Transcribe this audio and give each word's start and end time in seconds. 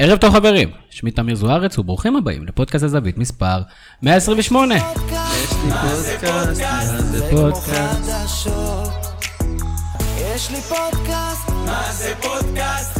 ערב 0.00 0.18
טוב 0.18 0.34
חברים, 0.34 0.70
שמי 0.90 1.10
תמיר 1.10 1.34
זוארץ 1.34 1.78
וברוכים 1.78 2.16
הבאים 2.16 2.46
לפודקאסט 2.46 2.84
הזווית 2.84 3.18
מספר 3.18 3.62
128. 4.02 4.74
יש 4.74 4.80
לי 4.80 4.90
פודקאסט, 5.00 5.58
מה 5.68 7.02
זה 7.02 7.26
פודקאסט? 7.30 8.10
יש 10.34 10.50
לי 10.50 10.60
פודקאסט, 10.60 11.48
מה 11.66 11.92
זה 11.92 12.14
פודקאסט? 12.22 12.97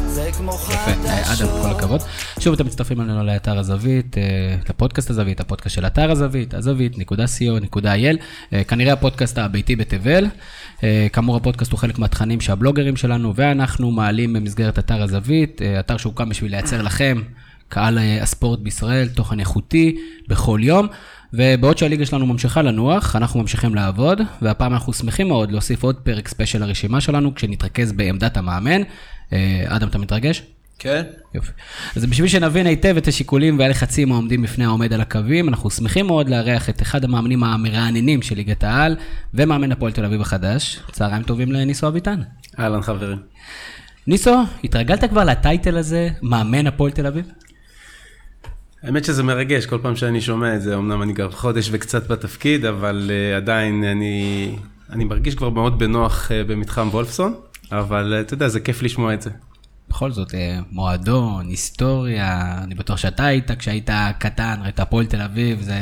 יפה, 0.73 0.91
אה. 1.09 1.33
אדם, 1.33 1.63
כל 1.63 1.71
הכבוד. 1.71 2.01
שוב 2.41 2.55
אתם 2.55 2.67
מצטרפים 2.67 3.01
אלינו 3.01 3.25
לאתר 3.25 3.59
הזווית, 3.59 4.19
אה, 4.19 4.23
לפודקאסט 4.69 5.11
הזווית, 5.11 5.41
הפודקאסט 5.41 5.75
של 5.75 5.87
אתר 5.87 6.11
הזווית, 6.11 6.55
הזווית.co.il, 6.55 8.17
אה, 8.53 8.65
כנראה 8.65 8.93
הפודקאסט 8.93 9.39
הביתי 9.39 9.77
בתבל. 9.77 10.27
אה, 10.85 11.07
כאמור, 11.13 11.37
הפודקאסט 11.37 11.73
הוא 11.73 11.79
חלק 11.79 11.99
מהתכנים 11.99 12.41
שהבלוגרים 12.41 12.97
שלנו 12.97 13.33
ואנחנו 13.37 13.91
מעלים 13.91 14.33
במסגרת 14.33 14.79
אתר 14.79 15.03
הזווית, 15.03 15.63
אה, 15.63 15.81
אתר 15.81 15.97
שהוקם 15.97 16.29
בשביל 16.29 16.51
לייצר 16.51 16.83
לכם, 16.83 17.23
קהל 17.69 17.99
אה, 17.99 18.23
הספורט 18.23 18.59
בישראל, 18.59 19.09
תוכן 19.09 19.41
איכותי 19.41 19.97
בכל 20.29 20.61
יום. 20.63 20.87
ובעוד 21.33 21.79
שהליגה 21.79 22.07
שלנו 22.07 22.27
ממשיכה 22.27 22.63
לנוח, 22.63 23.17
אנחנו 23.17 23.41
ממשיכים 23.41 23.75
לעבוד, 23.75 24.21
והפעם 24.43 24.73
אנחנו 24.73 24.93
שמחים 24.93 25.29
מאוד 25.29 25.53
להוסיף 25.53 25.83
עוד 25.83 25.97
פרק 25.97 26.29
ספיישל 26.29 26.59
לרשימה 26.59 27.01
שלנו, 27.01 27.35
כשנתרכז 27.35 27.93
בעמדת 27.93 28.37
המאמן. 28.37 28.83
אה, 29.33 29.65
אדם, 29.67 29.89
אתה 29.89 29.99
מתרגש? 29.99 30.43
כן. 30.79 31.03
יופי. 31.35 31.53
אז 31.97 32.05
בשביל 32.07 32.29
שנבין 32.29 32.67
היטב 32.67 32.97
את 32.97 33.09
השיקולים 33.09 33.59
והלחצים 33.59 34.13
העומדים 34.13 34.43
בפני 34.43 34.65
העומד 34.65 34.93
על 34.93 35.01
הקווים, 35.01 35.49
אנחנו 35.49 35.71
שמחים 35.71 36.07
מאוד 36.07 36.29
לארח 36.29 36.71
את 36.71 36.83
אחד 36.83 37.05
המאמנים 37.05 37.45
המרעננים 37.45 38.23
של 38.23 38.37
ליגת 38.37 38.65
העל, 38.65 38.97
ומאמן 39.35 39.73
הפועל 39.73 39.93
תל 39.93 40.05
אביב 40.05 40.21
החדש. 40.21 40.81
צהריים 40.93 41.23
טובים 41.23 41.53
לניסו 41.53 41.89
אביטן. 41.89 42.21
אהלן 42.59 42.83
חברים. 42.83 43.19
ניסו, 44.07 44.43
התרגלת 44.65 45.05
כבר 45.05 45.25
לטייטל 45.25 45.77
הזה, 45.77 46.09
מאמן 46.23 46.67
הפועל 46.67 46.91
תל 46.91 47.07
אביב? 47.07 47.31
האמת 48.83 49.05
שזה 49.05 49.23
מרגש, 49.23 49.67
כל 49.67 49.79
פעם 49.83 49.97
שאני 49.97 50.21
שומע 50.21 50.57
את 50.57 50.63
זה, 50.63 50.77
אמנם 50.77 51.03
אני 51.03 51.15
כבר 51.15 51.31
חודש 51.31 51.69
וקצת 51.73 52.07
בתפקיד, 52.07 52.65
אבל 52.65 53.11
uh, 53.11 53.37
עדיין 53.37 53.85
אני, 53.85 54.57
אני 54.91 55.05
מרגיש 55.05 55.35
כבר 55.35 55.51
מאוד 55.51 55.79
בנוח 55.79 56.29
uh, 56.29 56.49
במתחם 56.49 56.89
וולפסון, 56.89 57.35
אבל 57.73 58.15
uh, 58.19 58.27
אתה 58.27 58.35
יודע, 58.35 58.49
זה 58.49 58.61
כיף 58.61 58.83
לשמוע 58.83 59.15
את 59.15 59.23
זה. 59.23 59.31
בכל 59.89 60.13
זאת, 60.13 60.35
אה, 60.35 60.59
מועדון, 60.71 61.49
היסטוריה, 61.49 62.59
אני 62.63 62.75
בטוח 62.75 62.97
שאתה 62.97 63.25
היית, 63.25 63.51
כשהיית 63.51 63.91
קטן, 64.19 64.55
ראית 64.63 64.81
הפועל 64.81 65.07
תל 65.07 65.21
אביב, 65.21 65.61
זה, 65.63 65.79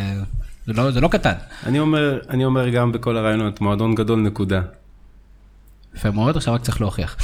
זה, 0.67 0.73
לא, 0.73 0.91
זה 0.91 1.01
לא 1.01 1.09
קטן. 1.09 1.33
אני 1.67 1.79
אומר, 1.79 2.19
אני 2.31 2.45
אומר 2.45 2.69
גם 2.69 2.93
בכל 2.93 3.17
הרעיונות, 3.17 3.61
מועדון 3.61 3.95
גדול 3.95 4.21
נקודה. 4.21 4.63
יפה 5.97 6.11
מאוד, 6.11 6.37
עכשיו 6.37 6.55
רק 6.55 6.63
צריך 6.63 6.81
להוכיח. 6.81 7.17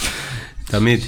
תמיד. 0.66 1.00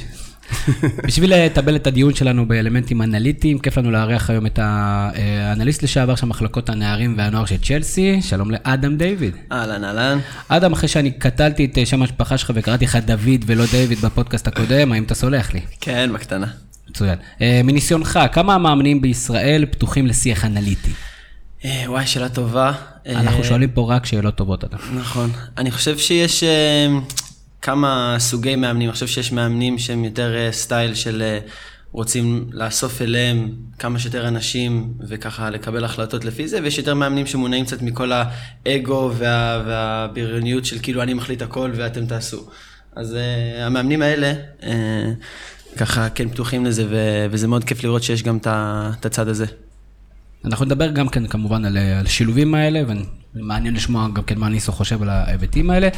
בשביל 1.07 1.35
לטבל 1.35 1.77
את 1.77 1.87
הדיון 1.87 2.15
שלנו 2.15 2.49
באלמנטים 2.49 3.03
אנליטיים, 3.03 3.59
כיף 3.59 3.79
לנו 3.79 3.91
לארח 3.91 4.31
היום 4.31 4.47
את 4.47 4.59
האנליסט 4.63 5.83
לשעבר 5.83 6.15
של 6.15 6.27
מחלקות 6.27 6.69
הנערים 6.69 7.15
והנוער 7.19 7.45
של 7.45 7.57
צ'לסי, 7.57 8.23
שלום 8.23 8.51
לאדם 8.51 8.97
דיוויד. 8.97 9.37
אהלן, 9.53 9.85
אהלן. 9.85 10.19
אדם, 10.49 10.73
אחרי 10.73 10.89
שאני 10.89 11.11
קטלתי 11.11 11.65
את 11.65 11.87
שם 11.87 12.03
המשפחה 12.03 12.39
שלך 12.39 12.53
וקראתי 12.55 12.85
לך 12.85 12.97
דוד 12.97 13.45
ולא 13.47 13.65
דיוויד 13.71 13.99
בפודקאסט 13.99 14.47
הקודם, 14.47 14.93
האם 14.93 15.03
אתה 15.03 15.15
סולח 15.15 15.53
לי? 15.53 15.61
כן, 15.81 16.11
בקטנה. 16.15 16.47
מצוין. 16.91 17.19
אה, 17.41 17.61
מניסיונך, 17.65 18.21
כמה 18.33 18.59
מאמנים 18.59 19.01
בישראל 19.01 19.67
פתוחים 19.71 20.07
לשיח 20.07 20.45
אנליטי? 20.45 20.91
אה, 21.65 21.85
וואי, 21.87 22.07
שאלה 22.07 22.29
טובה. 22.29 22.73
אה, 23.07 23.21
אנחנו 23.21 23.45
שואלים 23.45 23.71
פה 23.71 23.95
רק 23.95 24.07
שאלות 24.07 24.35
טובות, 24.35 24.65
אדם. 24.65 24.79
נכון. 24.95 25.31
אני 25.59 25.71
חושב 25.71 25.99
שיש 25.99 26.43
אה, 26.43 26.87
כמה 27.65 28.17
סוגי 28.19 28.57
מאמנים. 28.57 28.89
אני 28.89 28.93
חושב 28.93 29.07
שיש 29.07 29.33
מאמנים 29.33 29.79
שהם 29.79 30.05
יותר 30.05 30.37
אה, 30.37 30.53
סטייל 30.53 30.95
של 30.95 31.23
אה, 31.23 31.39
רוצים 31.93 32.49
לאסוף 32.53 33.03
אליהם 33.03 33.55
כמה 33.79 33.99
שיותר 33.99 34.29
אנשים 34.29 34.95
וככה 35.09 35.51
לקבל 35.51 35.85
החלטות 35.85 36.25
לפי 36.25 36.49
זה, 36.49 36.59
ויש 36.63 36.79
יותר 36.79 36.95
מאמנים 36.95 37.27
שמונעים 37.27 37.65
קצת 37.65 37.83
מכל 37.83 38.13
האגו 38.13 39.13
וה, 39.15 39.63
והבריוניות 39.67 40.65
של 40.65 40.79
כאילו 40.83 41.03
אני 41.03 41.15
מחליט 41.15 41.43
הכל 41.43 41.71
ואתם 41.77 42.07
תעשו. 42.07 42.47
אז 42.97 43.15
אה, 43.15 43.67
המאמנים 43.67 44.03
האלה 44.03 44.33
אה, 44.63 45.13
ככה 45.77 46.09
כן 46.09 46.29
פתוחים 46.29 46.67
לזה, 46.67 46.87
ו, 46.91 47.27
וזה 47.31 47.49
מאוד 47.49 47.65
כיף 47.65 47.85
לראות 47.85 48.03
שיש 48.03 48.23
גם 48.23 48.39
את 48.47 49.07
הצד 49.07 49.29
הזה. 49.29 49.47
אנחנו 50.45 50.65
נדבר 50.65 50.91
גם 50.91 51.09
כן 51.09 51.27
כמובן 51.27 51.65
על 51.65 51.77
על 51.79 52.07
השילובים 52.07 52.55
האלה, 52.55 52.83
ומעניין 53.37 53.75
לשמוע 53.75 54.09
גם 54.13 54.23
כן 54.23 54.39
מה 54.39 54.49
ניסו 54.49 54.73
חושב 54.73 55.03
על 55.03 55.09
ההיבטים 55.09 55.71
האלה. 55.71 55.89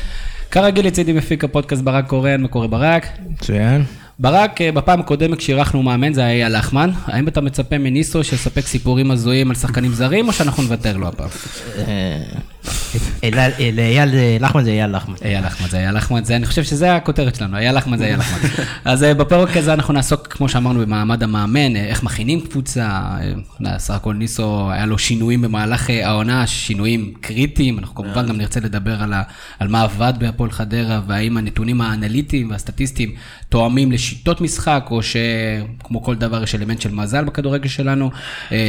כרגיל 0.50 0.86
לצידי 0.86 1.12
מפיק 1.12 1.44
הפודקאסט 1.44 1.82
ברק 1.82 2.06
קורן, 2.06 2.40
מה 2.40 2.48
קורה 2.48 2.66
ברק? 2.66 3.06
מצוין. 3.30 3.84
ברק, 4.18 4.60
אה, 4.60 4.72
בפעם 4.72 5.00
הקודמת 5.00 5.38
כשאירחנו 5.38 5.82
מאמן 5.82 6.12
זה 6.12 6.24
היה 6.24 6.48
לחמן, 6.48 6.90
האם 7.04 7.28
אתה 7.28 7.40
מצפה 7.40 7.78
מניסו 7.78 8.24
שיספק 8.24 8.66
סיפורים 8.66 9.10
הזויים 9.10 9.50
על 9.50 9.56
שחקנים 9.56 9.92
זרים, 9.92 10.28
או 10.28 10.32
שאנחנו 10.32 10.62
נוותר 10.62 10.96
לו 10.96 11.08
הפעם? 11.08 11.28
אייל- 13.22 14.14
אה, 14.14 14.36
לחמן 14.40 14.64
זה 14.64 14.70
אייל 14.70 14.96
לחמן. 14.96 15.14
אייל 15.24 15.46
לחמן 15.46 15.68
זה 15.68 15.78
אייל 15.78 15.96
לחמן, 15.96 16.20
אני 16.30 16.46
חושב 16.46 16.62
שזה 16.64 16.94
הכותרת 16.96 17.34
שלנו, 17.34 17.56
אייל 17.56 17.76
לחמן 17.76 17.98
זה 17.98 18.04
אייל 18.04 18.18
לחמן. 18.18 18.38
אז 18.84 19.02
אה, 19.02 19.14
בפרק 19.14 19.56
הזה 19.56 19.72
אנחנו 19.74 19.94
נעסוק, 19.94 20.26
כמו 20.26 20.48
שאמרנו, 20.48 20.80
במעמד 20.80 21.22
המאמן, 21.22 21.76
אה, 21.76 21.84
איך 21.86 22.02
מכינים 22.02 22.40
קבוצה, 22.40 23.16
סך 23.78 23.94
הכל 23.94 24.14
ניסו, 24.14 24.70
היה 24.70 24.86
לו 24.86 24.98
שינויים 24.98 25.42
במהלך 25.42 25.90
העונה, 26.02 26.46
שינויים 26.46 27.12
קריטיים, 27.20 27.78
אנחנו 27.78 27.94
כמובן 27.94 28.26
גם 28.28 28.36
נרצה 28.36 28.60
לדבר 28.60 29.02
על, 29.58 29.68
מה 29.68 29.82
עבד 29.82 30.12
בהפועל 30.18 30.50
חדרה, 30.50 31.00
והאם 31.06 31.36
הנתונים 31.36 31.80
האנליטיים 31.80 32.50
והסטטיסטיים 32.50 33.10
תואמים 33.48 33.92
לשיטות 33.92 34.40
משחק, 34.40 34.86
או 34.90 35.00
שכמו 35.02 36.02
כל 36.02 36.14
דבר 36.14 36.42
יש 36.42 36.54
אלמנט 36.54 36.80
של 36.80 36.90
מזל 36.94 37.24
בכדורגל 37.24 37.68
שלנו, 37.68 38.10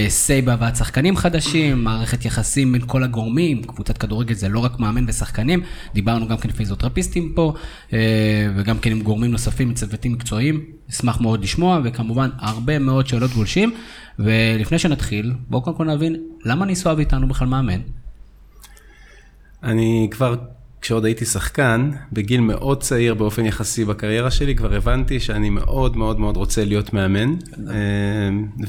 סיי 0.07 0.41
בהבאת 0.41 0.75
שחקנים 0.75 1.17
חדשים, 1.17 1.83
מערכת 1.83 2.25
יחסים 2.25 2.71
בין 2.71 2.81
כל 2.85 3.03
הגורמים, 3.03 3.63
קבוצת 3.63 3.97
כדורגל 3.97 4.16
זה 4.31 4.49
לא 4.49 4.59
רק 4.59 4.79
מאמן 4.79 5.05
ושחקנים, 5.07 5.61
דיברנו 5.93 6.27
גם 6.27 6.37
כן 6.37 6.51
פיזיותרפיסטים 6.51 7.31
פה, 7.35 7.53
אה, 7.93 8.47
וגם 8.55 8.79
כן 8.79 8.91
עם 8.91 9.01
גורמים 9.01 9.31
נוספים, 9.31 9.73
צוותים 9.73 10.13
מקצועיים, 10.13 10.65
אשמח 10.89 11.21
מאוד 11.21 11.43
לשמוע, 11.43 11.79
וכמובן 11.83 12.29
הרבה 12.37 12.79
מאוד 12.79 13.07
שאלות 13.07 13.31
גולשים, 13.31 13.73
ולפני 14.19 14.79
שנתחיל, 14.79 15.33
בואו 15.49 15.61
קודם 15.61 15.77
כל 15.77 15.85
נבין, 15.85 16.15
למה 16.45 16.65
ניסו 16.65 16.99
איתנו 16.99 17.27
בכלל 17.27 17.47
מאמן? 17.47 17.81
אני 19.63 20.07
כבר, 20.11 20.35
כשעוד 20.87 21.05
הייתי 21.05 21.25
שחקן, 21.25 21.91
בגיל 22.13 22.41
מאוד 22.41 22.81
צעיר 22.81 23.13
באופן 23.13 23.45
יחסי 23.45 23.85
בקריירה 23.85 24.31
שלי, 24.31 24.55
כבר 24.55 24.73
הבנתי 24.73 25.19
שאני 25.19 25.49
מאוד 25.49 25.97
מאוד 25.97 26.19
מאוד 26.19 26.37
רוצה 26.37 26.65
להיות 26.65 26.93
מאמן. 26.93 27.33
אה, 27.69 27.75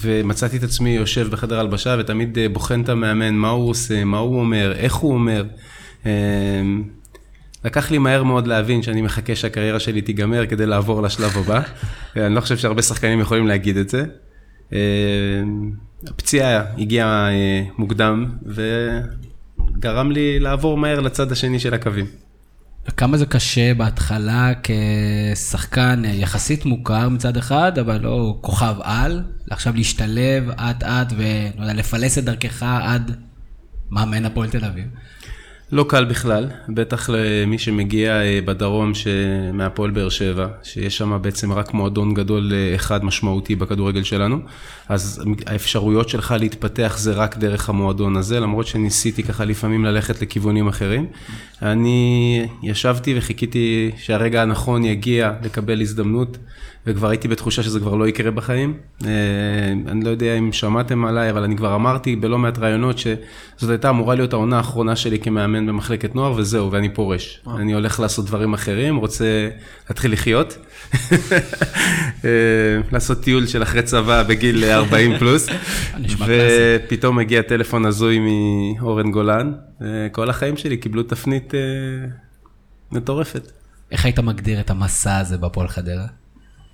ומצאתי 0.01 0.57
את 0.57 0.63
עצמי 0.63 0.91
יושב 0.91 1.29
בחדר 1.31 1.61
הלבשה 1.61 1.97
ותמיד 1.99 2.39
אה, 2.39 2.49
בוחן 2.49 2.81
את 2.81 2.89
המאמן, 2.89 3.35
מה 3.35 3.49
הוא 3.49 3.71
עושה, 3.71 4.05
מה 4.05 4.19
הוא 4.19 4.41
אומר, 4.41 4.73
איך 4.77 4.95
הוא 4.95 5.15
אומר. 5.15 5.45
אה, 6.07 6.11
לקח 7.65 7.91
לי 7.91 7.99
מהר 7.99 8.23
מאוד 8.23 8.47
להבין 8.47 8.83
שאני 8.83 9.03
מחכה 9.03 9.37
שהקריירה 9.37 9.81
שלי 9.81 10.03
תיגמר 10.03 10.47
כדי 10.47 10.67
לעבור 10.67 11.03
לשלב 11.03 11.37
הבא. 11.37 11.61
אני 12.17 12.35
לא 12.35 12.41
חושב 12.41 12.57
שהרבה 12.57 12.83
שחקנים 12.83 13.21
יכולים 13.21 13.47
להגיד 13.47 13.77
את 13.77 13.89
זה. 13.89 14.05
הפציעה 16.07 16.63
הגיעה 16.79 17.29
מוקדם, 17.79 18.27
וגרם 19.77 20.11
לי 20.11 20.39
לעבור 20.39 20.79
מהר 20.79 21.01
לצד 21.01 21.33
השני 21.33 21.59
של 21.59 21.75
הקווים. 21.75 22.07
כמה 22.97 23.17
זה 23.17 23.27
קשה 23.27 23.75
בהתחלה 23.75 24.53
כשחקן 24.63 26.03
יחסית 26.05 26.65
מוכר 26.65 27.09
מצד 27.09 27.37
אחד, 27.37 27.79
אבל 27.79 28.01
לא 28.01 28.39
כוכב 28.41 28.75
על, 28.83 29.23
עכשיו 29.51 29.75
להשתלב 29.77 30.51
אט 30.51 30.83
אט 30.83 31.13
ולא 31.17 31.63
יודע, 31.63 31.75
לפלס 31.75 32.19
את 32.19 32.25
דרכך 32.25 32.63
עד 32.63 33.17
מאמן 33.91 34.25
הפועל 34.25 34.51
תל 34.51 34.65
אביב. 34.65 34.87
לא 35.73 35.85
קל 35.89 36.05
בכלל, 36.05 36.47
בטח 36.69 37.11
למי 37.11 37.59
שמגיע 37.59 38.23
אה, 38.23 38.41
בדרום 38.45 38.93
מהפועל 39.53 39.91
באר 39.91 40.09
שבע, 40.09 40.47
שיש 40.63 40.97
שם 40.97 41.19
בעצם 41.23 41.53
רק 41.53 41.75
מועדון 41.75 42.15
גדול 42.15 42.53
אה, 42.53 42.75
אחד 42.75 43.05
משמעותי 43.05 43.57
בכדורגל 43.57 44.03
שלנו, 44.03 44.39
אז 44.89 45.25
האפשרויות 45.47 46.09
שלך 46.09 46.35
להתפתח 46.41 46.97
זה 46.99 47.13
רק 47.13 47.37
דרך 47.37 47.69
המועדון 47.69 48.17
הזה, 48.17 48.41
למרות 48.41 48.67
שניסיתי 48.67 49.23
ככה 49.23 49.45
לפעמים 49.45 49.85
ללכת 49.85 50.23
לכיוונים 50.23 50.69
אחרים. 50.69 51.07
אני 51.63 52.47
ישבתי 52.63 53.19
וחיכיתי 53.19 53.91
שהרגע 53.97 54.43
הנכון 54.43 54.85
יגיע 54.85 55.33
לקבל 55.43 55.81
הזדמנות, 55.81 56.39
וכבר 56.89 57.09
הייתי 57.09 57.29
בתחושה 57.29 57.63
שזה 57.63 57.81
כבר 57.81 57.95
לא 57.95 58.09
יקרה 58.09 58.31
בחיים. 58.31 58.75
אה, 59.05 59.11
אני 59.89 60.05
לא 60.05 60.11
יודע 60.11 60.35
אם 60.35 60.53
שמעתם 60.53 61.05
עליי, 61.05 61.31
אבל 61.31 61.43
אני 61.43 61.57
כבר 61.57 61.75
אמרתי 61.75 62.17
בלא 62.17 62.39
מעט 62.39 62.59
ראיונות 62.59 62.99
שזאת 62.99 63.71
הייתה 63.71 63.91
אמורה 63.91 64.15
להיות 64.15 64.33
העונה 64.33 64.57
האחרונה 64.57 64.97
שלי 64.97 65.19
כמאמן 65.19 65.67
במחלקת 65.67 66.15
נוער, 66.15 66.33
וזהו, 66.33 66.73
ואני 66.73 66.95
פורש. 66.95 67.41
אני 67.57 67.73
הולך 67.73 68.01
לעשות 68.01 68.27
דברים 68.27 68.55
אחרים, 68.55 68.97
רוצה 68.97 69.49
להתחיל 69.89 70.13
לחיות. 70.13 70.59
אה, 72.25 72.31
לעשות 72.93 73.23
טיול 73.23 73.47
של 73.47 73.63
אחרי 73.63 73.83
צבא 73.83 74.23
בגיל 74.23 74.65
40 74.71 75.19
פלוס. 75.19 75.47
ופתאום 76.27 77.19
הגיע 77.19 77.43
טלפון 77.43 77.87
הזוי 77.87 78.19
מאורן 78.19 79.11
גולן, 79.11 79.53
וכל 79.81 80.31
החיים 80.31 80.57
שלי 80.57 80.77
קיבלו 80.77 81.03
תפנית 81.03 81.55
אה, 81.55 81.61
מטורפת. 82.93 83.53
איך 83.91 84.05
היית 84.05 84.19
מגדיר 84.19 84.61
את 84.61 84.71
המסע 84.71 85.19
הזה 85.19 85.39
בהפועל 85.39 85.69
חדרה? 85.69 86.07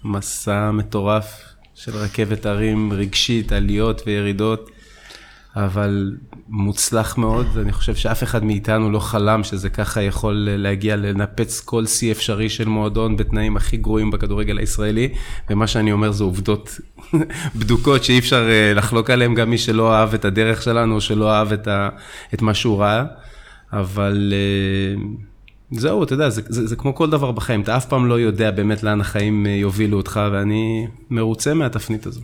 מסע 0.04 0.70
מטורף, 0.70 1.54
של 1.74 1.96
רכבת 1.96 2.46
הרים 2.46 2.92
רגשית, 2.92 3.52
עליות 3.52 4.02
וירידות, 4.06 4.70
אבל 5.56 6.16
מוצלח 6.48 7.18
מאוד. 7.18 7.46
אני 7.62 7.72
חושב 7.72 7.94
שאף 7.94 8.22
אחד 8.22 8.44
מאיתנו 8.44 8.90
לא 8.90 8.98
חלם 8.98 9.44
שזה 9.44 9.70
ככה 9.70 10.02
יכול 10.02 10.48
להגיע 10.50 10.96
לנפץ 10.96 11.60
כל 11.60 11.86
שיא 11.86 12.12
אפשרי 12.12 12.48
של 12.48 12.68
מועדון 12.68 13.16
בתנאים 13.16 13.56
הכי 13.56 13.76
גרועים 13.76 14.10
בכדורגל 14.10 14.58
הישראלי, 14.58 15.08
ומה 15.50 15.66
שאני 15.66 15.92
אומר 15.92 16.12
זה 16.12 16.24
עובדות 16.24 16.80
בדוקות 17.58 18.04
שאי 18.04 18.18
אפשר 18.18 18.48
אה, 18.50 18.74
לחלוק 18.74 19.10
עליהן, 19.10 19.34
גם 19.34 19.50
מי 19.50 19.58
שלא 19.58 19.94
אהב 19.94 20.14
את 20.14 20.24
הדרך 20.24 20.62
שלנו, 20.62 21.00
שלא 21.00 21.32
אהב 21.32 21.52
את, 21.52 21.68
ה, 21.68 21.88
את 22.34 22.42
מה 22.42 22.54
שהוא 22.54 22.80
ראה, 22.80 23.04
אבל... 23.72 24.32
זהו, 25.70 26.04
אתה 26.04 26.14
יודע, 26.14 26.30
זה, 26.30 26.42
זה, 26.48 26.66
זה 26.66 26.76
כמו 26.76 26.94
כל 26.94 27.10
דבר 27.10 27.32
בחיים, 27.32 27.60
אתה 27.60 27.76
אף 27.76 27.86
פעם 27.86 28.06
לא 28.06 28.20
יודע 28.20 28.50
באמת 28.50 28.82
לאן 28.82 29.00
החיים 29.00 29.46
אה, 29.46 29.50
יובילו 29.50 29.96
אותך, 29.96 30.20
ואני 30.32 30.86
מרוצה 31.10 31.54
מהתפנית 31.54 32.06
הזו. 32.06 32.20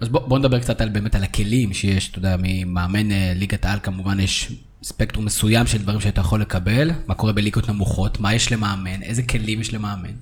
אז 0.00 0.08
בוא, 0.08 0.20
בוא 0.28 0.38
נדבר 0.38 0.60
קצת 0.60 0.80
על, 0.80 0.88
באמת 0.88 1.14
על 1.14 1.22
הכלים 1.24 1.72
שיש, 1.72 2.10
אתה 2.10 2.18
יודע, 2.18 2.36
ממאמן 2.42 3.10
אה, 3.10 3.32
ליגת 3.36 3.64
העל 3.64 3.78
כמובן 3.82 4.20
יש 4.20 4.52
ספקטרום 4.82 5.24
מסוים 5.24 5.66
של 5.66 5.78
דברים 5.78 6.00
שאתה 6.00 6.20
יכול 6.20 6.40
לקבל, 6.40 6.90
מה 7.06 7.14
קורה 7.14 7.32
בליגות 7.32 7.68
נמוכות, 7.68 8.20
מה 8.20 8.34
יש 8.34 8.52
למאמן, 8.52 9.02
איזה 9.02 9.22
כלים 9.22 9.60
יש 9.60 9.74
למאמן. 9.74 10.12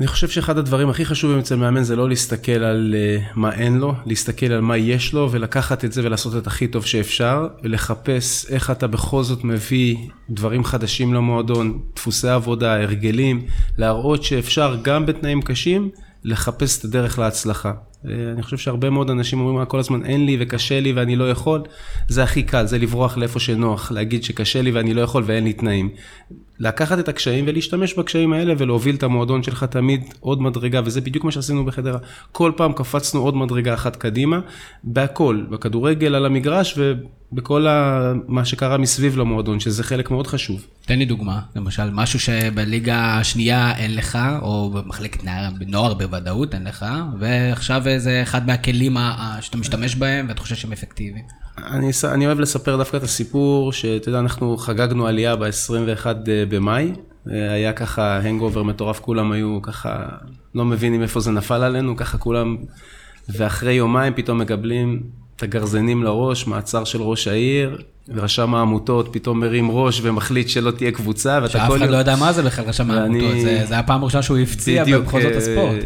אני 0.00 0.06
חושב 0.06 0.28
שאחד 0.28 0.58
הדברים 0.58 0.88
הכי 0.88 1.04
חשובים 1.04 1.38
אצל 1.38 1.56
מאמן 1.56 1.82
זה 1.82 1.96
לא 1.96 2.08
להסתכל 2.08 2.52
על 2.52 2.94
uh, 2.94 3.22
מה 3.34 3.52
אין 3.52 3.78
לו, 3.78 3.94
להסתכל 4.06 4.46
על 4.46 4.60
מה 4.60 4.76
יש 4.76 5.12
לו 5.12 5.28
ולקחת 5.32 5.84
את 5.84 5.92
זה 5.92 6.00
ולעשות 6.04 6.36
את 6.36 6.46
הכי 6.46 6.68
טוב 6.68 6.86
שאפשר, 6.86 7.46
ולחפש 7.62 8.46
איך 8.50 8.70
אתה 8.70 8.86
בכל 8.86 9.22
זאת 9.22 9.44
מביא 9.44 9.96
דברים 10.30 10.64
חדשים 10.64 11.14
למועדון, 11.14 11.80
דפוסי 11.96 12.28
עבודה, 12.28 12.82
הרגלים, 12.82 13.46
להראות 13.78 14.22
שאפשר 14.22 14.76
גם 14.82 15.06
בתנאים 15.06 15.42
קשים 15.42 15.90
לחפש 16.24 16.78
את 16.78 16.84
הדרך 16.84 17.18
להצלחה. 17.18 17.72
אה, 18.08 18.32
אני 18.32 18.42
חושב 18.42 18.58
שהרבה 18.58 18.90
מאוד 18.90 19.10
אנשים 19.10 19.40
אומרים 19.40 19.66
כל 19.66 19.78
הזמן 19.78 20.04
אין 20.04 20.26
לי 20.26 20.36
וקשה 20.40 20.80
לי 20.80 20.92
ואני 20.92 21.16
לא 21.16 21.30
יכול, 21.30 21.62
זה 22.08 22.22
הכי 22.22 22.42
קל, 22.42 22.66
זה 22.66 22.78
לברוח 22.78 23.16
לאיפה 23.16 23.40
שנוח, 23.40 23.92
להגיד 23.92 24.24
שקשה 24.24 24.62
לי 24.62 24.70
ואני 24.70 24.94
לא 24.94 25.00
יכול 25.00 25.22
ואין 25.26 25.44
לי 25.44 25.52
תנאים. 25.52 25.90
לקחת 26.58 26.98
את 26.98 27.08
הקשיים 27.08 27.44
ולהשתמש 27.48 27.94
בקשיים 27.94 28.32
האלה 28.32 28.54
ולהוביל 28.58 28.94
את 28.94 29.02
המועדון 29.02 29.42
שלך 29.42 29.64
תמיד 29.64 30.04
עוד 30.20 30.42
מדרגה, 30.42 30.80
וזה 30.84 31.00
בדיוק 31.00 31.24
מה 31.24 31.30
שעשינו 31.30 31.64
בחדרה. 31.64 31.98
כל 32.32 32.52
פעם 32.56 32.72
קפצנו 32.72 33.20
עוד 33.20 33.36
מדרגה 33.36 33.74
אחת 33.74 33.96
קדימה, 33.96 34.40
בהכל, 34.84 35.44
בכדורגל, 35.50 36.14
על 36.14 36.26
המגרש 36.26 36.78
ובכל 36.78 37.66
ה... 37.66 38.12
מה 38.28 38.44
שקרה 38.44 38.78
מסביב 38.78 39.18
למועדון, 39.18 39.60
שזה 39.60 39.82
חלק 39.82 40.10
מאוד 40.10 40.26
חשוב. 40.26 40.66
תן 40.86 40.98
לי 40.98 41.04
דוגמה, 41.04 41.40
למשל, 41.56 41.90
משהו 41.90 42.20
שבליגה 42.20 43.18
השנייה 43.18 43.76
אין 43.76 43.94
לך, 43.94 44.18
או 44.42 44.70
במחלקת 44.70 45.20
נוער 45.66 45.94
בוודאות 45.94 46.54
אין 46.54 46.64
לך, 46.64 46.86
ועכשיו 47.18 47.82
זה 47.98 48.22
אחד 48.22 48.46
מהכלים 48.46 48.96
שאתה 49.40 49.56
משתמש 49.56 49.94
בהם 49.96 50.26
ואתה 50.28 50.40
חושב 50.40 50.54
שהם 50.54 50.72
אפקטיביים. 50.72 51.24
אני, 51.58 51.90
אני 52.04 52.26
אוהב 52.26 52.40
לספר 52.40 52.76
דווקא 52.76 52.96
את 52.96 53.02
הסיפור, 53.02 53.72
שאתה 53.72 54.08
יודע, 54.08 54.18
אנחנו 54.18 54.56
חגגנו 54.56 55.06
עלייה 55.06 55.36
ב-21 55.36 56.06
אה, 56.06 56.12
במאי, 56.48 56.92
אה, 57.30 57.52
היה 57.52 57.72
ככה 57.72 58.18
הנגובר 58.18 58.62
מטורף, 58.62 59.00
כולם 59.00 59.32
היו 59.32 59.58
ככה, 59.62 60.06
לא 60.54 60.64
מבינים 60.64 61.02
איפה 61.02 61.20
זה 61.20 61.30
נפל 61.30 61.62
עלינו, 61.62 61.96
ככה 61.96 62.18
כולם, 62.18 62.56
ואחרי 63.28 63.72
יומיים 63.72 64.12
פתאום 64.16 64.38
מקבלים 64.38 65.02
את 65.36 65.42
הגרזנים 65.42 66.02
לראש, 66.02 66.46
מעצר 66.46 66.84
של 66.84 67.02
ראש 67.02 67.28
העיר, 67.28 67.82
ורשם 68.08 68.54
העמותות 68.54 69.08
פתאום 69.12 69.40
מרים 69.40 69.70
ראש 69.70 70.00
ומחליט 70.02 70.48
שלא 70.48 70.70
תהיה 70.70 70.90
קבוצה, 70.90 71.38
ואתה 71.42 71.52
כל 71.52 71.58
יום... 71.58 71.68
שאף 71.70 71.82
אחד 71.82 71.90
לא 71.90 71.96
יודע 71.96 72.16
מה 72.16 72.32
זה 72.32 72.42
בכלל 72.42 72.64
רשם 72.64 72.90
העמותות, 72.90 73.40
זה, 73.40 73.64
זה 73.66 73.78
הפעם 73.78 74.02
הראשונה 74.02 74.22
שהוא 74.22 74.38
הפציע 74.38 74.84
במחוזות 74.84 75.32
אה, 75.32 75.38
הספורט. 75.38 75.84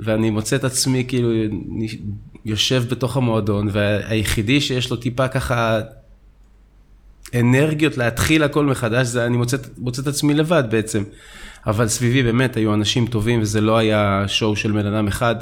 ואני 0.00 0.30
מוצא 0.30 0.56
את 0.56 0.64
עצמי 0.64 1.04
כאילו 1.08 1.30
יושב 2.44 2.84
בתוך 2.90 3.16
המועדון, 3.16 3.68
והיחידי 3.72 4.60
שיש 4.60 4.90
לו 4.90 4.96
טיפה 4.96 5.28
ככה 5.28 5.80
אנרגיות 7.34 7.98
להתחיל 7.98 8.42
הכל 8.42 8.66
מחדש, 8.66 9.06
זה 9.06 9.26
אני 9.26 9.36
מוצא, 9.36 9.56
מוצא 9.78 10.02
את 10.02 10.06
עצמי 10.06 10.34
לבד 10.34 10.64
בעצם. 10.70 11.02
אבל 11.66 11.88
סביבי 11.88 12.22
באמת 12.22 12.56
היו 12.56 12.74
אנשים 12.74 13.06
טובים, 13.06 13.40
וזה 13.40 13.60
לא 13.60 13.78
היה 13.78 14.24
שואו 14.26 14.56
של 14.56 14.72
בן 14.72 14.86
אדם 14.86 15.08
אחד, 15.08 15.36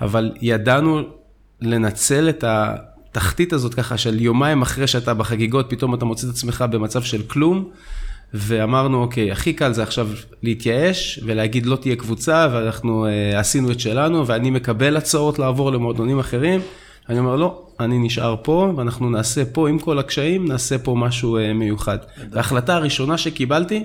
אבל 0.00 0.32
ידענו 0.40 1.02
לנצל 1.60 2.28
את 2.28 2.44
התחתית 2.46 3.52
הזאת 3.52 3.74
ככה 3.74 3.98
של 3.98 4.20
יומיים 4.20 4.62
אחרי 4.62 4.86
שאתה 4.86 5.14
בחגיגות, 5.14 5.66
פתאום 5.70 5.94
אתה 5.94 6.04
מוצא 6.04 6.26
את 6.26 6.32
עצמך 6.32 6.64
במצב 6.70 7.02
של 7.02 7.22
כלום. 7.22 7.70
ואמרנו, 8.34 9.02
אוקיי, 9.02 9.32
הכי 9.32 9.52
קל 9.52 9.72
זה 9.72 9.82
עכשיו 9.82 10.08
להתייאש 10.42 11.20
ולהגיד 11.24 11.66
לא 11.66 11.76
תהיה 11.76 11.96
קבוצה, 11.96 12.48
ואנחנו 12.52 13.06
uh, 13.06 13.36
עשינו 13.36 13.70
את 13.70 13.80
שלנו, 13.80 14.26
ואני 14.26 14.50
מקבל 14.50 14.96
הצעות 14.96 15.38
לעבור 15.38 15.72
למועדונים 15.72 16.18
אחרים. 16.18 16.60
אני 17.08 17.18
אומר, 17.18 17.36
לא, 17.36 17.62
אני 17.80 17.98
נשאר 17.98 18.36
פה, 18.42 18.72
ואנחנו 18.76 19.10
נעשה 19.10 19.44
פה, 19.44 19.68
עם 19.68 19.78
כל 19.78 19.98
הקשיים, 19.98 20.48
נעשה 20.48 20.78
פה 20.78 20.94
משהו 20.98 21.38
uh, 21.38 21.52
מיוחד. 21.54 21.98
ההחלטה 22.34 22.74
הראשונה 22.74 23.18
שקיבלתי, 23.18 23.84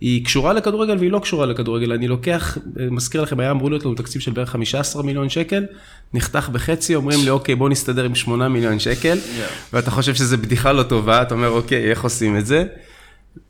היא 0.00 0.24
קשורה 0.24 0.52
לכדורגל 0.52 0.98
והיא 0.98 1.10
לא 1.10 1.18
קשורה 1.18 1.46
לכדורגל. 1.46 1.92
אני 1.92 2.08
לוקח, 2.08 2.58
אה, 2.80 2.86
מזכיר 2.90 3.22
לכם, 3.22 3.40
היה 3.40 3.50
אמור 3.50 3.70
להיות 3.70 3.84
לנו 3.84 3.94
תקציב 3.94 4.22
של 4.22 4.32
בערך 4.32 4.50
15 4.50 5.02
מיליון 5.02 5.28
שקל, 5.28 5.66
נחתך 6.14 6.48
בחצי, 6.48 6.94
אומרים 6.94 7.18
לי, 7.24 7.30
אוקיי, 7.30 7.54
בוא 7.54 7.68
נסתדר 7.68 8.04
עם 8.04 8.14
8 8.14 8.48
מיליון 8.48 8.78
שקל, 8.78 9.18
yeah. 9.18 9.40
ואתה 9.72 9.90
חושב 9.90 10.14
שזו 10.14 10.38
בדיחה 10.38 10.72
לא 10.72 10.82
טובה, 10.82 11.22
אתה 11.22 11.34
אומר, 11.34 11.48
אוקיי, 11.48 11.90
איך 11.90 12.04
עושים 12.04 12.36
את 12.36 12.46
זה? 12.46 12.64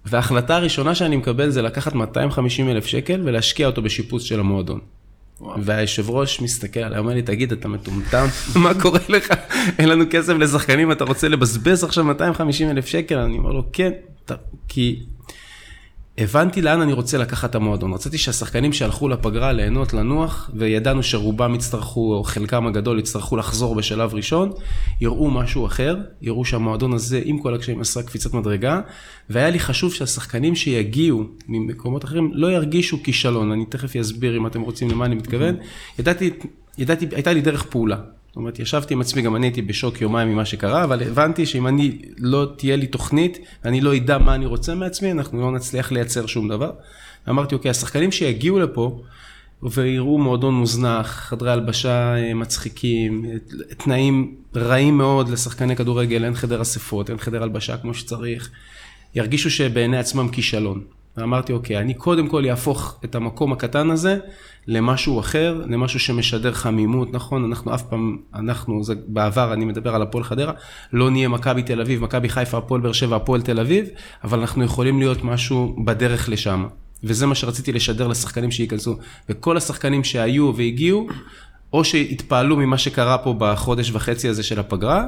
וההחלטה 0.05 0.57
הראשונה 0.57 0.95
שאני 0.95 1.17
מקבל 1.17 1.51
זה 1.51 1.63
לקחת 1.63 1.95
250 1.95 2.69
אלף 2.69 2.87
שקל 2.87 3.21
ולהשקיע 3.25 3.67
אותו 3.67 3.83
בשיפוץ 3.83 4.23
של 4.23 4.41
המועדון. 4.41 4.81
והיושב 5.63 6.11
ראש 6.11 6.41
מסתכל 6.41 6.81
עליי, 6.81 6.99
אומר 6.99 7.15
לי, 7.15 7.23
תגיד, 7.23 7.53
אתה 7.53 7.69
מטומטם? 7.69 8.27
מה 8.63 8.81
קורה 8.81 9.01
לך? 9.09 9.35
אין 9.79 9.89
לנו 9.89 10.05
כסף 10.11 10.33
לשחקנים, 10.33 10.93
אתה 10.93 11.05
רוצה 11.05 11.29
לבזבז 11.29 11.85
עכשיו 11.85 12.05
250 12.05 12.71
אלף 12.71 12.87
שקל? 12.87 13.19
אני 13.19 13.39
אומר 13.39 13.53
לו, 13.53 13.63
כן, 13.73 13.91
כי 14.69 15.03
הבנתי 16.21 16.63
לאן 16.63 16.81
אני 16.81 16.93
רוצה 16.93 17.19
לקחת 17.19 17.51
את 17.51 17.55
המועדון. 17.55 17.93
רציתי 17.93 18.19
שהשחקנים 18.19 18.73
שהלכו 18.73 19.09
לפגרה 19.09 19.53
ליהנות, 19.53 19.93
לנוח, 19.93 20.51
וידענו 20.55 21.03
שרובם 21.03 21.55
יצטרכו, 21.55 22.15
או 22.15 22.25
חלקם 22.25 22.67
הגדול 22.67 22.99
יצטרכו 22.99 23.37
לחזור 23.37 23.75
בשלב 23.75 24.15
ראשון, 24.15 24.53
יראו 25.01 25.31
משהו 25.31 25.67
אחר, 25.67 25.97
יראו 26.23 26.45
שהמועדון 26.45 26.93
הזה, 26.93 27.23
עם 27.25 27.39
כל 27.39 27.55
הקשיים, 27.55 27.81
עשה 27.81 28.03
קפיצת 28.03 28.35
מדרגה, 28.35 28.81
והיה 29.31 29.51
לי 29.51 29.59
חשוב 29.59 29.95
שהשחקנים 29.95 30.55
שיגיעו 30.55 31.25
ממקומות 31.49 32.05
אחרים 32.05 32.31
לא 32.35 32.53
ירגישו 32.53 33.03
כישלון. 33.03 33.53
אני 33.53 33.67
תכף 33.67 33.97
אסביר 33.97 34.37
אם 34.37 34.47
אתם 34.47 34.61
רוצים 34.61 34.91
למה 34.91 35.05
אני 35.05 35.15
מתכוון. 35.15 35.57
ידעתי, 35.99 36.31
ידעתי, 36.79 37.07
הייתה 37.13 37.33
לי 37.33 37.41
דרך 37.41 37.63
פעולה. 37.63 37.97
אומרת, 38.41 38.59
ישבתי 38.59 38.95
עם 38.95 39.01
עצמי, 39.01 39.23
גם 39.23 39.37
אני 39.37 39.47
הייתי 39.47 39.63
בשוק 39.63 40.01
יומיים 40.01 40.29
ממה 40.29 40.45
שקרה, 40.45 40.85
אבל 40.85 41.03
הבנתי 41.03 41.47
שאם 41.47 41.67
אני 41.67 41.99
לא 42.19 42.47
תהיה 42.57 42.77
לי 42.77 42.87
תוכנית, 42.87 43.39
ואני 43.65 43.81
לא 43.81 43.97
אדע 43.97 44.19
מה 44.19 44.35
אני 44.35 44.47
רוצה 44.47 44.75
מעצמי, 44.75 45.13
אנחנו 45.13 45.41
לא 45.41 45.53
נצליח 45.53 45.93
לייצר 45.93 46.27
שום 46.27 46.49
דבר. 46.49 46.71
אמרתי, 47.29 47.55
אוקיי, 47.55 47.71
השחקנים 47.71 48.13
שיגיעו 48.13 48.59
לפה, 48.59 49.03
ויראו 49.63 50.19
מועדון 50.19 50.55
מוזנח, 50.55 51.07
חדרי 51.07 51.51
הלבשה 51.51 52.17
אה, 52.17 52.35
מצחיקים, 52.35 53.25
תנאים 53.77 54.35
רעים 54.57 54.99
מאוד 54.99 55.29
לשחקני 55.29 55.77
כדורגל, 55.77 56.25
אין 56.25 56.35
חדר 56.35 56.63
אספות, 56.63 57.11
אין 57.11 57.19
חדר 57.19 57.43
הלבשה 57.43 57.77
כמו 57.77 57.95
שצריך, 57.95 58.51
ירגישו 59.15 59.51
שבעיני 59.51 59.99
עצמם 59.99 60.29
כישלון. 60.29 60.85
ואמרתי, 61.17 61.53
אוקיי, 61.53 61.79
אני 61.79 61.95
קודם 61.95 62.29
כל 62.29 62.47
אהפוך 62.47 63.01
את 63.05 63.15
המקום 63.15 63.53
הקטן 63.53 63.91
הזה 63.91 64.19
למשהו 64.67 65.21
אחר, 65.21 65.65
למשהו 65.69 66.01
שמשדר 66.01 66.53
חמימות, 66.53 67.13
נכון? 67.13 67.45
אנחנו 67.45 67.75
אף 67.75 67.83
פעם, 67.83 68.17
אנחנו, 68.35 68.85
זה 68.85 68.95
בעבר, 69.07 69.53
אני 69.53 69.65
מדבר 69.65 69.95
על 69.95 70.03
הפועל 70.03 70.25
חדרה, 70.25 70.53
לא 70.93 71.11
נהיה 71.11 71.29
מכבי 71.29 71.63
תל 71.63 71.81
אביב, 71.81 72.03
מכבי 72.03 72.29
חיפה, 72.29 72.59
הפועל 72.59 72.81
באר 72.81 72.93
שבע, 72.93 73.17
הפועל 73.17 73.43
תל 73.43 73.61
אביב, 73.61 73.87
אבל 74.25 74.39
אנחנו 74.39 74.65
יכולים 74.65 74.99
להיות 74.99 75.25
משהו 75.25 75.77
בדרך 75.85 76.29
לשם. 76.29 76.67
וזה 77.05 77.27
מה 77.27 77.35
שרציתי 77.35 77.73
לשדר 77.73 78.09
לשחקנים 78.09 78.51
שייכנסו. 78.51 78.97
וכל 79.29 79.57
השחקנים 79.57 80.05
שהיו 80.05 80.53
והגיעו, 80.57 81.07
או 81.73 81.85
שהתפעלו 81.85 82.57
ממה 82.57 82.79
שקרה 82.79 83.19
פה 83.19 83.35
בחודש 83.39 83.91
וחצי 83.91 84.29
הזה 84.29 84.43
של 84.43 84.61
הפגרה, 84.61 85.07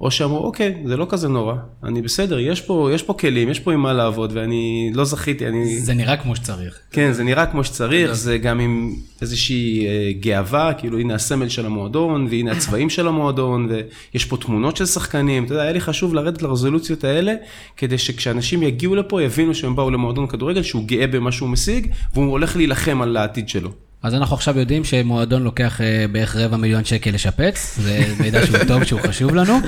או 0.00 0.10
שאמרו, 0.10 0.38
אוקיי, 0.38 0.82
זה 0.86 0.96
לא 0.96 1.06
כזה 1.08 1.28
נורא, 1.28 1.54
אני 1.84 2.02
בסדר, 2.02 2.38
יש 2.38 2.60
פה, 2.60 2.90
יש 2.94 3.02
פה 3.02 3.14
כלים, 3.14 3.48
יש 3.48 3.60
פה 3.60 3.72
עם 3.72 3.80
מה 3.80 3.92
לעבוד, 3.92 4.32
ואני 4.34 4.90
לא 4.94 5.04
זכיתי, 5.04 5.48
אני... 5.48 5.78
זה 5.78 5.94
נראה 5.94 6.16
כמו 6.16 6.36
שצריך. 6.36 6.78
כן, 6.90 7.12
זה 7.12 7.24
נראה 7.24 7.46
כמו 7.46 7.64
שצריך, 7.64 8.12
זה 8.12 8.38
גם 8.38 8.60
עם 8.60 8.94
איזושהי 9.22 9.86
אה, 9.86 10.12
גאווה, 10.20 10.74
כאילו 10.74 10.98
הנה 10.98 11.14
הסמל 11.14 11.48
של 11.48 11.66
המועדון, 11.66 12.26
והנה 12.30 12.52
הצבעים 12.52 12.90
של 12.90 13.08
המועדון, 13.08 13.68
ויש 13.70 14.24
פה 14.24 14.36
תמונות 14.36 14.76
של 14.76 14.86
שחקנים, 14.86 15.44
אתה 15.44 15.52
יודע, 15.52 15.62
היה 15.62 15.72
לי 15.72 15.80
חשוב 15.80 16.14
לרדת 16.14 16.42
לרזולוציות 16.42 17.04
האלה, 17.04 17.34
כדי 17.76 17.98
שכשאנשים 17.98 18.62
יגיעו 18.62 18.94
לפה, 18.94 19.22
יבינו 19.22 19.54
שהם 19.54 19.76
באו 19.76 19.90
למועדון 19.90 20.26
כדורגל, 20.26 20.62
שהוא 20.62 20.84
גאה 20.84 21.06
במה 21.06 21.32
שהוא 21.32 21.48
משיג, 21.48 21.86
והוא 22.14 22.30
הולך 22.30 22.56
להילחם 22.56 23.02
על 23.02 23.16
העתיד 23.16 23.48
שלו. 23.48 23.70
אז 24.02 24.14
אנחנו 24.14 24.36
עכשיו 24.36 24.58
יודעים 24.58 24.84
שמועדון 24.84 25.42
לוקח 25.42 25.80
אה, 25.80 26.06
בערך 26.12 26.36
רבע 26.36 26.56
מיליון 26.56 26.84
שקל 26.84 27.10
לשפץ, 27.10 27.78
זה 27.78 28.14
מידע 28.20 28.46
שהוא 28.46 28.58
טוב, 28.68 28.84
שהוא 28.84 29.00
חשוב 29.00 29.34
לנו. 29.34 29.58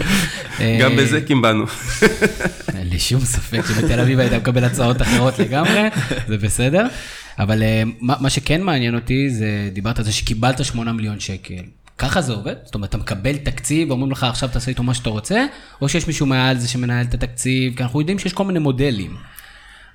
גם 0.80 0.92
אה, 0.92 0.96
בזה 0.96 1.20
קימבנו. 1.20 1.64
אין 2.76 2.88
לי 2.88 2.98
שום 2.98 3.20
ספק 3.20 3.60
שבתל 3.68 4.00
אביב 4.00 4.18
היית 4.18 4.32
מקבל 4.32 4.64
הצעות 4.64 5.02
אחרות 5.02 5.38
לגמרי, 5.38 5.88
זה 6.28 6.38
בסדר. 6.38 6.86
אבל 7.38 7.62
אה, 7.62 7.82
מה 8.00 8.30
שכן 8.30 8.62
מעניין 8.62 8.94
אותי 8.94 9.30
זה, 9.30 9.70
דיברת 9.72 9.98
על 9.98 10.04
זה 10.04 10.12
שקיבלת 10.12 10.64
8 10.64 10.92
מיליון 10.92 11.20
שקל. 11.20 11.62
ככה 11.98 12.20
זה 12.20 12.32
עובד? 12.32 12.54
זאת 12.64 12.74
אומרת, 12.74 12.90
אתה 12.90 12.98
מקבל 12.98 13.36
תקציב, 13.36 13.90
אומרים 13.90 14.12
לך 14.12 14.24
עכשיו 14.24 14.48
תעשה 14.52 14.70
איתו 14.70 14.82
מה 14.82 14.94
שאתה 14.94 15.10
רוצה, 15.10 15.44
או 15.80 15.88
שיש 15.88 16.06
מישהו 16.06 16.26
מעל 16.26 16.58
זה 16.58 16.68
שמנהל 16.68 17.06
את 17.06 17.14
התקציב? 17.14 17.76
כי 17.76 17.82
אנחנו 17.82 18.00
יודעים 18.00 18.18
שיש 18.18 18.32
כל 18.32 18.44
מיני 18.44 18.58
מודלים. 18.58 19.16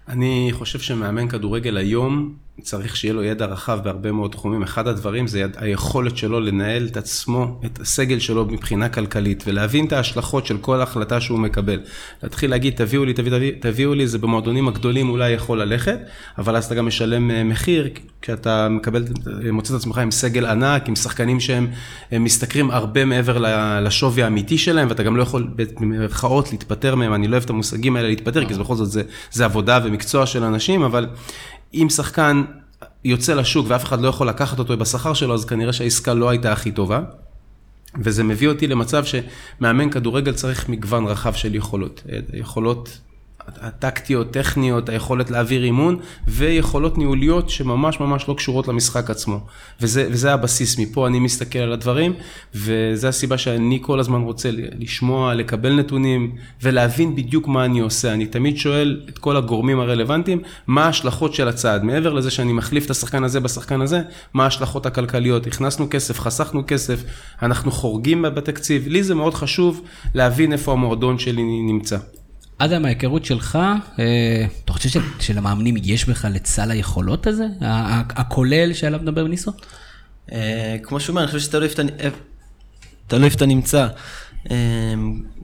אני 0.10 0.50
חושב 0.54 0.80
שמאמן 0.80 1.28
כדורגל 1.28 1.78
היום 1.78 2.34
צריך 2.62 2.96
שיהיה 2.96 3.14
לו 3.14 3.24
ידע 3.24 3.46
רחב 3.46 3.80
בהרבה 3.84 4.12
מאוד 4.12 4.32
תחומים. 4.32 4.64
אחד 4.64 4.88
הדברים 4.88 5.28
זה 5.28 5.46
היכולת 5.58 6.18
שלו 6.18 6.40
לנהל 6.40 6.88
את 6.92 6.98
עצמו, 6.98 7.62
את 7.66 7.80
הסגל 7.80 8.20
שלו 8.20 8.46
מבחינה 8.46 8.90
כלכלית, 8.90 9.44
ולהבין 9.48 9.86
את 9.86 9.94
ההשלכות 9.94 10.46
של 10.46 10.58
כל 10.58 10.82
החלטה 10.82 11.22
שהוא 11.22 11.40
מקבל. 11.40 11.80
להתחיל 12.24 12.50
להגיד, 12.50 12.74
תביאו 12.76 13.06
לי, 13.06 13.14
תביאו, 13.14 13.36
תביאו, 13.36 13.56
תביאו 13.60 13.94
לי, 13.94 14.08
זה 14.08 14.18
במועדונים 14.18 14.68
הגדולים 14.68 15.10
אולי 15.10 15.30
יכול 15.32 15.62
ללכת, 15.62 16.00
אבל 16.38 16.56
אז 16.56 16.66
אתה 16.66 16.76
גם 16.76 16.86
משלם 16.86 17.32
אה, 17.32 17.44
מחיר, 17.44 17.90
כשאתה 18.22 18.70
מקבל, 18.70 19.06
מוצא 19.52 19.74
את 19.74 19.80
עצמך 19.80 19.98
עם 19.98 20.12
סגל 20.12 20.46
ענק, 20.46 20.88
עם 20.88 20.96
שחקנים 20.96 21.40
שהם 21.40 21.68
הם 22.12 22.24
משתכרים 22.24 22.72
הרבה 22.72 23.06
מעבר 23.06 23.38
לשווי 23.82 24.24
האמיתי 24.24 24.58
שלהם, 24.58 24.88
ואתה 24.90 25.04
גם 25.04 25.18
לא 25.18 25.22
יכול 25.24 25.48
במרכאות 25.56 26.52
להתפטר 26.52 26.96
מהם, 26.96 27.14
אני 27.14 27.28
לא 27.28 27.32
אוהב 27.32 27.44
את 27.44 27.50
המושגים 27.50 27.96
האלה 27.96 28.08
להתפטר, 28.08 28.46
כי 28.46 28.54
זה 28.54 28.60
בכל 28.60 28.76
זאת 28.76 28.92
זה, 28.92 29.02
זה 29.32 29.46
עבודה 29.46 29.80
ומקצוע 29.84 30.26
של 30.26 30.44
אנשים, 30.44 30.84
אבל 30.84 31.08
אם 31.74 31.88
שחקן 31.90 32.44
יוצא 33.04 33.34
לשוק 33.34 33.66
ואף 33.70 33.84
אחד 33.84 34.02
לא 34.02 34.08
יכול 34.08 34.30
לקחת 34.30 34.60
אותו 34.60 34.78
בשכר 34.78 35.14
שלו, 35.14 35.34
אז 35.34 35.46
כנראה 35.46 35.74
שהעסקה 35.74 36.14
לא 36.14 36.30
הייתה 36.30 36.52
הכי 36.52 36.72
טובה. 36.72 37.02
וזה 38.04 38.24
מביא 38.24 38.48
אותי 38.48 38.68
למצב 38.68 39.04
שמאמן 39.06 39.90
כדורגל 39.90 40.34
צריך 40.34 40.70
מגוון 40.70 41.06
רחב 41.06 41.34
של 41.34 41.56
יכולות. 41.56 42.04
יכולות 42.34 43.00
הטקטיות, 43.62 44.32
טכניות, 44.32 44.90
היכולת 44.90 45.32
להעביר 45.32 45.64
אימון, 45.64 46.00
ויכולות 46.28 46.98
ניהוליות 46.98 47.50
שממש 47.50 48.00
ממש 48.00 48.26
לא 48.28 48.34
קשורות 48.34 48.68
למשחק 48.68 49.10
עצמו. 49.10 49.40
וזה, 49.82 50.08
וזה 50.12 50.34
הבסיס, 50.34 50.80
מפה 50.80 51.08
אני 51.08 51.20
מסתכל 51.20 51.60
על 51.60 51.74
הדברים, 51.74 52.14
וזו 52.56 53.08
הסיבה 53.08 53.38
שאני 53.38 53.80
כל 53.82 54.00
הזמן 54.00 54.22
רוצה 54.22 54.50
לשמוע, 54.54 55.34
לקבל 55.34 55.80
נתונים, 55.80 56.36
ולהבין 56.64 57.16
בדיוק 57.16 57.48
מה 57.48 57.66
אני 57.66 57.80
עושה. 57.80 58.14
אני 58.14 58.26
תמיד 58.26 58.58
שואל 58.58 59.02
את 59.10 59.18
כל 59.18 59.38
הגורמים 59.38 59.80
הרלוונטיים, 59.80 60.42
מה 60.68 60.86
ההשלכות 60.86 61.34
של 61.34 61.48
הצעד. 61.48 61.84
מעבר 61.84 62.14
לזה 62.14 62.32
שאני 62.32 62.54
מחליף 62.54 62.86
את 62.86 62.92
השחקן 62.92 63.24
הזה 63.24 63.40
בשחקן 63.40 63.82
הזה, 63.82 64.02
מה 64.34 64.44
ההשלכות 64.44 64.86
הכלכליות. 64.86 65.48
הכנסנו 65.48 65.88
כסף, 65.90 66.20
חסכנו 66.20 66.64
כסף, 66.68 67.04
אנחנו 67.42 67.72
חורגים 67.72 68.22
בתקציב. 68.22 68.88
לי 68.88 69.04
זה 69.04 69.16
מאוד 69.16 69.34
חשוב 69.34 69.82
להבין 70.14 70.54
איפה 70.54 70.72
המועדון 70.72 71.20
שלי 71.20 71.44
נמצא. 71.44 71.98
אדם, 72.62 72.86
ההיכרות 72.86 73.26
שלך, 73.26 73.60
אה, 74.00 74.46
אתה 74.66 74.74
חושב 74.74 74.90
של- 74.90 75.00
שלמאמנים 75.20 75.76
יש 75.84 76.10
בכלל 76.10 76.36
את 76.36 76.46
סל 76.48 76.72
היכולות 76.72 77.28
הזה? 77.28 77.46
הכולל 77.62 78.74
שעליו 78.74 79.00
מדבר 79.04 79.28
ניסו? 79.28 79.52
אה, 80.32 80.76
כמו 80.84 81.00
שהוא 81.00 81.14
אומר, 81.14 81.22
אני 81.22 81.32
חושב 81.32 81.40
שתלוי 81.40 81.66
איפה 81.66 81.82
אתה- 81.82 81.84
נמצא. 83.46 83.88
אה, 84.52 84.56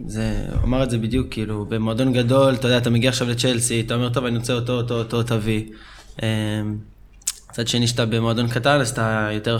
זה, 0.07 0.45
הוא 0.53 0.63
אמר 0.63 0.83
את 0.83 0.89
זה 0.89 0.97
בדיוק, 0.97 1.27
כאילו, 1.31 1.65
במועדון 1.65 2.13
גדול, 2.13 2.53
אתה 2.53 2.67
יודע, 2.67 2.77
אתה 2.77 2.89
מגיע 2.89 3.09
עכשיו 3.09 3.29
לצ'לסי, 3.29 3.81
אתה 3.81 3.95
אומר, 3.95 4.09
טוב, 4.09 4.25
אני 4.25 4.37
רוצה 4.37 4.53
אותו, 4.53 4.73
אותו, 4.73 4.97
אותו, 4.97 5.23
תביא. 5.23 5.63
מצד 7.55 7.67
שני, 7.67 7.87
שאתה 7.87 8.05
במועדון 8.05 8.47
קטן, 8.47 8.79
אז 8.81 8.89
אתה 8.89 9.29
יותר 9.31 9.57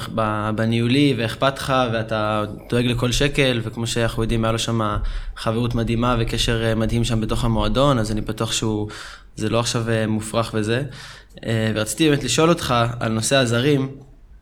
בניהולי, 0.56 1.14
ואכפת 1.18 1.58
לך, 1.58 1.74
ואתה 1.94 2.44
דואג 2.70 2.86
לכל 2.86 3.12
שקל, 3.12 3.62
וכמו 3.64 3.88
שאנחנו 3.88 4.24
יודעים, 4.24 4.46
היה 4.46 4.52
לו 4.52 4.60
שם 4.60 4.98
חברות 5.36 5.75
מדהימה 5.75 6.16
וקשר 6.20 6.64
אה, 6.66 6.75
מדהים 6.75 7.04
שם 7.04 7.22
בתוך 7.22 7.46
המועדון, 7.46 8.00
אז 8.00 8.12
אני 8.12 8.22
בטוח 8.22 8.52
שהוא, 8.52 8.88
זה 9.36 9.50
לא 9.50 9.60
עכשיו 9.60 9.90
אה, 9.90 10.08
מופרך 10.08 10.52
וזה. 10.54 10.84
אה, 11.46 11.72
ורציתי 11.75 12.10
באמת 12.10 12.24
לשאול 12.24 12.50
אותך 12.50 12.74
על 13.00 13.12
נושא 13.12 13.36
הזרים, 13.36 13.92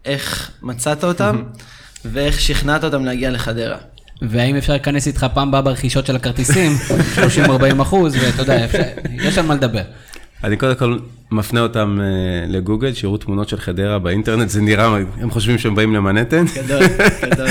איך 0.06 0.52
מצאת 0.62 1.04
אותם, 1.04 1.44
ואיך 2.12 2.42
שכנעת 2.42 2.84
אותם 2.84 3.06
להגיע 3.06 3.32
לחדרה. 3.32 3.78
והאם 4.22 4.56
אפשר 4.56 4.74
להיכנס 4.74 5.08
איתך 5.08 5.26
פעם 5.34 5.48
הבאה 5.48 5.62
ברכישות 5.62 6.06
של 6.06 6.16
הכרטיסים, 6.16 6.72
30-40 7.78 7.82
אחוז, 7.82 8.16
ואתה 8.16 8.42
יודע, 8.42 8.66
יש 9.10 9.38
על 9.38 9.46
מה 9.46 9.56
לדבר. 9.56 9.84
אני 10.44 10.58
קודם 10.58 10.76
כל 10.76 10.98
מפנה 11.32 11.62
אותם 11.62 12.00
אה, 12.02 12.46
לגוגל, 12.48 12.94
שיראו 12.94 13.18
תמונות 13.18 13.50
של 13.50 13.58
חדרה 13.58 14.00
באינטרנט, 14.00 14.50
זה 14.50 14.62
נראה, 14.62 14.98
הם 15.20 15.32
חושבים 15.32 15.58
שהם 15.58 15.76
באים 15.76 15.94
למנהטן. 15.94 16.46
גדול, 16.56 16.84
גדול. 17.22 17.48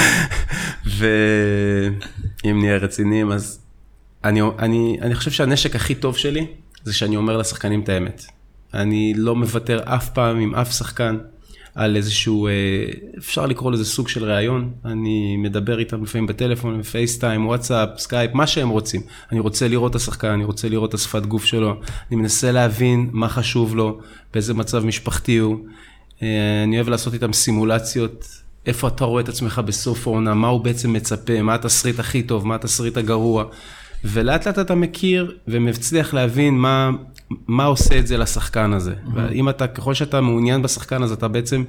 ואם 2.44 2.60
נהיה 2.60 2.76
רציניים, 2.76 3.32
אז 3.32 3.60
אני, 4.24 4.40
אני, 4.58 4.98
אני 5.02 5.14
חושב 5.14 5.30
שהנשק 5.30 5.76
הכי 5.76 5.94
טוב 5.94 6.16
שלי, 6.16 6.46
זה 6.84 6.94
שאני 6.94 7.16
אומר 7.16 7.36
לשחקנים 7.36 7.80
את 7.80 7.88
האמת. 7.88 8.24
אני 8.74 9.14
לא 9.16 9.36
מוותר 9.36 9.80
אף 9.84 10.08
פעם 10.08 10.40
עם 10.40 10.54
אף 10.54 10.72
שחקן 10.72 11.18
על 11.74 11.96
איזשהו, 11.96 12.46
אה, 12.46 12.52
אפשר 13.18 13.46
לקרוא 13.46 13.72
לזה 13.72 13.84
סוג 13.84 14.08
של 14.08 14.24
ראיון. 14.24 14.72
אני 14.84 15.36
מדבר 15.36 15.78
איתם 15.78 16.02
לפעמים 16.02 16.26
בטלפון, 16.26 16.80
ב 16.80 16.87
FaceTime, 16.87 17.46
וואטסאפ, 17.46 17.88
סקייפ, 17.98 18.34
מה 18.34 18.46
שהם 18.46 18.68
רוצים. 18.68 19.00
אני 19.32 19.40
רוצה 19.40 19.68
לראות 19.68 19.90
את 19.90 19.96
השחקן, 19.96 20.28
אני 20.28 20.44
רוצה 20.44 20.68
לראות 20.68 20.88
את 20.88 20.94
השפת 20.94 21.26
גוף 21.26 21.44
שלו, 21.44 21.80
אני 22.10 22.16
מנסה 22.16 22.52
להבין 22.52 23.10
מה 23.12 23.28
חשוב 23.28 23.76
לו, 23.76 24.00
באיזה 24.32 24.54
מצב 24.54 24.84
משפחתי 24.84 25.36
הוא. 25.36 25.58
אה, 26.22 26.62
אני 26.64 26.76
אוהב 26.76 26.88
לעשות 26.88 27.14
איתם 27.14 27.32
סימולציות, 27.32 28.26
איפה 28.66 28.88
אתה 28.88 29.04
רואה 29.04 29.22
את 29.22 29.28
עצמך 29.28 29.60
בסוף 29.64 30.06
העונה, 30.06 30.34
מה 30.34 30.48
הוא 30.48 30.60
בעצם 30.60 30.92
מצפה, 30.92 31.42
מה 31.42 31.54
התסריט 31.54 31.98
הכי 31.98 32.22
טוב, 32.22 32.46
מה 32.46 32.54
התסריט 32.54 32.96
הגרוע. 32.96 33.44
ולאט 34.04 34.46
לאט 34.46 34.58
אתה 34.58 34.74
מכיר 34.74 35.36
ומצליח 35.48 36.14
להבין 36.14 36.54
מה, 36.54 36.90
מה 37.46 37.64
עושה 37.64 37.98
את 37.98 38.06
זה 38.06 38.16
לשחקן 38.16 38.72
הזה. 38.72 38.94
ואם 39.14 39.48
אתה, 39.48 39.66
ככל 39.66 39.94
שאתה 39.94 40.20
מעוניין 40.20 40.62
בשחקן 40.62 41.02
הזה, 41.02 41.14
אתה 41.14 41.28
בעצם 41.28 41.64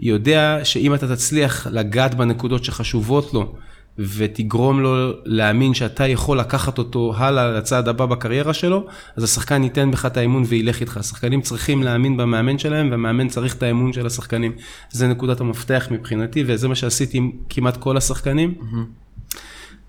יודע 0.00 0.58
שאם 0.64 0.94
אתה 0.94 1.16
תצליח 1.16 1.66
לגעת 1.66 2.14
בנקודות 2.14 2.64
שחשובות 2.64 3.34
לו, 3.34 3.54
ותגרום 3.98 4.80
לו 4.80 5.12
להאמין 5.24 5.74
שאתה 5.74 6.06
יכול 6.06 6.38
לקחת 6.38 6.78
אותו 6.78 7.14
הלאה 7.16 7.52
לצעד 7.52 7.88
הבא 7.88 8.06
בקריירה 8.06 8.54
שלו, 8.54 8.86
אז 9.16 9.24
השחקן 9.24 9.64
ייתן 9.64 9.90
בך 9.90 10.06
את 10.06 10.16
האמון 10.16 10.44
וילך 10.46 10.80
איתך. 10.80 10.96
השחקנים 10.96 11.40
צריכים 11.40 11.82
להאמין 11.82 12.16
במאמן 12.16 12.58
שלהם, 12.58 12.90
והמאמן 12.90 13.28
צריך 13.28 13.54
את 13.54 13.62
האמון 13.62 13.92
של 13.92 14.06
השחקנים. 14.06 14.52
זה 14.90 15.08
נקודת 15.08 15.40
המפתח 15.40 15.88
מבחינתי, 15.90 16.44
וזה 16.46 16.68
מה 16.68 16.74
שעשיתי 16.74 17.18
עם 17.18 17.30
כמעט 17.48 17.76
כל 17.76 17.96
השחקנים. 17.96 18.54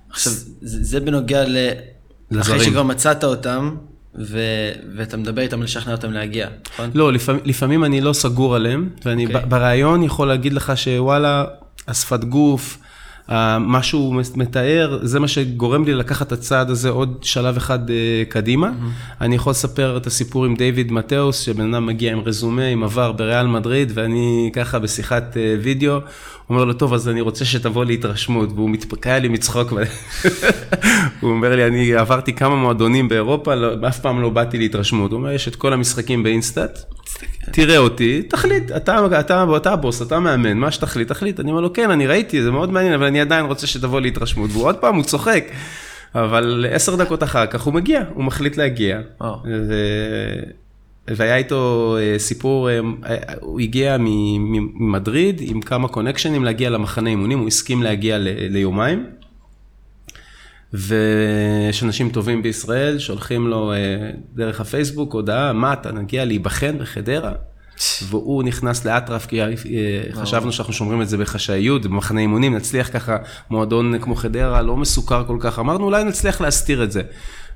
עכשיו, 0.10 0.34
זה, 0.62 1.00
בנוגע 1.00 1.44
ל... 1.44 1.58
אחרי 2.42 2.56
לזרים. 2.56 2.70
שכבר 2.70 2.84
מצאת 2.84 3.24
אותם, 3.24 3.75
ו... 4.20 4.39
ואתה 4.96 5.17
מדבר 5.17 5.41
איתם 5.41 5.63
לשכנע 5.63 5.91
אותם 5.91 6.12
להגיע, 6.12 6.48
נכון? 6.74 6.91
לא, 6.93 7.13
לפעמים, 7.13 7.41
לפעמים 7.46 7.84
אני 7.84 8.01
לא 8.01 8.13
סגור 8.13 8.55
עליהם, 8.55 8.89
ואני 9.05 9.25
אוקיי. 9.25 9.41
okay. 9.41 9.46
בריאיון 9.46 10.03
יכול 10.03 10.27
להגיד 10.27 10.53
לך 10.53 10.74
שוואלה, 10.75 11.46
השפת 11.88 12.24
גוף, 12.24 12.77
מה 13.60 13.84
שהוא 13.84 14.22
מתאר, 14.36 15.00
זה 15.01 15.20
מה 15.20 15.27
שגורם 15.27 15.86
לי 15.86 15.94
לקחת 15.94 16.27
את 16.27 16.32
הצעד 16.32 16.70
הזה 16.70 16.89
עוד 16.89 17.18
שלב 17.22 17.58
אחד 17.58 17.89
אה, 17.89 18.24
קדימה. 18.30 18.68
Mm-hmm. 18.68 19.22
אני 19.22 19.36
יכול 19.36 19.51
לספר 19.51 19.98
את 19.98 20.08
הסיפור 20.08 20.46
עם 20.46 20.56
דיוויד 20.56 20.92
מתאוס, 20.92 21.39
שבן 21.39 21.74
אדם 21.74 21.86
מגיע 21.86 22.12
עם 22.12 22.20
רזומה, 22.20 22.65
עם 22.65 22.84
עבר 22.84 23.12
בריאל 23.12 23.48
מדריד, 23.48 23.92
ואני 23.96 24.50
ככה 24.53 24.80
בשיחת 24.80 25.38
אה, 25.38 25.56
וידאו, 25.62 26.00
אומר 26.50 26.65
לו, 26.65 26.74
טוב, 26.74 26.94
אז 26.94 27.10
אני 27.10 27.22
רוצה 27.22 27.46
שתבוא 27.46 27.86
להתרשמות, 27.86 28.50
והוא 28.56 28.70
מתפקע 28.70 29.20
לי 29.20 29.27
מצחוק, 29.27 29.74
הוא 31.20 31.32
אומר 31.32 31.56
לי, 31.56 31.68
אני 31.68 31.94
עברתי 31.94 32.34
כמה 32.34 32.56
מועדונים 32.56 33.10
באירופה, 33.10 33.56
לא, 33.56 33.88
אף 33.88 34.00
פעם 34.00 34.22
לא 34.22 34.30
באתי 34.30 34.58
להתרשמות. 34.58 35.12
הוא 35.12 35.20
אומר, 35.20 35.32
יש 35.32 35.48
את 35.48 35.56
כל 35.56 35.74
המשחקים 35.74 36.24
באינסטאט, 36.24 36.80
תראה 37.51 37.77
אותי, 37.77 38.22
תחליט, 38.22 38.72
אתה, 38.72 39.20
אתה, 39.20 39.44
אתה 39.58 39.72
הבוס, 39.74 40.01
אתה 40.01 40.20
מאמן, 40.20 40.58
מה 40.58 40.72
שתחליט, 40.72 41.08
תחליט. 41.08 41.39
אני 41.39 41.51
אומר 41.51 41.62
לו, 41.62 41.74
כן, 41.74 41.92
אני 41.92 42.08
ראיתי, 42.08 42.44
זה 42.44 42.51
מאוד 42.51 42.72
מעניין, 42.72 42.94
אבל 42.94 43.06
אני 43.06 43.22
עדיין 43.22 43.46
רוצה 43.46 43.68
שתבוא 43.68 44.01
להתרשמות. 44.01 44.50
והוא 44.53 44.65
עוד 44.65 44.75
פעם, 44.75 44.96
הוא 44.96 45.03
צוחק. 45.03 45.46
אבל 46.15 46.65
עשר 46.72 46.96
דקות 46.96 47.24
אחר 47.24 47.46
כך 47.46 47.62
הוא 47.62 47.74
מגיע, 47.74 48.01
הוא 48.13 48.24
מחליט 48.24 48.58
להגיע. 48.58 49.00
וואו. 49.22 49.36
ו... 49.68 49.74
והיה 51.08 51.36
איתו 51.36 51.96
אה, 52.00 52.20
סיפור, 52.20 52.70
אה, 52.70 52.80
הוא 53.42 53.60
הגיע 53.60 53.98
ממדריד 54.00 55.42
עם 55.44 55.62
כמה 55.62 55.88
קונקשנים 55.88 56.44
להגיע 56.44 56.70
למחנה 56.70 57.10
אימונים, 57.10 57.39
הוא 57.39 57.48
הסכים 57.48 57.84
להגיע 57.84 58.18
ל- 58.18 58.27
ליומיים. 58.50 59.06
ויש 60.74 61.84
אנשים 61.84 62.10
טובים 62.10 62.42
בישראל, 62.42 63.00
שולחים 63.00 63.48
לו 63.48 63.74
אה, 63.74 63.77
דרך 64.34 64.62
הפייסבוק 64.62 65.13
הודעה, 65.13 65.53
מה 65.53 65.74
אתה 65.74 65.92
נגיע 65.92 66.25
להיבחן 66.25 66.77
בחדרה? 66.80 67.32
והוא 68.08 68.44
נכנס 68.44 68.86
לאטרף, 68.86 69.25
כי 69.25 69.42
אה, 69.42 69.48
חשבנו 70.12 70.51
שאנחנו 70.51 70.74
שומרים 70.74 71.01
את 71.01 71.10
זה 71.10 71.18
בחשאיות, 71.18 71.86
במחנה 71.86 72.22
אימונים, 72.22 72.56
נצליח 72.56 72.89
ככה, 72.94 73.18
מועדון 73.50 74.00
כמו 74.00 74.15
חדרה, 74.15 74.62
לא 74.62 74.77
מסוכר 74.77 75.24
כל 75.27 75.38
כך, 75.39 75.60
אמרנו 75.60 75.86
אולי 75.86 76.03
נצליח 76.03 76.42
להסתיר 76.42 76.84
את 76.84 76.92
זה. 76.92 77.01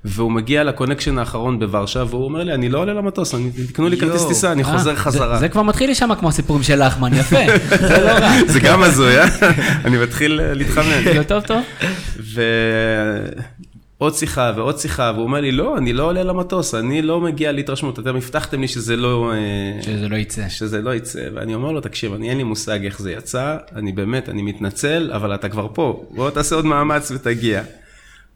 והוא 0.05 0.31
מגיע 0.31 0.63
לקונקשן 0.63 1.17
האחרון 1.17 1.59
בוורשה, 1.59 2.03
והוא 2.09 2.23
אומר 2.23 2.43
לי, 2.43 2.53
אני 2.53 2.69
לא 2.69 2.79
עולה 2.79 2.93
למטוס, 2.93 3.35
תקנו 3.67 3.89
לי 3.89 3.97
כרטיס. 3.97 4.27
טיסה, 4.27 4.51
אני 4.51 4.63
אה, 4.63 4.67
חוזר 4.67 4.95
חזרה. 4.95 5.39
זה 5.39 5.49
כבר 5.49 5.61
מתחיל 5.61 5.87
להישמע 5.87 6.15
כמו 6.15 6.29
הסיפורים 6.29 6.63
של 6.63 6.85
לחמן, 6.85 7.13
יפה. 7.13 7.37
זה 7.87 8.01
לא 8.01 8.09
רע. 8.09 8.29
זה 8.47 8.59
גם 8.59 8.83
הזוי, 8.83 9.19
אה? 9.19 9.27
אני 9.85 9.97
מתחיל 9.97 10.41
אה, 10.41 10.53
להתחמם. 10.53 11.23
טוב 11.27 11.43
טוב. 11.43 11.61
עוד 13.97 14.13
שיחה 14.13 14.51
ועוד 14.55 14.77
שיחה, 14.79 15.11
והוא 15.15 15.23
אומר 15.23 15.41
לי, 15.41 15.51
לא, 15.51 15.77
אני 15.77 15.93
לא 15.93 16.03
עולה 16.03 16.23
למטוס, 16.23 16.75
אני 16.75 17.01
לא 17.01 17.21
מגיע 17.21 17.51
להתרשמות, 17.51 17.99
אתם 17.99 18.15
הבטחתם 18.15 18.61
לי 18.61 18.67
שזה 18.67 18.95
לא... 18.95 19.31
אה, 19.33 19.83
שזה 19.83 20.09
לא 20.09 20.15
יצא. 20.15 20.49
שזה 20.49 20.81
לא 20.81 20.95
יצא, 20.95 21.19
ואני 21.35 21.55
אומר 21.55 21.71
לו, 21.71 21.81
תקשיב, 21.81 22.13
אני 22.13 22.29
אין 22.29 22.37
לי 22.37 22.43
מושג 22.43 22.85
איך 22.85 22.99
זה 22.99 23.11
יצא, 23.11 23.57
אני 23.75 23.91
באמת, 23.91 24.29
אני 24.29 24.41
מתנצל, 24.41 25.11
אבל 25.15 25.35
אתה 25.35 25.49
כבר 25.49 25.67
פה, 25.73 26.03
בוא 26.11 26.29
תעשה 26.29 26.55
עוד 26.55 26.65
מאמץ 26.65 27.11
ותגיע. 27.11 27.61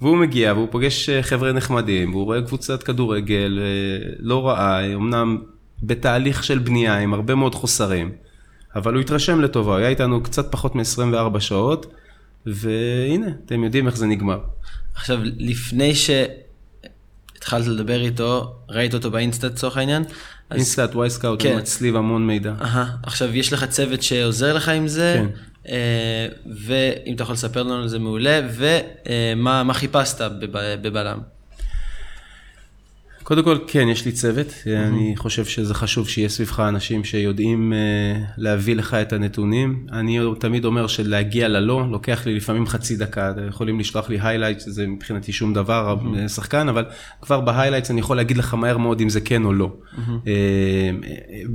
והוא 0.01 0.17
מגיע, 0.17 0.53
והוא 0.53 0.67
פוגש 0.71 1.09
אה, 1.09 1.23
חבר'ה 1.23 1.51
נחמדים, 1.51 2.13
והוא 2.13 2.25
רואה 2.25 2.41
קבוצת 2.41 2.83
כדורגל 2.83 3.59
אה, 3.61 4.13
לא 4.19 4.47
רעה, 4.47 4.85
אמנם 4.93 5.37
בתהליך 5.83 6.43
של 6.43 6.59
בנייה 6.59 6.97
עם 6.97 7.13
הרבה 7.13 7.35
מאוד 7.35 7.55
חוסרים, 7.55 8.11
אבל 8.75 8.93
הוא 8.93 9.01
התרשם 9.01 9.41
לטובה, 9.41 9.71
הוא 9.71 9.79
היה 9.79 9.89
איתנו 9.89 10.23
קצת 10.23 10.51
פחות 10.51 10.75
מ-24 10.75 11.39
שעות, 11.39 11.93
והנה, 12.45 13.27
אתם 13.45 13.63
יודעים 13.63 13.87
איך 13.87 13.97
זה 13.97 14.05
נגמר. 14.05 14.39
עכשיו, 14.95 15.19
לפני 15.37 15.93
שהתחלת 15.95 17.67
לדבר 17.67 18.01
איתו, 18.01 18.55
ראית 18.69 18.93
אותו 18.93 19.11
באינסטה 19.11 19.47
לצורך 19.47 19.77
העניין? 19.77 20.03
אז- 20.49 20.57
אינסטאט, 20.57 20.95
וייסקאוט, 20.95 21.43
כן. 21.43 21.49
הוא 21.51 21.57
מצליב 21.57 21.95
המון 21.95 22.27
מידע. 22.27 22.53
אהה, 22.61 22.85
עכשיו 23.03 23.35
יש 23.37 23.53
לך 23.53 23.63
צוות 23.65 24.03
שעוזר 24.03 24.53
לך 24.53 24.69
עם 24.69 24.87
זה, 24.87 25.15
כן. 25.17 25.27
אה, 25.71 26.27
ואם 26.45 27.15
אתה 27.15 27.23
יכול 27.23 27.33
לספר 27.33 27.63
לנו 27.63 27.75
על 27.81 27.87
זה 27.87 27.99
מעולה, 27.99 28.41
ומה 28.51 29.63
מה 29.63 29.73
חיפשת 29.73 30.21
בב- 30.21 30.47
בבלם? 30.81 31.19
קודם 33.31 33.43
כל, 33.43 33.57
כן, 33.67 33.87
יש 33.89 34.05
לי 34.05 34.11
צוות. 34.11 34.47
אני 34.87 35.13
חושב 35.17 35.45
שזה 35.45 35.73
חשוב 35.73 36.09
שיהיה 36.09 36.29
סביבך 36.29 36.59
אנשים 36.59 37.03
שיודעים 37.03 37.73
אה, 37.73 37.77
להביא 38.37 38.75
לך 38.75 38.93
את 38.93 39.13
הנתונים. 39.13 39.85
אני 39.91 40.19
תמיד 40.39 40.65
אומר 40.65 40.87
שלהגיע 40.87 41.47
ללא, 41.47 41.85
לוקח 41.91 42.25
לי 42.25 42.35
לפעמים 42.35 42.67
חצי 42.67 42.95
דקה. 42.95 43.29
אתם 43.31 43.47
יכולים 43.47 43.79
לשלוח 43.79 44.09
לי 44.09 44.17
highlight, 44.21 44.59
זה 44.59 44.87
מבחינתי 44.87 45.31
שום 45.31 45.53
דבר, 45.53 45.95
אה, 46.17 46.29
שחקן, 46.29 46.69
אבל 46.69 46.85
כבר 47.21 47.39
ב 47.41 47.46
highlights 47.46 47.91
אני 47.91 47.99
יכול 47.99 48.17
להגיד 48.17 48.37
לך 48.37 48.53
מהר 48.53 48.77
מאוד 48.77 49.01
אם 49.01 49.09
זה 49.09 49.21
כן 49.21 49.45
או 49.45 49.53
לא. 49.53 49.71
אה, 50.27 50.33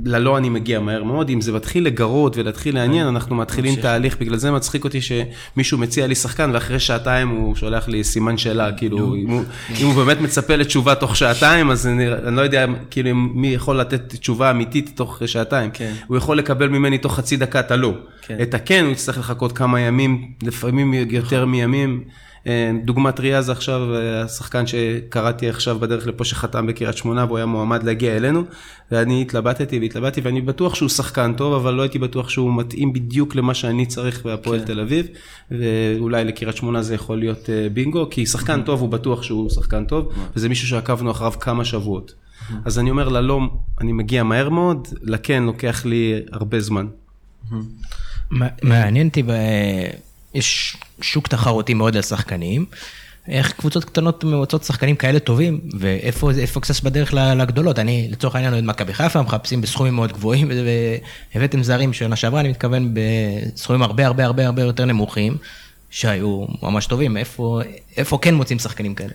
ללא 0.05 0.37
אני 0.37 0.49
מגיע 0.49 0.79
מהר 0.79 1.03
מאוד. 1.03 1.29
אם 1.29 1.41
זה 1.41 1.51
מתחיל 1.51 1.85
לגרות 1.85 2.37
ולהתחיל 2.37 2.75
לעניין, 2.75 3.07
אנחנו 3.07 3.35
מתחילים 3.35 3.75
תהליך. 3.81 4.17
בגלל 4.19 4.37
זה 4.37 4.51
מצחיק 4.51 4.83
אותי 4.83 4.99
שמישהו 5.01 5.77
מציע 5.77 6.07
לי 6.07 6.15
שחקן, 6.15 6.51
ואחרי 6.53 6.79
שעתיים 6.79 7.27
הוא 7.29 7.55
שולח 7.55 7.87
לי 7.87 8.03
סימן 8.03 8.37
שאלה, 8.37 8.71
כאילו, 8.71 9.15
אם 9.15 9.29
הוא- 9.29 9.43
אם 9.81 9.85
הוא 9.85 9.93
באמת 9.95 10.21
מצפה 10.21 10.55
לתשובה 10.55 10.95
תוך 10.95 11.15
שעתיים, 11.15 11.66
אז 11.71 11.87
אני, 11.87 12.13
אני 12.13 12.35
לא 12.35 12.41
יודע 12.41 12.65
כאילו 12.91 13.15
מי 13.15 13.47
יכול 13.47 13.79
לתת 13.79 14.15
תשובה 14.15 14.51
אמיתית 14.51 14.91
תוך 14.95 15.21
שעתיים. 15.25 15.71
כן. 15.73 15.93
הוא 16.07 16.17
יכול 16.17 16.37
לקבל 16.37 16.67
ממני 16.69 16.97
תוך 16.97 17.15
חצי 17.15 17.37
דקה 17.37 17.59
את 17.59 17.71
הלא. 17.71 17.93
כן. 18.21 18.37
את 18.41 18.53
הכן 18.53 18.83
הוא 18.83 18.91
יצטרך 18.91 19.17
לחכות 19.17 19.51
כמה 19.51 19.79
ימים, 19.79 20.31
לפעמים 20.43 20.93
יותר 20.93 21.45
מימים. 21.45 22.03
אה, 22.47 22.71
דוגמה 22.85 23.11
טריה 23.11 23.41
זה 23.41 23.51
עכשיו 23.51 23.95
אה, 23.95 24.21
השחקן 24.21 24.67
שקראתי 24.67 25.49
עכשיו 25.49 25.79
בדרך 25.79 26.07
לפה 26.07 26.23
שחתם 26.23 26.67
בקריית 26.67 26.97
שמונה 26.97 27.25
והוא 27.25 27.37
היה 27.37 27.45
מועמד 27.45 27.83
להגיע 27.83 28.17
אלינו 28.17 28.43
ואני 28.91 29.21
התלבטתי 29.21 29.79
והתלבטתי 29.79 30.21
ואני 30.21 30.41
בטוח 30.41 30.75
שהוא 30.75 30.89
שחקן 30.89 31.33
טוב 31.33 31.53
אבל 31.53 31.73
לא 31.73 31.81
הייתי 31.81 31.99
בטוח 31.99 32.29
שהוא 32.29 32.53
מתאים 32.57 32.93
בדיוק 32.93 33.35
למה 33.35 33.53
שאני 33.53 33.85
צריך 33.85 34.25
בהפועל 34.25 34.59
תל 34.59 34.79
אביב 34.79 35.07
ואולי 35.51 36.23
לקריית 36.25 36.57
שמונה 36.57 36.81
זה 36.81 36.95
יכול 36.95 37.19
להיות 37.19 37.49
אה, 37.49 37.67
בינגו 37.73 38.09
כי 38.09 38.25
שחקן 38.25 38.61
טוב 38.61 38.81
הוא 38.81 38.89
בטוח 38.89 39.23
שהוא 39.23 39.49
שחקן 39.49 39.85
טוב 39.85 40.13
וזה 40.35 40.49
מישהו 40.49 40.67
שעקבנו 40.67 41.11
אחריו 41.11 41.31
כמה 41.39 41.65
שבועות. 41.65 42.13
אז 42.65 42.79
אני 42.79 42.89
אומר 42.89 43.09
ללא 43.09 43.39
אני 43.81 43.91
מגיע 43.91 44.23
מהר 44.23 44.49
מאוד, 44.49 44.87
לכן 45.01 45.43
לוקח 45.43 45.85
לי 45.85 46.13
הרבה 46.31 46.59
זמן. 46.59 46.87
מע- 48.31 48.47
מעניין 48.63 49.07
אותי, 49.07 49.23
יש 50.33 50.77
שוק 51.01 51.27
תחרותי 51.27 51.73
מאוד 51.73 51.95
לשחקנים. 51.95 52.65
איך 53.27 53.51
קבוצות 53.51 53.85
קטנות 53.85 54.23
מוצאות 54.23 54.63
שחקנים 54.63 54.95
כאלה 54.95 55.19
טובים, 55.19 55.59
ואיפה 55.79 56.61
קצת 56.61 56.83
בדרך 56.83 57.13
לגדולות? 57.13 57.79
אני 57.79 58.07
לצורך 58.11 58.35
העניין 58.35 58.53
אוהד 58.53 58.63
מכבי 58.63 58.93
חיפה, 58.93 59.21
מחפשים 59.21 59.61
בסכומים 59.61 59.93
מאוד 59.93 60.11
גבוהים, 60.11 60.51
והבאתם 61.35 61.63
זרים 61.63 61.93
שנה 61.93 62.15
שעברה, 62.15 62.39
אני 62.39 62.49
מתכוון 62.49 62.93
בסכומים 62.93 63.81
הרבה 63.81 64.05
הרבה 64.05 64.25
הרבה 64.25 64.45
הרבה 64.45 64.61
יותר 64.61 64.85
נמוכים, 64.85 65.37
שהיו 65.89 66.45
ממש 66.63 66.85
טובים. 66.85 67.17
איפה, 67.17 67.61
איפה 67.97 68.17
כן 68.21 68.35
מוצאים 68.35 68.59
שחקנים 68.59 68.95
כאלה? 68.95 69.13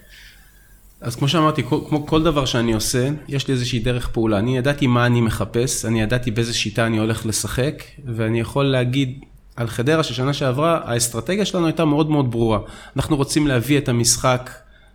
אז 1.00 1.16
כמו 1.16 1.28
שאמרתי, 1.28 1.62
כמו 1.62 2.06
כל 2.06 2.22
דבר 2.22 2.44
שאני 2.44 2.72
עושה, 2.72 3.08
יש 3.28 3.48
לי 3.48 3.54
איזושהי 3.54 3.78
דרך 3.78 4.08
פעולה. 4.08 4.38
אני 4.38 4.58
ידעתי 4.58 4.86
מה 4.86 5.06
אני 5.06 5.20
מחפש, 5.20 5.84
אני 5.84 6.02
ידעתי 6.02 6.30
באיזה 6.30 6.54
שיטה 6.54 6.86
אני 6.86 6.98
הולך 6.98 7.26
לשחק, 7.26 7.82
ואני 8.04 8.40
יכול 8.40 8.64
להגיד 8.64 9.20
על 9.56 9.68
חדרה 9.68 10.02
ששנה 10.02 10.32
שעברה, 10.32 10.80
האסטרטגיה 10.84 11.44
שלנו 11.44 11.66
הייתה 11.66 11.84
מאוד 11.84 12.10
מאוד 12.10 12.30
ברורה. 12.30 12.58
אנחנו 12.96 13.16
רוצים 13.16 13.46
להביא 13.46 13.78
את 13.78 13.88
המשחק 13.88 14.50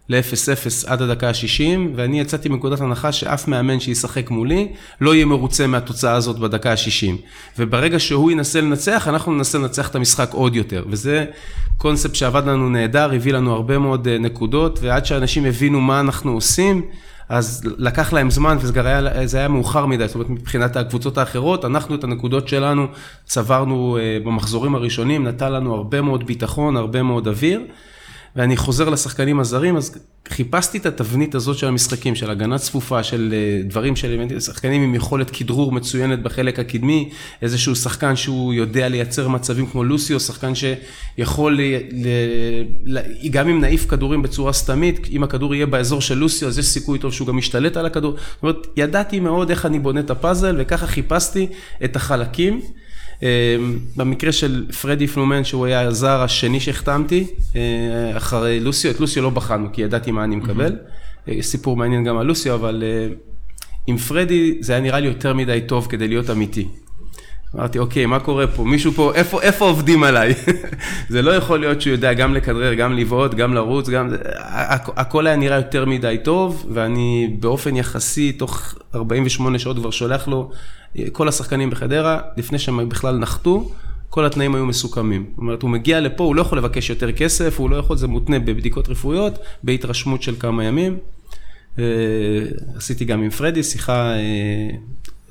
ל-0-0 0.10 0.88
עד 0.88 1.02
הדקה 1.02 1.30
ה-60, 1.30 1.80
ואני 1.96 2.20
יצאתי 2.20 2.50
מנקודת 2.50 2.82
הנחה 2.82 3.12
שאף 3.12 3.48
מאמן 3.48 3.80
שישחק 3.80 4.30
מולי 4.30 4.72
לא 5.02 5.16
יהיה 5.16 5.26
מרוצה 5.26 5.68
מהתוצאה 5.68 6.14
הזאת 6.16 6.40
בדקה 6.40 6.72
ה-60. 6.72 7.16
וברגע 7.60 8.00
שהוא 8.00 8.32
ינסה 8.32 8.62
לנצח, 8.62 9.08
אנחנו 9.08 9.32
ננסה 9.32 9.58
לנצח 9.58 9.90
את 9.90 9.96
המשחק 9.96 10.30
עוד 10.32 10.56
יותר. 10.56 10.86
וזה 10.90 11.26
קונספט 11.78 12.16
שעבד 12.16 12.44
לנו 12.46 12.70
נהדר, 12.70 13.14
הביא 13.14 13.34
לנו 13.34 13.54
הרבה 13.54 13.78
מאוד 13.78 14.08
אה, 14.08 14.18
נקודות, 14.18 14.80
ועד 14.82 15.06
שאנשים 15.06 15.46
הבינו 15.46 15.82
מה 15.82 16.00
אנחנו 16.00 16.32
עושים, 16.32 16.82
אז 17.30 17.64
לקח 17.78 18.14
להם 18.14 18.30
זמן 18.30 18.58
וזה 18.62 18.88
היה, 18.88 19.02
היה 19.34 19.48
מאוחר 19.48 19.86
מדי, 19.86 20.08
זאת 20.08 20.16
אומרת 20.16 20.30
מבחינת 20.30 20.76
הקבוצות 20.76 21.18
האחרות, 21.18 21.66
אנחנו 21.66 21.96
את 21.96 22.04
הנקודות 22.04 22.48
שלנו 22.48 22.88
צברנו 23.26 23.98
אה, 23.98 24.18
במחזורים 24.24 24.76
הראשונים, 24.76 25.28
נתן 25.28 25.54
לנו 25.54 25.76
הרבה 25.76 26.02
מאוד 26.02 26.28
ביטחון, 26.28 26.78
הרבה 26.78 27.04
מאוד 27.04 27.28
אוויר. 27.28 27.62
ואני 28.38 28.58
חוזר 28.58 28.90
לשחקנים 28.90 29.40
הזרים, 29.40 29.78
אז 29.78 29.98
חיפשתי 30.30 30.78
את 30.78 30.86
התבנית 30.86 31.36
הזאת 31.36 31.58
של 31.58 31.68
המשחקים, 31.68 32.16
של 32.16 32.30
הגנה 32.30 32.58
צפופה, 32.58 33.04
של 33.04 33.34
אה, 33.34 33.64
דברים 33.64 33.96
של 33.96 34.40
שחקנים 34.40 34.82
עם 34.82 34.96
יכולת 34.96 35.30
כדרור 35.30 35.72
מצוינת 35.72 36.24
בחלק 36.24 36.60
הקדמי, 36.60 37.10
איזשהו 37.42 37.76
שחקן 37.76 38.16
שהוא 38.16 38.54
יודע 38.54 38.90
לייצר 38.90 39.28
מצבים 39.28 39.66
כמו 39.68 39.84
לוסיו, 39.84 40.20
שחקן 40.20 40.52
שיכול, 40.56 41.58
ל, 41.58 41.62
ל, 41.92 42.08
ל, 42.86 43.00
גם 43.30 43.50
אם 43.50 43.62
נעיף 43.62 43.86
כדורים 43.90 44.22
בצורה 44.22 44.54
סתמית, 44.54 45.08
אם 45.12 45.24
הכדור 45.24 45.56
יהיה 45.56 45.66
באזור 45.66 46.02
של 46.02 46.18
לוסיו, 46.18 46.48
אז 46.48 46.60
יש 46.60 46.66
סיכוי 46.66 47.00
טוב 47.00 47.14
שהוא 47.14 47.28
גם 47.28 47.38
ישתלט 47.38 47.78
על 47.78 47.86
הכדור. 47.86 48.12
זאת 48.12 48.44
אומרת, 48.44 48.68
ידעתי 48.78 49.20
מאוד 49.20 49.50
איך 49.50 49.66
אני 49.66 49.80
בונה 49.80 50.00
את 50.00 50.10
הפאזל, 50.10 50.56
וככה 50.60 50.88
חיפשתי 50.88 51.48
את 51.84 51.96
החלקים. 51.96 52.62
אה, 53.24 53.56
במקרה 53.96 54.32
של 54.32 54.66
פרדי 54.82 55.08
פלומן, 55.08 55.44
שהוא 55.44 55.66
היה 55.66 55.82
הזר 55.82 56.22
השני 56.22 56.60
שהחתמתי, 56.60 57.28
אה, 57.56 58.18
אחרי 58.18 58.60
לוסיו, 58.60 58.92
את 58.92 59.00
לוסיו 59.00 59.24
לא 59.24 59.30
בחנו, 59.30 59.68
כי 59.74 59.82
ידעתי 59.82 60.12
מה 60.12 60.24
אני 60.24 60.36
מקבל. 60.36 60.76
אה, 61.28 61.34
יש 61.34 61.46
סיפור 61.46 61.78
מעניין 61.78 62.04
גם 62.04 62.18
על 62.18 62.26
לוסיו, 62.26 62.56
אבל 62.56 62.84
אה, 62.86 63.08
עם 63.88 63.98
פרדי 63.98 64.58
זה 64.60 64.74
היה 64.74 64.82
נראה 64.82 65.00
לי 65.00 65.08
יותר 65.08 65.34
מדי 65.34 65.62
טוב 65.68 65.88
כדי 65.90 66.08
להיות 66.08 66.30
אמיתי. 66.30 66.68
אמרתי, 67.56 67.80
אוקיי, 67.80 68.06
מה 68.06 68.20
קורה 68.20 68.48
פה? 68.48 68.64
מישהו 68.64 68.92
פה, 68.92 69.12
איפה, 69.16 69.42
איפה 69.42 69.66
עובדים 69.66 70.04
עליי? 70.04 70.34
זה 71.10 71.22
לא 71.22 71.32
יכול 71.32 71.60
להיות 71.60 71.82
שהוא 71.82 71.92
יודע 71.92 72.14
גם 72.14 72.34
לכדרר, 72.34 72.74
גם 72.74 72.94
לבעוט, 72.94 73.34
גם 73.34 73.54
לרוץ, 73.54 73.90
גם... 73.90 74.10
הכ- 74.46 74.92
הכל 74.96 75.28
היה 75.28 75.36
נראה 75.36 75.58
יותר 75.58 75.86
מדי 75.86 76.18
טוב, 76.24 76.66
ואני 76.74 77.36
באופן 77.40 77.76
יחסי, 77.76 78.32
תוך 78.32 78.76
48 78.96 79.60
שעות 79.60 79.78
כבר 79.78 79.92
שולח 79.92 80.28
לו, 80.28 80.52
כל 81.12 81.28
השחקנים 81.28 81.70
בחדרה, 81.70 82.20
לפני 82.38 82.60
שהם 82.60 82.90
בכלל 82.90 83.18
נחתו, 83.18 83.72
כל 84.10 84.26
התנאים 84.26 84.56
היו 84.56 84.66
מסוכמים. 84.66 85.26
זאת 85.30 85.38
אומרת, 85.38 85.62
הוא 85.62 85.70
מגיע 85.70 86.00
לפה, 86.00 86.24
הוא 86.24 86.36
לא 86.36 86.42
יכול 86.42 86.58
לבקש 86.58 86.90
יותר 86.90 87.12
כסף, 87.12 87.60
הוא 87.60 87.70
לא 87.70 87.76
יכול, 87.76 87.98
זה 87.98 88.08
מותנה 88.08 88.40
בבדיקות 88.40 88.90
רפואיות, 88.90 89.34
בהתרשמות 89.64 90.24
של 90.24 90.36
כמה 90.40 90.64
ימים. 90.64 90.98
אה, 91.80 91.84
עשיתי 92.76 93.06
גם 93.06 93.22
עם 93.24 93.30
פרדי 93.30 93.64
שיחה 93.64 94.12
אה, 94.14 94.20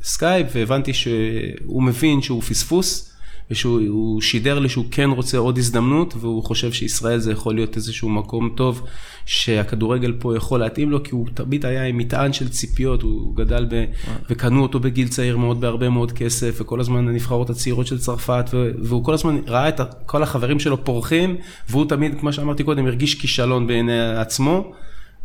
סקייפ, 0.07 0.47
והבנתי 0.53 0.95
שהוא 0.95 1.83
מבין 1.83 2.23
שהוא 2.23 2.42
פספוס, 2.42 3.12
ושהוא 3.51 3.81
הוא 3.88 4.21
שידר 4.21 4.59
לי 4.59 4.69
שהוא 4.69 4.85
כן 4.90 5.11
רוצה 5.11 5.38
עוד 5.38 5.59
הזדמנות, 5.59 6.14
והוא 6.21 6.45
חושב 6.45 6.73
שישראל 6.73 7.19
זה 7.19 7.33
יכול 7.33 7.55
להיות 7.55 7.77
איזשהו 7.77 8.09
מקום 8.09 8.51
טוב, 8.57 8.83
שהכדורגל 9.27 10.12
פה 10.19 10.37
יכול 10.37 10.61
להתאים 10.61 10.90
לו, 10.90 11.03
כי 11.03 11.11
הוא 11.11 11.29
תמיד 11.35 11.66
היה 11.66 11.85
עם 11.85 11.99
מטען 11.99 12.33
של 12.33 12.49
ציפיות, 12.49 13.03
הוא 13.03 13.37
גדל 13.37 13.66
ב... 13.71 13.85
וקנו 14.31 14.62
אותו 14.62 14.81
בגיל 14.81 15.09
צעיר 15.09 15.37
מאוד 15.37 15.61
בהרבה 15.61 15.88
מאוד 15.88 16.12
כסף, 16.12 16.57
וכל 16.61 16.81
הזמן 16.81 17.09
הנבחרות 17.09 17.51
הצעירות 17.51 17.87
של 17.87 17.99
צרפת. 17.99 18.45
והוא 18.79 19.05
כל 19.05 19.14
הזמן 19.14 19.37
ראה 19.47 19.69
את 19.69 19.81
כל 20.07 20.23
החברים 20.23 20.61
שלו 20.61 20.85
פורחים, 20.85 21.37
והוא 21.69 21.87
תמיד, 21.88 22.21
כמו 22.21 22.33
שאמרתי 22.33 22.64
קודם, 22.64 22.87
הרגיש 22.87 23.14
כישלון 23.14 23.66
בעיני 23.66 24.16
עצמו. 24.16 24.73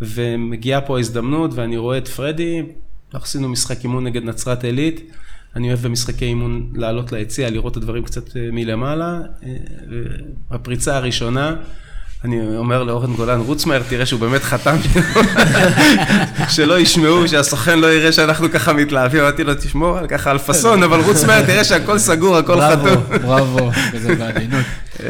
ומגיעה 0.02 0.82
פה 0.82 0.98
ההזדמנות 0.98 1.52
ואני 1.54 1.78
רואה 1.78 1.98
את 1.98 2.08
פרדי, 2.08 2.62
עשינו 3.14 3.50
משחק 3.50 3.84
אימון 3.84 4.04
נגד 4.04 4.24
נצרת 4.24 4.64
עילית, 4.64 5.12
אני 5.56 5.68
אוהב 5.68 5.80
במשחקי 5.80 6.26
אימון 6.26 6.72
לעלות 6.76 7.12
ליציע, 7.12 7.50
לראות 7.50 7.72
את 7.72 7.78
הדברים 7.78 8.04
קצת 8.04 8.38
אה, 8.38 8.50
מלמעלה. 8.52 9.20
אה, 9.44 9.56
הפריצה 10.52 10.98
הראשונה, 10.98 11.56
אני 12.26 12.58
אומר 12.58 12.84
לאורן 12.84 13.14
גולן, 13.14 13.40
רוץ 13.40 13.66
מהר, 13.66 13.82
תראה 13.90 14.06
שהוא 14.06 14.20
באמת 14.20 14.44
חתם, 14.44 14.76
שלא 16.56 16.80
ישמעו, 16.80 17.28
שהסוכן 17.28 17.80
לא 17.80 17.94
יראה 17.94 18.12
שאנחנו 18.12 18.52
ככה 18.52 18.74
מתלהבים, 18.74 19.22
אמרתי 19.22 19.44
לו, 19.44 19.54
תשמור 19.56 19.98
על 19.98 20.08
ככה 20.08 20.32
על 20.32 20.38
פאסון, 20.38 20.84
אבל 20.88 21.00
רוץ 21.00 21.24
מהר, 21.24 21.46
תראה 21.46 21.64
שהכל 21.64 21.98
סגור, 21.98 22.38
הכל 22.38 22.62
חתום. 22.62 22.84
בראבו, 22.84 23.28
בראבו, 23.28 23.72
וזה 23.94 24.16
בעדינות. 24.16 24.66
אה, 25.04 25.08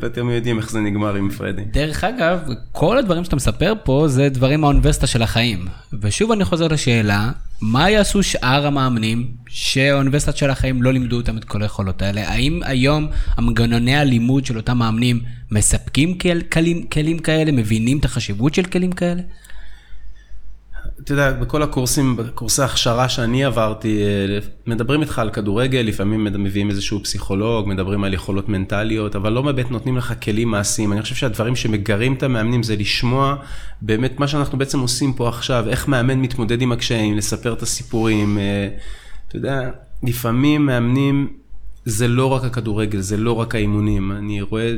ואתם 0.00 0.30
יודעים 0.30 0.58
איך 0.58 0.70
זה 0.70 0.80
נגמר 0.80 1.14
עם 1.14 1.30
פרדי. 1.30 1.62
דרך 1.72 2.04
אגב, 2.04 2.38
כל 2.72 2.98
הדברים 2.98 3.24
שאתה 3.24 3.36
מספר 3.36 3.72
פה 3.84 4.04
זה 4.08 4.28
דברים 4.28 4.60
מהאוניברסיטה 4.60 5.06
של 5.06 5.22
החיים. 5.22 5.66
ושוב 6.02 6.32
אני 6.32 6.44
חוזר 6.44 6.66
לשאלה, 6.68 7.30
מה 7.60 7.90
יעשו 7.90 8.22
שאר 8.22 8.66
המאמנים 8.66 9.26
שהאוניברסיטה 9.48 10.36
של 10.36 10.50
החיים 10.50 10.82
לא 10.82 10.92
לימדו 10.92 11.16
אותם 11.16 11.38
את 11.38 11.44
כל 11.44 11.62
היכולות 11.62 12.02
האלה? 12.02 12.28
האם 12.28 12.60
היום 12.64 13.08
המנגנוני 13.36 13.96
הלימוד 13.96 14.46
של 14.46 14.56
אותם 14.56 14.78
מאמנים 14.78 15.20
מספקים 15.50 16.18
כל, 16.18 16.42
כלים, 16.52 16.86
כלים 16.86 17.18
כאלה, 17.18 17.52
מבינים 17.52 17.98
את 17.98 18.04
החשיבות 18.04 18.54
של 18.54 18.64
כלים 18.64 18.92
כאלה? 18.92 19.22
אתה 21.06 21.14
יודע, 21.14 21.32
בכל 21.32 21.62
הקורסים, 21.62 22.16
בקורסי 22.16 22.62
הכשרה 22.62 23.08
שאני 23.08 23.44
עברתי, 23.44 24.02
אה, 24.02 24.38
מדברים 24.66 25.00
איתך 25.00 25.18
על 25.18 25.30
כדורגל, 25.30 25.78
לפעמים 25.78 26.24
מביאים 26.24 26.70
איזשהו 26.70 27.02
פסיכולוג, 27.02 27.68
מדברים 27.68 28.04
על 28.04 28.14
יכולות 28.14 28.48
מנטליות, 28.48 29.16
אבל 29.16 29.32
לא 29.32 29.42
באמת 29.42 29.70
נותנים 29.70 29.96
לך 29.96 30.14
כלים 30.22 30.48
מעשיים. 30.48 30.92
אני 30.92 31.02
חושב 31.02 31.14
שהדברים 31.14 31.56
שמגרים 31.56 32.14
את 32.14 32.22
המאמנים 32.22 32.62
זה 32.62 32.76
לשמוע 32.76 33.36
באמת 33.82 34.20
מה 34.20 34.28
שאנחנו 34.28 34.58
בעצם 34.58 34.80
עושים 34.80 35.12
פה 35.12 35.28
עכשיו, 35.28 35.68
איך 35.68 35.88
מאמן 35.88 36.18
מתמודד 36.18 36.62
עם 36.62 36.72
הקשיים, 36.72 37.16
לספר 37.16 37.52
את 37.52 37.62
הסיפורים. 37.62 38.38
אה, 38.38 38.68
אתה 39.28 39.36
יודע, 39.36 39.70
לפעמים 40.02 40.66
מאמנים, 40.66 41.28
זה 41.84 42.08
לא 42.08 42.26
רק 42.26 42.44
הכדורגל, 42.44 43.00
זה 43.00 43.16
לא 43.16 43.32
רק 43.32 43.54
האימונים. 43.54 44.12
אני 44.12 44.42
רואה 44.42 44.74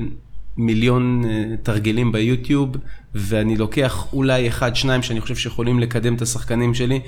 מיליון 0.58 1.24
uh, 1.24 1.56
תרגילים 1.62 2.12
ביוטיוב, 2.12 2.76
ואני 3.18 3.56
לוקח 3.56 4.06
אולי 4.12 4.48
אחד, 4.48 4.76
שניים 4.76 5.02
שאני 5.02 5.20
חושב 5.20 5.36
שיכולים 5.36 5.80
לקדם 5.80 6.14
את 6.14 6.22
השחקנים 6.22 6.74
שלי. 6.74 7.00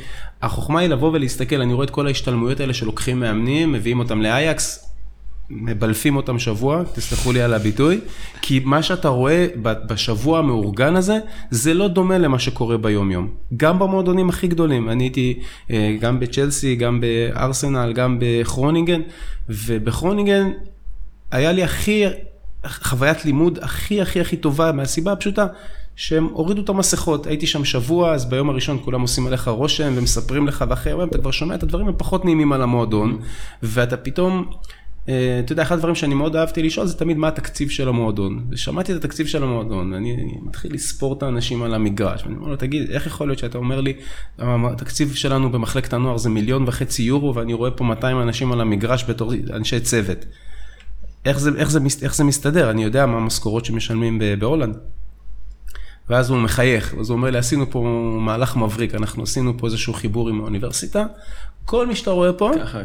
החוכמה 0.42 0.81
היא 0.81 0.88
לבוא 0.88 1.11
ולהסתכל, 1.12 1.61
אני 1.61 1.73
רואה 1.73 1.85
את 1.85 1.90
כל 1.90 2.07
ההשתלמויות 2.07 2.61
האלה 2.61 2.75
שלוקחים 2.75 3.20
מאמנים, 3.20 3.73
מביאים 3.73 3.99
אותם 3.99 4.23
לאייקס, 4.23 4.90
מבלפים 5.51 6.16
אותם 6.16 6.38
שבוע, 6.38 6.83
תסלחו 6.94 7.33
לי 7.33 7.42
על 7.42 7.55
הביטוי, 7.55 8.01
כי 8.42 8.61
מה 8.64 8.83
שאתה 8.83 9.09
רואה 9.09 9.46
בשבוע 9.62 10.38
המאורגן 10.38 10.96
הזה, 10.96 11.18
זה 11.51 11.75
לא 11.75 11.88
דומה 11.88 12.18
למה 12.18 12.38
שקורה 12.38 12.77
ביום 12.77 13.11
יום. 13.11 13.29
גם 13.57 13.79
במועדונים 13.79 14.29
הכי 14.29 14.49
גדולים, 14.49 14.90
אני 14.90 15.05
הייתי 15.05 15.40
אה, 15.70 15.96
גם 16.01 16.20
בצ'לסי, 16.20 16.77
גם 16.77 17.01
בארסנל, 17.01 17.92
גם 17.92 18.18
בכרונינגן, 18.20 19.01
ובכרונינגן 19.49 20.51
היה 21.31 21.53
לי 21.53 21.62
הכי 21.62 22.05
חוויית 22.66 23.25
לימוד 23.25 23.59
הכי 23.62 24.01
הכי 24.01 24.20
הכי 24.20 24.37
טובה 24.37 24.73
מהסיבה 24.73 25.12
הפשוטה 25.12 25.46
שהם 26.01 26.29
הורידו 26.33 26.63
את 26.63 26.69
המסכות, 26.69 27.27
הייתי 27.27 27.47
שם 27.47 27.65
שבוע, 27.65 28.13
אז 28.13 28.25
ביום 28.25 28.51
הראשון 28.51 28.79
כולם 28.85 29.01
עושים 29.01 29.27
עליך 29.27 29.49
רושם 29.49 29.93
ומספרים 29.97 30.47
לך, 30.47 30.65
ואחרי 30.69 30.93
יום 30.93 31.09
אתה 31.09 31.19
כבר 31.19 31.31
שומע 31.31 31.55
את 31.55 31.63
הדברים 31.63 31.89
הפחות 31.89 32.25
נעימים 32.25 32.53
על 32.53 32.63
המועדון, 32.63 33.19
ואתה 33.63 33.97
פתאום, 33.97 34.51
אה, 35.09 35.41
אתה 35.45 35.53
יודע, 35.53 35.63
אחד 35.63 35.75
הדברים 35.75 35.95
שאני 35.95 36.15
מאוד 36.15 36.37
אהבתי 36.37 36.63
לשאול 36.63 36.87
זה 36.87 36.99
תמיד 36.99 37.17
מה 37.17 37.29
התקציב 37.29 37.71
של 37.71 37.89
המועדון. 37.89 38.45
ושמעתי 38.51 38.93
את 38.93 38.97
התקציב 38.97 39.27
של 39.27 39.43
המועדון, 39.43 39.93
אני, 39.93 40.15
אני 40.15 40.35
מתחיל 40.43 40.75
לספור 40.75 41.13
את 41.13 41.23
האנשים 41.23 41.63
על 41.63 41.75
המגרש, 41.75 42.23
ואני 42.25 42.37
אומר 42.37 42.49
לו, 42.49 42.57
תגיד, 42.57 42.91
איך 42.91 43.07
יכול 43.07 43.29
להיות 43.29 43.39
שאתה 43.39 43.59
אומר 43.59 43.81
לי, 43.81 43.93
התקציב 44.39 45.15
שלנו 45.15 45.53
במחלקת 45.53 45.93
הנוער 45.93 46.19
זה 46.19 46.29
מיליון 46.29 46.65
וחצי 46.67 47.03
יורו, 47.03 47.35
ואני 47.35 47.55
רואה 47.55 47.71
פה 47.71 47.85
200 47.85 48.21
אנשים 48.21 48.53
על 48.53 48.61
המגרש 48.61 49.05
בתור 49.09 49.33
אנשי 49.53 49.81
צוות. 49.81 50.25
איך 51.25 51.39
זה, 51.39 51.51
איך, 51.57 51.71
זה, 51.71 51.81
איך 52.03 52.15
זה 52.15 52.25
מסתדר, 52.25 52.71
אני 52.71 52.85
יודע 52.85 53.07
מה 53.07 53.17
המשכורות 53.17 53.65
שמשלמים 53.65 54.23
בהולנד. 54.39 54.77
ואז 56.11 56.31
הוא 56.31 56.38
מחייך, 56.38 56.94
אז 57.01 57.11
הוא 57.11 57.16
אומר 57.16 57.31
לי, 57.31 57.38
עשינו 57.38 57.70
פה 57.70 57.81
מהלך 58.20 58.57
מבריק, 58.57 58.94
אנחנו 58.94 59.23
עשינו 59.23 59.59
פה 59.59 59.66
איזשהו 59.66 59.94
חיבור 59.94 60.29
עם 60.29 60.40
האוניברסיטה, 60.40 61.07
כל 61.64 61.87
מי 61.87 61.94
שאתה 61.94 62.11
רואה 62.11 62.33
פה, 62.33 62.51
ככה, 62.64 62.79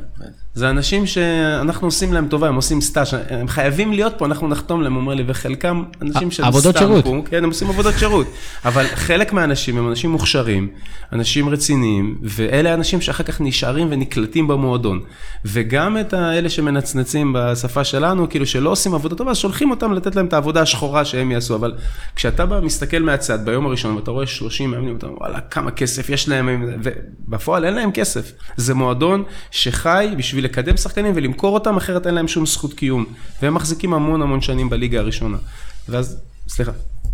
זה 0.54 0.70
אנשים 0.70 1.06
שאנחנו 1.06 1.88
עושים 1.88 2.14
להם 2.14 2.28
טובה, 2.28 2.48
הם 2.48 2.56
עושים 2.56 2.82
סטאז', 2.82 3.14
הם 3.30 3.48
חייבים 3.48 3.94
להיות 3.94 4.14
פה, 4.18 4.26
אנחנו 4.26 4.48
נחתום 4.48 4.82
להם, 4.82 4.96
אומר 4.96 5.14
לי, 5.14 5.24
וחלקם 5.28 5.84
אנשים 6.02 6.32
של 6.32 6.44
עבודות 6.44 6.78
שירות. 6.78 7.04
פה, 7.04 7.22
כן, 7.30 7.44
הם 7.44 7.50
עושים 7.50 7.70
עבודות 7.70 7.94
שירות, 8.00 8.28
אבל 8.66 8.86
חלק 8.88 9.34
מהאנשים 9.34 9.78
הם 9.78 9.90
אנשים 9.90 10.12
מוכשרים, 10.12 10.70
אנשים 11.14 11.50
רציניים, 11.50 12.18
ואלה 12.24 12.72
האנשים 12.72 13.02
שאחר 13.02 13.24
כך 13.24 13.42
נשארים 13.42 13.88
ונקלטים 13.92 14.48
במועדון. 14.48 15.00
וגם 15.46 15.98
את 15.98 16.14
האלה 16.14 16.50
שמנצנצים 16.50 17.36
בשפה 17.40 17.84
שלנו, 17.84 18.30
כאילו 18.30 18.46
שלא 18.46 18.70
עושים 18.70 18.96
עבודה 18.96 19.16
טובה, 19.16 19.32
אז 19.32 19.38
שולחים 19.38 19.72
אותם 19.72 19.94
לתת 19.94 20.16
להם 20.16 20.26
את 20.26 20.34
העבודה 20.34 20.62
השחורה 20.62 21.06
שהם 21.06 21.32
יעשו, 21.32 21.56
אבל 21.56 21.74
כשאתה 22.16 22.46
בא, 22.46 22.60
מסתכל 22.60 23.00
מהצד 23.00 23.46
ביום 23.46 23.66
הראשון, 23.66 23.96
ואתה 23.96 24.12
רואה 24.12 24.28
30 24.28 24.72
מאמנים, 24.72 24.98
אתה 24.98 25.06
אומר, 25.06 25.18
וואלה, 25.18 25.40
כמה 25.40 25.72
כסף 25.72 26.10
יש 26.10 26.30
להם, 26.30 26.66
ובפועל 26.84 27.66
אין 27.66 27.74
להם 27.74 27.92
כסף. 27.92 28.32
זה 28.58 28.75
מועדון 28.76 29.24
שחי 29.52 30.08
בשביל 30.18 30.46
לקדם 30.46 30.78
שחקנים 30.78 31.12
ולמכור 31.16 31.54
אותם, 31.54 31.78
אחרת 31.78 32.08
אין 32.08 32.16
להם 32.16 32.28
שום 32.28 32.46
זכות 32.46 32.74
קיום. 32.74 33.06
והם 33.42 33.54
מחזיקים 33.54 33.94
המון 33.94 34.22
המון 34.22 34.42
שנים 34.42 34.70
בליגה 34.70 35.00
הראשונה. 35.00 35.38
ואז, 35.90 36.18
סליחה. 36.48 36.72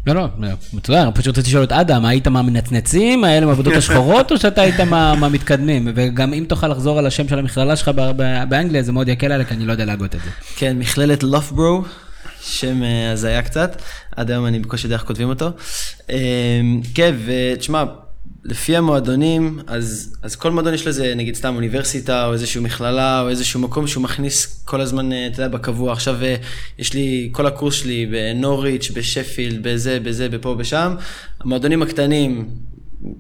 לא, 0.07 0.13
לא, 0.13 0.27
מצוין, 0.73 1.09
פשוט 1.15 1.37
רציתי 1.37 1.49
לשאול 1.49 1.63
את 1.63 1.71
אדם, 1.71 2.05
היית 2.05 2.27
מהמנצנצים, 2.27 3.23
האלה 3.23 3.45
מהעבודות 3.45 3.73
השחורות, 3.73 4.31
או 4.31 4.37
שאתה 4.37 4.61
היית 4.61 4.79
מהמתקדמים? 4.79 5.87
וגם 5.95 6.33
אם 6.33 6.45
תוכל 6.47 6.67
לחזור 6.67 6.99
על 6.99 7.05
השם 7.05 7.27
של 7.27 7.39
המכללה 7.39 7.75
שלך 7.75 7.91
באנגליה, 8.49 8.83
זה 8.83 8.91
מאוד 8.91 9.07
יקל 9.07 9.31
עליך, 9.31 9.47
כי 9.47 9.53
אני 9.53 9.65
לא 9.65 9.71
יודע 9.71 9.85
להגות 9.85 10.15
את 10.15 10.19
זה. 10.21 10.29
כן, 10.55 10.79
מכללת 10.79 11.23
לופברו, 11.23 11.83
שם 12.41 12.83
אה, 12.83 13.11
הזיה 13.11 13.41
קצת, 13.41 13.81
עד 14.15 14.31
היום 14.31 14.45
אני 14.45 14.59
בקושי 14.59 14.85
יודע 14.85 14.95
איך 14.95 15.03
כותבים 15.03 15.29
אותו. 15.29 15.49
אה, 16.09 16.61
כן, 16.95 17.15
ותשמע, 17.25 17.83
לפי 18.43 18.77
המועדונים, 18.77 19.59
אז, 19.67 20.15
אז 20.21 20.35
כל 20.35 20.51
מועדון 20.51 20.73
יש 20.73 20.87
לזה, 20.87 21.13
נגיד 21.15 21.35
סתם 21.35 21.55
אוניברסיטה, 21.55 22.25
או 22.25 22.33
איזושהי 22.33 22.61
מכללה, 22.61 23.21
או 23.21 23.29
איזשהו 23.29 23.59
מקום 23.59 23.87
שהוא 23.87 24.03
מכניס 24.03 24.63
כל 24.65 24.81
הזמן, 24.81 25.11
אה, 25.11 25.27
אתה 25.27 25.41
יודע, 25.41 25.57
בקבוע. 25.57 25.93
עכשיו 25.93 26.23
אה, 26.23 26.35
יש 26.79 26.93
לי, 26.93 27.29
כל 27.31 27.45
הקורס 27.45 27.73
שלי 27.73 28.05
בנוריץ', 28.05 28.91
בשפילד, 28.93 29.63
בזה, 29.63 29.99
בזה, 29.99 30.29
בפה, 30.29 30.55
בשם. 30.55 30.95
המועדונים 31.39 31.81
הקטנים, 31.81 32.49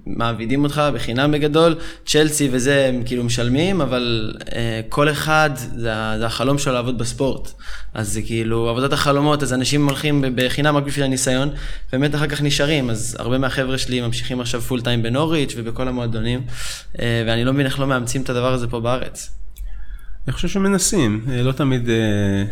מעבידים 0.05 0.63
אותך 0.63 0.81
בחינם 0.93 1.31
בגדול, 1.31 1.75
צ'לסי 2.05 2.49
וזה 2.51 2.85
הם 2.85 3.03
כאילו 3.05 3.23
משלמים, 3.23 3.81
אבל 3.81 4.33
אה, 4.55 4.81
כל 4.89 5.09
אחד, 5.09 5.49
זה, 5.55 5.93
זה 6.17 6.25
החלום 6.25 6.57
שלו 6.57 6.73
לעבוד 6.73 6.97
בספורט. 6.97 7.51
אז 7.93 8.13
זה 8.13 8.21
כאילו 8.21 8.69
עבודת 8.69 8.93
החלומות, 8.93 9.43
אז 9.43 9.53
אנשים 9.53 9.87
הולכים 9.87 10.23
בחינם 10.35 10.77
רק 10.77 10.83
בשביל 10.83 11.05
הניסיון, 11.05 11.49
באמת 11.91 12.15
אחר 12.15 12.27
כך 12.27 12.41
נשארים, 12.41 12.89
אז 12.89 13.15
הרבה 13.19 13.37
מהחבר'ה 13.37 13.77
שלי 13.77 14.01
ממשיכים 14.01 14.41
עכשיו 14.41 14.61
פול 14.61 14.81
טיים 14.81 15.03
בנוריץ' 15.03 15.53
ובכל 15.57 15.87
המועדונים, 15.87 16.41
אה, 16.99 17.23
ואני 17.27 17.45
לא 17.45 17.53
מבין 17.53 17.65
איך 17.65 17.79
לא 17.79 17.87
מאמצים 17.87 18.21
את 18.21 18.29
הדבר 18.29 18.53
הזה 18.53 18.67
פה 18.67 18.79
בארץ. 18.79 19.31
אני 20.27 20.33
חושב 20.33 20.47
שמנסים, 20.47 21.25
אה, 21.29 21.41
לא 21.41 21.51
תמיד 21.51 21.89
אה, 21.89 22.43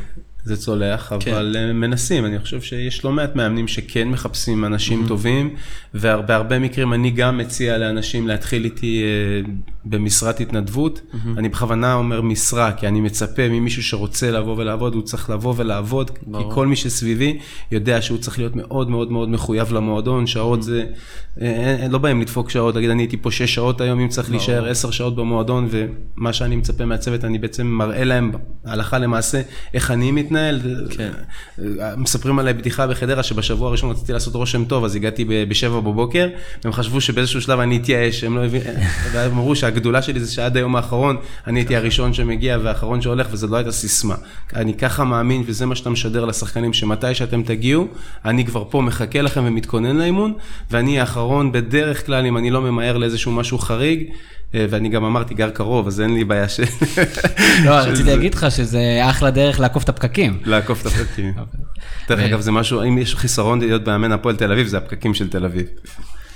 זה 0.43 0.57
צולח, 0.57 1.13
כן. 1.19 1.31
אבל 1.31 1.55
כן. 1.59 1.75
מנסים. 1.75 2.25
אני 2.25 2.39
חושב 2.39 2.61
שיש 2.61 3.05
לא 3.05 3.11
מעט 3.11 3.35
מאמנים 3.35 3.67
שכן 3.67 4.07
מחפשים 4.07 4.65
אנשים 4.65 5.05
mm-hmm. 5.05 5.07
טובים, 5.07 5.55
ובהרבה 5.93 6.59
מקרים 6.59 6.93
אני 6.93 7.11
גם 7.11 7.37
מציע 7.37 7.77
לאנשים 7.77 8.27
להתחיל 8.27 8.65
איתי 8.65 9.03
אה, 9.03 9.51
במשרת 9.89 10.39
התנדבות. 10.39 11.01
Mm-hmm. 11.01 11.17
אני 11.37 11.49
בכוונה 11.49 11.93
אומר 11.93 12.21
משרה, 12.21 12.71
כי 12.71 12.87
אני 12.87 13.01
מצפה 13.01 13.49
ממישהו 13.49 13.83
שרוצה 13.83 14.31
לבוא 14.31 14.55
ולעבוד, 14.57 14.93
הוא 14.93 15.01
צריך 15.01 15.29
לבוא 15.29 15.53
ולעבוד, 15.57 16.11
ברור. 16.27 16.49
כי 16.49 16.55
כל 16.55 16.67
מי 16.67 16.75
שסביבי 16.75 17.39
יודע 17.71 18.01
שהוא 18.01 18.17
צריך 18.17 18.39
להיות 18.39 18.55
מאוד 18.55 18.89
מאוד 18.89 19.11
מאוד 19.11 19.29
מחויב 19.29 19.73
למועדון, 19.73 20.27
שעות 20.27 20.59
mm-hmm. 20.59 20.63
זה, 20.63 20.85
אין, 21.37 21.75
אין, 21.79 21.91
לא 21.91 21.97
באים 21.97 22.21
לדפוק 22.21 22.49
שעות, 22.49 22.75
להגיד 22.75 22.89
אני 22.89 23.03
הייתי 23.03 23.17
פה 23.17 23.31
שש 23.31 23.55
שעות 23.55 23.81
היום, 23.81 23.99
אם 23.99 24.07
צריך 24.07 24.27
ברור. 24.27 24.37
להישאר 24.37 24.69
עשר 24.69 24.91
שעות 24.91 25.15
במועדון, 25.15 25.67
ומה 25.69 26.33
שאני 26.33 26.55
מצפה 26.55 26.85
מהצוות, 26.85 27.25
אני 27.25 27.37
בעצם 27.37 27.67
מראה 27.67 28.03
להם 28.03 28.31
הלכה 28.65 28.97
למעשה 28.97 29.41
איך 29.73 29.91
אני 29.91 30.11
מתנהל. 30.11 30.59
כן. 30.89 31.11
מספרים 31.97 32.39
עליי 32.39 32.53
בדיחה 32.53 32.87
בחדרה, 32.87 33.23
שבשבוע 33.23 33.67
הראשון 33.67 33.91
רציתי 33.91 34.13
לעשות 34.13 34.35
רושם 34.35 34.65
טוב, 34.65 34.83
אז 34.83 34.95
הגעתי 34.95 35.25
בשבע 35.49 35.79
בבוקר, 35.79 36.27
והם 36.63 36.73
חשבו 36.73 37.01
שבאיזשהו 37.01 37.41
שלב 37.41 37.59
אני 37.59 37.77
אתייאש, 37.77 38.23
הם 38.23 38.37
לא 38.37 38.45
הבינו, 38.45 38.63
שהגדולה 39.79 40.01
שלי 40.01 40.19
זה 40.19 40.31
שעד 40.31 40.57
היום 40.57 40.75
האחרון, 40.75 41.17
אני 41.47 41.59
הייתי 41.59 41.75
הראשון 41.75 42.13
שמגיע 42.13 42.57
והאחרון 42.63 43.01
שהולך, 43.01 43.27
וזו 43.31 43.47
לא 43.47 43.57
הייתה 43.57 43.71
סיסמה. 43.71 44.15
אני 44.55 44.73
ככה 44.73 45.03
מאמין, 45.03 45.43
וזה 45.45 45.65
מה 45.65 45.75
שאתה 45.75 45.89
משדר 45.89 46.25
לשחקנים, 46.25 46.73
שמתי 46.73 47.15
שאתם 47.15 47.43
תגיעו, 47.43 47.87
אני 48.25 48.45
כבר 48.45 48.63
פה 48.69 48.81
מחכה 48.81 49.21
לכם 49.21 49.43
ומתכונן 49.45 49.97
לאימון, 49.97 50.33
ואני 50.71 50.99
האחרון 50.99 51.51
בדרך 51.51 52.05
כלל, 52.05 52.25
אם 52.25 52.37
אני 52.37 52.49
לא 52.49 52.61
ממהר 52.61 52.97
לאיזשהו 52.97 53.31
משהו 53.31 53.57
חריג, 53.57 54.03
אה, 54.55 54.65
ואני 54.69 54.89
גם 54.89 55.03
אמרתי, 55.03 55.33
גר 55.33 55.49
קרוב, 55.49 55.87
אז 55.87 56.01
אין 56.01 56.13
לי 56.13 56.23
בעיה 56.23 56.49
ש... 56.49 56.59
לא, 57.65 57.71
רציתי 57.71 58.09
להגיד 58.09 58.33
לך 58.33 58.51
שזה 58.51 58.99
אחלה 59.09 59.31
דרך 59.31 59.59
לעקוף 59.59 59.83
את 59.83 59.89
הפקקים. 59.89 60.39
לעקוף 60.45 60.81
את 60.81 60.85
הפקקים. 60.85 61.33
דרך 62.09 62.19
אגב, 62.19 62.41
זה 62.41 62.51
משהו, 62.51 62.83
אם 62.83 62.97
יש 62.97 63.15
חיסרון 63.15 63.59
להיות 63.59 63.87
מאמן 63.87 64.11
הפועל 64.11 64.35
תל 64.35 64.51
אביב, 64.51 64.67
זה 64.67 64.77
הפקקים 64.77 65.13
של 65.13 65.29
תל 65.29 65.45
אביב. 65.45 65.65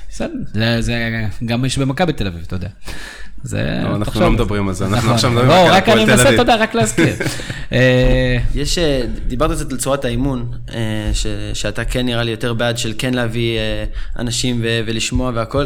בסדר, 0.09 0.81
זה 0.81 0.93
גם 1.45 1.65
יש 1.65 1.77
במכבי 1.77 2.13
תל 2.13 2.27
אביב, 2.27 2.43
אתה 2.47 2.55
יודע. 2.55 2.67
זה... 3.43 3.79
לא, 3.83 3.95
אנחנו. 3.95 4.21
לא 4.21 4.31
מדברים 4.31 4.67
על 4.67 4.73
זה, 4.73 4.85
אנחנו 4.85 4.97
נכון. 4.97 5.13
עכשיו 5.13 5.31
מדברים 5.31 5.49
לא, 5.49 5.53
רק 5.53 5.67
על 5.67 5.73
רק 5.73 5.83
הפועל 5.83 5.97
אני 5.97 6.05
תל 6.05 6.11
מנסה, 6.11 6.23
אביב. 6.29 6.39
אתה 6.39 6.51
יודע, 6.51 6.63
רק 6.63 6.75
להזכיר. 6.75 7.15
אה, 7.73 8.37
יש, 8.55 8.77
אה, 8.77 9.01
דיברת 9.27 9.51
קצת 9.51 9.71
על 9.71 9.77
צורת 9.77 10.05
האימון, 10.05 10.51
אה, 10.73 11.09
ש, 11.13 11.27
שאתה 11.53 11.85
כן 11.85 12.05
נראה 12.05 12.23
לי 12.23 12.31
יותר 12.31 12.53
בעד 12.53 12.77
של 12.77 12.93
כן 12.97 13.13
להביא 13.13 13.59
אנשים 14.19 14.61
ולשמוע 14.63 15.31
והכל. 15.35 15.65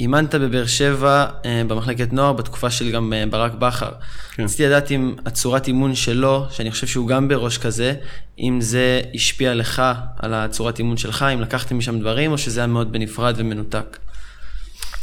אימנת 0.00 0.34
בבאר 0.34 0.66
שבע 0.66 1.26
במחלקת 1.68 2.12
נוער 2.12 2.32
בתקופה 2.32 2.70
של 2.70 2.90
גם 2.90 3.12
ברק 3.30 3.54
בכר. 3.54 3.90
כן. 4.34 4.44
רציתי 4.44 4.66
לדעת 4.66 4.90
אם 4.90 5.14
הצורת 5.26 5.66
אימון 5.66 5.94
שלו, 5.94 6.46
שאני 6.50 6.70
חושב 6.70 6.86
שהוא 6.86 7.08
גם 7.08 7.28
בראש 7.28 7.58
כזה, 7.58 7.94
אם 8.38 8.60
זה 8.60 9.00
השפיע 9.14 9.54
לך 9.54 9.82
על 10.18 10.34
הצורת 10.34 10.78
אימון 10.78 10.96
שלך, 10.96 11.24
אם 11.34 11.40
לקחתם 11.40 11.78
משם 11.78 11.98
דברים, 11.98 12.32
או 12.32 12.38
שזה 12.38 12.60
היה 12.60 12.66
מאוד 12.66 12.92
בנפרד 12.92 13.34
ומנותק. 13.38 13.98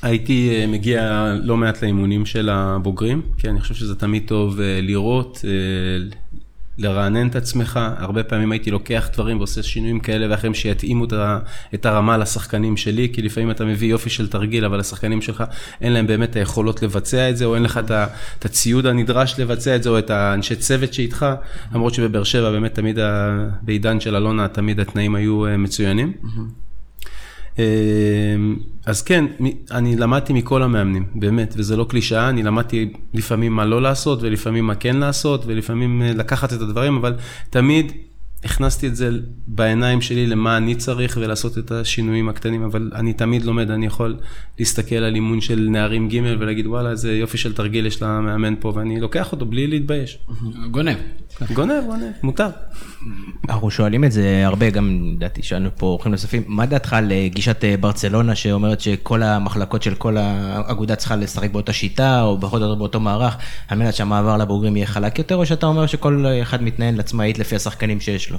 הייתי 0.01 0.49
אה, 0.49 0.67
מגיע 0.67 1.33
לא 1.43 1.57
מעט 1.57 1.81
לאימונים 1.83 2.25
של 2.25 2.49
הבוגרים, 2.49 3.21
כי 3.37 3.49
אני 3.49 3.61
חושב 3.61 3.73
שזה 3.73 3.95
תמיד 3.95 4.23
טוב 4.27 4.59
אה, 4.59 4.79
לראות, 4.81 5.45
אה, 5.47 5.51
לרענן 6.77 7.27
את 7.27 7.35
עצמך. 7.35 7.79
הרבה 7.97 8.23
פעמים 8.23 8.51
הייתי 8.51 8.71
לוקח 8.71 9.09
דברים 9.13 9.37
ועושה 9.37 9.63
שינויים 9.63 9.99
כאלה 9.99 10.27
ואחרים 10.29 10.53
שיתאימו 10.53 11.05
את 11.05 11.13
את 11.73 11.85
הרמה 11.85 12.17
לשחקנים 12.17 12.77
שלי, 12.77 13.09
כי 13.13 13.21
לפעמים 13.21 13.51
אתה 13.51 13.65
מביא 13.65 13.87
יופי 13.87 14.09
של 14.09 14.27
תרגיל, 14.27 14.65
אבל 14.65 14.79
השחקנים 14.79 15.21
שלך 15.21 15.43
אין 15.81 15.93
להם 15.93 16.07
באמת 16.07 16.35
היכולות 16.35 16.83
לבצע 16.83 17.29
את 17.29 17.37
זה, 17.37 17.45
או 17.45 17.55
אין 17.55 17.63
לך 17.63 17.77
את 17.77 17.91
את 18.39 18.45
הציוד 18.45 18.85
הנדרש 18.85 19.39
לבצע 19.39 19.75
את 19.75 19.83
זה, 19.83 19.89
או 19.89 19.99
את 19.99 20.09
האנשי 20.09 20.55
צוות 20.55 20.93
שאיתך, 20.93 21.25
למרות 21.73 21.93
שבבאר 21.93 22.23
שבע 22.23 22.51
באמת 22.51 22.75
תמיד, 22.75 22.99
בעידן 23.61 23.99
של 23.99 24.15
אלונה, 24.15 24.47
תמיד 24.47 24.79
התנאים 24.79 25.15
היו 25.15 25.43
מצוינים. 25.57 26.13
אמ, 26.23 26.70
אז 28.85 29.01
כן, 29.01 29.25
אני 29.71 29.95
למדתי 29.95 30.33
מכל 30.33 30.63
המאמנים, 30.63 31.05
באמת, 31.15 31.53
וזה 31.57 31.77
לא 31.77 31.83
קלישאה, 31.89 32.29
אני 32.29 32.43
למדתי 32.43 32.93
לפעמים 33.13 33.53
מה 33.55 33.65
לא 33.65 33.81
לעשות, 33.81 34.19
ולפעמים 34.21 34.67
מה 34.67 34.75
כן 34.75 34.97
לעשות, 34.97 35.43
ולפעמים 35.45 36.01
אה, 36.01 36.13
לקחת 36.13 36.53
את 36.53 36.61
הדברים, 36.61 36.97
אבל 36.97 37.15
תמיד 37.49 37.91
הכנסתי 38.43 38.87
את 38.87 38.95
זה 38.95 39.09
בעיניים 39.47 40.01
שלי 40.01 40.27
למה 40.27 40.57
אני 40.57 40.75
צריך 40.75 41.17
ולעשות 41.21 41.57
את 41.57 41.71
השינויים 41.71 42.29
הקטנים, 42.29 42.63
אבל 42.63 42.91
אני 42.95 43.13
תמיד 43.13 43.45
לומד, 43.45 43.71
אני 43.71 43.85
יכול 43.85 44.17
להסתכל 44.61 44.95
על 44.95 45.15
אימון 45.15 45.41
של 45.41 45.67
נערים 45.69 46.09
ג' 46.09 46.21
ולהגיד, 46.39 46.67
וואלה, 46.67 46.89
איזה 46.89 47.17
יופי 47.17 47.37
של 47.37 47.53
תרגיל 47.53 47.85
יש 47.85 48.01
למאמן 48.01 48.53
פה, 48.59 48.73
ואני 48.75 48.99
לוקח 48.99 49.31
אותו 49.31 49.45
בלי 49.45 49.67
להתבייש. 49.67 50.17
גונב. 50.71 50.97
גונב, 51.53 51.83
גונב, 51.85 52.11
מותר. 52.23 52.47
אנחנו 53.49 53.71
שואלים 53.71 54.03
את 54.03 54.11
זה 54.11 54.41
הרבה, 54.45 54.69
גם 54.69 55.13
לדעתי 55.15 55.43
שאלנו 55.43 55.69
פה 55.77 55.85
אורחים 55.85 56.11
נוספים, 56.11 56.43
מה 56.47 56.65
דעתך 56.65 56.93
על 56.93 57.11
אה, 57.11 57.27
גישת 57.27 57.63
אה, 57.63 57.75
ברצלונה 57.77 58.35
שאומרת 58.35 58.81
שכל 58.81 59.23
המחלקות 59.23 59.83
של 59.83 59.95
כל 59.95 60.17
האגודה 60.17 60.95
צריכה 60.95 61.15
לשחק 61.15 61.51
באותה 61.51 61.73
שיטה, 61.73 62.21
או 62.21 62.37
פחות 62.41 62.61
או 62.61 62.67
יותר 62.67 62.75
באותו 62.75 62.99
מערך, 62.99 63.37
על 63.67 63.77
מנת 63.77 63.93
שהמעבר 63.93 64.37
לבוגרים 64.37 64.75
יהיה 64.75 64.87
חלק 64.87 65.19
יותר, 65.19 65.35
או 65.35 65.45
שאתה 65.45 65.65
אומר 65.65 65.85
שכל 65.85 66.25
אחד 66.41 66.63
מתנהל 66.63 66.99
עצמאית 66.99 67.39
לפי 67.39 67.55
השחקנים 67.55 67.99
שיש 67.99 68.31
לו? 68.31 68.37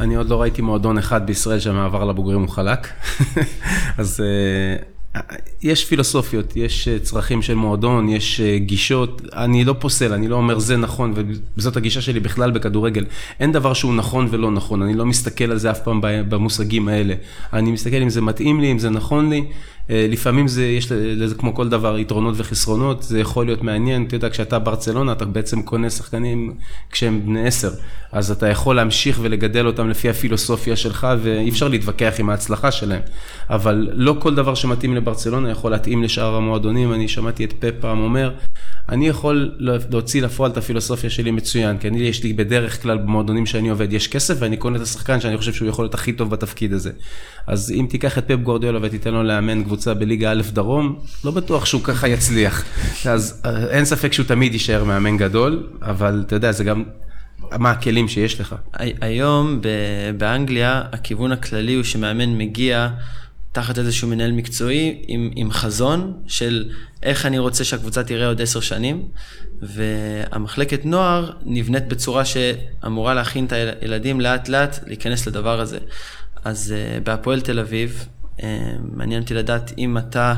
אני 0.00 0.14
עוד 0.14 0.28
לא 0.28 0.40
ראיתי 0.40 0.62
מועדון 0.62 0.98
אחד 0.98 1.26
בישראל 1.26 1.58
שהמעבר 1.58 2.04
לבוגרים 2.04 2.40
הוא 2.40 2.48
חלק. 2.48 2.88
אז 3.98 4.20
אה, 4.20 5.20
יש 5.62 5.84
פילוסופיות, 5.84 6.56
יש 6.56 6.88
אה, 6.88 6.98
צרכים 6.98 7.42
של 7.42 7.54
מועדון, 7.54 8.08
יש 8.08 8.40
אה, 8.40 8.58
גישות. 8.58 9.22
אני 9.32 9.64
לא 9.64 9.74
פוסל, 9.78 10.12
אני 10.12 10.28
לא 10.28 10.36
אומר 10.36 10.58
זה 10.58 10.76
נכון, 10.76 11.14
וזאת 11.56 11.76
הגישה 11.76 12.00
שלי 12.00 12.20
בכלל 12.20 12.50
בכדורגל. 12.50 13.04
אין 13.40 13.52
דבר 13.52 13.74
שהוא 13.74 13.94
נכון 13.94 14.28
ולא 14.30 14.50
נכון, 14.50 14.82
אני 14.82 14.94
לא 14.94 15.06
מסתכל 15.06 15.50
על 15.50 15.58
זה 15.58 15.70
אף 15.70 15.82
פעם 15.82 16.00
במושגים 16.02 16.88
האלה. 16.88 17.14
אני 17.52 17.72
מסתכל 17.72 17.96
אם 17.96 18.10
זה 18.10 18.20
מתאים 18.20 18.60
לי, 18.60 18.72
אם 18.72 18.78
זה 18.78 18.90
נכון 18.90 19.30
לי. 19.30 19.44
אה, 19.90 20.06
לפעמים 20.08 20.48
זה, 20.48 20.64
יש 20.64 20.92
לזה 20.92 21.34
כמו 21.34 21.54
כל 21.54 21.68
דבר 21.68 21.98
יתרונות 21.98 22.34
וחסרונות, 22.36 23.02
זה 23.02 23.20
יכול 23.20 23.46
להיות 23.46 23.62
מעניין, 23.62 24.04
אתה 24.04 24.16
יודע, 24.16 24.30
כשאתה 24.30 24.58
ברצלונה, 24.58 25.12
אתה 25.12 25.24
בעצם 25.24 25.62
קונה 25.62 25.90
שחקנים 25.90 26.54
כשהם 26.90 27.26
בני 27.26 27.46
עשר, 27.46 27.70
אז 28.12 28.30
אתה 28.30 28.48
יכול 28.48 28.76
להמשיך 28.76 29.18
ולגדל 29.22 29.66
אותם 29.66 29.90
לפי 29.90 30.10
הפילוסופיה 30.10 30.76
שלך, 30.76 31.06
ואי 31.22 31.48
אפשר 31.48 31.68
להתווכח 31.68 32.14
עם 32.18 32.30
ההצלחה 32.30 32.70
שלהם. 32.70 33.00
אבל 33.50 33.88
לא 33.92 34.16
כל 34.18 34.34
דבר 34.34 34.54
שמתאים 34.54 34.96
לברצלונה 34.96 35.50
יכול 35.50 35.70
להתאים 35.70 36.02
לשאר 36.02 36.34
המועדונים, 36.34 36.92
אני 36.92 37.08
שמעתי 37.08 37.44
את 37.44 37.52
פפ 37.58 37.74
פעם 37.80 38.00
אומר, 38.00 38.32
אני 38.88 39.08
יכול 39.08 39.54
להוציא 39.58 40.22
לפועל 40.22 40.50
את 40.50 40.56
הפילוסופיה 40.56 41.10
שלי 41.10 41.30
מצוין, 41.30 41.78
כי 41.78 41.88
אני, 41.88 42.00
יש 42.00 42.24
לי 42.24 42.32
בדרך 42.32 42.82
כלל 42.82 42.98
במועדונים 42.98 43.46
שאני 43.46 43.68
עובד, 43.68 43.92
יש 43.92 44.08
כסף 44.08 44.34
ואני 44.38 44.56
קונה 44.56 44.76
את 44.76 44.82
השחקן 44.82 45.20
שאני 45.20 45.36
חושב 45.36 45.52
שהוא 45.52 45.68
יכול 45.68 45.84
להיות 45.84 45.94
הכי 45.94 46.12
טוב 46.12 46.30
בתפקיד 46.30 46.72
הזה. 46.72 46.90
אז 47.46 47.70
אם 47.80 47.86
תיקח 47.90 48.18
את 48.18 48.24
פפ 48.28 48.36
גורדיולה 48.42 48.78
ותיתן 48.82 49.10
לו 49.10 49.22
לאמן 49.22 49.64
קבוצה 49.64 49.94
בליגה 49.94 50.30
א' 50.32 50.42
דרום, 50.52 50.98
לא 51.24 51.30
בטוח 51.30 51.66
שהוא 51.66 51.82
ככה 51.84 52.08
יצליח. 52.08 52.64
אז 53.06 53.42
אה, 53.44 53.66
אין 53.70 53.84
ספק 53.84 54.12
שהוא 54.12 54.26
תמיד 54.26 54.52
יישאר 54.52 54.84
מאמן 54.84 55.16
גדול, 55.16 55.66
אבל 55.82 56.22
אתה 56.26 56.36
יודע, 56.36 56.52
זה 56.52 56.64
גם 56.64 56.84
מה 57.58 57.70
הכלים 57.70 58.08
שיש 58.08 58.40
לך. 58.40 58.54
הי- 58.74 58.94
היום 59.00 59.60
באנגליה 60.18 60.82
הכיוון 60.92 61.32
הכללי 61.32 61.74
הוא 61.74 61.84
שמאמן 61.84 62.38
מגיע 62.38 62.88
תחת 63.52 63.78
איזשהו 63.78 64.08
מנהל 64.08 64.32
מקצועי 64.32 65.02
עם, 65.06 65.30
עם 65.36 65.50
חזון 65.50 66.12
של 66.26 66.70
איך 67.02 67.26
אני 67.26 67.38
רוצה 67.38 67.64
שהקבוצה 67.64 68.02
תראה 68.04 68.26
עוד 68.26 68.40
עשר 68.42 68.60
שנים, 68.60 69.02
והמחלקת 69.62 70.84
נוער 70.84 71.30
נבנית 71.44 71.88
בצורה 71.88 72.24
שאמורה 72.24 73.14
להכין 73.14 73.44
את 73.44 73.52
הילדים 73.82 74.20
לאט 74.20 74.48
לאט 74.48 74.78
להיכנס 74.86 75.26
לדבר 75.28 75.60
הזה. 75.60 75.78
אז 76.44 76.74
uh, 76.74 77.04
בהפועל 77.04 77.40
תל 77.40 77.58
אביב, 77.58 78.06
uh, 78.36 78.42
מעניין 78.92 79.22
אותי 79.22 79.34
לדעת 79.34 79.72
אם 79.78 79.98
אתה, 79.98 80.34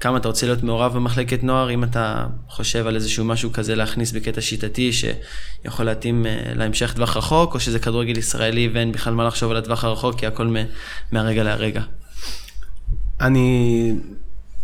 כמה 0.00 0.16
אתה 0.16 0.28
רוצה 0.28 0.46
להיות 0.46 0.62
מעורב 0.62 0.94
במחלקת 0.94 1.42
נוער, 1.42 1.70
אם 1.70 1.84
אתה 1.84 2.26
חושב 2.48 2.86
על 2.86 2.94
איזשהו 2.94 3.24
משהו 3.24 3.52
כזה 3.52 3.74
להכניס 3.74 4.12
בקטע 4.12 4.40
שיטתי 4.40 4.90
שיכול 4.92 5.86
להתאים 5.86 6.24
uh, 6.24 6.58
להמשך 6.58 6.92
טווח 6.92 7.16
רחוק, 7.16 7.54
או 7.54 7.60
שזה 7.60 7.78
כדורגל 7.78 8.18
ישראלי 8.18 8.70
ואין 8.74 8.92
בכלל 8.92 9.14
מה 9.14 9.24
לחשוב 9.24 9.50
על 9.50 9.56
הטווח 9.56 9.84
הרחוק, 9.84 10.18
כי 10.18 10.26
הכל 10.26 10.54
מהרגע 11.12 11.42
להרגע. 11.42 11.82
אני, 13.20 13.92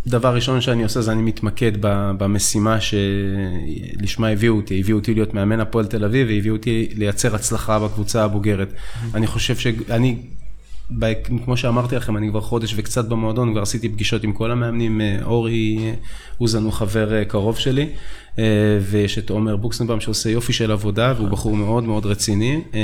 דבר 0.06 0.34
ראשון 0.34 0.60
שאני 0.60 0.82
עושה 0.82 1.00
זה 1.00 1.12
אני 1.12 1.22
מתמקד 1.22 1.72
במשימה 2.18 2.78
שלשמה 2.80 4.28
הביאו 4.28 4.56
אותי, 4.56 4.80
הביאו 4.80 4.98
אותי 4.98 5.14
להיות 5.14 5.34
מאמן 5.34 5.60
הפועל 5.60 5.86
תל 5.86 6.04
אביב 6.04 6.28
והביאו 6.28 6.56
אותי 6.56 6.88
לייצר 6.94 7.34
הצלחה 7.34 7.78
בקבוצה 7.78 8.24
הבוגרת. 8.24 8.72
אני 9.14 9.26
חושב 9.26 9.56
שאני, 9.56 10.16
כמו 11.44 11.56
שאמרתי 11.56 11.96
לכם, 11.96 12.16
אני 12.16 12.28
כבר 12.28 12.40
חודש 12.40 12.74
וקצת 12.76 13.04
במועדון, 13.04 13.52
כבר 13.52 13.62
עשיתי 13.62 13.88
פגישות 13.88 14.24
עם 14.24 14.32
כל 14.32 14.50
המאמנים, 14.50 15.00
אה, 15.00 15.18
אורי 15.24 15.78
אה, 15.80 15.94
אוזן 16.40 16.62
הוא 16.62 16.72
חבר 16.72 17.14
אה, 17.14 17.24
קרוב 17.24 17.58
שלי, 17.58 17.82
אה, 17.82 17.88
ויש 18.80 19.18
את 19.18 19.30
עומר 19.30 19.56
בוקסנבאום 19.56 20.00
שעושה 20.00 20.30
יופי 20.30 20.52
של 20.52 20.72
עבודה, 20.72 21.14
והוא 21.16 21.28
בחור 21.28 21.56
מאוד 21.56 21.84
מאוד 21.84 22.06
רציני, 22.06 22.62
אה, 22.74 22.80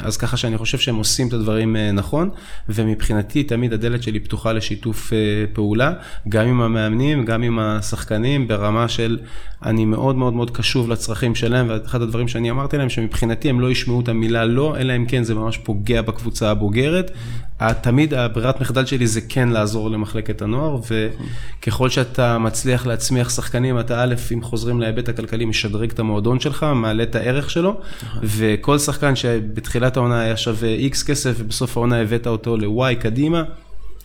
אז 0.00 0.16
ככה 0.16 0.36
שאני 0.36 0.58
חושב 0.58 0.78
שהם 0.78 0.96
עושים 0.96 1.28
את 1.28 1.32
הדברים 1.32 1.76
אה, 1.76 1.92
נכון, 1.92 2.30
ומבחינתי 2.68 3.42
תמיד 3.42 3.72
הדלת 3.72 4.02
שלי 4.02 4.20
פתוחה 4.20 4.52
לשיתוף 4.52 5.12
אה, 5.12 5.18
פעולה, 5.52 5.92
גם 6.28 6.46
עם 6.46 6.60
המאמנים, 6.60 7.24
גם 7.24 7.42
עם 7.42 7.58
השחקנים, 7.58 8.48
ברמה 8.48 8.88
של 8.88 9.18
אני 9.64 9.84
מאוד 9.84 10.16
מאוד 10.16 10.32
מאוד 10.32 10.50
קשוב 10.50 10.90
לצרכים 10.90 11.34
שלהם, 11.34 11.66
ואחד 11.68 12.02
הדברים 12.02 12.28
שאני 12.28 12.50
אמרתי 12.50 12.78
להם, 12.78 12.88
שמבחינתי 12.88 13.50
הם 13.50 13.60
לא 13.60 13.70
ישמעו 13.70 14.00
את 14.00 14.08
המילה 14.08 14.44
לא, 14.44 14.76
אלא 14.76 14.96
אם 14.96 15.06
כן 15.06 15.22
זה 15.22 15.34
ממש 15.34 15.58
פוגע 15.58 16.02
בקבוצה 16.02 16.50
הבוגרת. 16.50 17.10
תמיד 17.82 18.14
הברירת 18.14 18.60
מחדל 18.60 18.86
שלי 18.86 19.06
זה 19.06 19.20
כן 19.28 19.48
לעזור 19.48 19.90
למחלקת 19.90 20.42
הנוער, 20.42 20.78
וככל 21.58 21.88
שאתה 21.88 22.38
מצליח 22.38 22.86
להצמיח 22.86 23.30
שחקנים, 23.30 23.80
אתה 23.80 24.02
א', 24.02 24.14
אם 24.34 24.42
חוזרים 24.42 24.80
להיבט 24.80 25.08
הכלכלי, 25.08 25.44
משדרג 25.44 25.90
את 25.90 25.98
המועדון 25.98 26.40
שלך, 26.40 26.66
מעלה 26.74 27.02
את 27.02 27.14
הערך 27.14 27.50
שלו, 27.50 27.80
וכל 28.22 28.78
שחקן 28.78 29.16
שבתחילת 29.16 29.96
העונה 29.96 30.20
היה 30.20 30.36
שווה 30.36 30.76
X 30.92 31.06
כסף, 31.06 31.34
ובסוף 31.38 31.76
העונה 31.76 32.00
הבאת 32.00 32.26
אותו 32.26 32.56
ל-Y 32.56 32.94
קדימה, 33.00 33.42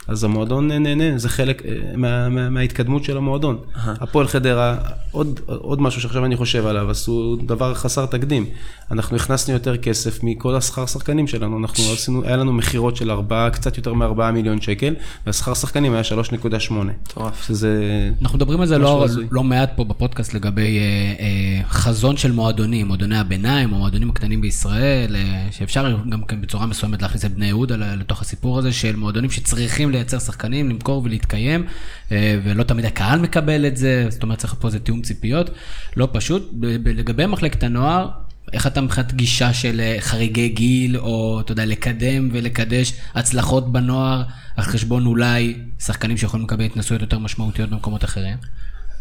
אז 0.07 0.23
המועדון 0.23 0.71
נהנה, 0.71 1.17
זה 1.17 1.29
חלק 1.29 1.65
אה, 1.65 1.71
מה, 1.95 2.29
מה, 2.29 2.49
מההתקדמות 2.49 3.03
של 3.03 3.17
המועדון. 3.17 3.57
הפועל 3.75 4.27
חדרה, 4.27 4.77
עוד, 5.11 5.39
עוד 5.47 5.81
משהו 5.81 6.01
שעכשיו 6.01 6.25
אני 6.25 6.35
חושב 6.35 6.65
עליו, 6.65 6.91
עשו 6.91 7.37
דבר 7.45 7.73
חסר 7.73 8.05
תקדים. 8.05 8.45
אנחנו 8.91 9.15
הכנסנו 9.15 9.53
יותר 9.53 9.77
כסף 9.77 10.23
מכל 10.23 10.55
השכר 10.55 10.85
שחקנים 10.85 11.27
שלנו, 11.27 11.57
אנחנו 11.57 11.83
עשינו, 11.93 12.23
היה 12.23 12.37
לנו 12.37 12.53
מכירות 12.53 12.95
של 12.95 13.11
ארבעה, 13.11 13.49
קצת 13.49 13.77
יותר 13.77 13.93
מארבעה 13.93 14.31
מיליון 14.31 14.61
שקל, 14.61 14.95
והשכר 15.25 15.53
שחקנים 15.53 15.93
היה 15.93 16.01
3.8. 16.01 16.73
מטורף. 16.73 17.47
שזה... 17.47 18.09
אנחנו 18.21 18.37
מדברים 18.37 18.61
על 18.61 18.67
זה 18.67 18.77
לא. 18.77 19.05
לא 19.31 19.43
מעט 19.43 19.71
פה 19.75 19.83
בפודקאסט 19.83 20.33
לגבי 20.33 20.77
אה, 20.77 20.83
אה, 21.19 21.69
חזון 21.69 22.17
של 22.17 22.31
מועדונים, 22.31 22.87
מועדוני 22.87 23.17
הביניים 23.17 23.73
או 23.73 23.77
מועדונים 23.77 24.09
הקטנים 24.09 24.41
בישראל, 24.41 25.15
אה, 25.15 25.47
שאפשר 25.51 25.97
גם 26.09 26.21
כן 26.21 26.41
בצורה 26.41 26.65
מסוימת 26.65 27.01
להכניס 27.01 27.25
את 27.25 27.33
בני 27.33 27.45
יהודה 27.45 27.75
לתוך 27.77 28.21
הסיפור 28.21 28.59
הזה 28.59 28.71
של 28.71 28.95
מועדונים 28.95 29.29
שצריכים 29.29 29.91
לייצר 29.97 30.19
שחקנים, 30.19 30.69
למכור 30.69 31.01
ולהתקיים, 31.03 31.65
אה, 32.11 32.39
ולא 32.43 32.63
תמיד 32.63 32.85
הקהל 32.85 33.19
מקבל 33.19 33.65
את 33.65 33.77
זה, 33.77 34.05
זאת 34.09 34.23
אומרת 34.23 34.37
צריך 34.37 34.55
פה 34.59 34.67
איזה 34.67 34.79
תיאום 34.79 35.01
ציפיות, 35.01 35.49
לא 35.97 36.09
פשוט. 36.11 36.51
לגבי 36.85 37.25
מחלקת 37.25 37.63
הנוער, 37.63 38.09
איך 38.53 38.67
אתה 38.67 38.81
מבחינת 38.81 39.13
גישה 39.13 39.53
של 39.53 39.79
אה, 39.79 39.97
חריגי 39.99 40.49
גיל, 40.49 40.97
או 40.97 41.39
אתה 41.39 41.51
יודע, 41.51 41.65
לקדם 41.65 42.29
ולקדש 42.31 42.93
הצלחות 43.15 43.71
בנוער, 43.71 44.23
על 44.57 44.63
חשבון 44.63 45.05
אולי 45.05 45.55
שחקנים 45.79 46.17
שיכולים 46.17 46.45
לקבל 46.45 46.63
התנסויות 46.63 47.01
יותר 47.01 47.19
משמעותיות 47.19 47.69
במקומות 47.69 48.03
אחרים? 48.03 48.37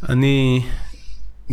אני, 0.08 0.60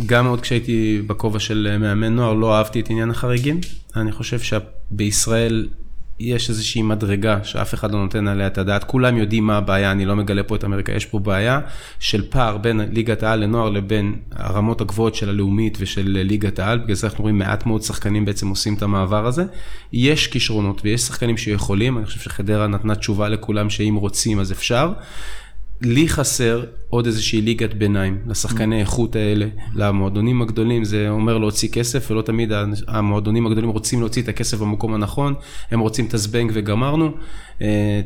גם 0.06 0.26
עוד 0.26 0.40
כשהייתי 0.40 1.02
בכובע 1.06 1.38
של 1.40 1.76
מאמן 1.80 2.14
נוער, 2.14 2.32
לא 2.32 2.58
אהבתי 2.58 2.80
את 2.80 2.90
עניין 2.90 3.10
החריגים. 3.10 3.60
אני 3.96 4.12
חושב 4.12 4.38
שבישראל 4.40 5.68
יש 6.20 6.50
איזושהי 6.50 6.82
מדרגה 6.82 7.38
שאף 7.44 7.74
אחד 7.74 7.92
לא 7.92 8.02
נותן 8.02 8.28
עליה 8.28 8.46
את 8.46 8.58
הדעת. 8.58 8.84
כולם 8.84 9.16
יודעים 9.16 9.46
מה 9.46 9.56
הבעיה, 9.56 9.92
אני 9.92 10.04
לא 10.04 10.16
מגלה 10.16 10.42
פה 10.42 10.56
את 10.56 10.64
אמריקה, 10.64 10.92
יש 10.92 11.06
פה 11.06 11.18
בעיה 11.18 11.60
של 11.98 12.22
פער 12.30 12.56
בין 12.56 12.80
ליגת 12.80 13.22
העל 13.22 13.40
לנוער 13.40 13.70
לבין 13.70 14.14
הרמות 14.32 14.80
הגבוהות 14.80 15.14
של 15.14 15.28
הלאומית 15.28 15.78
ושל 15.80 16.08
ליגת 16.08 16.58
העל. 16.58 16.78
בגלל 16.78 16.96
זה 16.96 17.06
אנחנו 17.06 17.22
רואים 17.22 17.38
מעט 17.38 17.66
מאוד 17.66 17.82
שחקנים 17.82 18.24
בעצם 18.24 18.48
עושים 18.48 18.74
את 18.74 18.82
המעבר 18.82 19.26
הזה. 19.26 19.44
יש 19.92 20.26
כישרונות 20.26 20.80
ויש 20.84 21.00
שחקנים 21.00 21.36
שיכולים, 21.36 21.98
אני 21.98 22.06
חושב 22.06 22.20
שחדרה 22.20 22.66
נתנה 22.66 22.94
תשובה 22.94 23.28
לכולם 23.28 23.70
שאם 23.70 23.94
רוצים 23.94 24.40
אז 24.40 24.52
אפשר. 24.52 24.92
לי 25.80 26.08
חסר 26.08 26.64
עוד 26.88 27.06
איזושהי 27.06 27.40
ליגת 27.40 27.74
ביניים 27.74 28.18
לשחקני 28.26 28.80
איכות 28.80 29.16
האלה, 29.16 29.46
למועדונים 29.74 30.42
הגדולים, 30.42 30.84
זה 30.84 31.08
אומר 31.08 31.38
להוציא 31.38 31.68
כסף, 31.68 32.10
ולא 32.10 32.22
תמיד 32.22 32.52
המועדונים 32.88 33.46
הגדולים 33.46 33.70
רוצים 33.70 34.00
להוציא 34.00 34.22
את 34.22 34.28
הכסף 34.28 34.58
במקום 34.58 34.94
הנכון, 34.94 35.34
הם 35.70 35.80
רוצים 35.80 36.06
את 36.06 36.14
הזבנג 36.14 36.50
וגמרנו. 36.54 37.10
אה, 37.62 38.00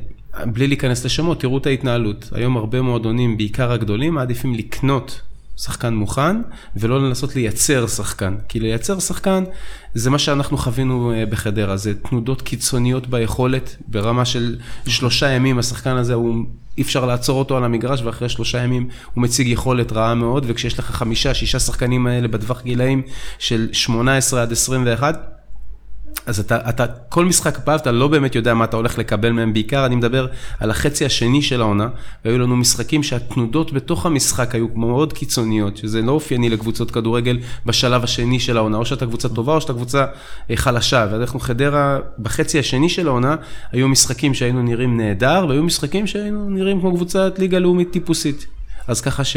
בלי 0.44 0.66
להיכנס 0.66 1.04
לשמות, 1.04 1.40
תראו 1.40 1.58
את 1.58 1.66
ההתנהלות. 1.66 2.30
היום 2.32 2.56
הרבה 2.56 2.82
מועדונים, 2.82 3.36
בעיקר 3.36 3.72
הגדולים, 3.72 4.14
מעדיפים 4.14 4.54
לקנות 4.54 5.20
שחקן 5.58 5.94
מוכן, 5.94 6.36
ולא 6.76 7.08
לנסות 7.08 7.36
לייצר 7.36 7.86
שחקן. 7.86 8.36
כי 8.48 8.60
לייצר 8.60 8.98
שחקן, 8.98 9.44
זה 9.94 10.10
מה 10.10 10.18
שאנחנו 10.18 10.58
חווינו 10.58 11.12
אה, 11.12 11.26
בחדרה, 11.26 11.76
זה 11.76 11.94
תנודות 11.94 12.42
קיצוניות 12.42 13.06
ביכולת, 13.06 13.76
ברמה 13.86 14.24
של 14.24 14.56
שלושה 14.86 15.30
ימים 15.30 15.58
השחקן 15.58 15.96
הזה 15.96 16.14
הוא... 16.14 16.44
אי 16.78 16.82
אפשר 16.82 17.06
לעצור 17.06 17.38
אותו 17.38 17.56
על 17.56 17.64
המגרש, 17.64 18.02
ואחרי 18.02 18.28
שלושה 18.28 18.58
ימים 18.58 18.88
הוא 19.14 19.22
מציג 19.22 19.46
יכולת 19.46 19.92
רעה 19.92 20.14
מאוד, 20.14 20.44
וכשיש 20.48 20.78
לך 20.78 20.84
חמישה, 20.90 21.34
שישה 21.34 21.58
שחקנים 21.58 22.06
האלה 22.06 22.28
בטווח 22.28 22.62
גילאים 22.62 23.02
של 23.38 23.68
18 23.72 24.42
עד 24.42 24.52
21, 24.52 25.37
אז 26.28 26.40
אתה, 26.40 26.68
אתה, 26.68 26.86
כל 27.08 27.24
משחק 27.24 27.58
פעם 27.58 27.76
אתה 27.76 27.92
לא 27.92 28.08
באמת 28.08 28.34
יודע 28.34 28.54
מה 28.54 28.64
אתה 28.64 28.76
הולך 28.76 28.98
לקבל 28.98 29.32
מהם, 29.32 29.52
בעיקר 29.52 29.86
אני 29.86 29.96
מדבר 29.96 30.26
על 30.60 30.70
החצי 30.70 31.04
השני 31.04 31.42
של 31.42 31.60
העונה, 31.60 31.88
והיו 32.24 32.38
לנו 32.38 32.56
משחקים 32.56 33.02
שהתנודות 33.02 33.72
בתוך 33.72 34.06
המשחק 34.06 34.54
היו 34.54 34.66
מאוד 34.74 35.12
קיצוניות, 35.12 35.76
שזה 35.76 36.02
לא 36.02 36.12
אופייני 36.12 36.48
לקבוצות 36.48 36.90
כדורגל 36.90 37.38
בשלב 37.66 38.04
השני 38.04 38.40
של 38.40 38.56
העונה, 38.56 38.78
או 38.78 38.86
שאתה 38.86 39.06
קבוצה 39.06 39.28
טובה 39.28 39.54
או 39.54 39.60
שאתה 39.60 39.72
קבוצה 39.72 40.06
אה, 40.50 40.56
חלשה, 40.56 41.06
ואנחנו 41.10 41.40
חדרה, 41.40 41.98
בחצי 42.18 42.58
השני 42.58 42.88
של 42.88 43.08
העונה, 43.08 43.36
היו 43.72 43.88
משחקים 43.88 44.34
שהיינו 44.34 44.62
נראים 44.62 44.96
נהדר, 44.96 45.46
והיו 45.48 45.62
משחקים 45.62 46.06
שהיינו 46.06 46.50
נראים 46.50 46.80
כמו 46.80 46.96
קבוצת 46.96 47.38
ליגה 47.38 47.58
לאומית 47.58 47.90
טיפוסית. 47.90 48.46
אז 48.88 49.00
ככה 49.00 49.24
ש... 49.24 49.36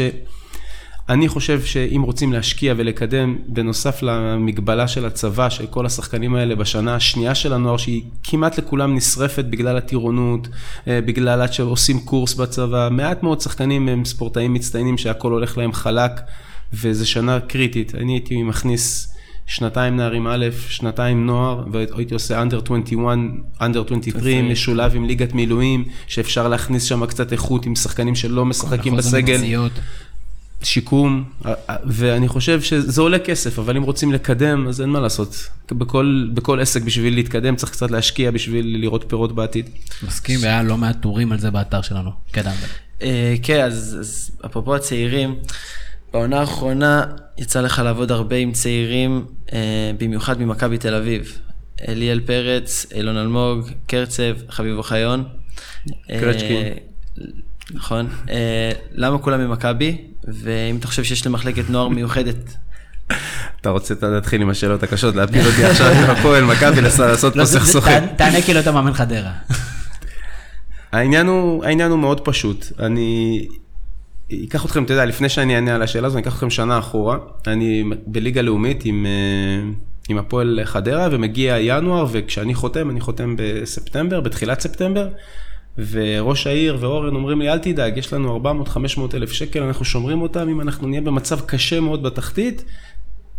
אני 1.08 1.28
חושב 1.28 1.62
שאם 1.62 2.02
רוצים 2.02 2.32
להשקיע 2.32 2.74
ולקדם, 2.76 3.38
בנוסף 3.46 4.02
למגבלה 4.02 4.88
של 4.88 5.06
הצבא, 5.06 5.48
של 5.48 5.66
כל 5.66 5.86
השחקנים 5.86 6.34
האלה 6.34 6.54
בשנה 6.54 6.94
השנייה 6.94 7.34
של 7.34 7.52
הנוער, 7.52 7.76
שהיא 7.76 8.02
כמעט 8.22 8.58
לכולם 8.58 8.94
נשרפת 8.96 9.44
בגלל 9.44 9.76
הטירונות, 9.76 10.48
אה, 10.88 11.00
בגלל 11.00 11.40
עד 11.40 11.52
שעושים 11.52 12.00
קורס 12.00 12.34
בצבא, 12.34 12.88
מעט 12.90 13.22
מאוד 13.22 13.40
שחקנים 13.40 13.88
הם 13.88 14.04
ספורטאים 14.04 14.54
מצטיינים 14.54 14.98
שהכל 14.98 15.32
הולך 15.32 15.58
להם 15.58 15.72
חלק, 15.72 16.12
וזו 16.72 17.10
שנה 17.10 17.40
קריטית. 17.40 17.94
אני 17.94 18.12
הייתי 18.12 18.42
מכניס... 18.42 19.08
שנתיים 19.46 19.96
נערים 19.96 20.26
א', 20.26 20.46
שנתיים 20.68 21.26
נוער, 21.26 21.64
והייתי 21.72 22.14
עושה 22.14 22.42
under 22.42 22.62
21, 22.64 23.18
under 23.60 23.84
23, 23.86 24.26
משולב 24.50 24.94
עם 24.94 25.04
ליגת 25.04 25.32
מילואים, 25.32 25.84
שאפשר 26.06 26.48
להכניס 26.48 26.82
שם 26.82 27.06
קצת 27.06 27.32
איכות 27.32 27.66
עם 27.66 27.74
שחקנים 27.74 28.14
שלא 28.14 28.44
משחקים 28.44 28.96
בסגל. 28.96 29.40
שיקום, 30.64 31.24
ואני 31.84 32.28
חושב 32.28 32.60
שזה 32.62 33.00
עולה 33.00 33.18
כסף, 33.18 33.58
אבל 33.58 33.76
אם 33.76 33.82
רוצים 33.82 34.12
לקדם, 34.12 34.68
אז 34.68 34.80
אין 34.80 34.88
מה 34.88 35.00
לעשות. 35.00 35.48
בכל, 35.70 36.28
בכל 36.34 36.60
עסק 36.60 36.82
בשביל 36.82 37.14
להתקדם 37.14 37.56
צריך 37.56 37.72
קצת 37.72 37.90
להשקיע 37.90 38.30
בשביל 38.30 38.76
לראות 38.80 39.04
פירות 39.08 39.34
בעתיד. 39.34 39.68
מסכים, 40.02 40.38
והיה 40.42 40.62
לא 40.62 40.76
מעט 40.76 40.96
טורים 41.02 41.32
על 41.32 41.38
זה 41.38 41.50
באתר 41.50 41.82
שלנו. 41.82 42.10
כן, 42.32 42.42
אה, 43.02 43.34
כן, 43.42 43.64
אז 43.64 44.30
אפרופו 44.46 44.74
הצעירים, 44.74 45.34
בעונה 46.12 46.40
האחרונה 46.40 47.04
יצא 47.38 47.60
לך 47.60 47.78
לעבוד 47.84 48.12
הרבה 48.12 48.36
עם 48.36 48.52
צעירים, 48.52 49.24
אה, 49.52 49.90
במיוחד 49.98 50.40
ממכבי 50.40 50.78
תל 50.78 50.94
אביב. 50.94 51.38
אליאל 51.88 52.20
פרץ, 52.20 52.86
אילון 52.94 53.16
אלמוג, 53.16 53.70
קרצב, 53.86 54.36
חביב 54.48 54.76
אוחיון. 54.76 55.24
קרצ'קין. 56.08 56.74
נכון. 57.70 58.08
למה 58.92 59.18
כולם 59.18 59.40
ממכבי? 59.40 59.98
ואם 60.28 60.76
אתה 60.76 60.86
חושב 60.86 61.04
שיש 61.04 61.26
למחלקת 61.26 61.70
נוער 61.70 61.88
מיוחדת. 61.88 62.56
אתה 63.60 63.70
רוצה 63.70 63.94
להתחיל 64.02 64.42
עם 64.42 64.50
השאלות 64.50 64.82
הקשות, 64.82 65.14
להפיל 65.14 65.46
אותי 65.46 65.64
עכשיו 65.64 65.86
עם 65.86 66.10
הפועל 66.10 66.44
מכבי, 66.44 66.80
לעשות 66.80 67.34
פה 67.34 67.44
סכסוכים. 67.44 68.06
תענה 68.16 68.42
כאילו 68.42 68.60
אתה 68.60 68.72
מאמן 68.72 68.92
חדרה. 68.92 69.32
העניין 70.92 71.26
הוא 71.90 71.98
מאוד 71.98 72.20
פשוט. 72.20 72.66
אני 72.78 73.46
אקח 74.48 74.64
אתכם, 74.64 74.84
אתה 74.84 74.92
יודע, 74.92 75.04
לפני 75.04 75.28
שאני 75.28 75.54
אענה 75.54 75.74
על 75.74 75.82
השאלה 75.82 76.06
הזו, 76.06 76.18
אני 76.18 76.22
אקח 76.22 76.34
אתכם 76.34 76.50
שנה 76.50 76.78
אחורה. 76.78 77.16
אני 77.46 77.84
בליגה 78.06 78.42
לאומית 78.42 78.84
עם, 78.84 79.06
אה, 79.06 79.70
עם 80.08 80.18
הפועל 80.18 80.60
חדרה, 80.64 81.08
ומגיע 81.12 81.56
ינואר, 81.60 82.06
וכשאני 82.12 82.54
חותם, 82.54 82.90
אני 82.90 83.00
חותם 83.00 83.34
בספטמבר, 83.38 84.20
בתחילת 84.20 84.60
ספטמבר. 84.60 85.08
וראש 85.78 86.46
העיר 86.46 86.76
ואורן 86.80 87.14
אומרים 87.14 87.40
לי, 87.40 87.52
אל 87.52 87.58
תדאג, 87.58 87.98
יש 87.98 88.12
לנו 88.12 88.40
400-500 88.66 89.00
אלף 89.14 89.32
שקל, 89.32 89.62
אנחנו 89.62 89.84
שומרים 89.84 90.22
אותם, 90.22 90.48
אם 90.48 90.60
אנחנו 90.60 90.88
נהיה 90.88 91.00
במצב 91.00 91.40
קשה 91.40 91.80
מאוד 91.80 92.02
בתחתית, 92.02 92.64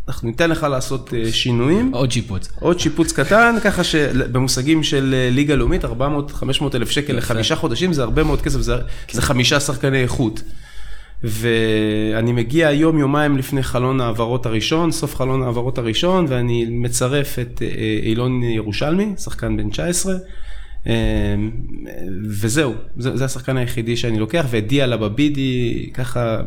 אנחנו 0.07 0.27
ניתן 0.27 0.49
לך 0.49 0.63
לעשות 0.63 1.13
אה, 1.13 1.31
שינויים. 1.31 1.91
עוד 1.93 2.11
שיפוץ. 2.11 2.49
עוד 2.59 2.79
שיפוץ 2.79 3.11
קטן, 3.11 3.55
ככה 3.63 3.83
שבמושגים 3.83 4.83
של 4.83 5.13
אה, 5.17 5.29
ליגה 5.31 5.55
לאומית, 5.55 5.85
400-500 5.85 5.87
אלף 6.75 6.89
שקל 6.89 7.13
לחמישה 7.13 7.55
חודשים, 7.55 7.93
זה 7.93 8.03
הרבה 8.03 8.23
מאוד 8.23 8.41
כסף, 8.41 8.59
זה, 8.59 8.75
זה 9.11 9.21
חמישה 9.21 9.59
שחקני 9.59 10.03
איכות. 10.03 10.41
ואני 11.23 12.31
מגיע 12.31 12.71
יום, 12.71 12.97
יומיים 12.97 13.37
לפני 13.37 13.63
חלון 13.63 14.01
העברות 14.01 14.45
הראשון, 14.45 14.91
סוף 14.91 15.15
חלון 15.15 15.43
העברות 15.43 15.77
הראשון, 15.77 16.25
ואני 16.29 16.65
מצרף 16.69 17.39
את 17.39 17.61
אה, 17.61 17.99
אילון 18.03 18.43
ירושלמי, 18.43 19.13
שחקן 19.17 19.57
בן 19.57 19.69
19. 19.69 20.13
אמ, 20.87 20.91
וזהו, 22.29 22.73
זה, 22.97 23.17
זה 23.17 23.25
השחקן 23.25 23.57
היחידי 23.57 23.97
שאני 23.97 24.19
לוקח, 24.19 24.45
ודיאלה 24.49 24.97
בבידי, 24.97 25.89
ככה, 25.93 26.41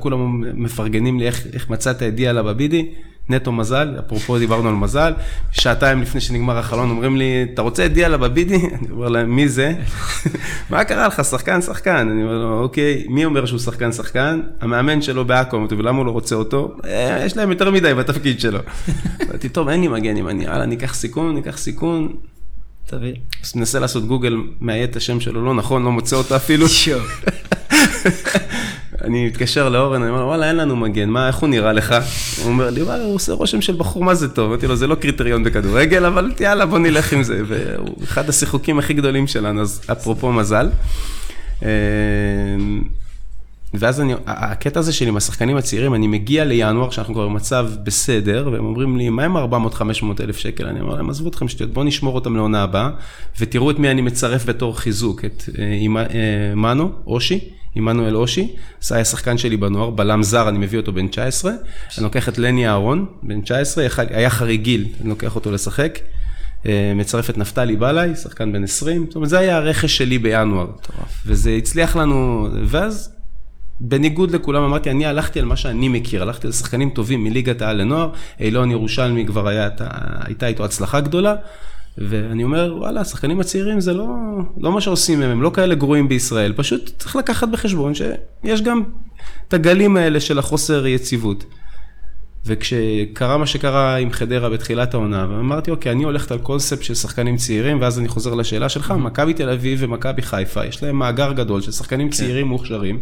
כולם 0.00 0.44
מפרגנים 0.62 1.18
לי 1.18 1.26
איך, 1.26 1.46
איך 1.52 1.70
מצאת 1.70 2.02
את 2.02 2.14
דיאלה 2.14 2.42
בבידי, 2.42 2.90
נטו 3.28 3.52
מזל, 3.52 3.96
אפרופו 4.06 4.38
דיברנו 4.38 4.68
על 4.68 4.74
מזל, 4.74 5.12
שעתיים 5.50 6.02
לפני 6.02 6.20
שנגמר 6.20 6.58
החלון 6.58 6.90
אומרים 6.90 7.16
לי, 7.16 7.46
אתה 7.54 7.62
רוצה 7.62 7.86
את 7.86 7.92
דיאלה 7.92 8.16
בבידי? 8.16 8.56
אני 8.80 8.90
אומר 8.90 9.08
להם, 9.08 9.36
מי 9.36 9.48
זה? 9.48 9.74
מה 10.70 10.84
קרה 10.84 11.06
לך, 11.06 11.24
שחקן, 11.24 11.62
שחקן. 11.62 12.08
אני 12.08 12.22
אומר 12.22 12.38
לו, 12.38 12.60
אוקיי, 12.62 13.04
מי 13.08 13.24
אומר 13.24 13.46
שהוא 13.46 13.58
שחקן, 13.58 13.92
שחקן? 13.92 14.40
המאמן 14.60 15.02
שלו 15.02 15.24
בעכו, 15.24 15.66
ולמה 15.70 15.98
הוא 15.98 16.06
לא 16.06 16.10
רוצה 16.10 16.34
אותו? 16.34 16.76
אה, 16.84 17.22
יש 17.26 17.36
להם 17.36 17.50
יותר 17.50 17.70
מדי 17.70 17.94
בתפקיד 17.94 18.40
שלו. 18.40 18.58
אמרתי, 19.22 19.48
טוב, 19.48 19.68
אין 19.68 19.80
לי 19.80 19.88
מגן 19.88 20.16
ימני, 20.16 20.44
יאללה, 20.44 20.66
ניקח 20.66 20.94
סיכון, 20.94 21.34
ניקח 21.34 21.58
סיכון. 21.58 22.16
תביא. 22.90 23.14
אז 23.44 23.56
מנסה 23.56 23.78
לעשות 23.78 24.06
גוגל, 24.06 24.36
מאיית 24.60 24.90
את 24.90 24.96
השם 24.96 25.20
שלו, 25.20 25.44
לא 25.44 25.54
נכון, 25.54 25.84
לא 25.84 25.92
מוצא 25.92 26.16
אותה 26.16 26.36
אפילו. 26.36 26.66
אני 29.04 29.26
מתקשר 29.26 29.68
לאורן, 29.68 30.02
אני 30.02 30.10
אומר 30.10 30.20
לו, 30.20 30.26
וואלה, 30.26 30.48
אין 30.48 30.56
לנו 30.56 30.76
מגן, 30.76 31.08
מה, 31.08 31.26
איך 31.26 31.36
הוא 31.36 31.48
נראה 31.48 31.72
לך? 31.72 31.94
הוא 32.42 32.48
אומר 32.48 32.70
לי, 32.70 32.82
וואלה, 32.82 33.04
הוא 33.04 33.14
עושה 33.14 33.32
רושם 33.32 33.60
של 33.60 33.76
בחור, 33.76 34.04
מה 34.04 34.14
זה 34.14 34.28
טוב? 34.28 34.50
אמרתי 34.50 34.66
לו, 34.66 34.76
זה 34.76 34.86
לא 34.86 34.94
קריטריון 34.94 35.44
בכדורגל, 35.44 36.04
אבל 36.04 36.32
יאללה, 36.40 36.66
בוא 36.66 36.78
נלך 36.78 37.12
עם 37.12 37.22
זה. 37.22 37.42
והוא 37.46 38.04
אחד 38.04 38.28
השיחוקים 38.28 38.78
הכי 38.78 38.94
גדולים 38.94 39.26
שלנו, 39.26 39.60
אז 39.60 39.80
אפרופו 39.92 40.32
מזל. 40.32 40.68
אה, 43.74 43.78
ואז 43.80 44.00
אני, 44.00 44.14
הקטע 44.26 44.80
הזה 44.80 44.92
שלי 44.92 45.08
עם 45.08 45.16
השחקנים 45.16 45.56
הצעירים, 45.56 45.94
אני 45.94 46.06
מגיע 46.06 46.44
לינואר, 46.44 46.90
שאנחנו 46.90 47.14
כבר 47.14 47.28
במצב 47.28 47.70
בסדר, 47.82 48.48
והם 48.52 48.64
אומרים 48.64 48.96
לי, 48.96 49.08
מה 49.08 49.24
עם 49.24 49.36
400-500 49.36 49.40
אלף 50.20 50.36
שקל? 50.36 50.66
אני 50.66 50.80
אומר 50.80 50.94
להם, 50.94 51.10
עזבו 51.10 51.28
אתכם 51.28 51.48
שטויות, 51.48 51.72
בואו 51.72 51.84
נשמור 51.84 52.14
אותם 52.14 52.36
לעונה 52.36 52.62
הבאה, 52.62 52.90
ותראו 53.40 53.70
את 53.70 53.78
מי 53.78 53.90
אני 53.90 54.00
מצרף 54.00 54.46
בתור 54.46 54.78
חיזוק, 54.78 55.24
את 55.24 55.42
אה, 55.58 55.64
אה, 56.14 56.54
מנו, 56.54 56.92
אושי, 57.06 57.40
עמנואל 57.74 58.16
אושי, 58.16 58.56
זה 58.80 58.94
היה 58.94 59.04
שחקן 59.04 59.38
שלי 59.38 59.56
בנוער, 59.56 59.90
בלם 59.90 60.22
זר, 60.22 60.48
אני 60.48 60.58
מביא 60.58 60.78
אותו 60.78 60.92
בן 60.92 61.08
19, 61.08 61.52
אני 61.98 62.04
לוקח 62.04 62.28
את 62.28 62.38
לני 62.38 62.68
אהרון, 62.68 63.06
בן 63.22 63.40
19, 63.40 63.86
היה 64.10 64.30
חריגיל, 64.30 64.86
אני 65.00 65.08
לוקח 65.08 65.34
אותו 65.34 65.52
לשחק. 65.52 65.98
אה, 66.66 66.92
מצרף 66.94 67.30
את 67.30 67.38
נפתלי 67.38 67.76
בלעי, 67.76 68.16
שחקן 68.16 68.52
בן 68.52 68.64
20, 68.64 69.04
זאת 69.06 69.16
אומרת, 69.16 69.28
זה 69.28 69.38
היה 69.38 69.56
הרכש 69.56 69.96
שלי 69.96 70.18
בינואר. 70.18 70.66
וזה 71.26 71.50
הצליח 71.50 71.96
לנו, 71.96 72.48
ואז 72.64 73.17
בניגוד 73.80 74.30
לכולם 74.30 74.62
אמרתי, 74.62 74.90
אני 74.90 75.06
הלכתי 75.06 75.38
על 75.38 75.44
מה 75.44 75.56
שאני 75.56 75.88
מכיר, 75.88 76.22
הלכתי 76.22 76.46
על 76.46 76.52
שחקנים 76.52 76.90
טובים 76.90 77.24
מליגת 77.24 77.62
העל 77.62 77.76
לנוער, 77.76 78.10
אילון 78.40 78.70
ירושלמי 78.70 79.26
כבר 79.26 79.48
היה, 79.48 79.68
הייתה 80.26 80.46
איתו 80.46 80.64
הצלחה 80.64 81.00
גדולה, 81.00 81.34
ואני 81.98 82.44
אומר, 82.44 82.74
וואלה, 82.78 83.00
השחקנים 83.00 83.40
הצעירים 83.40 83.80
זה 83.80 83.94
לא, 83.94 84.06
לא 84.60 84.72
מה 84.72 84.80
שעושים 84.80 85.22
הם, 85.22 85.30
הם 85.30 85.42
לא 85.42 85.50
כאלה 85.54 85.74
גרועים 85.74 86.08
בישראל, 86.08 86.52
פשוט 86.56 86.90
צריך 86.98 87.16
לקחת 87.16 87.48
בחשבון 87.48 87.92
שיש 87.94 88.62
גם 88.62 88.82
את 89.48 89.54
הגלים 89.54 89.96
האלה 89.96 90.20
של 90.20 90.38
החוסר 90.38 90.86
יציבות. 90.86 91.44
וכשקרה 92.48 93.38
מה 93.38 93.46
שקרה 93.46 93.96
עם 93.96 94.12
חדרה 94.12 94.50
בתחילת 94.50 94.94
העונה, 94.94 95.26
ואמרתי, 95.30 95.70
אוקיי, 95.70 95.92
אני 95.92 96.04
הולכת 96.04 96.30
על 96.30 96.38
קונספט 96.38 96.82
של 96.82 96.94
שחקנים 96.94 97.36
צעירים, 97.36 97.80
ואז 97.80 97.98
אני 97.98 98.08
חוזר 98.08 98.34
לשאלה 98.34 98.68
שלך, 98.68 98.90
מכבי 98.90 99.34
תל 99.34 99.50
אביב 99.50 99.78
ומכבי 99.82 100.22
חיפה, 100.22 100.64
יש 100.66 100.82
להם 100.82 100.96
מאגר 100.96 101.32
גדול 101.32 101.60
של 101.60 101.72
שחקנים 101.72 102.08
כן. 102.08 102.16
צעירים 102.16 102.46
מוכשרים, 102.46 102.98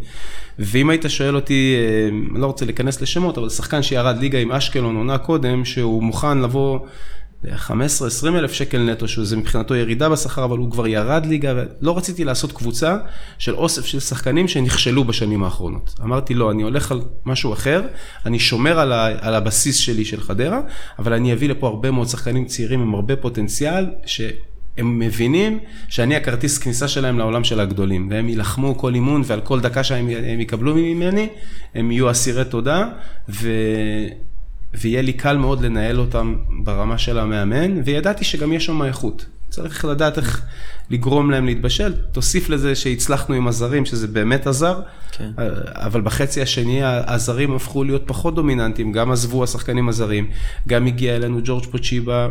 ואם 0.59 0.91
היית 0.91 1.05
שואל 1.09 1.37
אותי, 1.37 1.77
אה, 1.77 2.09
אני 2.33 2.41
לא 2.41 2.47
רוצה 2.47 2.65
להיכנס 2.65 3.01
לשמות, 3.01 3.39
אבל 3.39 3.49
שחקן 3.49 3.83
שירד 3.83 4.17
ליגה 4.21 4.39
עם 4.39 4.53
אשקלון 4.53 4.97
עונה 4.97 5.19
קודם, 5.19 5.65
שהוא 5.65 6.03
מוכן 6.03 6.39
לבוא... 6.39 6.79
15-20 7.45 7.49
אלף 8.29 8.53
שקל 8.53 8.79
נטו, 8.79 9.09
שזה 9.09 9.37
מבחינתו 9.37 9.75
ירידה 9.75 10.09
בשכר, 10.09 10.45
אבל 10.45 10.59
הוא 10.59 10.71
כבר 10.71 10.87
ירד 10.87 11.27
ליגה, 11.27 11.55
ולא 11.57 11.97
רציתי 11.97 12.25
לעשות 12.25 12.53
קבוצה 12.53 12.97
של 13.39 13.55
אוסף 13.55 13.85
של 13.85 14.01
שחקנים 14.01 14.49
שנכשלו 14.49 15.05
בשנים 15.05 15.45
האחרונות. 15.45 15.95
אמרתי, 16.03 16.35
לא, 16.35 16.51
אני 16.51 16.63
הולך 16.63 16.93
על 16.93 17.01
משהו 17.27 17.53
אחר, 17.53 17.83
אני 18.27 18.39
שומר 18.39 18.81
על, 18.81 18.93
ה, 18.93 19.09
על 19.21 19.35
הבסיס 19.35 19.77
שלי 19.77 20.05
של 20.05 20.21
חדרה, 20.21 20.61
אבל 20.99 21.13
אני 21.13 21.33
אביא 21.33 21.49
לפה 21.49 21.67
הרבה 21.67 21.91
מאוד 21.91 22.09
שחקנים 22.09 22.45
צעירים 22.45 22.81
עם 22.81 22.95
הרבה 22.95 23.17
פוטנציאל, 23.17 23.87
ש... 24.07 24.21
הם 24.79 24.99
מבינים 24.99 25.59
שאני 25.89 26.17
הכרטיס 26.17 26.59
כניסה 26.59 26.89
שלהם 26.89 27.19
לעולם 27.19 27.45
של 27.45 27.61
הגדולים, 27.61 28.09
והם 28.11 28.29
יילחמו 28.29 28.79
כל 28.79 28.95
אימון 28.95 29.23
ועל 29.25 29.41
כל 29.41 29.61
דקה 29.61 29.85
שהם 29.85 30.09
יקבלו 30.41 30.75
ממני, 30.75 31.29
הם 31.75 31.91
יהיו 31.91 32.11
אסירי 32.11 32.45
תודה, 32.45 32.89
ו... 33.29 33.49
ויהיה 34.75 35.03
לי 35.03 35.13
קל 35.13 35.37
מאוד 35.37 35.61
לנהל 35.61 36.01
אותם 36.01 36.35
ברמה 36.65 36.99
של 36.99 37.19
המאמן, 37.19 37.81
וידעתי 37.85 38.25
שגם 38.25 38.53
יש 38.53 38.67
שם 38.67 38.83
איכות. 38.83 39.27
צריך 39.51 39.85
לדעת 39.85 40.19
איך 40.19 40.43
לגרום 40.91 41.31
להם 41.31 41.47
להתבשל. 41.47 41.95
תוסיף 42.13 42.49
לזה 42.49 42.75
שהצלחנו 42.75 43.35
עם 43.35 43.49
הזרים, 43.49 43.87
שזה 43.87 44.07
באמת 44.07 44.47
עזר, 44.47 44.81
כן. 45.13 45.31
אבל 45.75 46.01
בחצי 46.01 46.43
השני 46.43 46.81
הזרים 46.85 47.55
הפכו 47.55 47.85
להיות 47.85 48.03
פחות 48.07 48.35
דומיננטיים, 48.35 48.93
גם 48.93 49.11
עזבו 49.11 49.45
השחקנים 49.45 49.89
הזרים, 49.89 50.31
גם 50.69 50.87
הגיע 50.87 51.17
אלינו 51.17 51.41
ג'ורג' 51.45 51.65
פוצ'יבה. 51.65 52.29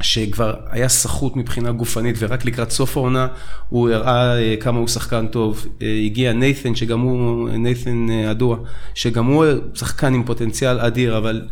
שכבר 0.00 0.54
היה 0.70 0.88
סחוט 0.88 1.36
מבחינה 1.36 1.72
גופנית, 1.72 2.16
ורק 2.18 2.44
לקראת 2.44 2.70
סוף 2.70 2.96
העונה 2.96 3.26
הוא 3.68 3.90
הראה 3.90 4.38
אה, 4.38 4.54
כמה 4.60 4.78
הוא 4.78 4.88
שחקן 4.88 5.26
טוב. 5.26 5.66
אה, 5.82 6.00
הגיע 6.04 6.32
נייתן, 6.32 6.74
שגם 6.74 7.00
הוא, 7.00 7.48
נייתן 7.48 8.06
אה, 8.10 8.30
אדוע, 8.30 8.56
שגם 8.94 9.24
הוא 9.24 9.44
שחקן 9.74 10.14
עם 10.14 10.24
פוטנציאל 10.24 10.80
אדיר, 10.80 11.18
אבל 11.18 11.42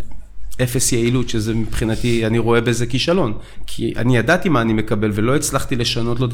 אפס 0.62 0.93
יעילות, 0.93 1.28
שזה 1.28 1.55
מבחינתי, 1.55 2.26
אני 2.26 2.38
רואה 2.38 2.61
בזה 2.61 2.86
כישלון. 2.86 3.32
כי 3.66 3.93
אני 3.97 4.16
ידעתי 4.16 4.49
מה 4.49 4.61
אני 4.61 4.72
מקבל 4.72 5.11
ולא 5.14 5.36
הצלחתי 5.36 5.76
לשנות 5.76 6.20
לו 6.20 6.28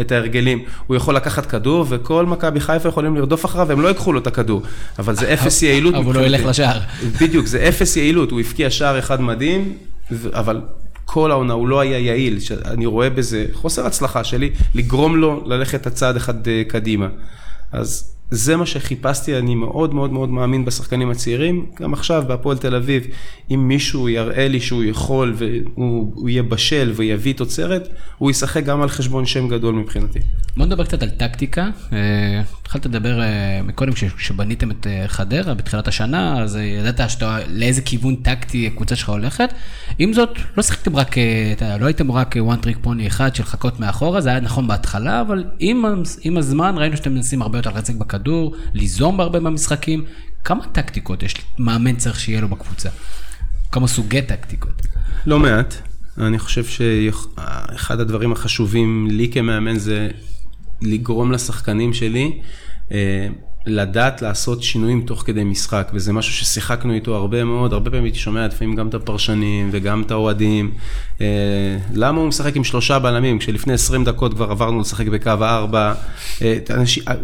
את 0.00 0.12
ההרגלים. 0.12 0.64
הוא 0.86 0.96
יכול 0.96 1.16
לקחת 1.16 1.46
כדור 1.46 1.86
וכל 1.88 2.26
מכבי 2.26 2.60
חיפה 2.60 2.88
יכולים 2.88 3.16
לרדוף 3.16 3.44
אחריו 3.44 3.68
והם 3.68 3.80
לא 3.80 3.88
ייקחו 3.88 4.12
לו 4.12 4.18
את 4.18 4.26
הכדור. 4.26 4.62
אבל 4.98 5.14
זה 5.14 5.34
אפס 5.34 5.62
יעילות. 5.62 5.94
אבל 5.94 6.04
הוא 6.04 6.14
לא 6.14 6.20
ילך 6.26 6.46
לשער. 6.46 6.80
בדיוק, 7.20 7.46
זה 7.46 7.68
אפס 7.68 7.96
יעילות. 7.96 8.30
הוא 8.30 8.40
הבקיע 8.40 8.70
שער 8.70 8.98
אחד 8.98 9.20
מדהים, 9.20 9.72
אבל 10.32 10.60
כל 11.12 11.30
העונה 11.30 11.52
הוא 11.52 11.68
לא 11.68 11.80
היה 11.80 11.98
יעיל, 11.98 12.40
שאני 12.40 12.86
רואה 12.86 13.10
בזה 13.10 13.46
חוסר 13.52 13.86
הצלחה 13.86 14.24
שלי, 14.24 14.50
לגרום 14.74 15.16
לו 15.16 15.42
ללכת 15.46 15.86
הצעד 15.86 16.16
אחד 16.16 16.48
אה, 16.48 16.62
קדימה. 16.68 17.08
אז 17.72 18.11
זה 18.34 18.56
מה 18.56 18.66
שחיפשתי, 18.66 19.38
אני 19.38 19.54
מאוד 19.54 19.94
מאוד 19.94 20.12
מאוד 20.12 20.28
מאמין 20.28 20.64
בשחקנים 20.64 21.10
הצעירים. 21.10 21.66
גם 21.80 21.92
עכשיו 21.92 22.24
בהפועל 22.28 22.58
תל 22.58 22.74
אביב, 22.74 23.06
אם 23.50 23.68
מישהו 23.68 24.08
יראה 24.08 24.48
לי 24.48 24.60
שהוא 24.60 24.84
יכול 24.84 25.34
והוא 25.36 26.28
יהיה 26.28 26.42
בשל 26.42 26.92
ויביא 26.96 27.34
תוצרת, 27.34 27.88
הוא 28.18 28.30
ישחק 28.30 28.64
גם 28.64 28.82
על 28.82 28.88
חשבון 28.88 29.26
שם 29.26 29.48
גדול 29.48 29.74
מבחינתי. 29.74 30.18
בוא 30.56 30.66
נדבר 30.66 30.84
קצת 30.84 31.02
על 31.02 31.10
טקטיקה. 31.10 31.68
אה, 31.92 32.42
התחלת 32.60 32.86
לדבר 32.86 33.20
אה, 33.20 33.60
מקודם 33.64 33.92
כשבניתם 33.92 34.70
את 34.70 34.86
אה, 34.86 35.04
חדרה 35.08 35.54
בתחילת 35.54 35.88
השנה, 35.88 36.42
אז 36.42 36.56
ידעת 36.56 37.10
שאתה, 37.10 37.38
לאיזה 37.48 37.82
כיוון 37.82 38.16
טקטי 38.16 38.66
הקבוצה 38.66 38.96
שלך 38.96 39.08
הולכת. 39.08 39.54
עם 39.98 40.12
זאת, 40.12 40.38
לא 40.56 40.62
שיחקתם 40.62 40.96
רק, 40.96 41.16
לא 41.80 41.86
הייתם 41.86 42.12
רק 42.12 42.36
one 42.36 42.64
trick 42.66 42.86
pony 42.86 43.06
אחד 43.06 43.34
של 43.34 43.44
חכות 43.44 43.80
מאחורה, 43.80 44.20
זה 44.20 44.28
היה 44.28 44.40
נכון 44.40 44.66
בהתחלה, 44.66 45.20
אבל 45.20 45.44
עם, 45.58 45.84
עם 46.22 46.36
הזמן 46.36 46.74
ראינו 46.78 46.96
שאתם 46.96 47.14
מנסים 47.14 47.42
הרבה 47.42 47.58
יותר 47.58 47.70
לחזק 47.70 47.94
בכדור, 47.94 48.21
ליזום 48.74 49.16
בהרבה 49.16 49.40
מהמשחקים. 49.40 50.04
כמה 50.44 50.66
טקטיקות 50.66 51.22
יש 51.22 51.34
מאמן 51.58 51.96
צריך 51.96 52.20
שיהיה 52.20 52.40
לו 52.40 52.48
בקבוצה? 52.48 52.88
כמה 53.72 53.86
סוגי 53.86 54.22
טקטיקות? 54.22 54.82
לא 55.26 55.38
מעט. 55.38 55.74
אני 56.18 56.38
חושב 56.38 56.64
שאחד 56.64 58.00
הדברים 58.00 58.32
החשובים 58.32 59.08
לי 59.10 59.30
כמאמן 59.32 59.78
זה 59.78 60.08
לגרום 60.82 61.32
לשחקנים 61.32 61.92
שלי 61.92 62.40
אה, 62.92 63.28
לדעת 63.66 64.22
לעשות 64.22 64.62
שינויים 64.62 65.00
תוך 65.00 65.22
כדי 65.26 65.44
משחק, 65.44 65.90
וזה 65.94 66.12
משהו 66.12 66.32
ששיחקנו 66.32 66.92
איתו 66.92 67.16
הרבה 67.16 67.44
מאוד, 67.44 67.72
הרבה 67.72 67.90
פעמים 67.90 68.04
הייתי 68.04 68.18
שומע 68.18 68.46
לפעמים 68.46 68.76
גם 68.76 68.88
את 68.88 68.94
הפרשנים 68.94 69.68
וגם 69.72 70.02
את 70.02 70.10
האוהדים. 70.10 70.70
אה, 71.20 71.26
למה 71.94 72.20
הוא 72.20 72.28
משחק 72.28 72.56
עם 72.56 72.64
שלושה 72.64 72.98
בלמים, 72.98 73.38
כשלפני 73.38 73.72
20 73.72 74.04
דקות 74.04 74.34
כבר 74.34 74.50
עברנו 74.50 74.80
לשחק 74.80 75.06
בקו 75.06 75.30
הארבע, 75.40 75.94
אה, 76.42 76.56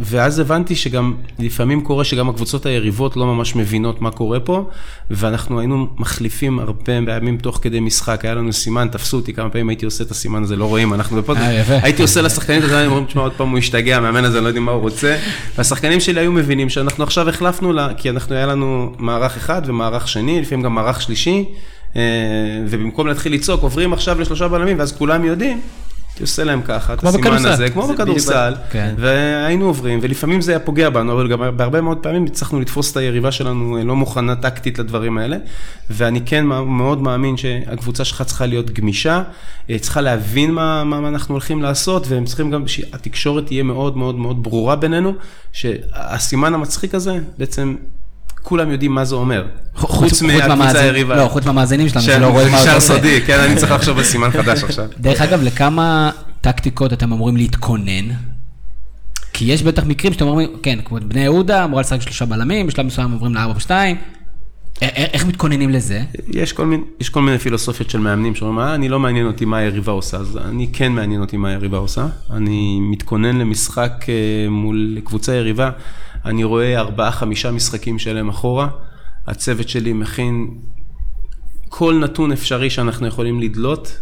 ואז 0.01 0.39
הבנתי 0.39 0.77
שגם 0.77 1.15
לפעמים 1.39 1.81
קורה 1.81 2.05
שגם 2.05 2.29
הקבוצות 2.29 2.67
היריבות 2.67 3.17
לא 3.17 3.27
ממש 3.27 3.57
מבינות 3.57 4.01
מה 4.01 4.11
קורה 4.11 4.41
פה, 4.41 4.69
ואנחנו 5.11 5.61
היינו 5.61 5.89
מחליפים 5.97 6.59
הרבה 6.59 6.83
פעמים 6.85 7.39
תוך 7.39 7.59
כדי 7.63 7.81
משחק, 7.81 8.25
היה 8.25 8.35
לנו 8.35 8.53
סימן, 8.53 8.89
תפסו 8.93 9.17
אותי 9.17 9.33
כמה 9.33 9.51
פעמים 9.51 9.69
הייתי 9.69 9.85
עושה 9.85 10.05
את 10.05 10.11
הסימן 10.11 10.43
הזה, 10.43 10.57
לא 10.57 10.65
רואים, 10.65 10.95
אנחנו 10.95 11.17
בפודקאסט, 11.17 11.71
הייתי 11.83 12.03
עושה 12.03 12.23
לשחקנים 12.23 12.63
את 12.63 12.69
זה, 12.69 12.87
אומרים, 12.87 13.05
תשמע, 13.05 13.23
עוד 13.23 13.33
פעם 13.33 13.51
הוא 13.51 13.59
השתגע, 13.59 13.97
המאמן 13.97 14.25
הזה, 14.25 14.41
לא 14.41 14.47
יודעים 14.47 14.65
מה 14.65 14.73
הוא 14.73 14.81
רוצה, 14.81 15.17
והשחקנים 15.59 16.01
שלי 16.01 16.21
היו 16.21 16.28
מבינים 16.33 16.69
שאנחנו 16.69 17.05
עכשיו 17.05 17.29
החלפנו 17.29 17.73
לה, 17.73 17.89
כי 17.97 18.11
אנחנו, 18.11 18.35
היה 18.35 18.47
לנו 18.47 18.93
מערך 18.99 19.37
אחד 19.37 19.63
ומערך 19.67 20.09
שני, 20.09 20.41
לפעמים 20.41 20.65
גם 20.65 20.75
מערך 20.75 21.03
שלישי, 21.03 21.45
אה, 21.97 22.03
ובמקום 22.69 23.07
להתחיל 23.07 23.35
לצעוק, 23.35 23.63
עוברים 23.63 23.93
עכשיו 23.93 24.21
לשלושה 24.21 24.49
בלמים, 24.49 24.79
ואז 24.79 24.93
כולם 24.93 25.25
יודעים, 25.25 25.61
הייתי 26.19 26.31
עושה 26.31 26.45
להם 26.45 26.63
ככה, 26.63 26.95
את 26.95 27.05
הסימן 27.05 27.47
הזה, 27.47 27.71
כמו 27.71 27.89
בכדורסל, 27.89 28.55
כן. 28.71 28.95
והיינו 28.99 29.67
עוברים, 29.67 29.99
ולפעמים 30.03 30.41
זה 30.41 30.53
היה 30.53 30.61
פוגע 30.61 30.91
בנו, 30.91 31.13
אבל 31.13 31.29
גם 31.29 31.57
בהרבה 31.57 31.81
מאוד 31.81 31.99
פעמים 31.99 32.25
הצלחנו 32.25 32.61
לתפוס 32.61 32.93
את 32.93 32.97
היריבה 32.97 33.33
שלנו 33.33 33.77
אה, 33.77 33.85
לא 33.85 33.97
מוכנה 33.97 34.37
טקטית 34.37 34.79
לדברים 34.79 35.19
האלה, 35.19 35.37
ואני 35.91 36.21
כן 36.27 36.47
מאוד 36.47 37.03
מאמין 37.03 37.37
שהקבוצה 37.37 38.05
שלך 38.05 38.23
צריכה 38.23 38.47
להיות 38.47 38.71
גמישה, 38.71 39.23
אה, 39.71 39.79
צריכה 39.79 40.01
להבין 40.01 40.51
מה, 40.51 40.85
מה 40.85 41.09
אנחנו 41.09 41.35
הולכים 41.35 41.63
לעשות, 41.63 42.07
והם 42.09 42.25
צריכים 42.25 42.51
גם 42.51 42.69
שהתקשורת 42.69 43.47
תהיה 43.47 43.63
מאוד 43.63 43.97
מאוד 43.97 44.15
מאוד 44.15 44.43
ברורה 44.43 44.77
בינינו, 44.77 45.13
שהסימן 45.53 46.55
המצחיק 46.55 46.95
הזה 46.95 47.19
בעצם 47.39 47.77
כולם 48.49 48.71
יודעים 48.71 48.95
מה 48.95 49.05
זה 49.05 49.15
אומר. 49.15 49.47
חוץ 49.75 50.23
מהקבוצה 50.23 50.81
היריבה. 50.81 51.17
לא, 51.17 51.29
חוץ 51.29 51.47
מהמאזינים 51.47 51.89
שלנו, 51.89 52.05
שלא 52.05 52.27
רואים 52.27 52.53
מה 52.53 52.59
זה 52.59 52.69
נשאר 52.69 52.81
סודי, 52.81 53.21
כן, 53.27 53.41
אני 53.41 53.57
צריך 53.57 53.73
לחשוב 53.73 53.99
על 53.99 54.05
סימן 54.05 54.31
חדש 54.31 54.65
עכשיו. 54.65 54.87
דרך 55.01 55.21
אגב, 55.21 55.43
לכמה 55.43 56.11
טקטיקות 56.41 56.93
אתם 56.93 57.13
אמורים 57.13 57.37
להתכונן? 57.37 58.09
כי 59.33 59.45
יש 59.45 59.63
בטח 59.63 59.85
מקרים 59.85 60.13
שאתם 60.13 60.27
אומרים, 60.27 60.51
כן, 60.63 60.79
כמו 60.85 60.99
בני 61.03 61.21
יהודה, 61.21 61.65
אמורה 61.65 61.81
לשחק 61.81 62.01
שלושה 62.01 62.25
בלמים, 62.25 62.67
בשלב 62.67 62.87
מסוים 62.87 63.13
עוברים 63.13 63.35
לארבע 63.35 63.57
ושתיים. 63.57 63.97
איך 64.83 65.27
מתכוננים 65.27 65.71
לזה? 65.71 66.03
יש 66.29 66.53
כל, 66.53 66.67
מיני, 66.67 66.83
יש 67.01 67.09
כל 67.09 67.23
מיני 67.23 67.39
פילוסופיות 67.39 67.91
של 67.91 67.99
מאמנים 67.99 68.35
שאומרים, 68.35 68.59
אה, 68.59 68.75
אני 68.75 68.89
לא 68.89 69.01
מעניין 69.01 69.27
אותי 69.27 69.45
מה 69.45 69.57
היריבה 69.57 69.93
עושה, 69.93 70.17
אז 70.17 70.39
אני 70.45 70.69
כן 70.73 70.93
מעניין 70.93 71.21
אותי 71.21 71.37
מה 71.37 71.49
היריבה 71.49 71.79
עושה. 71.79 72.07
אני 72.31 72.81
מתכונן 72.81 73.39
למשחק 73.39 74.07
אה, 74.09 74.51
מול 74.51 74.99
קבוצה 75.05 75.35
יריבה, 75.35 75.71
אני 76.25 76.45
רואה 76.45 76.79
ארבעה, 76.79 77.13
חמישה 77.13 77.51
משחקים 77.51 77.99
שלהם 77.99 78.29
אחורה. 78.29 78.69
הצוות 79.27 79.69
שלי 79.69 79.93
מכין 79.93 80.59
כל 81.69 81.99
נתון 82.03 82.33
אפשרי 82.33 82.71
שאנחנו 82.71 83.07
יכולים 83.07 83.41
לדלות, 83.41 84.01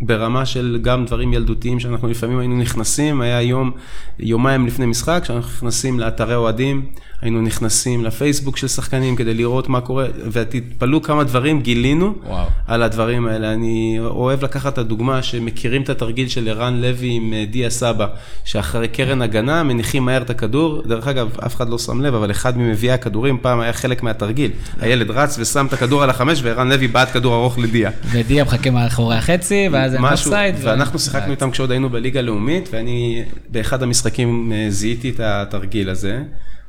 ברמה 0.00 0.46
של 0.46 0.78
גם 0.82 1.04
דברים 1.04 1.32
ילדותיים 1.32 1.80
שאנחנו 1.80 2.08
לפעמים 2.08 2.38
היינו 2.38 2.56
נכנסים, 2.56 3.20
היה 3.20 3.42
יום, 3.42 3.70
יומיים 4.18 4.66
לפני 4.66 4.86
משחק, 4.86 5.22
שאנחנו 5.26 5.50
נכנסים 5.50 6.00
לאתרי 6.00 6.34
אוהדים, 6.34 6.86
היינו 7.22 7.42
נכנסים 7.42 8.04
לפייסבוק 8.04 8.56
של 8.56 8.68
שחקנים 8.68 9.16
כדי 9.16 9.34
לראות 9.34 9.68
מה 9.68 9.80
קורה, 9.80 10.06
ותתפלאו 10.32 11.02
כמה 11.02 11.24
דברים 11.24 11.60
גילינו 11.60 12.14
וואו. 12.26 12.46
על 12.66 12.82
הדברים 12.82 13.26
האלה. 13.26 13.52
אני 13.52 13.98
אוהב 14.00 14.44
לקחת 14.44 14.72
את 14.72 14.78
הדוגמה 14.78 15.22
שמכירים 15.22 15.82
את 15.82 15.88
התרגיל 15.88 16.28
של 16.28 16.48
ערן 16.48 16.80
לוי 16.80 17.10
עם 17.10 17.32
אה, 17.32 17.44
דיה 17.50 17.70
סבא, 17.70 18.06
שאחרי 18.44 18.88
קרן 18.88 19.22
הגנה 19.22 19.62
מניחים 19.62 20.04
מהר 20.04 20.22
את 20.22 20.30
הכדור, 20.30 20.82
דרך 20.86 21.08
אגב, 21.08 21.28
אף 21.46 21.56
אחד 21.56 21.68
לא 21.68 21.78
שם 21.78 22.00
לב, 22.00 22.14
אבל 22.14 22.30
אחד 22.30 22.58
ממביאי 22.58 22.92
הכדורים 22.92 23.38
פעם 23.42 23.60
היה 23.60 23.72
חלק 23.72 24.02
מהתרגיל. 24.02 24.50
הילד 24.80 25.10
רץ 25.10 25.38
ושם 25.38 25.66
את 25.66 25.72
הכדור 25.72 26.02
על 26.02 26.10
החמש, 26.10 26.40
וערן 26.42 26.68
לוי 26.68 26.88
בעט 26.88 27.12
כדור 27.12 27.34
ארוך 27.34 27.58
לדיה. 27.58 27.90
ודיה 28.12 28.44
מחכה 28.44 28.70
מאחורי 28.70 29.16
החצי, 29.16 29.68
ואז 29.72 29.85
הם 29.94 30.02
אופסייד. 30.04 30.54
ואנחנו 30.62 30.98
שיחקנו 30.98 31.30
איתם 31.30 31.50
כשעוד 31.50 31.70
היינו 31.70 31.88
בליגה 31.90 32.20
לאומית, 32.20 32.68
ואני 32.72 33.22
באחד 33.48 33.82
המשחקים 33.82 34.52
אה, 34.54 34.66
זיהיתי 34.70 35.10
את 35.10 35.20
התרגיל 35.20 35.90
הזה. 35.90 36.22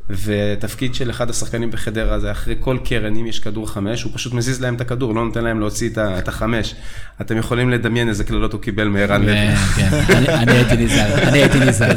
ותפקיד 0.10 0.96
של 0.96 1.10
אחד 1.10 1.30
השחקנים 1.30 1.72
בחדרה 1.72 2.20
זה 2.20 2.32
אחרי 2.32 2.56
כל 2.60 2.78
קרן, 2.84 3.16
אם 3.16 3.28
יש 3.28 3.40
כדור 3.40 3.70
חמש, 3.70 4.04
הוא 4.04 4.12
פשוט 4.16 4.34
מזיז 4.34 4.62
להם 4.62 4.76
את 4.76 4.82
הכדור, 4.82 5.16
לא 5.16 5.26
נותן 5.26 5.44
להם 5.44 5.60
להוציא 5.60 5.90
את 5.98 6.28
החמש. 6.28 6.76
אתם 7.22 7.38
יכולים 7.38 7.70
לדמיין 7.70 8.10
איזה 8.10 8.24
קללות 8.24 8.54
הוא 8.54 8.62
קיבל 8.62 8.88
מערן 8.88 9.22
לוי. 9.22 9.34
כן, 9.76 9.90
כן, 10.08 10.24
אני- 10.34 10.52
הייתי 10.52 10.78
נזהר, 10.78 11.28
אני 11.30 11.38
הייתי 11.38 11.60
נזהר. 11.60 11.96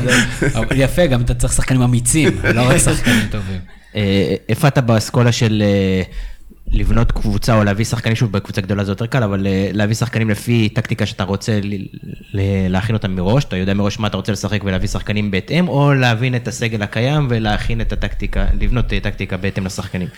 יפה, 0.75 1.07
גם 1.07 1.21
אתה 1.21 1.35
צריך 1.35 1.53
שחקנים 1.53 1.83
אמיצים, 1.83 2.33
לא 2.55 2.69
רק 2.69 2.77
שחקנים 2.77 3.27
טובים. 3.31 3.61
אה, 3.97 4.35
איפה 4.49 4.69
אתה 4.69 4.81
באסכולה 4.81 5.33
של 5.33 5.63
אה, 5.67 6.03
לבנות 6.73 7.13
קבוצה 7.13 7.59
או 7.59 7.65
להביא 7.65 7.85
שחקנים, 7.85 8.17
שוב, 8.17 8.33
בקבוצה 8.33 8.61
גדולה 8.61 8.85
זה 8.85 8.93
יותר 8.93 9.07
קל, 9.07 9.23
אבל 9.23 9.47
אה, 9.47 9.71
להביא 9.73 9.95
שחקנים 9.95 10.31
לפי 10.31 10.69
טקטיקה 10.69 11.07
שאתה 11.07 11.25
רוצה 11.25 11.61
להכין 12.69 12.97
אותם 12.97 13.15
מראש, 13.15 13.45
אתה 13.45 13.57
יודע 13.57 13.75
מראש 13.75 13.99
מה 13.99 14.07
אתה 14.07 14.17
רוצה 14.17 14.33
לשחק 14.33 14.65
ולהביא 14.65 14.89
שחקנים 14.89 15.31
בהתאם, 15.31 15.69
או 15.69 15.95
להבין 15.95 16.37
את 16.37 16.49
הסגל 16.49 16.83
הקיים 16.83 17.27
ולהכין 17.31 17.81
את 17.81 17.93
הטקטיקה, 17.93 18.47
לבנות 18.61 18.93
אה, 18.93 19.01
טקטיקה 19.01 19.37
בהתאם 19.37 19.67
לשחקנים. 19.67 20.09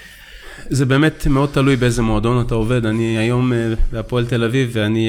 זה 0.68 0.86
באמת 0.86 1.26
מאוד 1.26 1.48
תלוי 1.52 1.76
באיזה 1.76 2.02
מועדון 2.02 2.46
אתה 2.46 2.54
עובד. 2.54 2.86
אני 2.86 3.18
היום 3.18 3.52
אה, 3.52 3.74
בהפועל 3.92 4.26
תל 4.26 4.44
אביב 4.44 4.70
ואני 4.72 5.06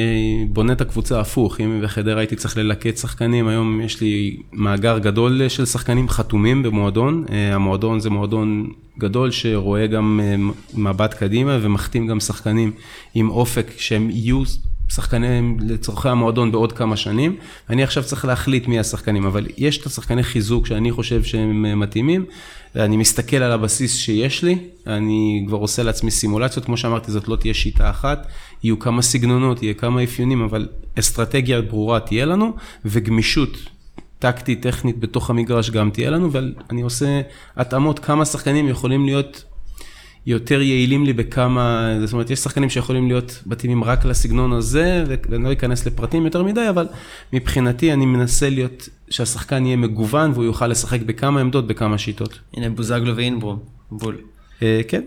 בונה 0.49 0.73
את 0.73 0.81
הקבוצה 0.81 1.19
הפוך. 1.19 1.61
אם 1.61 1.81
בחדרה 1.83 2.19
הייתי 2.19 2.35
צריך 2.35 2.57
ללקט 2.57 2.97
שחקנים, 2.97 3.47
היום 3.47 3.81
יש 3.81 4.01
לי 4.01 4.37
מאגר 4.53 4.97
גדול 4.97 5.49
של 5.49 5.65
שחקנים 5.65 6.09
חתומים 6.09 6.63
במועדון. 6.63 7.25
המועדון 7.53 7.99
זה 7.99 8.09
מועדון 8.09 8.69
גדול 8.99 9.31
שרואה 9.31 9.87
גם 9.87 10.19
אה, 10.23 10.35
מבט 10.73 11.13
קדימה 11.13 11.57
ומחתים 11.61 12.07
גם 12.07 12.19
שחקנים 12.19 12.71
עם 13.13 13.29
אופק 13.29 13.71
שהם 13.77 14.09
יהיו 14.09 14.43
שחקנים 14.89 15.57
לצורכי 15.61 16.09
המועדון 16.09 16.51
בעוד 16.51 16.71
כמה 16.71 16.97
שנים. 16.97 17.35
אני 17.69 17.83
עכשיו 17.83 18.03
צריך 18.03 18.25
להחליט 18.25 18.67
מי 18.67 18.79
השחקנים, 18.79 19.25
אבל 19.25 19.47
יש 19.57 19.77
את 19.77 19.85
השחקני 19.85 20.23
חיזוק 20.23 20.67
שאני 20.67 20.91
חושב 20.91 21.23
שהם 21.23 21.65
אה, 21.65 21.75
מתאימים. 21.75 22.25
אני 22.75 22.97
מסתכל 22.97 23.37
על 23.37 23.51
הבסיס 23.51 23.95
שיש 23.95 24.43
לי, 24.43 24.57
אני 24.87 25.45
כבר 25.47 25.57
עושה 25.57 25.83
לעצמי 25.83 26.11
סימולציות, 26.11 26.65
כמו 26.65 26.77
שאמרתי, 26.77 27.11
זאת 27.11 27.27
לא 27.27 27.35
תהיה 27.35 27.53
שיטה 27.53 27.89
אחת, 27.89 28.27
יהיו 28.63 28.79
כמה 28.79 29.01
סגנונות, 29.01 29.63
יהיה 29.63 29.73
כמה 29.73 30.03
אפיונים, 30.03 30.41
אבל 30.41 30.67
אסטרטגיה 30.99 31.61
ברורה 31.61 31.99
תהיה 31.99 32.25
לנו, 32.25 32.53
וגמישות 32.85 33.57
טקטית, 34.23 34.61
טכנית 34.61 34.99
בתוך 34.99 35.29
המגרש 35.29 35.69
גם 35.69 35.89
תהיה 35.89 36.09
לנו, 36.09 36.29
ואני 36.31 36.81
עושה 36.81 37.21
התאמות, 37.57 37.99
כמה 37.99 38.25
שחקנים 38.25 38.67
יכולים 38.67 39.05
להיות 39.05 39.43
יותר 40.25 40.61
יעילים 40.61 41.05
לי 41.05 41.13
בכמה, 41.13 41.93
זאת 42.05 42.13
אומרת, 42.13 42.29
יש 42.29 42.39
שחקנים 42.39 42.69
שיכולים 42.69 43.07
להיות 43.07 43.43
מתאימים 43.45 43.83
רק 43.83 44.05
לסגנון 44.05 44.53
הזה, 44.53 45.03
ואני 45.29 45.43
לא 45.43 45.51
אכנס 45.51 45.85
לפרטים 45.85 46.25
יותר 46.25 46.43
מדי, 46.43 46.69
אבל 46.69 46.87
מבחינתי 47.33 47.93
אני 47.93 48.05
מנסה 48.05 48.49
להיות, 48.49 48.89
שהשחקן 49.09 49.65
יהיה 49.65 49.77
מגוון 49.77 50.31
והוא 50.31 50.43
יוכל 50.43 50.67
לשחק 50.67 51.01
בכמה 51.01 51.41
עמדות, 51.41 51.67
בכמה 51.67 51.97
שיטות. 51.97 52.39
הנה 52.53 52.69
בוזגלו 52.69 53.15
ואינברום, 53.15 53.59
בול. 53.91 54.17
אה, 54.61 54.81
כן, 54.87 55.01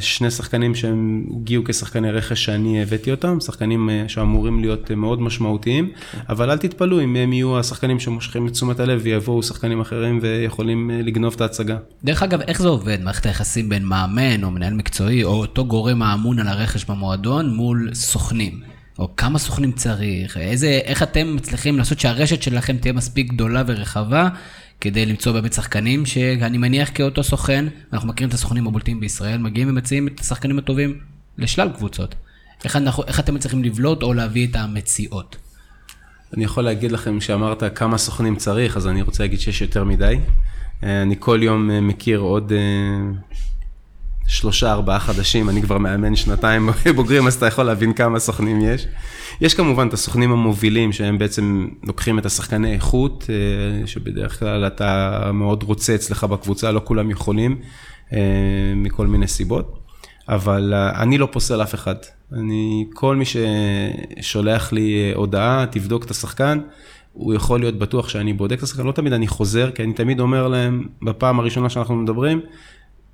שני 0.00 0.30
שחקנים 0.30 0.74
שהם 0.74 1.24
הגיעו 1.36 1.64
כשחקני 1.64 2.10
רכש 2.10 2.44
שאני 2.44 2.82
הבאתי 2.82 3.10
אותם, 3.10 3.40
שחקנים 3.40 3.90
אה, 3.90 4.04
שאמורים 4.08 4.60
להיות 4.60 4.90
אה, 4.90 4.96
מאוד 4.96 5.20
משמעותיים, 5.20 5.90
אבל 6.28 6.50
אל 6.50 6.58
תתפלאו 6.58 7.00
אם 7.00 7.16
הם 7.16 7.32
יהיו 7.32 7.58
השחקנים 7.58 8.00
שמושכים 8.00 8.46
את 8.46 8.52
תשומת 8.52 8.80
הלב 8.80 9.00
ויבואו 9.04 9.42
שחקנים 9.42 9.80
אחרים 9.80 10.18
ויכולים 10.22 10.90
אה, 10.90 11.00
לגנוב 11.02 11.34
את 11.36 11.40
ההצגה. 11.40 11.76
דרך 12.04 12.22
אגב, 12.22 12.40
איך 12.40 12.62
זה 12.62 12.68
עובד, 12.68 12.98
מערכת 13.02 13.26
היחסים 13.26 13.68
בין 13.68 13.84
מאמן 13.84 14.44
או 14.44 14.50
מנהל 14.50 14.74
מקצועי, 14.74 15.24
או 15.24 15.34
אותו 15.34 15.64
גורם 15.64 16.02
האמון 16.02 16.38
על 16.38 16.48
הרכש 16.48 16.84
במועדון 16.84 17.54
מול 17.54 17.90
סוכנים? 17.94 18.60
או 18.98 19.16
כמה 19.16 19.38
סוכנים 19.38 19.72
צריך? 19.72 20.36
איזה, 20.36 20.80
איך 20.84 21.02
אתם 21.02 21.36
מצליחים 21.36 21.78
לעשות 21.78 22.00
שהרשת 22.00 22.42
שלכם 22.42 22.76
תהיה 22.76 22.92
מספיק 22.92 23.32
גדולה 23.32 23.62
ורחבה, 23.66 24.28
כדי 24.82 25.06
למצוא 25.06 25.32
באמת 25.32 25.52
שחקנים 25.52 26.06
שאני 26.06 26.58
מניח 26.58 26.90
כאותו 26.94 27.22
סוכן, 27.22 27.64
אנחנו 27.92 28.08
מכירים 28.08 28.28
את 28.28 28.34
הסוכנים 28.34 28.66
הבולטים 28.66 29.00
בישראל, 29.00 29.38
מגיעים 29.38 29.68
ומציעים 29.68 30.08
את 30.08 30.20
השחקנים 30.20 30.58
הטובים 30.58 30.98
לשלל 31.38 31.70
קבוצות. 31.76 32.14
איך, 32.64 32.76
אנחנו, 32.76 33.04
איך 33.06 33.20
אתם 33.20 33.34
מצליחים 33.34 33.64
לבלוט 33.64 34.02
או 34.02 34.12
להביא 34.12 34.46
את 34.50 34.56
המציאות? 34.56 35.36
אני 36.36 36.44
יכול 36.44 36.64
להגיד 36.64 36.92
לכם 36.92 37.20
שאמרת 37.20 37.62
כמה 37.74 37.98
סוכנים 37.98 38.36
צריך, 38.36 38.76
אז 38.76 38.86
אני 38.86 39.02
רוצה 39.02 39.22
להגיד 39.22 39.40
שיש 39.40 39.62
יותר 39.62 39.84
מדי. 39.84 40.18
אה, 40.84 41.02
אני 41.02 41.14
כל 41.18 41.40
יום 41.42 41.70
אה, 41.70 41.80
מכיר 41.80 42.18
עוד 42.18 42.52
אה, 42.52 42.58
שלושה, 44.26 44.72
ארבעה 44.72 44.98
חדשים, 44.98 45.48
אני 45.48 45.62
כבר 45.62 45.78
מאמן 45.78 46.16
שנתיים 46.16 46.70
בוגרים, 46.96 47.26
אז 47.26 47.34
אתה 47.34 47.46
יכול 47.46 47.64
להבין 47.64 47.92
כמה 47.92 48.18
סוכנים 48.18 48.60
יש. 48.60 48.86
יש 49.40 49.54
כמובן 49.54 49.88
את 49.88 49.92
הסוכנים 49.92 50.32
המובילים, 50.32 50.92
שהם 50.92 51.18
בעצם 51.18 51.68
לוקחים 51.82 52.18
את 52.18 52.26
השחקני 52.26 52.72
איכות, 52.74 53.26
אה, 53.30 53.86
שבדרך 53.86 54.38
כלל 54.38 54.66
אתה 54.66 55.30
מאוד 55.34 55.62
רוצה 55.62 55.94
אצלך 55.94 56.24
בקבוצה, 56.24 56.72
לא 56.72 56.80
כולם 56.84 57.10
יכולים, 57.10 57.56
אה, 58.12 58.18
מכל 58.76 59.06
מיני 59.06 59.28
סיבות. 59.28 59.78
אבל 60.28 60.74
אה, 60.74 61.02
אני 61.02 61.18
לא 61.18 61.28
פוסל 61.32 61.62
אף 61.62 61.74
אחד. 61.74 61.94
אני, 62.32 62.86
כל 62.94 63.16
מי 63.16 63.24
ששולח 63.24 64.72
לי 64.72 65.12
הודעה, 65.14 65.66
תבדוק 65.70 66.04
את 66.04 66.10
השחקן, 66.10 66.58
הוא 67.12 67.34
יכול 67.34 67.60
להיות 67.60 67.78
בטוח 67.78 68.08
שאני 68.08 68.32
בודק 68.32 68.58
את 68.58 68.62
השחקן, 68.62 68.86
לא 68.86 68.92
תמיד 68.92 69.12
אני 69.12 69.26
חוזר, 69.26 69.70
כי 69.70 69.82
אני 69.82 69.92
תמיד 69.92 70.20
אומר 70.20 70.48
להם, 70.48 70.86
בפעם 71.02 71.40
הראשונה 71.40 71.68
שאנחנו 71.68 71.96
מדברים, 71.96 72.40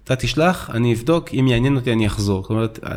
אתה 0.09 0.17
תשלח, 0.17 0.71
אני 0.75 0.95
אבדוק, 0.95 1.29
אם 1.35 1.47
יעניין 1.49 1.77
אותי 1.77 1.93
אני 1.93 2.07
אחזור. 2.07 2.43
זאת 2.43 2.51
אומרת, 2.51 2.79
אה, 2.87 2.91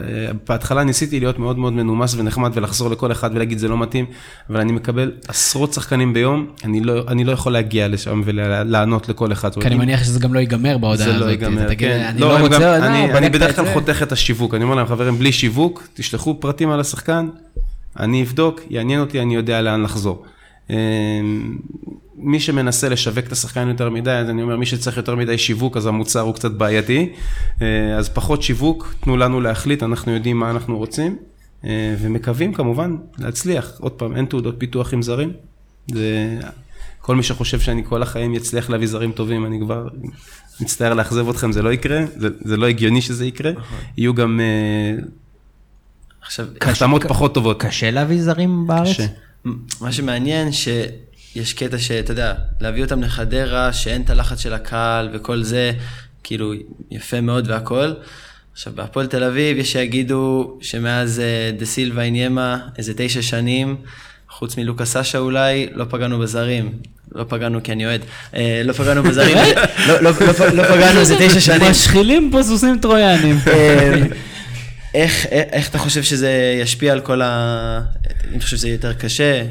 בהתחלה 0.50 0.84
ניסיתי 0.84 1.20
להיות 1.20 1.40
מאוד 1.40 1.58
מאוד 1.58 1.74
מנומס 1.74 2.16
ונחמד 2.18 2.52
ולחזור 2.54 2.90
לכל 2.90 3.12
אחד 3.12 3.30
ולהגיד 3.34 3.58
זה 3.58 3.68
לא 3.68 3.78
מתאים, 3.78 4.06
אבל 4.50 4.60
אני 4.60 4.72
מקבל 4.72 5.12
עשרות 5.28 5.74
שחקנים 5.74 6.14
ביום, 6.14 6.46
אני 6.64 6.82
לא, 6.82 7.04
אני 7.08 7.24
לא 7.24 7.32
יכול 7.32 7.54
להגיע 7.54 7.88
לשם 7.88 8.22
ולענות 8.26 9.10
לכל 9.10 9.32
אחד. 9.32 9.54
כי 9.56 9.68
אני 9.68 9.76
מניח 9.76 10.04
שזה 10.04 10.20
גם 10.20 10.34
לא 10.34 10.40
ייגמר 10.40 10.78
בהודעה 10.78 10.98
זה 11.08 11.16
הזאת. 11.16 11.26
לא 11.26 11.32
ייגמר, 11.32 11.68
תגיד, 11.68 11.88
כן. 11.90 12.06
אני 12.10 12.22
לא, 12.22 12.40
לא 12.40 12.44
רוצה, 12.44 12.56
גם- 12.56 12.62
לא, 12.62 12.88
אני- 12.88 13.14
אני 13.14 13.30
בדרך 13.30 13.56
כלל 13.56 13.66
זה? 13.66 13.74
חותך 13.74 14.04
את 14.04 14.12
השיווק, 14.12 14.56
אני 14.56 14.64
אומר 14.64 14.76
להם, 14.76 14.88
חברים, 14.88 15.16
בלי 15.20 15.32
שיווק, 15.32 15.88
תשלחו 15.94 16.40
פרטים 16.40 16.70
על 16.70 16.80
השחקן, 16.80 17.30
אני 18.00 18.24
אבדוק, 18.24 18.62
יעניין 18.70 19.00
אותי, 19.00 19.22
אני 19.22 19.36
יודע 19.36 19.62
לאן 19.62 19.82
לחזור. 19.84 20.24
מי 22.22 22.40
שמנסה 22.40 22.90
לשווק 22.90 23.26
את 23.26 23.32
השחקן 23.32 23.68
יותר 23.68 23.90
מדי, 23.90 24.12
אז 24.12 24.30
אני 24.30 24.42
אומר, 24.42 24.58
מי 24.58 24.66
שצריך 24.66 24.98
יותר 24.98 25.16
מדי 25.16 25.38
שיווק, 25.38 25.78
אז 25.78 25.86
המוצר 25.86 26.20
הוא 26.20 26.36
קצת 26.36 26.52
בעייתי. 26.52 27.14
אה, 27.62 27.98
אז 27.98 28.10
פחות 28.10 28.44
שיווק, 28.44 28.94
תנו 29.00 29.18
לנו 29.18 29.42
להחליט, 29.42 29.84
אנחנו 29.84 30.12
יודעים 30.12 30.40
מה 30.40 30.50
אנחנו 30.50 30.78
רוצים, 30.78 31.18
אה, 31.66 31.96
ומקווים 32.02 32.54
כמובן 32.54 32.96
להצליח. 33.18 33.72
עוד 33.80 33.92
פעם, 33.92 34.16
אין 34.16 34.26
תעודות 34.26 34.56
פיתוח 34.58 34.94
עם 34.94 35.02
זרים. 35.02 35.32
זה... 35.88 36.40
כל 37.02 37.16
מי 37.16 37.24
שחושב 37.24 37.60
שאני 37.60 37.84
כל 37.86 38.04
החיים 38.04 38.36
יצליח 38.36 38.70
להביא 38.70 38.88
זרים 38.88 39.12
טובים, 39.12 39.46
אני 39.46 39.60
כבר 39.60 39.88
מצטער 40.62 40.94
לאכזב 40.94 41.30
אתכם, 41.30 41.52
זה 41.52 41.62
לא 41.62 41.74
יקרה, 41.74 42.00
זה, 42.16 42.28
זה 42.42 42.58
לא 42.58 42.68
הגיוני 42.68 43.02
שזה 43.02 43.26
יקרה. 43.26 43.52
יהיו 43.98 44.14
גם 44.14 44.40
אה, 44.40 45.04
עכשיו, 46.22 46.48
החתמות 46.62 47.04
פחות 47.04 47.34
טובות. 47.34 47.62
קשה 47.62 47.92
להביא 47.92 48.22
זרים 48.22 48.68
בארץ? 48.68 48.88
קשה. 48.88 49.06
מה 49.82 49.92
שמעניין 49.92 50.52
שיש 51.34 51.54
קטע 51.54 51.78
שאתה 51.78 52.12
יודע, 52.12 52.34
להביא 52.62 52.84
אותם 52.84 53.04
לחדרה, 53.04 53.74
שאין 53.74 54.02
את 54.02 54.10
הלחץ 54.10 54.40
של 54.40 54.54
הקהל 54.54 55.10
וכל 55.14 55.44
זה, 55.44 55.72
כאילו 56.24 56.54
יפה 56.92 57.22
מאוד 57.22 57.50
והכל. 57.50 57.94
עכשיו 58.54 58.74
בהפועל 58.76 59.08
תל 59.08 59.24
אביב 59.24 59.58
יש 59.58 59.72
שיגידו 59.72 60.58
שמאז 60.62 61.20
אה, 61.20 61.52
דה 61.58 61.66
סילבה 61.66 62.02
איניימה 62.02 62.58
איזה 62.78 62.94
תשע 62.96 63.22
שנים, 63.22 63.76
חוץ 64.30 64.58
מלוקה 64.58 64.86
סאשה 64.86 65.18
אולי, 65.18 65.68
לא 65.74 65.86
פגענו 65.90 66.20
בזרים. 66.20 66.72
לא 67.16 67.26
פגענו 67.30 67.64
כי 67.64 67.72
אני 67.72 67.86
אוהד. 67.86 68.02
אה, 68.36 68.62
לא 68.66 68.74
פגענו 68.74 69.04
בזרים, 69.04 69.38
לא, 69.88 70.02
לא, 70.02 70.12
לא, 70.12 70.48
לא 70.54 70.64
פגענו 70.64 71.00
איזה 71.00 71.16
תשע 71.20 71.40
שנים. 71.40 71.72
משחילים 71.72 72.30
פה 72.32 72.44
סוסים 72.44 72.80
טרויאנים. 72.80 73.38
אה, 73.48 73.94
איך, 74.94 75.68
אתה 75.70 75.78
חושב 75.78 76.04
שזה 76.04 76.60
ישפיע 76.62 76.94
על 76.94 77.00
כל 77.00 77.22
ה... 77.22 77.82
אני 78.32 78.40
חושב 78.40 78.58
שזה 78.58 78.68
יהיה 78.68 78.76
יותר 78.76 78.94
קשה, 78.94 79.44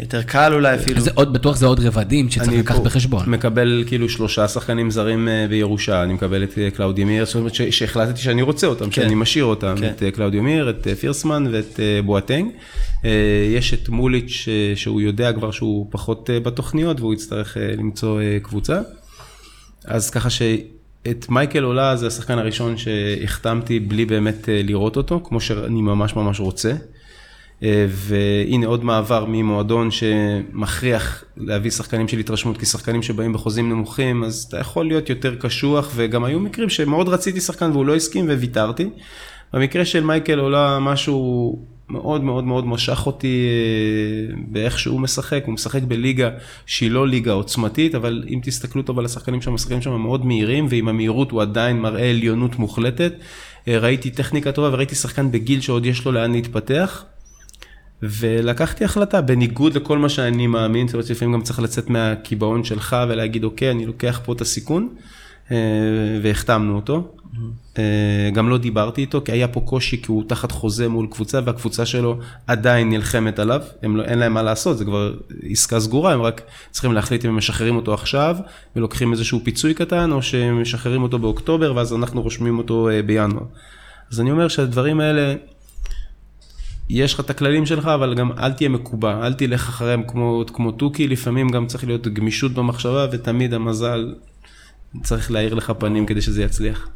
יותר 0.00 0.22
קל 0.22 0.52
אולי 0.54 0.74
אפילו. 0.74 1.00
זה 1.00 1.10
עוד, 1.14 1.32
בטוח 1.32 1.56
זה 1.56 1.66
עוד 1.66 1.80
רבדים 1.80 2.30
שצריך 2.30 2.48
אני 2.48 2.58
לקחת 2.58 2.80
בחשבון. 2.82 3.30
מקבל 3.30 3.84
כאילו 3.86 4.08
שלושה 4.08 4.48
שחקנים 4.48 4.90
זרים 4.90 5.28
אה, 5.28 5.46
בירושה, 5.48 6.02
אני 6.02 6.12
מקבל 6.12 6.44
את 6.44 6.58
אה, 6.58 6.70
קלאודימיר, 6.70 7.24
זאת 7.26 7.34
אומרת 7.34 7.54
ש- 7.54 7.62
שהחלטתי 7.62 8.20
שאני 8.20 8.42
רוצה 8.42 8.66
אותם, 8.66 8.92
שאני 8.92 9.14
משאיר 9.14 9.44
אותם, 9.44 9.74
כן. 9.80 9.92
את 9.96 10.02
אה, 10.02 10.10
קלאודימיר, 10.10 10.70
את 10.70 10.86
אה, 10.86 10.94
פירסמן 10.94 11.46
ואת 11.52 11.80
אה, 11.80 12.00
בואטנג. 12.04 12.50
אה, 13.04 13.10
יש 13.56 13.74
את 13.74 13.88
מוליץ' 13.88 14.44
אה, 14.48 14.76
שהוא 14.76 15.00
יודע 15.00 15.32
כבר 15.32 15.50
שהוא 15.50 15.86
פחות 15.90 16.30
אה, 16.30 16.40
בתוכניות 16.40 17.00
והוא 17.00 17.14
יצטרך 17.14 17.56
אה, 17.56 17.74
למצוא 17.78 18.20
אה, 18.20 18.38
קבוצה. 18.42 18.80
אז 19.84 20.10
ככה 20.10 20.30
שאת 20.30 21.26
מייקל 21.28 21.62
עולה 21.62 21.96
זה 21.96 22.06
השחקן 22.06 22.38
הראשון 22.38 22.76
שהחתמתי 22.76 23.80
בלי 23.80 24.04
באמת 24.04 24.48
אה, 24.48 24.60
לראות 24.64 24.96
אותו, 24.96 25.20
כמו 25.24 25.40
שאני 25.40 25.82
ממש 25.82 26.16
ממש 26.16 26.40
רוצה. 26.40 26.72
אה, 27.64 27.86
והנה 27.88 28.66
עוד 28.66 28.84
מעבר 28.84 29.24
ממועדון 29.28 29.90
שמכריח 29.90 31.24
להביא 31.36 31.70
שחקנים 31.70 32.08
של 32.08 32.18
התרשמות, 32.18 32.58
כי 32.58 32.66
שחקנים 32.66 33.02
שבאים 33.02 33.32
בחוזים 33.32 33.68
נמוכים, 33.68 34.24
אז 34.24 34.46
אתה 34.48 34.58
יכול 34.58 34.86
להיות 34.86 35.10
יותר 35.10 35.34
קשוח, 35.34 35.90
וגם 35.94 36.24
היו 36.24 36.40
מקרים 36.40 36.68
שמאוד 36.68 37.08
רציתי 37.08 37.40
שחקן 37.40 37.70
והוא 37.70 37.86
לא 37.86 37.94
הסכים 37.94 38.24
וויתרתי. 38.24 38.90
במקרה 39.52 39.84
של 39.84 40.04
מייקל 40.04 40.38
עולה 40.38 40.78
משהו 40.80 41.58
מאוד 41.88 42.24
מאוד 42.24 42.44
מאוד 42.44 42.66
משך 42.66 43.06
אותי 43.06 43.46
אה, 43.48 44.34
באיך 44.48 44.78
שהוא 44.78 45.00
משחק, 45.00 45.42
הוא 45.46 45.54
משחק 45.54 45.82
בליגה 45.82 46.30
שהיא 46.66 46.90
לא 46.90 47.08
ליגה 47.08 47.32
עוצמתית, 47.32 47.94
אבל 47.94 48.24
אם 48.28 48.40
תסתכלו 48.42 48.82
טוב 48.82 48.98
על 48.98 49.04
השחקנים 49.04 49.42
שם, 49.42 49.54
השחקנים 49.54 49.82
שם 49.82 50.00
מאוד 50.00 50.26
מהירים, 50.26 50.66
ועם 50.70 50.88
המהירות 50.88 51.30
הוא 51.30 51.42
עדיין 51.42 51.80
מראה 51.80 52.10
עליונות 52.10 52.58
מוחלטת. 52.58 53.12
אה, 53.68 53.78
ראיתי 53.78 54.10
טכניקה 54.10 54.52
טובה 54.52 54.68
וראיתי 54.72 54.94
שחקן 54.94 55.30
בגיל 55.30 55.60
שעוד 55.60 55.86
יש 55.86 56.04
לו 56.04 56.12
לאן 56.12 56.32
להתפתח. 56.32 57.04
ולקחתי 58.10 58.84
החלטה, 58.84 59.20
בניגוד 59.20 59.74
לכל 59.74 59.98
מה 59.98 60.08
שאני 60.08 60.46
מאמין, 60.46 60.88
זאת 60.88 60.94
אומרת 60.94 61.10
לפעמים 61.10 61.34
גם 61.34 61.42
צריך 61.42 61.60
לצאת 61.60 61.90
מהקיבעון 61.90 62.64
שלך 62.64 62.96
ולהגיד, 63.08 63.44
אוקיי, 63.44 63.70
אני 63.70 63.86
לוקח 63.86 64.20
פה 64.24 64.32
את 64.32 64.40
הסיכון, 64.40 64.88
אה, 65.50 65.56
והחתמנו 66.22 66.76
אותו. 66.76 67.08
אה, 67.78 68.30
גם 68.32 68.48
לא 68.48 68.58
דיברתי 68.58 69.00
איתו, 69.00 69.20
כי 69.24 69.32
היה 69.32 69.48
פה 69.48 69.60
קושי, 69.60 70.02
כי 70.02 70.12
הוא 70.12 70.24
תחת 70.28 70.52
חוזה 70.52 70.88
מול 70.88 71.06
קבוצה, 71.10 71.40
והקבוצה 71.44 71.86
שלו 71.86 72.18
עדיין 72.46 72.90
נלחמת 72.90 73.38
עליו, 73.38 73.60
הם 73.82 73.96
לא, 73.96 74.02
אין 74.02 74.18
להם 74.18 74.34
מה 74.34 74.42
לעשות, 74.42 74.78
זה 74.78 74.84
כבר 74.84 75.14
עסקה 75.50 75.80
סגורה, 75.80 76.12
הם 76.12 76.22
רק 76.22 76.42
צריכים 76.70 76.92
להחליט 76.92 77.24
אם 77.24 77.30
הם 77.30 77.36
משחררים 77.36 77.76
אותו 77.76 77.94
עכשיו, 77.94 78.36
ולוקחים 78.76 79.12
איזשהו 79.12 79.40
פיצוי 79.44 79.74
קטן, 79.74 80.12
או 80.12 80.22
שהם 80.22 80.62
משחררים 80.62 81.02
אותו 81.02 81.18
באוקטובר, 81.18 81.76
ואז 81.76 81.92
אנחנו 81.92 82.22
רושמים 82.22 82.58
אותו 82.58 82.88
אה, 82.88 83.02
בינואר. 83.02 83.44
אז 84.12 84.20
אני 84.20 84.30
אומר 84.30 84.48
שהדברים 84.48 85.00
האלה, 85.00 85.34
יש 86.88 87.14
לך 87.14 87.20
את 87.20 87.30
הכללים 87.30 87.66
שלך, 87.66 87.86
אבל 87.86 88.14
גם 88.14 88.32
אל 88.32 88.52
תהיה 88.52 88.68
מקובע, 88.68 89.26
אל 89.26 89.32
תלך 89.34 89.68
אחריהם 89.68 90.02
כמו, 90.08 90.44
כמו 90.52 90.72
תוכי, 90.72 91.08
לפעמים 91.08 91.48
גם 91.48 91.66
צריך 91.66 91.84
להיות 91.84 92.08
גמישות 92.08 92.52
במחשבה, 92.52 93.06
ותמיד 93.12 93.54
המזל 93.54 94.14
צריך 95.02 95.30
להאיר 95.30 95.54
לך 95.54 95.72
פנים 95.78 96.06
כדי 96.06 96.20
שזה 96.20 96.42
יצליח. 96.42 96.88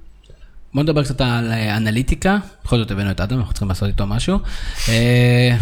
בוא 0.74 0.82
נדבר 0.82 1.04
קצת 1.04 1.20
על 1.20 1.52
אה, 1.52 1.76
אנליטיקה, 1.76 2.38
בכל 2.64 2.78
זאת 2.78 2.90
הבאנו 2.90 3.10
את 3.10 3.20
אדם, 3.20 3.38
אנחנו 3.38 3.52
צריכים 3.52 3.68
לעשות 3.68 3.88
איתו 3.88 4.06
משהו. 4.06 4.38
אה, 4.88 5.56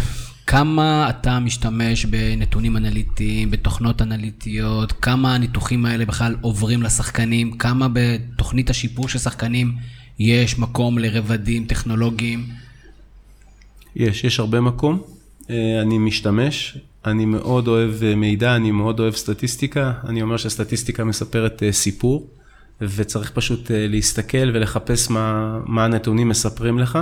כמה 0.47 1.09
אתה 1.09 1.39
משתמש 1.39 2.05
בנתונים 2.05 2.77
אנליטיים, 2.77 3.51
בתוכנות 3.51 4.01
אנליטיות, 4.01 4.91
כמה 4.91 5.35
הניתוחים 5.35 5.85
האלה 5.85 6.05
בכלל 6.05 6.35
עוברים 6.41 6.83
לשחקנים, 6.83 7.57
כמה 7.57 7.87
בתוכנית 7.93 8.69
השיפור 8.69 9.09
של 9.09 9.19
שחקנים 9.19 9.75
יש 10.19 10.59
מקום 10.59 10.97
לרבדים 10.97 11.65
טכנולוגיים? 11.65 12.45
יש, 13.95 14.23
יש 14.23 14.39
הרבה 14.39 14.61
מקום. 14.61 15.01
אה, 15.49 15.81
אני 15.81 15.97
משתמש, 15.97 16.77
אני 17.05 17.25
מאוד 17.25 17.67
אוהב 17.67 18.03
אה, 18.03 18.15
מידע, 18.15 18.55
אני 18.55 18.71
מאוד 18.71 18.99
אוהב 18.99 19.13
סטטיסטיקה. 19.13 19.93
אני 20.07 20.21
אומר 20.21 20.37
שהסטטיסטיקה 20.37 21.03
מספרת 21.03 21.63
אה, 21.63 21.71
סיפור, 21.71 22.27
וצריך 22.81 23.31
פשוט 23.31 23.71
להסתכל 23.71 24.51
ולחפש 24.53 25.09
מה, 25.09 25.57
מה 25.65 25.85
הנתונים 25.85 26.29
מספרים 26.29 26.79
לך. 26.79 26.99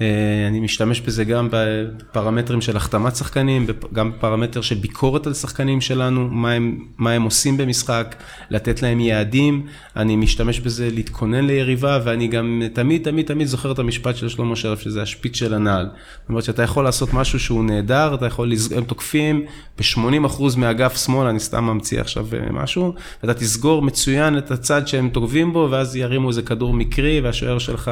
אה, 0.00 0.46
אני 0.48 0.60
משתמש 0.60 1.00
בזה 1.00 1.24
גם 1.24 1.48
בפרמטרים 1.50 2.60
של 2.60 2.76
החתמת 2.76 3.16
שחקנים, 3.16 3.66
גם 3.92 4.12
בפרמטר 4.12 4.60
של 4.60 4.74
ביקורת 4.74 5.26
על 5.26 5.34
שחקנים 5.34 5.80
שלנו, 5.80 6.28
מה 6.28 6.52
הם, 6.52 6.84
מה 6.98 7.10
הם 7.10 7.22
עושים 7.22 7.56
במשחק, 7.56 8.14
לתת 8.50 8.82
להם 8.82 9.00
יעדים, 9.00 9.66
אני 9.96 10.16
משתמש 10.16 10.60
בזה 10.60 10.88
להתכונן 10.92 11.44
ליריבה, 11.44 12.00
ואני 12.04 12.28
גם 12.28 12.62
תמיד 12.72 13.04
תמיד 13.04 13.26
תמיד 13.26 13.46
זוכר 13.46 13.72
את 13.72 13.78
המשפט 13.78 14.16
של 14.16 14.28
שלמה 14.28 14.56
שרף, 14.56 14.80
שזה 14.80 15.02
השפיץ 15.02 15.36
של 15.36 15.54
הנעל. 15.54 15.84
זאת 16.20 16.28
אומרת 16.28 16.44
שאתה 16.44 16.62
יכול 16.62 16.84
לעשות 16.84 17.14
משהו 17.14 17.40
שהוא 17.40 17.64
נהדר, 17.64 18.14
אתה 18.14 18.26
יכול, 18.26 18.52
הם 18.76 18.84
תוקפים 18.84 19.44
ב-80% 19.78 20.42
מאגף 20.56 21.04
שמאל, 21.04 21.26
אני 21.26 21.40
סתם 21.40 21.64
ממציא 21.64 22.00
עכשיו 22.00 22.26
אה, 22.32 22.52
משהו, 22.52 22.94
ואתה 23.22 23.40
תסגור 23.40 23.82
מצוין 23.82 24.38
את 24.38 24.50
הצד 24.50 24.88
שהם 24.88 25.08
תוקפים 25.08 25.52
בו, 25.52 25.68
ואז 25.70 25.96
ירימו 25.96 26.28
איזה 26.28 26.42
כדור 26.42 26.74
מקרי, 26.74 27.20
והשוער 27.20 27.58
שלך, 27.58 27.90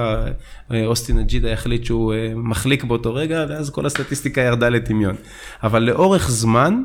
אה, 0.72 0.86
אוסטין 0.86 1.18
אג'ידה, 1.18 1.48
יחליט 1.48 1.84
שהוא... 1.84 1.97
שהוא 1.98 2.14
אה, 2.14 2.32
מחליק 2.34 2.84
באותו 2.84 3.14
רגע, 3.14 3.46
ואז 3.48 3.70
כל 3.70 3.86
הסטטיסטיקה 3.86 4.40
ירדה 4.40 4.68
לטמיון. 4.68 5.14
אבל 5.62 5.82
לאורך 5.82 6.30
זמן, 6.30 6.82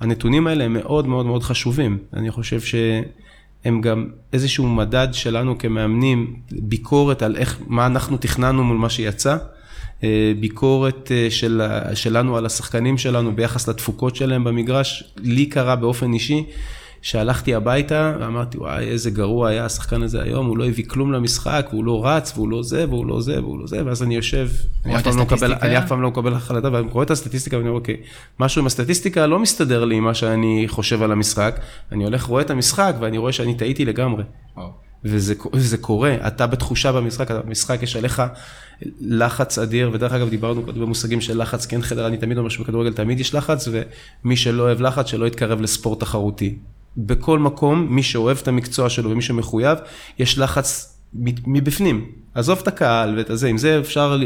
הנתונים 0.00 0.46
האלה 0.46 0.64
הם 0.64 0.72
מאוד 0.72 1.06
מאוד 1.06 1.26
מאוד 1.26 1.42
חשובים. 1.42 1.98
אני 2.14 2.30
חושב 2.30 2.60
שהם 2.60 3.80
גם 3.80 4.06
איזשהו 4.32 4.68
מדד 4.68 5.08
שלנו 5.12 5.58
כמאמנים, 5.58 6.36
ביקורת 6.50 7.22
על 7.22 7.36
איך, 7.36 7.58
מה 7.66 7.86
אנחנו 7.86 8.16
תכננו 8.16 8.64
מול 8.64 8.76
מה 8.76 8.90
שיצא. 8.90 9.36
אה, 10.04 10.32
ביקורת 10.40 11.12
אה, 11.12 11.30
של, 11.30 11.62
שלנו 11.94 12.36
על 12.36 12.46
השחקנים 12.46 12.98
שלנו 12.98 13.36
ביחס 13.36 13.68
לתפוקות 13.68 14.16
שלהם 14.16 14.44
במגרש, 14.44 15.04
לי 15.22 15.46
קרה 15.46 15.76
באופן 15.76 16.12
אישי 16.12 16.44
שהלכתי 17.06 17.54
הביתה 17.54 18.16
ואמרתי, 18.20 18.58
וואי, 18.58 18.84
איזה 18.84 19.10
גרוע 19.10 19.48
היה 19.48 19.64
השחקן 19.64 20.02
הזה 20.02 20.22
היום, 20.22 20.46
הוא 20.46 20.58
לא 20.58 20.66
הביא 20.66 20.84
כלום 20.88 21.12
למשחק, 21.12 21.66
והוא 21.70 21.84
לא 21.84 22.06
רץ, 22.06 22.32
והוא 22.34 22.48
לא 22.48 22.62
זה, 22.62 22.88
והוא 22.88 23.06
לא 23.06 23.20
זה, 23.20 23.40
והוא 23.40 23.60
לא 23.60 23.66
זה, 23.66 23.86
ואז 23.86 24.02
אני 24.02 24.16
יושב, 24.16 24.48
אני 24.84 24.96
אף, 24.96 25.02
פעם 25.02 25.16
לא 25.16 25.22
מקבל, 25.22 25.54
אני 25.62 25.78
אף 25.78 25.88
פעם 25.88 26.02
לא 26.02 26.08
מקבל 26.08 26.34
החלטה, 26.34 26.72
ואני 26.72 26.88
קורא 26.88 27.04
את 27.04 27.10
הסטטיסטיקה 27.10 27.56
ואני 27.56 27.68
אומר, 27.68 27.80
אוקיי, 27.80 27.96
משהו 28.40 28.60
עם 28.60 28.66
הסטטיסטיקה 28.66 29.26
לא 29.26 29.38
מסתדר 29.38 29.84
לי 29.84 29.96
עם 29.96 30.04
מה 30.04 30.14
שאני 30.14 30.64
חושב 30.68 31.02
על 31.02 31.12
המשחק, 31.12 31.60
אני 31.92 32.04
הולך, 32.04 32.24
רואה 32.24 32.42
את 32.42 32.50
המשחק, 32.50 32.94
ואני 33.00 33.18
רואה 33.18 33.32
שאני 33.32 33.54
טעיתי 33.54 33.84
לגמרי. 33.84 34.22
וזה, 35.04 35.34
וזה 35.52 35.78
קורה, 35.78 36.16
אתה 36.26 36.46
בתחושה 36.46 36.92
במשחק, 36.92 37.30
במשחק 37.30 37.82
יש 37.82 37.96
עליך 37.96 38.22
לחץ 39.00 39.58
אדיר, 39.58 39.90
ודרך 39.92 40.12
אגב 40.12 40.28
דיברנו 40.28 40.62
קודם 40.62 40.80
במושגים 40.80 41.20
של 41.20 41.42
לחץ 41.42 41.66
כן 41.66 41.82
חדר, 41.82 42.06
אני 42.06 42.16
תמיד 42.16 42.38
אומר 42.38 42.48
שבכדורגל 42.48 42.92
תמיד 42.92 43.20
יש 43.20 43.34
לחץ, 43.34 43.68
ומי 44.24 44.36
שלא 44.36 44.62
אוהב 44.62 44.80
לחץ, 44.80 45.06
שלא 45.06 45.26
יתקרב 45.26 45.60
לספורט 45.60 46.00
תחרותי. 46.00 46.56
בכל 46.96 47.38
מקום, 47.38 47.86
מי 47.90 48.02
שאוהב 48.02 48.38
את 48.42 48.48
המקצוע 48.48 48.88
שלו 48.88 49.10
ומי 49.10 49.22
שמחויב, 49.22 49.78
יש 50.18 50.38
לחץ 50.38 50.98
מבפנים. 51.46 52.04
עזוב 52.34 52.58
את 52.62 52.68
הקהל 52.68 53.18
ואת 53.18 53.30
הזה, 53.30 53.48
עם 53.48 53.58
זה 53.58 53.78
אפשר, 53.80 54.18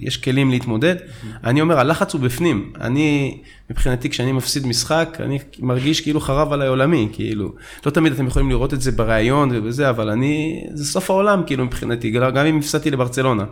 יש 0.00 0.16
כלים 0.16 0.50
להתמודד. 0.50 0.96
אני 1.44 1.60
אומר, 1.60 1.78
הלחץ 1.78 2.14
הוא 2.14 2.20
בפנים. 2.20 2.72
אני, 2.80 3.38
מבחינתי, 3.70 4.10
כשאני 4.10 4.32
מפסיד 4.32 4.66
משחק, 4.66 5.18
אני 5.20 5.38
מרגיש 5.58 6.00
כאילו 6.00 6.20
חרב 6.20 6.52
עליי 6.52 6.68
עולמי, 6.68 7.08
כאילו. 7.12 7.52
לא 7.86 7.90
תמיד 7.90 8.12
אתם 8.12 8.26
יכולים 8.26 8.50
לראות 8.50 8.74
את 8.74 8.80
זה 8.80 8.92
בריאיון 8.92 9.50
ובזה, 9.52 9.90
אבל 9.90 10.10
אני, 10.10 10.64
זה 10.74 10.84
סוף 10.84 11.10
העולם, 11.10 11.42
כאילו, 11.46 11.64
מבחינתי, 11.64 12.10
גם 12.10 12.46
אם 12.46 12.58
הפסדתי 12.58 12.90
לברצלונה. 12.90 13.44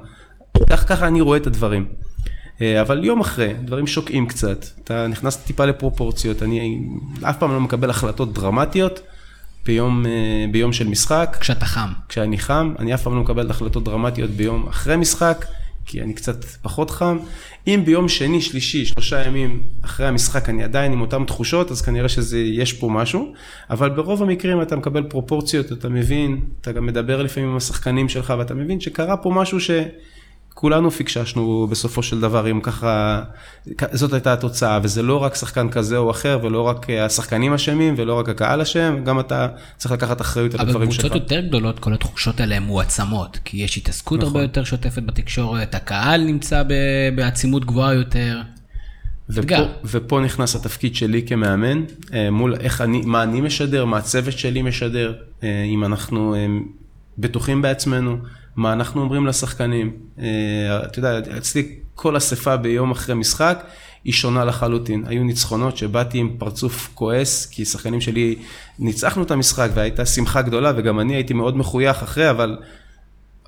כך 0.71 0.89
ככה 0.89 1.07
אני 1.07 1.21
רואה 1.21 1.39
את 1.39 1.47
הדברים. 1.47 1.87
אה, 2.61 2.81
אבל 2.81 3.05
יום 3.05 3.21
אחרי, 3.21 3.55
דברים 3.65 3.87
שוקעים 3.87 4.27
קצת, 4.27 4.65
אתה 4.85 5.07
נכנס 5.07 5.37
טיפה 5.37 5.65
לפרופורציות, 5.65 6.43
אני 6.43 6.81
אף 7.23 7.39
פעם 7.39 7.51
לא 7.53 7.61
מקבל 7.61 7.91
החלטות 7.91 8.33
דרמטיות 8.35 9.01
ביום, 9.67 10.07
אה, 10.07 10.11
ביום 10.53 10.73
של 10.73 10.89
משחק. 10.89 11.37
כשאתה 11.41 11.65
חם. 11.65 11.89
כשאני 12.09 12.39
חם, 12.39 12.75
אני 12.79 12.95
אף 12.95 13.03
פעם 13.03 13.15
לא 13.15 13.21
מקבל 13.21 13.51
החלטות 13.51 13.85
דרמטיות 13.85 14.31
ביום 14.31 14.69
אחרי 14.69 14.97
משחק, 14.97 15.45
כי 15.87 16.03
אני 16.03 16.15
קצת 16.15 16.45
פחות 16.45 16.91
חם. 16.91 17.19
אם 17.67 17.83
ביום 17.85 18.09
שני, 18.09 18.41
שלישי, 18.41 18.85
שלושה 18.85 19.27
ימים 19.27 19.63
אחרי 19.85 20.07
המשחק 20.07 20.49
אני 20.49 20.65
עדיין 20.65 20.93
עם 20.93 21.01
אותן 21.01 21.25
תחושות, 21.25 21.71
אז 21.71 21.83
כנראה 21.83 22.09
שיש 22.09 22.73
פה 22.73 22.89
משהו, 22.89 23.33
אבל 23.71 23.91
ברוב 23.91 24.23
המקרים 24.23 24.63
אתה 24.63 24.77
מקבל 24.77 25.03
פרופורציות, 25.03 25.73
אתה 25.73 25.89
מבין, 25.89 26.41
אתה 26.61 26.73
גם 26.73 26.87
מדבר 26.87 27.23
לפעמים 27.23 27.49
עם 27.49 27.57
השחקנים 27.57 28.09
שלך, 28.09 28.35
ואתה 28.39 28.55
מבין 28.55 28.81
שקרה 28.81 29.17
פה 29.17 29.31
משהו 29.31 29.61
ש... 29.61 29.71
כולנו 30.61 30.91
פיקששנו 30.91 31.67
בסופו 31.71 32.03
של 32.03 32.21
דבר, 32.21 32.51
אם 32.51 32.61
ככה, 32.61 33.23
זאת 33.93 34.13
הייתה 34.13 34.33
התוצאה, 34.33 34.79
וזה 34.83 35.03
לא 35.03 35.17
רק 35.17 35.35
שחקן 35.35 35.69
כזה 35.69 35.97
או 35.97 36.11
אחר, 36.11 36.39
ולא 36.43 36.63
רק 36.63 36.91
אה, 36.91 37.05
השחקנים 37.05 37.53
אשמים, 37.53 37.95
ולא 37.97 38.19
רק 38.19 38.29
הקהל 38.29 38.61
אשם, 38.61 39.05
גם 39.05 39.21
אתה 39.21 39.49
צריך 39.77 39.93
לקחת 39.93 40.21
אחריות 40.21 40.55
על 40.55 40.61
הדברים 40.61 40.91
שלך. 40.91 41.05
אבל 41.05 41.09
בקבוצות 41.09 41.31
יותר 41.31 41.49
גדולות, 41.49 41.79
כל 41.79 41.95
התחושות 41.95 42.41
האלה 42.41 42.57
הן 42.57 42.63
מועצמות, 42.63 43.39
כי 43.45 43.57
יש 43.57 43.77
התעסקות 43.77 44.19
נכון. 44.19 44.29
הרבה 44.29 44.43
יותר 44.43 44.65
שוטפת 44.65 45.03
בתקשורת, 45.03 45.75
הקהל 45.75 46.25
נמצא 46.25 46.63
בעצימות 47.15 47.65
גבוהה 47.65 47.95
יותר. 47.95 48.41
ופה, 49.31 49.55
ופה 49.85 50.21
נכנס 50.21 50.57
התפקיד 50.57 50.95
שלי 50.95 51.23
כמאמן, 51.27 51.83
אה, 52.15 52.31
מול 52.31 52.55
איך 52.61 52.81
אני, 52.81 53.01
מה 53.05 53.23
אני 53.23 53.41
משדר, 53.41 53.85
מה 53.85 53.99
הצוות 53.99 54.39
שלי 54.39 54.63
משדר, 54.63 55.15
אה, 55.43 55.63
אם 55.63 55.85
אנחנו 55.85 56.35
בטוחים 57.19 57.63
בעצמנו. 57.63 58.17
מה 58.61 58.73
אנחנו 58.73 59.01
אומרים 59.01 59.27
לשחקנים. 59.27 59.93
אה, 60.19 60.25
אתה 60.85 60.99
יודע, 60.99 61.19
אצלי 61.37 61.77
כל 61.95 62.17
אספה 62.17 62.57
ביום 62.57 62.91
אחרי 62.91 63.15
משחק 63.15 63.65
היא 64.05 64.13
שונה 64.13 64.45
לחלוטין. 64.45 65.05
היו 65.07 65.25
ניצחונות 65.25 65.77
שבאתי 65.77 66.19
עם 66.19 66.37
פרצוף 66.39 66.91
כועס, 66.95 67.47
כי 67.47 67.65
שחקנים 67.65 68.01
שלי 68.01 68.37
ניצחנו 68.79 69.23
את 69.23 69.31
המשחק 69.31 69.69
והייתה 69.75 70.07
שמחה 70.07 70.43
גדולה, 70.43 70.73
וגם 70.77 71.01
אני 71.01 71.15
הייתי 71.15 71.35
מאוד 71.35 71.57
מחוייך 71.57 72.03
אחרי, 72.03 72.31
אבל 72.31 72.59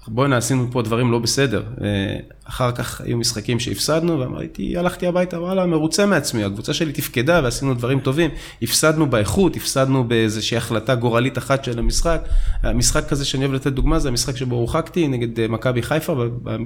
בוא'נה, 0.08 0.36
עשינו 0.36 0.66
פה 0.72 0.82
דברים 0.82 1.12
לא 1.12 1.18
בסדר. 1.18 1.62
אה, 1.80 2.16
אחר 2.44 2.72
כך 2.72 3.00
היו 3.00 3.16
משחקים 3.16 3.60
שהפסדנו, 3.60 4.20
ואמרתי, 4.20 4.76
הלכתי 4.76 5.06
הביתה, 5.06 5.40
וואלה, 5.40 5.66
מרוצה 5.66 6.06
מעצמי, 6.06 6.44
הקבוצה 6.44 6.74
שלי 6.74 6.92
תפקדה 6.92 7.40
ועשינו 7.44 7.74
דברים 7.74 8.00
טובים. 8.00 8.30
הפסדנו 8.62 9.10
באיכות, 9.10 9.56
הפסדנו 9.56 10.04
באיזושהי 10.08 10.56
החלטה 10.56 10.94
גורלית 10.94 11.38
אחת 11.38 11.64
של 11.64 11.78
המשחק. 11.78 12.28
המשחק 12.62 13.08
כזה 13.08 13.24
שאני 13.24 13.44
אוהב 13.44 13.54
לתת 13.54 13.72
דוגמה, 13.72 13.98
זה 13.98 14.08
המשחק 14.08 14.36
שבו 14.36 14.56
הורחקתי 14.56 15.08
נגד 15.08 15.40
אה, 15.40 15.48
מכבי 15.48 15.82
חיפה, 15.82 16.24
אה, 16.48 16.56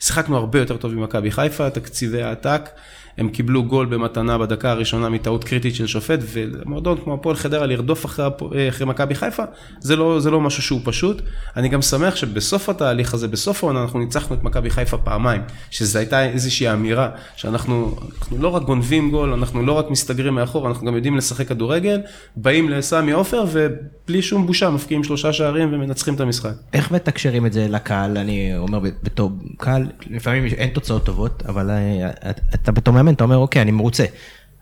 שיחקנו 0.00 0.36
הרבה 0.36 0.58
יותר 0.58 0.76
טוב 0.76 0.94
ממכבי 0.94 1.30
חיפה, 1.30 1.70
תקציבי 1.70 2.22
העתק. 2.22 2.70
הם 3.18 3.28
קיבלו 3.28 3.64
גול 3.64 3.86
במתנה 3.86 4.38
בדקה 4.38 4.70
הראשונה 4.70 5.08
מטעות 5.08 5.44
קריטית 5.44 5.74
של 5.74 5.86
שופט, 5.86 6.18
ומועדון 6.32 6.98
כמו 7.04 7.14
הפועל 7.14 7.36
חדרה 7.36 7.66
לרדוף 7.66 8.06
אחרי, 8.06 8.26
אה, 8.54 8.68
אחרי 8.68 8.86
מכבי 8.86 9.14
חיפה, 9.14 9.42
זה 9.80 9.96
לא, 9.96 10.20
זה 10.20 10.30
לא 10.30 10.40
משהו 10.40 10.62
שהוא 10.62 10.80
פשוט. 10.84 11.22
אני 11.56 11.68
גם 11.68 11.82
שמח 11.82 12.16
שבסוף 12.16 12.68
התהליך 12.68 13.14
הזה, 13.14 13.28
בסוף 13.28 13.64
העונה, 13.64 13.82
אנחנו 13.82 13.98
ניצחנו 13.98 14.36
את 14.36 14.42
מכבי 14.42 14.70
חיפה 14.70 14.96
פעמיים, 14.96 15.42
שזו 15.70 15.98
הייתה 15.98 16.24
איזושהי 16.24 16.72
אמירה, 16.72 17.08
שאנחנו 17.36 17.96
אנחנו 18.18 18.38
לא 18.38 18.48
רק 18.48 18.62
גונבים 18.62 19.10
גול, 19.10 19.32
אנחנו 19.32 19.62
לא 19.62 19.72
רק 19.72 19.90
מסתגרים 19.90 20.34
מאחור, 20.34 20.68
אנחנו 20.68 20.86
גם 20.86 20.94
יודעים 20.94 21.16
לשחק 21.16 21.48
כדורגל, 21.48 22.00
באים 22.36 22.68
לסמי 22.68 23.12
עופר 23.12 23.44
ובלי 23.52 24.22
שום 24.22 24.46
בושה 24.46 24.70
מפקיעים 24.70 25.04
שלושה 25.04 25.32
שערים 25.32 25.68
ומנצחים 25.72 26.14
את 26.14 26.20
המשחק. 26.20 26.52
איך 26.72 26.90
מתקשרים 26.90 27.46
את 27.46 27.52
זה 27.52 27.66
לקהל? 27.68 28.18
אני 28.18 28.58
אומר 28.58 28.78
בתור 29.02 29.30
קהל, 29.56 29.86
לפעמים 30.10 30.44
אין 30.44 30.70
תוצאות 30.70 31.04
טובות, 31.04 31.42
אבל 31.48 31.70
אה, 31.70 32.10
אתה 32.54 32.72
בתור 32.72 32.94
מאמן, 33.02 33.14
אתה 33.14 33.24
אומר, 33.24 33.36
אוקיי, 33.36 33.62
אני 33.62 33.70
מרוצה. 33.70 34.04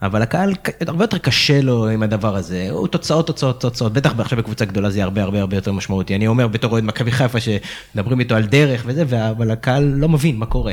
אבל 0.03 0.23
הקהל, 0.23 0.55
הרבה 0.87 1.05
יותר 1.05 1.19
קשה 1.19 1.61
לו 1.61 1.89
עם 1.89 2.03
הדבר 2.03 2.37
הזה, 2.37 2.69
הוא 2.71 2.89
תוצאות, 2.89 3.27
תוצאות, 3.27 3.61
תוצאות, 3.61 3.93
בטח 3.93 4.13
עכשיו 4.19 4.39
בקבוצה 4.39 4.65
גדולה 4.65 4.91
זה 4.91 4.99
יהיה 4.99 5.05
הרבה 5.05 5.23
הרבה 5.23 5.41
הרבה 5.41 5.57
יותר 5.57 5.73
משמעותי. 5.73 6.15
אני 6.15 6.27
אומר 6.27 6.49
בתור 6.49 6.73
אוהד 6.73 6.85
מכבי 6.85 7.13
חיפה 7.13 7.39
שמדברים 7.41 8.21
איתו 8.21 8.35
על 8.35 8.47
דרך 8.47 8.83
וזה, 8.87 9.31
אבל 9.31 9.51
הקהל 9.51 9.83
לא 9.83 10.09
מבין 10.09 10.37
מה 10.37 10.47
קורה. 10.47 10.73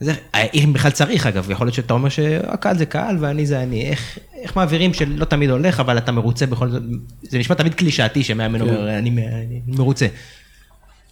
זה, 0.00 0.12
אם 0.54 0.70
בכלל 0.72 0.90
צריך 0.90 1.26
אגב, 1.26 1.50
יכול 1.50 1.66
להיות 1.66 1.74
שאתה 1.74 1.94
אומר 1.94 2.08
שהקהל 2.08 2.78
זה 2.78 2.86
קהל 2.86 3.16
ואני 3.20 3.46
זה 3.46 3.62
אני, 3.62 3.90
איך, 3.90 4.18
איך 4.42 4.56
מעבירים 4.56 4.94
שלא 4.94 5.24
תמיד 5.24 5.50
הולך, 5.50 5.80
אבל 5.80 5.98
אתה 5.98 6.12
מרוצה 6.12 6.46
בכל 6.46 6.70
זאת, 6.70 6.82
זה 7.22 7.38
נשמע 7.38 7.56
תמיד 7.56 7.74
קלישאתי 7.74 8.24
שמאמן 8.24 8.60
אומר, 8.60 8.98
אני, 8.98 9.10
אני 9.10 9.60
מרוצה. 9.66 10.06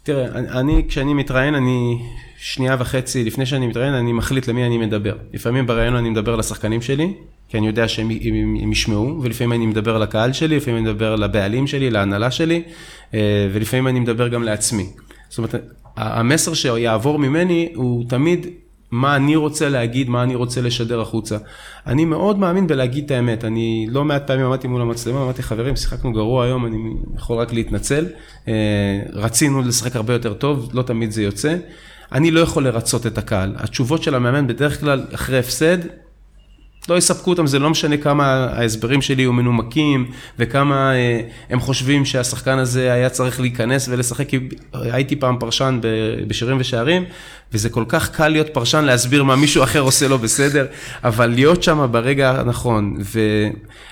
תראה, 0.03 0.27
אני, 0.61 0.85
כשאני 0.89 1.15
מתראיין, 1.15 1.55
אני 1.55 1.99
שנייה 2.47 2.77
וחצי 2.79 3.25
לפני 3.25 3.47
שאני 3.47 3.67
מתראיין, 3.67 3.95
אני 3.95 4.13
מחליט 4.13 4.49
למי 4.49 4.67
אני 4.67 4.79
מדבר. 4.79 5.17
לפעמים 5.33 5.67
בראיון 5.67 5.97
אני 5.97 6.11
מדבר 6.11 6.37
לשחקנים 6.37 6.83
שלי, 6.83 7.13
כי 7.49 7.59
אני 7.59 7.67
יודע 7.67 7.89
שהם 7.89 8.11
הם, 8.11 8.35
הם, 8.35 8.57
הם 8.63 8.73
ישמעו, 8.73 9.21
ולפעמים 9.23 9.53
אני 9.53 9.67
מדבר 9.67 9.99
לקהל 9.99 10.33
שלי, 10.33 10.57
לפעמים 10.57 10.85
אני 10.85 10.93
מדבר 10.93 11.17
לבעלים 11.17 11.67
שלי, 11.67 11.91
להנהלה 11.91 12.31
שלי, 12.31 12.63
אה, 13.15 13.49
ולפעמים 13.53 13.89
אני 13.89 14.01
מדבר 14.01 14.29
גם 14.29 14.43
לעצמי. 14.43 14.87
זאת 15.29 15.39
אומרת, 15.39 15.55
המסר 15.97 16.55
שיעבור 16.55 17.19
ממני 17.19 17.73
הוא 17.75 18.05
תמיד 18.09 18.47
מה 18.91 19.17
אני 19.17 19.37
רוצה 19.37 19.69
להגיד, 19.69 20.09
מה 20.09 20.23
אני 20.23 20.35
רוצה 20.35 20.61
לשדר 20.61 21.01
החוצה. 21.01 21.37
אני 21.87 22.05
מאוד 22.05 22.39
מאמין 22.39 22.67
בלהגיד 22.67 23.05
את 23.05 23.11
האמת. 23.11 23.45
אני 23.45 23.87
לא 23.91 24.05
מעט 24.05 24.27
פעמים 24.27 24.47
עמדתי 24.47 24.69
מול 24.69 24.81
המצלמה, 24.81 25.23
אמרתי, 25.23 25.43
חברים, 25.43 25.77
שיחקנו 25.77 26.13
גרוע 26.13 26.45
היום, 26.45 26.67
אני 26.67 26.77
יכול 27.17 27.39
רק 27.39 27.53
להתנצל. 27.53 28.07
אה, 28.49 29.01
רצינו 29.13 29.63
לשחק 29.63 29.97
הרבה 29.97 30.13
יותר 30.13 30.35
טוב, 30.35 30.71
לא 30.73 30.83
תמיד 30.83 31.11
זה 31.11 31.23
יוצא. 31.23 31.57
אני 32.15 32.31
לא 32.31 32.41
יכול 32.41 32.65
לרצות 32.65 33.07
את 33.07 33.19
הקהל. 33.19 33.55
התשובות 33.57 34.03
של 34.03 34.15
המאמן 34.15 34.47
בדרך 34.47 34.81
כלל 34.81 35.05
אחרי 35.15 35.39
הפסד, 35.39 35.79
לא 36.89 36.99
יספקו 36.99 37.31
אותם, 37.31 37.47
זה 37.47 37.59
לא 37.59 37.71
משנה 37.71 37.97
כמה 37.97 38.49
ההסברים 38.53 39.03
שלי 39.03 39.23
יהיו 39.23 39.33
מנומקים 39.33 40.11
וכמה 40.39 40.95
אה, 40.95 41.21
הם 41.51 41.61
חושבים 41.61 42.05
שהשחקן 42.05 42.59
הזה 42.59 42.93
היה 42.93 43.09
צריך 43.09 43.41
להיכנס 43.41 43.89
ולשחק, 43.89 44.29
כי 44.29 44.39
הייתי 44.73 45.17
פעם 45.17 45.37
פרשן 45.41 45.81
בשירים 46.29 46.57
ושערים, 46.61 47.05
וזה 47.53 47.69
כל 47.69 47.85
כך 47.89 48.11
קל 48.11 48.29
להיות 48.29 48.49
פרשן 48.49 48.85
להסביר 48.85 49.25
מה 49.25 49.37
מישהו 49.37 49.63
אחר 49.63 49.81
עושה 49.81 50.09
לא 50.09 50.17
בסדר, 50.17 50.67
אבל 51.05 51.27
להיות 51.27 51.63
שם 51.63 51.89
ברגע 51.91 52.41
הנכון 52.41 52.97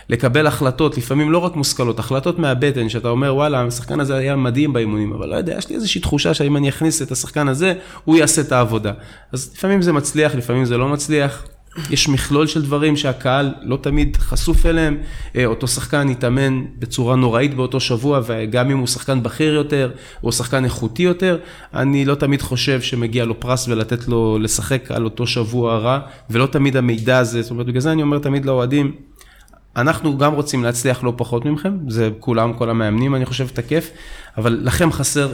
ולקבל 0.08 0.46
החלטות, 0.46 0.98
לפעמים 0.98 1.30
לא 1.30 1.38
רק 1.38 1.56
מושכלות, 1.56 1.98
החלטות 1.98 2.38
מהבטן, 2.38 2.88
שאתה 2.88 3.08
אומר 3.08 3.34
וואלה, 3.34 3.62
השחקן 3.62 4.00
הזה 4.00 4.16
היה 4.16 4.36
מדהים 4.36 4.72
באימונים, 4.72 5.12
אבל 5.12 5.28
לא 5.28 5.36
יודע, 5.36 5.58
יש 5.58 5.68
לי 5.68 5.74
איזושהי 5.74 6.00
תחושה 6.00 6.34
שאם 6.34 6.56
אני 6.56 6.68
אכניס 6.68 7.02
את 7.02 7.12
השחקן 7.12 7.48
הזה, 7.48 7.74
הוא 8.04 8.16
יעשה 8.16 8.42
את 8.42 8.52
העבודה. 8.52 8.92
אז 9.32 9.50
לפעמים 9.54 9.82
זה 9.82 9.92
מצליח, 9.92 10.34
לפעמים 10.34 10.64
זה 10.64 10.76
לא 10.76 10.88
מצליח. 10.88 11.46
יש 11.90 12.08
מכלול 12.08 12.46
של 12.46 12.62
דברים 12.62 12.96
שהקהל 12.96 13.54
לא 13.62 13.76
תמיד 13.76 14.16
חשוף 14.16 14.66
אליהם, 14.66 14.96
אה, 15.36 15.46
אותו 15.46 15.68
שחקן 15.68 16.08
יתאמן 16.08 16.64
בצורה 16.78 17.16
נוראית 17.16 17.54
באותו 17.54 17.80
שבוע, 17.80 18.20
וגם 18.26 18.70
אם 18.70 18.78
הוא 18.78 18.86
שחקן 18.86 19.22
בכיר 19.22 19.54
יותר, 19.54 19.90
או 20.22 20.32
שחקן 20.32 20.64
איכותי 20.64 21.02
יותר, 21.02 21.38
אני 21.74 22.04
לא 22.04 22.14
תמיד 22.14 22.42
חושב 22.42 22.80
שמגיע 22.80 23.24
לו 23.24 23.40
פרס 23.40 23.68
ולתת 23.68 24.08
לו 24.08 24.38
לשחק 24.38 24.90
על 24.90 25.04
אותו 25.04 25.26
שבוע 25.26 25.78
רע, 25.78 25.98
ולא 26.30 26.46
תמיד 26.46 26.76
המידע 26.76 27.18
הזה, 27.18 27.42
זאת 27.42 27.50
אומרת, 27.50 27.66
בגלל 27.66 27.80
זה 27.80 27.92
אני 27.92 28.02
אומר 28.02 28.18
תמיד 28.18 28.44
לאוהדים, 28.44 28.92
אנחנו 29.76 30.18
גם 30.18 30.34
רוצים 30.34 30.64
להצליח 30.64 31.04
לא 31.04 31.12
פחות 31.16 31.44
מכם, 31.44 31.74
זה 31.88 32.10
כולם, 32.18 32.52
כל 32.52 32.70
המאמנים, 32.70 33.14
אני 33.14 33.26
חושב, 33.26 33.48
תקף, 33.48 33.90
אבל 34.38 34.60
לכם 34.62 34.92
חסר 34.92 35.32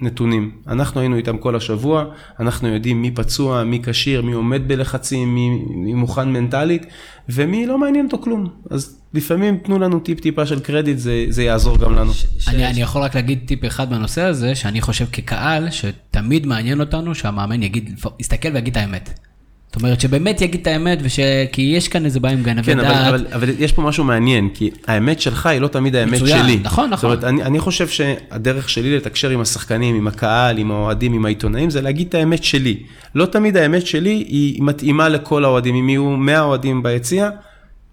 נתונים. 0.00 0.50
אנחנו 0.68 1.00
היינו 1.00 1.16
איתם 1.16 1.38
כל 1.38 1.56
השבוע, 1.56 2.04
אנחנו 2.40 2.68
יודעים 2.68 3.02
מי 3.02 3.10
פצוע, 3.10 3.64
מי 3.64 3.80
כשיר, 3.82 4.22
מי 4.22 4.32
עומד 4.32 4.68
בלחצים, 4.68 5.34
מי, 5.34 5.50
מי 5.70 5.94
מוכן 5.94 6.28
מנטלית, 6.32 6.86
ומי 7.28 7.66
לא 7.66 7.78
מעניין 7.78 8.04
אותו 8.04 8.18
כלום. 8.18 8.48
אז 8.70 9.00
לפעמים 9.14 9.56
תנו 9.56 9.78
לנו 9.78 10.00
טיפ-טיפה 10.00 10.46
של 10.46 10.60
קרדיט, 10.60 10.98
זה, 10.98 11.24
זה 11.28 11.42
יעזור 11.42 11.78
גם 11.78 11.94
לנו. 11.94 12.12
אני, 12.48 12.66
אני 12.66 12.80
יכול 12.80 13.02
רק 13.02 13.14
להגיד 13.14 13.38
טיפ 13.46 13.64
אחד 13.64 13.90
בנושא 13.90 14.22
הזה, 14.22 14.54
שאני 14.54 14.80
חושב 14.80 15.06
כקהל, 15.12 15.70
שתמיד 15.70 16.46
מעניין 16.46 16.80
אותנו 16.80 17.14
שהמאמן 17.14 17.62
יגיד, 17.62 18.00
יסתכל 18.20 18.48
ויגיד 18.54 18.76
את 18.76 18.82
האמת. 18.82 19.29
זאת 19.70 19.82
אומרת 19.82 20.00
שבאמת 20.00 20.40
יגיד 20.40 20.60
את 20.60 20.66
האמת, 20.66 20.98
וש... 21.02 21.20
כי 21.52 21.62
יש 21.62 21.88
כאן 21.88 22.04
איזה 22.04 22.20
בעיה 22.20 22.34
עם 22.34 22.42
גנבי 22.42 22.62
כן, 22.62 22.80
דעת. 22.80 23.08
אבל, 23.08 23.08
אבל, 23.08 23.26
אבל 23.32 23.50
יש 23.58 23.72
פה 23.72 23.82
משהו 23.82 24.04
מעניין, 24.04 24.48
כי 24.54 24.70
האמת 24.86 25.20
שלך 25.20 25.46
היא 25.46 25.60
לא 25.60 25.68
תמיד 25.68 25.96
האמת 25.96 26.12
מצוין, 26.12 26.42
שלי. 26.42 26.60
נכון, 26.62 26.90
נכון. 26.90 26.96
זאת 26.96 27.04
אומרת, 27.04 27.24
אני, 27.24 27.42
אני 27.42 27.58
חושב 27.58 27.88
שהדרך 27.88 28.68
שלי 28.68 28.96
לתקשר 28.96 29.30
עם 29.30 29.40
השחקנים, 29.40 29.94
עם 29.94 30.06
הקהל, 30.06 30.58
עם 30.58 30.70
האוהדים, 30.70 31.12
עם 31.12 31.24
העיתונאים, 31.24 31.70
זה 31.70 31.80
להגיד 31.80 32.06
את 32.08 32.14
האמת 32.14 32.44
שלי. 32.44 32.76
לא 33.14 33.26
תמיד 33.26 33.56
האמת 33.56 33.86
שלי 33.86 34.24
היא 34.28 34.62
מתאימה 34.62 35.08
לכל 35.08 35.44
האוהדים. 35.44 35.74
אם 35.74 35.88
יהיו 35.88 36.04
100 36.04 36.40
אוהדים 36.40 36.82
ביציע, 36.82 37.30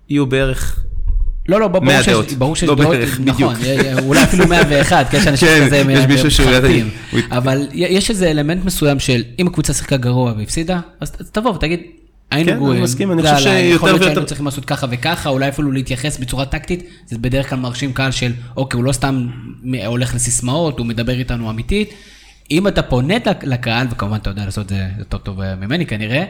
יהיו 0.09 0.25
בערך 0.25 0.84
לא, 1.47 1.59
לא, 1.59 1.67
ברור 1.67 1.89
שיש, 2.01 2.07
דעות. 2.07 2.31
ברור 2.31 2.55
שיש 2.55 2.69
לא 2.69 2.75
דעות, 2.75 2.89
בערך, 2.95 3.19
נכון, 3.25 3.55
בדיוק. 3.55 3.99
אולי 4.03 4.23
אפילו 4.23 4.47
101, 4.47 5.09
כי 5.09 5.17
יש 5.17 5.27
אנשים 5.27 5.47
כן, 5.47 5.65
כזה 5.65 5.77
יש 5.77 6.05
מישהו 6.05 6.31
שהוא- 6.31 6.49
מחרטים. 6.49 6.89
הוא- 7.11 7.19
אבל 7.31 7.67
יש 7.73 8.09
איזה 8.09 8.31
אלמנט 8.31 8.65
מסוים 8.65 8.99
של 8.99 9.23
אם 9.39 9.47
הקבוצה 9.47 9.73
שיחקה 9.73 9.97
גרוע 9.97 10.33
והפסידה, 10.37 10.79
אז 10.99 11.11
תבוא 11.31 11.51
ותגיד, 11.51 11.79
היינו 12.31 12.49
כן, 12.51 12.55
גרועים. 12.57 12.75
אני 12.75 12.83
מסכים, 12.83 13.11
אני 13.11 13.21
חושב 13.21 13.37
שיותר 13.37 13.49
יכול 13.75 13.89
להיות 13.89 14.01
שהיינו 14.01 14.15
ויותר- 14.15 14.27
צריכים 14.27 14.45
לעשות 14.45 14.65
ככה 14.65 14.87
וככה, 14.89 15.29
אולי 15.29 15.49
אפילו 15.49 15.71
להתייחס 15.71 16.17
בצורה 16.17 16.45
טקטית, 16.45 16.83
זה 17.05 17.17
בדרך 17.17 17.49
כלל 17.49 17.59
מרשים 17.59 17.93
קהל 17.93 18.11
של, 18.11 18.31
אוקיי, 18.57 18.77
הוא 18.77 18.85
לא 18.85 18.91
סתם 18.91 19.27
הולך 19.85 20.15
לסיסמאות, 20.15 20.79
הוא 20.79 20.85
מדבר 20.87 21.13
איתנו 21.19 21.49
אמיתית. 21.49 21.89
אם 22.51 22.67
אתה 22.67 22.81
פונה 22.81 23.13
לק- 23.25 23.43
לקהל, 23.43 23.87
וכמובן 23.91 24.17
אתה 24.17 24.29
יודע 24.29 24.45
לעשות 24.45 24.63
את 24.65 24.69
זה 24.69 24.85
יותר 24.99 25.17
טוב 25.17 25.41
אה, 25.41 25.55
ממני 25.55 25.85
כנראה, 25.85 26.23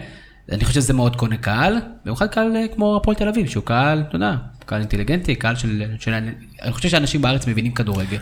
אני 0.52 0.66
חושב 0.66 0.82
שזה 0.82 0.94
מאוד 0.94 1.16
קונה 1.16 1.38
קהל, 1.38 1.76
במיוחד 2.06 2.28
קהל 2.28 2.56
אה, 2.56 2.66
כמו 2.76 2.96
הפועל 2.98 3.18
תל 3.18 3.28
אביב, 3.28 3.48
שהוא 3.50 3.64
קהל, 3.64 4.04
אתה 4.08 4.16
יודע, 4.16 4.32
קהל 4.68 4.80
אינטליגנטי, 4.80 5.36
קהל 5.36 5.56
של, 5.56 5.84
של... 6.00 6.14
אני 6.62 6.72
חושב 6.72 6.90
שאנשים 6.90 7.22
בארץ 7.22 7.48
מבינים 7.48 7.72
כדורגל. 7.72 8.18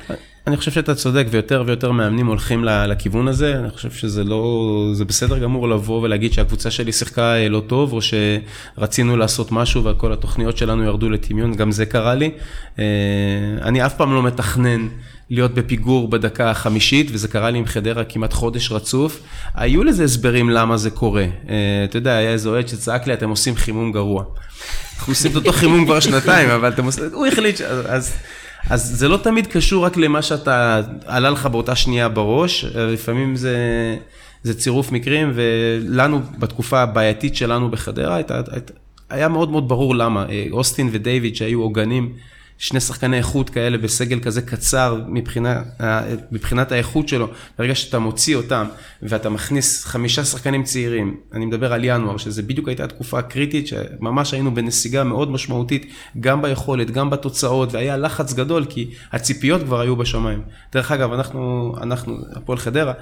אני 0.48 0.58
חושב 0.58 0.72
שאתה 0.72 0.96
צודק, 0.96 1.26
ויותר 1.30 1.64
ויותר 1.66 1.92
מאמנים 1.92 2.28
הולכים 2.28 2.64
לכיוון 2.66 3.28
הזה. 3.28 3.60
אני 3.60 3.70
חושב 3.70 3.92
שזה 3.92 4.24
לא, 4.24 4.90
זה 4.94 5.06
בסדר 5.06 5.40
גמור 5.40 5.70
לבוא 5.70 6.02
ולהגיד 6.02 6.34
שהקבוצה 6.34 6.72
שלי 6.72 6.92
שיחקה 6.92 7.36
אה, 7.36 7.50
לא 7.50 7.64
טוב, 7.68 7.94
או 7.94 8.00
שרצינו 8.02 9.18
לעשות 9.18 9.52
משהו 9.52 9.84
וכל 9.84 10.14
התוכניות 10.14 10.58
שלנו 10.58 10.84
ירדו 10.84 11.10
לטמיון, 11.10 11.56
גם 11.56 11.72
זה 11.72 11.86
קרה 11.86 12.16
לי. 12.16 12.32
אה, 12.80 12.86
אני 13.62 13.86
אף 13.86 13.98
פעם 13.98 14.14
לא 14.14 14.24
מתכנן 14.24 14.88
להיות 15.30 15.54
בפיגור 15.54 16.08
בדקה 16.08 16.52
החמישית, 16.52 17.08
וזה 17.12 17.28
קרה 17.28 17.50
לי 17.50 17.58
עם 17.58 17.66
חדרה 17.66 18.04
כמעט 18.04 18.34
חודש 18.34 18.72
רצוף. 18.72 19.22
היו 19.56 19.84
לזה 19.84 20.04
הסברים 20.04 20.50
למה 20.50 20.78
זה 20.78 20.90
קורה. 20.90 21.26
אה, 21.50 21.56
אתה 21.84 21.98
יודע, 21.98 22.18
היה 22.18 22.32
איזה 22.32 22.50
אוהד 22.50 22.68
שצעק 22.68 23.08
לי, 23.08 23.14
אתם 23.14 23.30
עושים 23.30 23.56
חימום 23.56 23.92
גרוע. 23.92 24.24
אנחנו 24.98 25.12
עושים 25.12 25.32
את 25.32 25.36
אותו 25.36 25.52
חימום 25.52 25.86
כבר 25.86 26.00
שנתיים, 26.00 26.50
אבל 26.50 26.70
אתם 26.70 26.86
עושים, 26.86 27.04
הוא 27.14 27.28
החליט, 27.28 27.58
ש... 27.58 27.62
אז, 27.62 28.14
אז 28.70 28.82
זה 28.82 29.08
לא 29.08 29.18
תמיד 29.18 29.48
קשור 29.48 29.86
רק 29.86 29.98
למה 29.98 30.22
שאתה, 30.22 30.82
עלה 31.06 31.30
לך 31.30 31.46
באותה 31.46 31.76
שנייה 31.76 32.10
בראש, 32.10 32.66
לפעמים 32.66 33.36
זה, 33.36 33.58
זה 34.44 34.54
צירוף 34.54 34.92
מקרים, 34.92 35.32
ולנו, 35.36 36.22
בתקופה 36.40 36.82
הבעייתית 36.82 37.36
שלנו 37.36 37.72
בחדרה, 37.72 38.16
הייתה, 38.16 38.42
הייתה, 38.52 38.74
היה 39.10 39.28
מאוד 39.28 39.52
מאוד 39.52 39.70
ברור 39.70 39.96
למה. 39.96 40.26
אה, 40.30 40.46
אוסטין 40.52 40.90
ודייוויד 40.92 41.36
שהיו 41.36 41.62
עוגנים, 41.62 42.14
שני 42.58 42.80
שחקני 42.80 43.18
איכות 43.18 43.50
כאלה 43.50 43.78
בסגל 43.78 44.20
כזה 44.20 44.42
קצר 44.42 45.02
מבחינה, 45.08 45.62
אה, 45.82 46.02
מבחינת 46.32 46.72
האיכות 46.72 47.08
שלו, 47.08 47.28
ברגע 47.58 47.76
שאתה 47.76 48.00
מוציא 48.00 48.36
אותם 48.36 48.66
ואתה 49.02 49.30
מכניס 49.30 49.86
חמישה 49.86 50.26
שחקנים 50.26 50.64
צעירים, 50.64 51.18
אני 51.34 51.46
מדבר 51.46 51.74
על 51.74 51.84
ינואר, 51.84 52.18
שזה 52.18 52.42
בדיוק 52.42 52.68
הייתה 52.68 52.88
תקופה 52.88 53.22
קריטית, 53.22 53.68
שממש 53.68 54.34
היינו 54.34 54.54
בנסיגה 54.56 55.04
מאוד 55.04 55.32
משמעותית, 55.32 55.94
גם 56.20 56.42
ביכולת, 56.42 56.92
גם 56.92 57.10
בתוצאות, 57.10 57.74
והיה 57.74 57.98
לחץ 57.98 58.34
גדול, 58.34 58.66
כי 58.70 58.90
הציפיות 59.12 59.64
כבר 59.64 59.82
היו 59.82 59.96
בשמיים. 59.96 60.42
דרך 60.74 60.92
אגב, 60.92 61.14
אנחנו, 61.14 61.74
אנחנו, 61.82 62.18
הפועל 62.36 62.58
חדרה, 62.58 62.94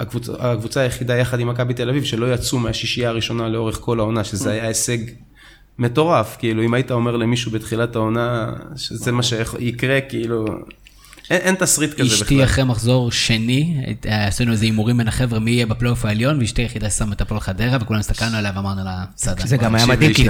הקבוצה, 0.00 0.32
הקבוצה 0.38 0.80
היחידה 0.80 1.16
יחד 1.16 1.40
עם 1.40 1.48
מכבי 1.48 1.74
תל 1.74 1.88
אביב, 1.88 2.04
שלא 2.04 2.34
יצאו 2.34 2.58
מהשישייה 2.58 3.08
הראשונה 3.08 3.48
לאורך 3.48 3.76
כל 3.80 4.00
העונה, 4.00 4.24
שזה 4.24 4.50
היה 4.50 4.66
הישג 4.66 4.98
מטורף, 5.78 6.36
כאילו 6.38 6.62
אם 6.62 6.74
היית 6.74 6.90
אומר 6.90 7.16
למישהו 7.16 7.50
בתחילת 7.50 7.96
העונה 7.96 8.52
שזה 8.76 9.12
מה 9.12 9.22
שיקרה, 9.22 10.00
כאילו, 10.00 10.44
אין, 11.30 11.40
אין 11.42 11.54
תסריט 11.54 11.94
כזה 12.00 12.14
אשתי 12.14 12.24
בכלל. 12.34 12.44
אחרי 12.44 12.64
מחזור 12.64 13.12
שני, 13.12 13.76
אה, 14.08 14.26
עשינו 14.26 14.52
איזה 14.52 14.64
הימורים 14.64 14.96
בין 14.96 15.08
החבר'ה 15.08 15.38
מי 15.40 15.50
יהיה 15.50 15.66
בפלייאוף 15.66 16.04
העליון, 16.04 16.38
ואשתי 16.40 16.62
היחידה 16.62 16.90
ששמה 16.90 17.12
את 17.12 17.20
הפועל 17.20 17.40
חדרה, 17.40 17.78
וכולנו 17.80 18.00
הסתכלנו 18.00 18.36
עליה 18.36 18.52
ואמרנו 18.56 18.84
לה, 18.84 19.04
בסדר. 19.16 19.34
זה 19.46 19.56
גם 19.56 19.74
היה 19.74 19.86
מדהים, 19.86 20.12
כי. 20.12 20.28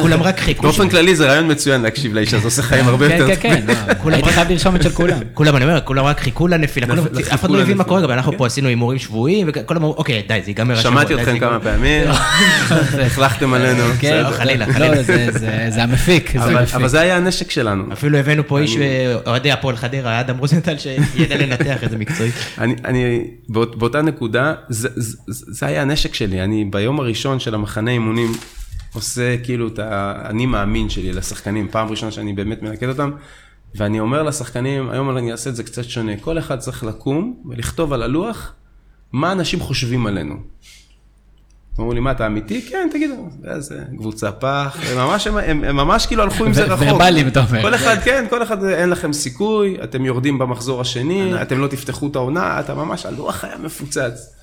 כולם- 0.00 0.22
רק 0.22 0.40
חיכו. 0.40 0.62
באופן 0.62 0.88
כללי 0.88 1.16
זה 1.16 1.26
רעיון 1.26 1.50
מצוין 1.50 1.82
להקשיב 1.82 2.14
לאיש, 2.14 2.34
זה 2.34 2.46
עושה 2.46 2.62
חיים 2.62 2.88
הרבה 2.88 3.08
כן, 3.08 3.16
יותר 3.18 3.36
כן, 3.36 3.60
כן, 3.66 3.74
טובים. 3.96 4.12
הייתי 4.14 4.32
חייב 4.32 4.50
לרשום 4.50 4.76
את 4.76 4.82
של 4.82 4.90
כולם. 4.90 5.18
כולם, 5.34 5.56
אני 5.56 5.64
אומר, 5.64 5.80
כולם 5.84 6.04
רק 6.04 6.20
חיכו 6.20 6.48
לנפילה, 6.48 6.86
אף 7.34 7.40
אחד 7.40 7.50
לא 7.50 7.62
הבין 7.62 7.76
מה. 7.78 7.84
קורה, 7.84 8.00
גם 8.02 8.10
אנחנו 8.10 8.38
פה 8.38 8.46
עשינו 8.46 8.68
הימורים 8.68 8.98
שבועיים, 8.98 9.50
וכולם 9.54 9.80
אמרו, 9.82 9.94
אוקיי, 9.98 10.22
די, 10.28 10.40
זה 10.44 10.50
ייגמר 10.50 10.74
השבוע. 10.78 10.92
שמעתי 10.92 11.14
אתכם 11.14 11.24
כמה 11.38 11.52
ייגמר." 11.52 11.60
פעמים, 11.60 12.02
החלכתם 13.06 13.54
עלינו. 13.54 13.82
כן. 14.00 14.22
חלילה, 14.32 14.66
לא, 14.66 14.72
חלילה. 14.72 15.02
זה- 15.02 15.28
זה 15.32 15.66
זה 15.68 15.82
המפיק, 15.82 16.30
זה 16.32 16.44
אבל- 16.44 16.56
המפיק. 16.58 16.74
אבל 16.74 16.88
זה 16.88 17.00
היה 17.00 17.16
הנשק 17.16 17.50
שלנו. 17.50 17.84
אפילו 17.92 18.18
הבאנו 18.18 18.46
פה 18.48 18.58
איש, 18.58 18.76
אוהדי 19.26 19.52
הפועל 19.52 19.76
חדרה, 19.76 20.20
אדם 20.20 20.33
רוזנטל, 20.38 20.78
שידע 20.78 21.36
לנתח 21.36 21.84
את 21.84 21.90
זה 21.90 21.98
מקצועי. 21.98 22.30
אני, 22.58 22.74
אני 22.84 23.24
באות, 23.48 23.78
באותה 23.78 24.02
נקודה, 24.02 24.54
זה, 24.68 24.88
זה, 24.94 25.16
זה 25.26 25.66
היה 25.66 25.82
הנשק 25.82 26.14
שלי, 26.14 26.44
אני 26.44 26.64
ביום 26.64 27.00
הראשון 27.00 27.40
של 27.40 27.54
המחנה 27.54 27.90
אימונים 27.90 28.32
עושה 28.94 29.36
כאילו 29.42 29.68
את 29.68 29.78
האני 29.78 30.46
מאמין 30.46 30.88
שלי 30.88 31.12
לשחקנים, 31.12 31.68
פעם 31.70 31.88
ראשונה 31.88 32.12
שאני 32.12 32.32
באמת 32.32 32.62
מלקט 32.62 32.88
אותם, 32.88 33.10
ואני 33.74 34.00
אומר 34.00 34.22
לשחקנים, 34.22 34.90
היום 34.90 35.16
אני 35.16 35.32
אעשה 35.32 35.50
את 35.50 35.56
זה 35.56 35.62
קצת 35.62 35.84
שונה, 35.84 36.12
כל 36.20 36.38
אחד 36.38 36.58
צריך 36.58 36.84
לקום 36.84 37.42
ולכתוב 37.48 37.92
על 37.92 38.02
הלוח 38.02 38.52
מה 39.12 39.32
אנשים 39.32 39.60
חושבים 39.60 40.06
עלינו. 40.06 40.34
אמרו 41.80 41.92
לי, 41.92 42.00
מה, 42.00 42.10
אתה 42.10 42.26
אמיתי? 42.26 42.62
כן, 42.62 42.88
תגידו, 42.92 43.28
איזה 43.44 43.82
קבוצה 43.98 44.32
פח, 44.32 44.78
הם 44.90 44.98
ממש, 44.98 45.26
הם, 45.26 45.36
הם, 45.36 45.64
הם 45.64 45.76
ממש 45.76 46.06
כאילו 46.06 46.22
הלכו 46.22 46.44
עם 46.44 46.52
זה 46.52 46.64
רחוק. 46.64 46.88
ורבליים, 46.90 47.28
אתה 47.28 47.44
אומר. 47.48 47.62
כל 47.62 47.74
אחד, 47.74 47.96
כן, 48.04 48.24
כל 48.30 48.42
אחד, 48.42 48.64
אין 48.64 48.90
לכם 48.90 49.12
סיכוי, 49.12 49.76
אתם 49.84 50.04
יורדים 50.04 50.38
במחזור 50.38 50.80
השני, 50.80 51.42
אתם 51.42 51.58
לא 51.58 51.66
תפתחו 51.66 52.06
את 52.06 52.16
העונה, 52.16 52.60
אתה 52.60 52.74
ממש, 52.74 53.06
הלוח 53.06 53.44
היה 53.44 53.56
מפוצץ. 53.58 54.34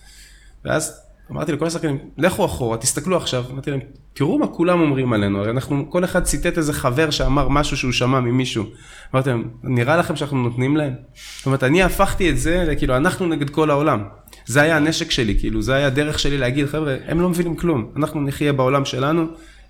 ואז 0.66 1.02
אמרתי 1.32 1.52
לכל 1.52 1.68
השחקנים, 1.68 1.98
לכו 2.18 2.46
אחורה, 2.46 2.78
תסתכלו 2.78 3.18
עכשיו, 3.18 3.44
אמרתי 3.52 3.72
להם, 3.72 3.80
תראו 4.14 4.40
מה 4.40 4.48
כולם 4.48 4.82
אומרים 4.82 5.14
עלינו, 5.14 5.40
הרי 5.40 5.52
אנחנו, 5.52 5.90
כל 5.90 6.04
אחד 6.04 6.24
ציטט 6.24 6.58
איזה 6.58 6.74
חבר 6.74 7.10
שאמר 7.10 7.48
משהו 7.48 7.78
שהוא 7.78 7.92
שמע 7.92 8.20
ממישהו. 8.20 8.66
אמרתי 9.14 9.30
להם, 9.30 9.50
נראה 9.64 9.98
לכם 9.98 10.16
שאנחנו 10.16 10.38
נותנים 10.38 10.78
להם? 10.78 10.94
זאת 11.38 11.46
אומרת, 11.46 11.64
אני 11.64 11.84
הפכתי 11.84 12.30
את 12.30 12.38
זה, 12.38 12.66
לכאילו, 12.68 12.98
אנחנו 12.98 13.28
נגד 13.28 13.50
כל 13.50 13.70
העולם. 13.70 14.04
זה 14.46 14.62
היה 14.62 14.78
הנשק 14.78 15.12
שלי, 15.12 15.40
כאילו, 15.40 15.62
זה 15.62 15.76
היה 15.76 15.88
הדרך 15.88 16.20
שלי 16.20 16.38
להגיד, 16.38 16.68
חבר'ה, 16.68 16.96
הם 17.08 17.22
לא 17.22 17.30
מבינים 17.30 17.56
כלום, 17.56 17.92
אנחנו 17.98 18.22
נחיה 18.22 18.54
בעולם 18.54 18.86
שלנו, 18.86 19.26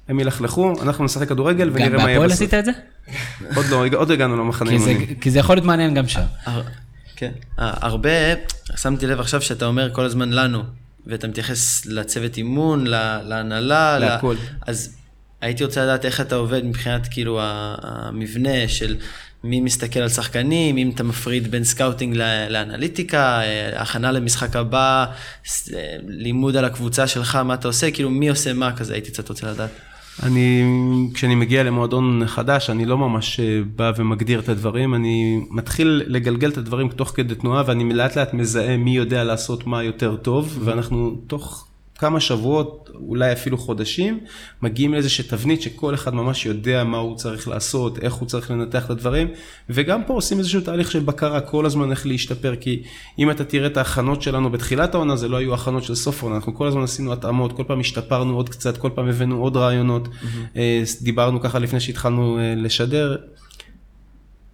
הם 0.07 0.19
ילכלכו, 0.19 0.73
אנחנו 0.81 1.05
נשחק 1.05 1.29
כדורגל 1.29 1.69
גם 1.69 1.75
ונראה 1.75 1.89
מה 1.89 1.97
יהיה 1.97 2.19
בהפועל 2.19 2.29
בסוף. 2.29 2.41
עשית 2.41 2.53
את 2.53 2.65
זה? 2.65 2.71
עוד 3.55 3.65
לא, 3.65 3.97
עוד 3.97 4.09
לא 4.09 4.13
הגענו 4.13 4.37
למחנה 4.37 4.71
אימונים. 4.71 5.15
כי 5.21 5.31
זה 5.31 5.39
יכול 5.39 5.55
להיות 5.55 5.65
מעניין 5.65 5.93
גם 5.93 6.07
שם. 6.07 6.21
כן. 7.15 7.31
אה, 7.59 7.73
הרבה, 7.81 8.09
שמתי 8.75 9.07
לב 9.07 9.19
עכשיו 9.19 9.41
שאתה 9.41 9.65
אומר 9.65 9.93
כל 9.93 10.05
הזמן 10.05 10.29
לנו, 10.29 10.63
ואתה 11.07 11.27
מתייחס 11.27 11.85
לצוות 11.85 12.37
אימון, 12.37 12.87
להנהלה, 12.87 13.99
להכל. 13.99 14.35
אז 14.67 14.95
הייתי 15.41 15.63
רוצה 15.63 15.83
לדעת 15.83 16.05
איך 16.05 16.21
אתה 16.21 16.35
עובד 16.35 16.65
מבחינת 16.65 17.07
כאילו 17.07 17.39
המבנה 17.41 18.67
של 18.67 18.95
מי 19.43 19.59
מסתכל 19.61 19.99
על 19.99 20.09
שחקנים, 20.09 20.77
אם 20.77 20.91
אתה 20.95 21.03
מפריד 21.03 21.51
בין 21.51 21.63
scouting 21.63 22.15
לאנליטיקה, 22.49 23.41
אה, 23.41 23.81
הכנה 23.81 24.11
למשחק 24.11 24.55
הבא, 24.55 25.05
אה, 25.73 25.95
לימוד 26.07 26.55
על 26.55 26.65
הקבוצה 26.65 27.07
שלך, 27.07 27.35
מה 27.35 27.53
אתה 27.53 27.67
עושה, 27.67 27.91
כאילו 27.91 28.09
מי 28.09 28.29
עושה 28.29 28.53
מה 28.53 28.77
כזה, 28.77 28.93
הייתי 28.93 29.11
קצת 29.11 29.29
רוצה 29.29 29.51
לדעת. 29.51 29.69
אני, 30.23 30.63
כשאני 31.13 31.35
מגיע 31.35 31.63
למועדון 31.63 32.27
חדש, 32.27 32.69
אני 32.69 32.85
לא 32.85 32.97
ממש 32.97 33.39
אה, 33.39 33.61
בא 33.75 33.91
ומגדיר 33.97 34.39
את 34.39 34.49
הדברים, 34.49 34.95
אני 34.95 35.41
מתחיל 35.49 36.03
לגלגל 36.07 36.49
את 36.49 36.57
הדברים 36.57 36.89
תוך 36.89 37.09
כדי 37.09 37.35
תנועה, 37.35 37.63
ואני 37.65 37.93
לאט 37.93 38.17
לאט 38.17 38.33
מזהה 38.33 38.77
מי 38.77 38.95
יודע 38.95 39.23
לעשות 39.23 39.67
מה 39.67 39.83
יותר 39.83 40.15
טוב, 40.15 40.59
ואנחנו 40.63 41.15
תוך 41.27 41.70
כמה 42.01 42.19
שבועות, 42.19 42.89
אולי 43.07 43.31
אפילו 43.31 43.57
חודשים, 43.57 44.19
מגיעים 44.61 44.93
לאיזושהי 44.93 45.23
תבנית 45.23 45.61
שכל 45.61 45.93
אחד 45.93 46.13
ממש 46.13 46.45
יודע 46.45 46.83
מה 46.83 46.97
הוא 46.97 47.15
צריך 47.15 47.47
לעשות, 47.47 47.99
איך 47.99 48.13
הוא 48.13 48.27
צריך 48.27 48.51
לנתח 48.51 48.85
את 48.85 48.89
הדברים, 48.89 49.27
וגם 49.69 50.03
פה 50.03 50.13
עושים 50.13 50.39
איזשהו 50.39 50.61
תהליך 50.61 50.91
של 50.91 50.99
בקרה 50.99 51.41
כל 51.41 51.65
הזמן 51.65 51.91
איך 51.91 52.07
להשתפר, 52.07 52.55
כי 52.55 52.83
אם 53.19 53.31
אתה 53.31 53.43
תראה 53.43 53.67
את 53.67 53.77
ההכנות 53.77 54.21
שלנו 54.21 54.49
בתחילת 54.49 54.95
העונה, 54.95 55.15
זה 55.15 55.27
לא 55.27 55.37
היו 55.37 55.53
הכנות 55.53 55.83
של 55.83 55.95
סוף 55.95 56.23
העונה, 56.23 56.35
אנחנו 56.35 56.55
כל 56.55 56.67
הזמן 56.67 56.83
עשינו 56.83 57.13
התאמות, 57.13 57.53
כל 57.53 57.63
פעם 57.67 57.79
השתפרנו 57.79 58.35
עוד 58.35 58.49
קצת, 58.49 58.77
כל 58.77 58.89
פעם 58.95 59.07
הבאנו 59.07 59.41
עוד 59.41 59.57
רעיונות, 59.57 60.07
אה, 60.55 60.83
דיברנו 61.01 61.41
ככה 61.41 61.59
לפני 61.59 61.79
שהתחלנו 61.79 62.39
אה, 62.39 62.53
לשדר. 62.57 63.15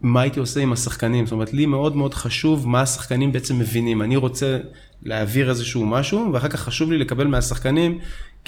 מה 0.01 0.21
הייתי 0.21 0.39
עושה 0.39 0.59
עם 0.59 0.73
השחקנים, 0.73 1.25
זאת 1.25 1.31
אומרת 1.31 1.53
לי 1.53 1.65
מאוד 1.65 1.95
מאוד 1.95 2.13
חשוב 2.13 2.67
מה 2.67 2.81
השחקנים 2.81 3.31
בעצם 3.31 3.59
מבינים, 3.59 4.01
אני 4.01 4.15
רוצה 4.15 4.57
להעביר 5.03 5.49
איזשהו 5.49 5.85
משהו 5.85 6.29
ואחר 6.33 6.47
כך 6.47 6.59
חשוב 6.59 6.91
לי 6.91 6.97
לקבל 6.97 7.27
מהשחקנים 7.27 7.99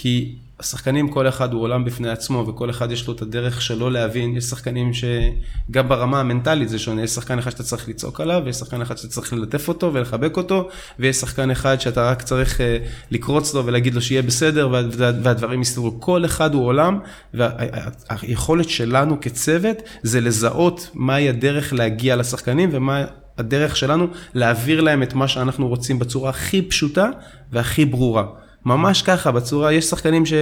כי 0.02 0.36
השחקנים 0.60 1.08
כל 1.10 1.28
אחד 1.28 1.54
הוא 1.54 1.62
עולם 1.62 1.86
בפני 1.86 2.10
עצמו 2.10 2.48
וכל 2.48 2.70
אחד 2.70 2.92
יש 2.92 3.08
לו 3.08 3.14
את 3.14 3.22
הדרך 3.22 3.62
שלו 3.62 3.90
להבין, 3.90 4.38
יש 4.38 4.44
שחקנים 4.44 4.92
שגם 4.94 5.90
ברמה 5.90 6.20
המנטלית 6.20 6.70
זה 6.70 6.80
שונה, 6.80 7.04
יש 7.04 7.12
שחקן 7.12 7.40
אחד 7.40 7.52
שאתה 7.52 7.64
צריך 7.64 7.90
לצעוק 7.90 8.22
עליו 8.22 8.42
ויש 8.46 8.56
שחקן 8.56 8.82
אחד 8.82 8.98
שאתה 8.98 9.08
צריך 9.08 9.34
ללטף 9.34 9.68
אותו 9.68 9.94
ולחבק 9.94 10.38
אותו 10.38 10.70
ויש 11.00 11.16
שחקן 11.16 11.52
אחד 11.52 11.80
שאתה 11.82 12.12
רק 12.12 12.22
צריך 12.22 12.62
אה, 12.62 12.78
לקרוץ 13.12 13.54
לו 13.54 13.66
ולהגיד 13.66 13.96
לו 13.96 14.02
שיהיה 14.02 14.22
בסדר 14.22 14.70
וה- 14.72 14.82
וה- 14.92 15.12
והדברים 15.24 15.62
יסתדרו, 15.62 16.02
כל 16.02 16.26
אחד 16.26 16.54
הוא 16.54 16.66
עולם 16.66 17.00
והיכולת 17.34 18.70
שלנו 18.70 19.22
כצוות 19.22 19.78
זה 20.04 20.22
לזהות 20.22 20.90
מהי 20.94 21.30
הדרך 21.30 21.74
להגיע 21.74 22.16
לשחקנים 22.16 22.70
ומה 22.74 23.06
הדרך 23.38 23.76
שלנו 23.76 24.08
להעביר 24.34 24.82
להם 24.82 25.04
את 25.04 25.14
מה 25.14 25.28
שאנחנו 25.28 25.68
רוצים 25.68 26.00
בצורה 26.00 26.30
הכי 26.30 26.62
פשוטה 26.62 27.10
והכי 27.52 27.86
ברורה. 27.86 28.26
ממש 28.66 29.02
ככה, 29.02 29.32
בצורה, 29.32 29.74
יש 29.74 29.86
שחקנים 29.86 30.26
ש... 30.26 30.34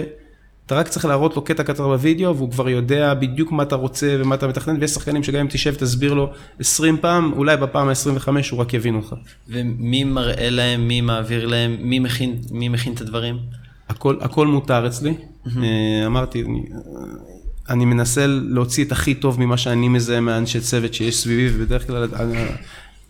אתה 0.68 0.76
רק 0.76 0.88
צריך 0.88 1.06
להראות 1.06 1.36
לו 1.36 1.42
קטע 1.42 1.64
קצר 1.64 1.88
בווידאו 1.88 2.36
והוא 2.36 2.52
כבר 2.52 2.70
יודע 2.70 3.14
בדיוק 3.14 3.52
מה 3.52 3.64
אתה 3.64 3.76
רוצה 3.76 4.18
ומה 4.20 4.36
אתה 4.36 4.48
מתכנן 4.48 4.78
ויש 4.80 4.92
שחקנים 4.92 5.24
שגם 5.24 5.40
אם 5.40 5.48
תשב 5.50 5.76
תסביר 5.76 6.14
לו 6.14 6.32
20 6.60 6.98
פעם, 6.98 7.34
אולי 7.34 7.58
בפעם 7.58 7.90
ה-25 7.90 8.28
הוא 8.52 8.60
רק 8.60 8.74
יבין 8.74 8.96
אותך. 8.96 9.16
ומי 9.48 10.04
מראה 10.04 10.50
להם, 10.50 10.88
מי 10.88 11.02
מעביר 11.02 11.46
להם, 11.46 11.78
מי 11.80 12.00
מכין, 12.00 12.36
מי 12.52 12.70
מכין 12.70 12.94
את 12.94 13.02
הדברים? 13.02 13.40
הכל, 13.90 14.18
הכל 14.22 14.48
מותר 14.48 14.88
אצלי. 14.88 15.14
אה, 15.58 16.06
אמרתי, 16.06 16.44
אני, 16.44 16.62
אני 17.70 17.86
מנסה 17.86 18.28
להוציא 18.28 18.86
את 18.86 18.92
הכי 18.92 19.14
טוב 19.14 19.40
ממה 19.40 19.58
שאני 19.58 19.88
מזהה 19.88 20.20
מהאנשי 20.20 20.60
צוות 20.60 20.94
שיש 20.94 21.18
סביבי, 21.18 21.56
ובדרך 21.56 21.88
כלל 21.88 22.08
אה, 22.14 22.48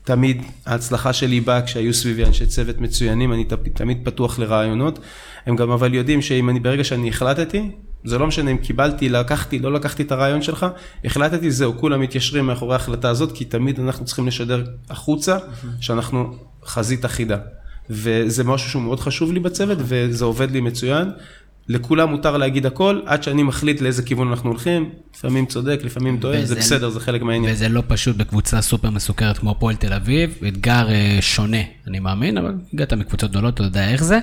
תמיד 0.07 0.41
ההצלחה 0.65 1.13
שלי 1.13 1.41
באה 1.41 1.61
כשהיו 1.61 1.93
סביבי 1.93 2.25
אנשי 2.25 2.45
צוות 2.45 2.77
מצוינים, 2.77 3.33
אני 3.33 3.45
תמיד 3.73 3.97
פתוח 4.03 4.39
לרעיונות. 4.39 4.99
הם 5.45 5.55
גם 5.55 5.71
אבל 5.71 5.93
יודעים 5.93 6.21
שאם 6.21 6.49
אני, 6.49 6.59
ברגע 6.59 6.83
שאני 6.83 7.09
החלטתי, 7.09 7.71
זה 8.05 8.17
לא 8.17 8.27
משנה 8.27 8.51
אם 8.51 8.57
קיבלתי, 8.57 9.09
לקחתי, 9.09 9.59
לא 9.59 9.73
לקחתי 9.73 10.03
את 10.03 10.11
הרעיון 10.11 10.41
שלך, 10.41 10.65
החלטתי, 11.05 11.51
זהו, 11.51 11.77
כולם 11.77 12.01
מתיישרים 12.01 12.45
מאחורי 12.45 12.73
ההחלטה 12.73 13.09
הזאת, 13.09 13.31
כי 13.31 13.45
תמיד 13.45 13.79
אנחנו 13.79 14.05
צריכים 14.05 14.27
לשדר 14.27 14.63
החוצה, 14.89 15.37
שאנחנו 15.79 16.35
חזית 16.65 17.05
אחידה. 17.05 17.37
וזה 17.89 18.43
משהו 18.43 18.69
שהוא 18.69 18.81
מאוד 18.81 18.99
חשוב 18.99 19.31
לי 19.31 19.39
בצוות, 19.39 19.77
וזה 19.81 20.25
עובד 20.25 20.51
לי 20.51 20.61
מצוין. 20.61 21.11
לכולם 21.69 22.09
מותר 22.09 22.37
להגיד 22.37 22.65
הכל, 22.65 22.99
עד 23.05 23.23
שאני 23.23 23.43
מחליט 23.43 23.81
לאיזה 23.81 24.03
כיוון 24.03 24.27
אנחנו 24.27 24.49
הולכים, 24.49 24.89
לפעמים 25.15 25.45
צודק, 25.45 25.79
לפעמים 25.83 26.17
טועה, 26.21 26.37
זה 26.37 26.43
וזה- 26.43 26.55
בסדר, 26.55 26.89
זה 26.89 26.99
חלק 26.99 27.21
מהעניין. 27.21 27.53
וזה 27.53 27.69
לא 27.69 27.83
פשוט 27.87 28.15
בקבוצה 28.15 28.61
סופר 28.61 28.89
מסוכרת 28.89 29.37
כמו 29.37 29.51
הפועל 29.51 29.75
תל 29.75 29.93
אביב, 29.93 30.33
אתגר 30.47 30.89
אה, 30.89 31.17
שונה, 31.21 31.57
אני 31.87 31.99
מאמין, 31.99 32.37
אבל 32.37 32.53
הגעת 32.73 32.93
מקבוצות 32.93 33.31
גדולות, 33.31 33.53
אתה 33.53 33.63
יודע 33.63 33.89
איך 33.89 34.03
זה. 34.03 34.19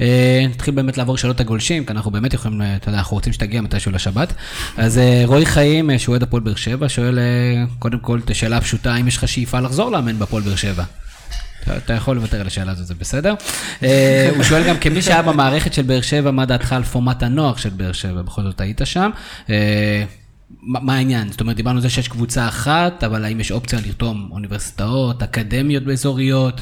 אה, 0.00 0.46
נתחיל 0.50 0.74
באמת 0.74 0.98
לעבור 0.98 1.16
שאלות 1.16 1.40
הגולשים, 1.40 1.84
כי 1.84 1.92
אנחנו 1.92 2.10
באמת 2.10 2.34
יכולים, 2.34 2.62
אה, 2.62 2.76
אתה 2.76 2.88
יודע, 2.88 2.98
אנחנו 2.98 3.16
רוצים 3.16 3.32
שתגיע 3.32 3.60
מתישהו 3.60 3.92
לשבת. 3.92 4.32
אז 4.76 4.98
אה, 4.98 5.22
רועי 5.26 5.46
חיים, 5.46 5.90
אה, 5.90 5.98
שהוא 5.98 6.12
אוהד 6.12 6.22
הפועל 6.22 6.42
באר 6.42 6.54
שבע, 6.54 6.88
שואל 6.88 7.18
אה, 7.18 7.24
קודם 7.78 7.98
כל 7.98 8.20
את 8.24 8.30
השאלה 8.30 8.56
הפשוטה, 8.56 8.94
האם 8.94 9.08
יש 9.08 9.16
לך 9.16 9.28
שאיפה 9.28 9.60
לחזור 9.60 9.90
לאמן 9.90 10.18
בהפועל 10.18 10.42
באר 10.42 10.56
שבע? 10.56 10.84
אתה- 11.76 11.92
יכול 11.94 12.16
לוותר 12.16 12.40
על 12.40 12.46
השאלה 12.46 12.72
הזאת, 12.72 12.86
זה 12.86 12.94
בסדר. 12.94 13.34
אה, 13.82 14.30
הוא 14.36 14.42
שואל 14.44 14.68
גם 14.68 14.76
כמי 14.78 15.02
שהיה 15.02 15.22
במערכת 15.22 15.72
של 15.74 15.82
באר 15.82 16.00
שבע, 16.00 16.30
מה 16.30 16.44
דעתך 16.46 16.72
על 16.72 16.82
פורמט 16.82 17.22
הנוער 17.22 17.56
של 17.56 17.68
באר 17.70 17.92
שבע? 17.92 18.22
בכל 18.22 18.42
זאת 18.42 18.60
היית 18.60 18.80
שם. 18.84 19.10
אה, 19.50 20.04
מה 20.62 20.94
העניין? 20.94 21.30
זאת 21.30 21.40
אומרת, 21.40 21.56
דיברנו 21.56 21.76
על 21.76 21.82
זה 21.82 21.90
שיש 21.90 22.08
קבוצה 22.08 22.48
אחת, 22.48 23.04
אבל 23.04 23.24
האם 23.24 23.40
יש 23.40 23.52
אופציה 23.52 23.78
לרתום 23.86 24.28
אוניברסיטאות, 24.32 25.22
אקדמיות 25.22 25.82
באזוריות? 25.84 26.60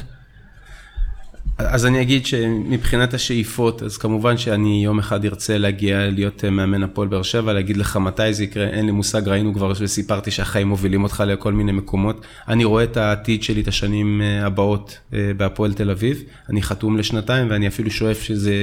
אז 1.57 1.85
אני 1.85 2.01
אגיד 2.01 2.25
שמבחינת 2.25 3.13
השאיפות, 3.13 3.83
אז 3.83 3.97
כמובן 3.97 4.37
שאני 4.37 4.83
יום 4.83 4.99
אחד 4.99 5.25
ארצה 5.25 5.57
להגיע 5.57 6.09
להיות 6.09 6.45
אה, 6.45 6.49
מאמן 6.49 6.83
הפועל 6.83 7.07
באר 7.07 7.21
שבע, 7.21 7.53
להגיד 7.53 7.77
לך 7.77 7.97
מתי 7.97 8.33
זה 8.33 8.43
יקרה, 8.43 8.67
אין 8.67 8.85
לי 8.85 8.91
מושג, 8.91 9.27
ראינו 9.27 9.53
כבר 9.53 9.71
וסיפרתי 9.79 10.31
שהחיים 10.31 10.67
מובילים 10.67 11.03
אותך 11.03 11.23
לכל 11.27 11.53
מיני 11.53 11.71
מקומות. 11.71 12.25
אני 12.47 12.63
רואה 12.63 12.83
את 12.83 12.97
העתיד 12.97 13.43
שלי, 13.43 13.61
את 13.61 13.67
השנים 13.67 14.21
אה, 14.21 14.45
הבאות 14.45 14.97
אה, 15.13 15.31
בהפועל 15.37 15.73
תל 15.73 15.91
אביב, 15.91 16.23
אני 16.49 16.61
חתום 16.61 16.97
לשנתיים 16.97 17.49
ואני 17.49 17.67
אפילו 17.67 17.91
שואף 17.91 18.21
שזה 18.21 18.53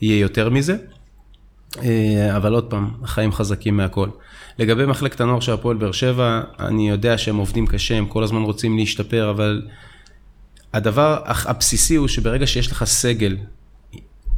יהיה 0.00 0.20
יותר 0.20 0.50
מזה. 0.50 0.76
אבל 2.36 2.54
עוד 2.54 2.64
פעם, 2.64 2.90
החיים 3.02 3.32
חזקים 3.32 3.76
מהכל. 3.76 4.08
לגבי 4.58 4.86
מחלקת 4.86 5.20
הנוער 5.20 5.40
של 5.40 5.52
הפועל 5.52 5.76
באר 5.76 5.92
שבע, 5.92 6.40
אני 6.60 6.90
יודע 6.90 7.18
שהם 7.18 7.36
עובדים 7.36 7.66
קשה, 7.66 7.96
הם 7.98 8.06
כל 8.06 8.22
הזמן 8.22 8.42
רוצים 8.42 8.78
להשתפר, 8.78 9.30
אבל 9.30 9.62
הדבר 10.74 11.18
הבסיסי 11.26 11.94
הוא 11.94 12.08
שברגע 12.08 12.46
שיש 12.46 12.72
לך 12.72 12.84
סגל 12.84 13.36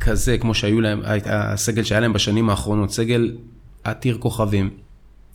כזה, 0.01 0.39
כמו 0.39 0.55
שהיו 0.55 0.81
להם, 0.81 1.03
הסגל 1.27 1.83
שהיה 1.83 2.01
להם 2.01 2.13
בשנים 2.13 2.51
האחרונות, 2.51 2.91
סגל 2.91 3.37
עתיר 3.85 4.19
כוכבים, 4.19 4.71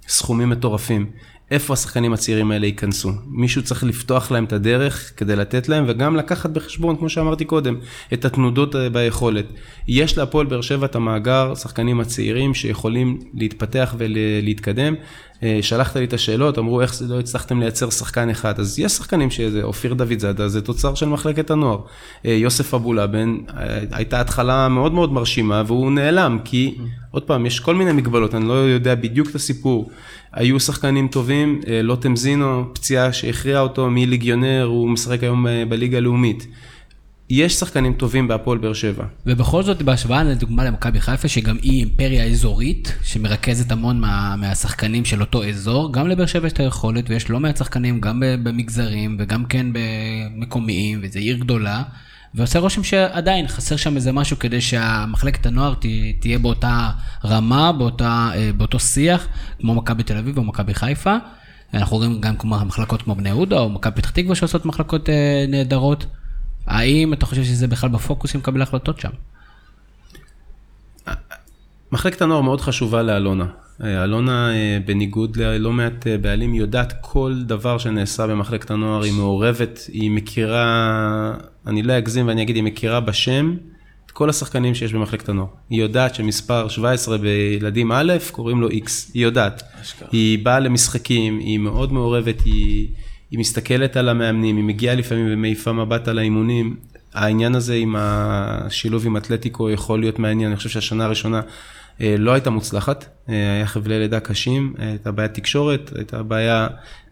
סכומים 0.07 0.49
מטורפים, 0.49 1.11
איפה 1.51 1.73
השחקנים 1.73 2.13
הצעירים 2.13 2.51
האלה 2.51 2.65
ייכנסו? 2.65 3.11
מישהו 3.27 3.63
צריך 3.63 3.83
לפתוח 3.83 4.31
להם 4.31 4.43
את 4.43 4.53
הדרך 4.53 5.11
כדי 5.17 5.35
לתת 5.35 5.69
להם, 5.69 5.85
וגם 5.87 6.15
לקחת 6.15 6.49
בחשבון, 6.49 6.97
כמו 6.97 7.09
שאמרתי 7.09 7.45
קודם, 7.45 7.75
את 8.13 8.25
התנודות 8.25 8.75
אה, 8.75 8.89
ביכולת. 8.89 9.45
יש 9.87 10.17
להפועל 10.17 10.45
באר 10.45 10.61
שבע 10.61 10.85
את 10.85 10.95
המאגר, 10.95 11.55
שחקנים 11.55 11.99
הצעירים 11.99 12.53
שיכולים 12.53 13.19
להתפתח 13.33 13.95
ולהתקדם. 13.97 14.95
אה, 15.43 15.59
שלחת 15.61 15.95
לי 15.95 16.05
את 16.05 16.13
השאלות, 16.13 16.57
אמרו 16.57 16.81
איך 16.81 16.93
לא 17.07 17.19
הצלחתם 17.19 17.59
לייצר 17.59 17.89
שחקן 17.89 18.29
אחד, 18.29 18.59
אז 18.59 18.79
יש 18.79 18.91
שחקנים 18.91 19.31
שזה, 19.31 19.63
אופיר 19.63 19.93
דוד 19.93 20.19
זאדה, 20.19 20.47
זה 20.47 20.61
תוצר 20.61 20.95
של 20.95 21.05
מחלקת 21.05 21.51
הנוער. 21.51 21.79
אה, 22.25 22.31
יוסף 22.31 22.73
אבולאבן, 22.73 23.37
הייתה 23.91 24.21
התחלה 24.21 24.67
מאוד 24.67 24.93
מאוד 24.93 25.13
מרשימה 25.13 25.63
והוא 25.67 25.91
נעלם, 25.91 26.37
כי 26.45 26.77
עוד 27.11 27.23
פעם, 27.23 27.45
יש 27.45 27.59
כל 27.59 27.75
מיני 27.75 27.91
מגבלות, 27.91 28.35
אני 28.35 28.47
לא 28.47 28.53
יודע 28.53 28.95
בדיוק 28.95 29.29
את 29.29 29.35
הסיפור. 29.35 29.91
היו 30.33 30.59
שחקנים 30.59 31.07
טובים, 31.07 31.61
אה, 31.67 31.81
לוטם 31.81 32.15
זינו, 32.15 32.65
פציעה 32.73 33.13
שהכריעה 33.13 33.61
אותו 33.61 33.89
מליגיונר, 33.89 34.63
הוא 34.63 34.89
משחק 34.89 35.23
היום 35.23 35.47
אה, 35.47 35.63
בליגה 35.69 35.97
הלאומית. 35.97 36.47
יש 37.29 37.53
שחקנים 37.53 37.93
טובים 37.93 38.27
בהפועל 38.27 38.57
באר 38.57 38.73
שבע. 38.73 39.03
ובכל 39.25 39.63
זאת, 39.63 39.81
בהשוואה 39.81 40.23
לדוגמה 40.23 40.65
למכבי 40.65 40.99
חיפה, 40.99 41.27
שגם 41.27 41.57
היא 41.61 41.79
אימפריה 41.79 42.25
אזורית, 42.25 42.95
שמרכזת 43.03 43.71
המון 43.71 43.99
מה, 43.99 44.35
מהשחקנים 44.35 45.05
של 45.05 45.21
אותו 45.21 45.45
אזור, 45.45 45.93
גם 45.93 46.07
לבאר 46.07 46.25
שבע 46.25 46.47
יש 46.47 46.53
את 46.53 46.59
היכולת, 46.59 47.09
ויש 47.09 47.29
לא 47.29 47.39
מעט 47.39 47.57
שחקנים 47.57 48.01
גם 48.01 48.23
במגזרים, 48.43 49.17
וגם 49.19 49.45
כן 49.45 49.65
במקומיים, 49.73 50.99
וזו 51.03 51.19
עיר 51.19 51.37
גדולה. 51.37 51.83
ועושה 52.35 52.59
רושם 52.59 52.83
שעדיין 52.83 53.47
חסר 53.47 53.75
שם 53.75 53.95
איזה 53.95 54.11
משהו 54.11 54.39
כדי 54.39 54.61
שהמחלקת 54.61 55.45
הנוער 55.45 55.73
תהיה 56.19 56.39
באותה 56.39 56.91
רמה, 57.25 57.71
באותה, 57.71 58.31
אה, 58.35 58.49
באותו 58.57 58.79
שיח, 58.79 59.27
כמו 59.59 59.75
מכבי 59.75 60.03
תל 60.03 60.17
אביב 60.17 60.37
או 60.37 60.43
מכבי 60.43 60.73
חיפה. 60.73 61.17
אנחנו 61.73 61.97
רואים 61.97 62.21
גם 62.21 62.37
כמו 62.37 62.65
מחלקות 62.65 63.01
כמו 63.01 63.15
בני 63.15 63.29
יהודה 63.29 63.59
או 63.59 63.69
מכבי 63.69 64.01
פתח 64.01 64.09
תקווה 64.09 64.35
שעושות 64.35 64.65
מחלקות 64.65 65.09
אה, 65.09 65.45
נהדרות. 65.47 66.05
האם 66.67 67.13
אתה 67.13 67.25
חושב 67.25 67.43
שזה 67.43 67.67
בכלל 67.67 67.89
בפוקוס 67.89 68.35
עם 68.35 68.41
מקבל 68.41 68.61
החלטות 68.61 68.99
שם? 68.99 69.09
מחלקת 71.91 72.21
הנוער 72.21 72.41
מאוד 72.41 72.61
חשובה 72.61 73.01
לאלונה. 73.01 73.45
אה, 73.83 74.03
אלונה, 74.03 74.53
אה, 74.53 74.77
בניגוד 74.85 75.37
ללא 75.37 75.71
מעט 75.71 76.07
אה, 76.07 76.17
בעלים, 76.17 76.53
יודעת 76.53 76.93
כל 77.01 77.35
דבר 77.45 77.77
שנעשה 77.77 78.27
במחלקת 78.27 78.71
הנוער, 78.71 79.01
היא 79.03 79.13
מעורבת, 79.13 79.79
היא 79.87 80.11
מכירה, 80.11 81.33
אני 81.67 81.83
לא 81.83 81.97
אגזים 81.97 82.27
ואני 82.27 82.41
אגיד, 82.41 82.55
היא 82.55 82.63
מכירה 82.63 82.99
בשם 82.99 83.55
את 84.05 84.11
כל 84.11 84.29
השחקנים 84.29 84.75
שיש 84.75 84.93
במחלקת 84.93 85.29
הנוער. 85.29 85.47
היא 85.69 85.81
יודעת 85.81 86.15
שמספר 86.15 86.67
17 86.67 87.17
בילדים 87.17 87.91
א', 87.91 88.13
קוראים 88.31 88.61
לו 88.61 88.69
X, 88.69 88.89
היא 89.13 89.23
יודעת. 89.23 89.63
אשכרה. 89.81 90.07
היא 90.11 90.45
באה 90.45 90.59
למשחקים, 90.59 91.39
היא 91.39 91.57
מאוד 91.57 91.93
מעורבת, 91.93 92.41
היא, 92.41 92.87
היא 93.31 93.39
מסתכלת 93.39 93.97
על 93.97 94.09
המאמנים, 94.09 94.57
היא 94.57 94.65
מגיעה 94.65 94.95
לפעמים 94.95 95.27
ומעיפה 95.29 95.71
מבט 95.71 96.07
על 96.07 96.19
האימונים. 96.19 96.75
העניין 97.13 97.55
הזה 97.55 97.75
עם 97.75 97.95
השילוב 97.97 99.05
עם 99.05 99.17
אתלטיקו 99.17 99.69
יכול 99.69 99.99
להיות 99.99 100.19
מעניין, 100.19 100.49
אני 100.49 100.57
חושב 100.57 100.69
שהשנה 100.69 101.05
הראשונה... 101.05 101.41
אה, 102.01 102.15
לא 102.17 102.31
הייתה 102.31 102.49
מוצלחת, 102.49 103.05
אה, 103.29 103.35
היה 103.35 103.67
חבלי 103.67 103.99
לידה 103.99 104.19
קשים, 104.19 104.73
הייתה 104.77 105.11
בעיית 105.11 105.33
תקשורת, 105.33 105.91
הייתה 105.95 106.23
בעיה, 106.23 106.67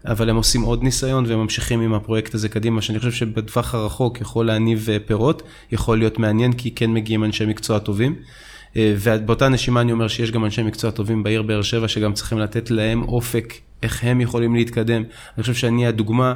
אבל 0.06 0.30
הם 0.30 0.36
עושים 0.36 0.62
עוד 0.62 0.82
ניסיון 0.82 1.24
והם 1.26 1.38
ממשיכים 1.38 1.80
עם 1.80 1.94
הפרויקט 1.94 2.34
הזה 2.34 2.48
קדימה, 2.48 2.82
שאני 2.82 2.98
חושב 2.98 3.12
שבטווח 3.12 3.74
הרחוק 3.74 4.20
יכול 4.20 4.46
להניב 4.46 4.88
אה, 4.90 4.96
פירות, 5.06 5.42
יכול 5.72 5.98
להיות 5.98 6.18
מעניין 6.18 6.52
כי 6.52 6.70
כן 6.70 6.90
מגיעים 6.90 7.24
אנשי 7.24 7.46
מקצוע 7.46 7.78
טובים. 7.78 8.16
ובאותה 8.76 9.48
נשימה 9.48 9.80
אני 9.80 9.92
אומר 9.92 10.08
שיש 10.08 10.30
גם 10.30 10.44
אנשי 10.44 10.62
מקצוע 10.62 10.90
טובים 10.90 11.22
בעיר 11.22 11.42
באר 11.42 11.62
שבע 11.62 11.88
שגם 11.88 12.12
צריכים 12.12 12.38
לתת 12.38 12.70
להם 12.70 13.02
אופק, 13.02 13.54
איך 13.82 14.04
הם 14.04 14.20
יכולים 14.20 14.54
להתקדם. 14.54 15.02
אני 15.36 15.42
חושב 15.42 15.54
שאני 15.54 15.86
הדוגמה 15.86 16.34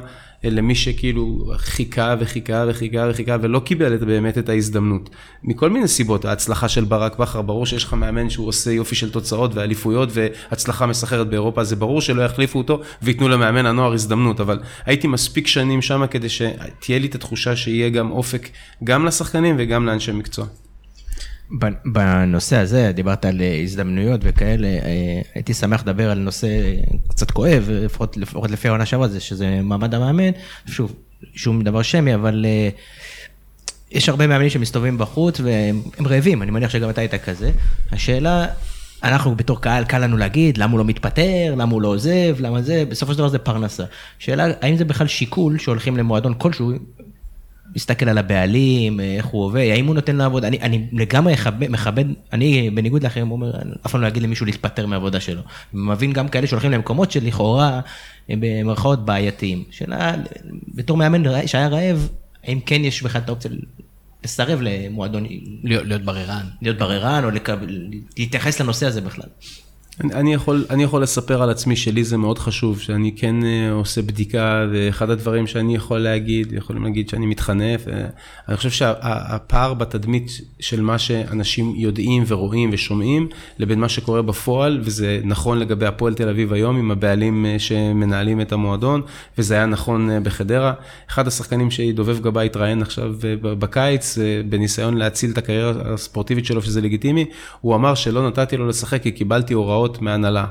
למי 0.51 0.75
שכאילו 0.75 1.51
חיכה 1.57 2.15
וחיכה 2.19 2.65
וחיכה 2.67 3.07
וחיכה 3.09 3.37
ולא 3.41 3.59
קיבל 3.59 3.95
את, 3.95 4.03
באמת 4.03 4.37
את 4.37 4.49
ההזדמנות. 4.49 5.09
מכל 5.43 5.69
מיני 5.69 5.87
סיבות, 5.87 6.25
ההצלחה 6.25 6.69
של 6.69 6.83
ברק 6.83 7.19
בכר, 7.19 7.41
ברור 7.41 7.65
שיש 7.65 7.83
לך 7.83 7.93
מאמן 7.93 8.29
שהוא 8.29 8.47
עושה 8.47 8.71
יופי 8.71 8.95
של 8.95 9.11
תוצאות 9.11 9.55
ואליפויות 9.55 10.09
והצלחה 10.11 10.85
מסחרת 10.85 11.27
באירופה, 11.29 11.63
זה 11.63 11.75
ברור 11.75 12.01
שלא 12.01 12.21
יחליפו 12.21 12.57
אותו 12.57 12.81
וייתנו 13.01 13.29
למאמן 13.29 13.65
הנוער 13.65 13.93
הזדמנות, 13.93 14.39
אבל 14.39 14.59
הייתי 14.85 15.07
מספיק 15.07 15.47
שנים 15.47 15.81
שם 15.81 16.07
כדי 16.11 16.29
שתהיה 16.29 16.99
לי 16.99 17.07
את 17.07 17.15
התחושה 17.15 17.55
שיהיה 17.55 17.89
גם 17.89 18.11
אופק 18.11 18.49
גם 18.83 19.05
לשחקנים 19.05 19.55
וגם 19.59 19.85
לאנשי 19.85 20.11
מקצוע. 20.11 20.45
בנושא 21.85 22.57
הזה, 22.57 22.91
דיברת 22.95 23.25
על 23.25 23.41
אה, 23.41 23.59
הזדמנויות 23.63 24.21
וכאלה, 24.23 24.67
אה, 24.67 25.21
הייתי 25.35 25.53
שמח 25.53 25.81
לדבר 25.81 26.11
על 26.11 26.17
נושא 26.17 26.47
קצת 27.07 27.31
כואב, 27.31 27.69
לפחות, 27.69 28.17
לפחות 28.17 28.51
לפי 28.51 28.67
העונה 28.67 28.85
שעברה, 28.85 29.07
זה 29.07 29.19
שזה 29.19 29.59
מעמד 29.63 29.95
המאמן, 29.95 30.31
שוב, 30.65 30.93
שום 31.35 31.63
דבר 31.63 31.81
שמי, 31.81 32.15
אבל 32.15 32.45
אה, 32.45 32.69
יש 33.91 34.09
הרבה 34.09 34.27
מאמנים 34.27 34.49
שמסתובבים 34.49 34.97
בחוץ 34.97 35.39
והם 35.39 35.81
רעבים, 36.05 36.41
אני 36.41 36.51
מניח 36.51 36.69
שגם 36.69 36.89
אתה 36.89 37.01
היית 37.01 37.15
כזה. 37.15 37.51
השאלה, 37.91 38.47
אנחנו 39.03 39.35
בתור 39.35 39.61
קהל, 39.61 39.85
קל 39.85 39.99
לנו 39.99 40.17
להגיד 40.17 40.57
למה 40.57 40.71
הוא 40.71 40.79
לא 40.79 40.85
מתפטר, 40.85 41.55
למה 41.57 41.73
הוא 41.73 41.81
לא 41.81 41.87
עוזב, 41.87 42.35
למה 42.39 42.61
זה, 42.61 42.83
בסופו 42.89 43.11
של 43.11 43.17
דבר 43.17 43.27
זה 43.27 43.39
פרנסה. 43.39 43.83
שאלה, 44.19 44.45
האם 44.61 44.77
זה 44.77 44.85
בכלל 44.85 45.07
שיקול 45.07 45.57
שהולכים 45.57 45.97
למועדון 45.97 46.33
כלשהו, 46.37 46.71
מסתכל 47.75 48.09
על 48.09 48.17
הבעלים, 48.17 48.99
איך 48.99 49.25
הוא 49.25 49.43
עובד, 49.45 49.67
האם 49.71 49.85
הוא 49.85 49.95
נותן 49.95 50.15
לעבוד, 50.15 50.45
אני, 50.45 50.59
אני 50.61 50.85
לגמרי 50.91 51.33
מכבד, 51.33 51.71
מכבד, 51.71 52.05
אני 52.33 52.69
בניגוד 52.69 53.03
לאחרים 53.03 53.31
אומר, 53.31 53.51
אף 53.85 53.91
פעם 53.91 54.01
לא 54.01 54.07
אגיד 54.07 54.23
למישהו 54.23 54.45
להתפטר 54.45 54.85
מהעבודה 54.85 55.19
שלו. 55.19 55.41
מבין 55.73 56.13
גם 56.13 56.27
כאלה 56.27 56.47
שהולכים 56.47 56.71
למקומות 56.71 57.11
שלכאורה 57.11 57.81
הם 58.29 58.39
במרכאות 58.41 59.05
בעייתיים. 59.05 59.63
שאלה, 59.71 60.15
בתור 60.75 60.97
מאמן 60.97 61.47
שהיה 61.47 61.67
רעב, 61.67 62.09
האם 62.43 62.59
כן 62.59 62.83
יש 62.83 63.03
בכלל 63.03 63.21
את 63.21 63.29
האופציה 63.29 63.51
לסרב 64.23 64.59
למועדון, 64.61 65.25
להיות, 65.63 65.85
להיות 65.85 66.01
בררן. 66.01 66.45
להיות 66.61 66.77
בררן 66.77 67.23
או 67.23 67.31
לקבל, 67.31 67.87
להתייחס 68.17 68.61
לנושא 68.61 68.85
הזה 68.85 69.01
בכלל. 69.01 69.29
אני 70.01 70.33
יכול, 70.33 70.65
אני 70.69 70.83
יכול 70.83 71.03
לספר 71.03 71.43
על 71.43 71.49
עצמי 71.49 71.75
שלי 71.75 72.03
זה 72.03 72.17
מאוד 72.17 72.39
חשוב, 72.39 72.79
שאני 72.79 73.11
כן 73.15 73.35
אה, 73.45 73.71
עושה 73.71 74.01
בדיקה, 74.01 74.65
ואחד 74.71 75.09
הדברים 75.09 75.47
שאני 75.47 75.75
יכול 75.75 75.99
להגיד, 75.99 76.53
יכולים 76.53 76.83
להגיד 76.83 77.09
שאני 77.09 77.25
מתחנף, 77.25 77.87
אה, 77.87 78.05
אני 78.49 78.57
חושב 78.57 78.69
שהפער 78.69 79.73
בתדמית 79.73 80.31
של 80.59 80.81
מה 80.81 80.97
שאנשים 80.97 81.73
יודעים 81.75 82.23
ורואים 82.27 82.69
ושומעים, 82.73 83.27
לבין 83.59 83.79
מה 83.79 83.89
שקורה 83.89 84.21
בפועל, 84.21 84.79
וזה 84.83 85.19
נכון 85.23 85.59
לגבי 85.59 85.85
הפועל 85.85 86.13
תל 86.13 86.29
אביב 86.29 86.53
היום, 86.53 86.77
עם 86.77 86.91
הבעלים 86.91 87.45
אה, 87.45 87.59
שמנהלים 87.59 88.41
את 88.41 88.51
המועדון, 88.51 89.01
וזה 89.37 89.53
היה 89.53 89.65
נכון 89.65 90.09
בחדרה. 90.23 90.73
אחד 91.09 91.27
השחקנים 91.27 91.71
שדובב 91.71 92.19
גבאי 92.19 92.45
התראיין 92.45 92.81
עכשיו 92.81 93.13
בקיץ, 93.41 94.17
בניסיון 94.49 94.97
להציל 94.97 95.31
את 95.31 95.37
הקריירה 95.37 95.93
הספורטיבית 95.93 96.45
שלו, 96.45 96.61
שזה 96.61 96.81
לגיטימי, 96.81 97.25
הוא 97.61 97.75
אמר 97.75 97.95
שלא 97.95 98.27
נתתי 98.27 98.57
לו 98.57 98.67
לשחק 98.67 99.03
כי 99.03 99.11
קיבלתי 99.11 99.53
הוראות. 99.53 99.84
הודעות 99.85 100.01
מהנהלה. 100.01 100.45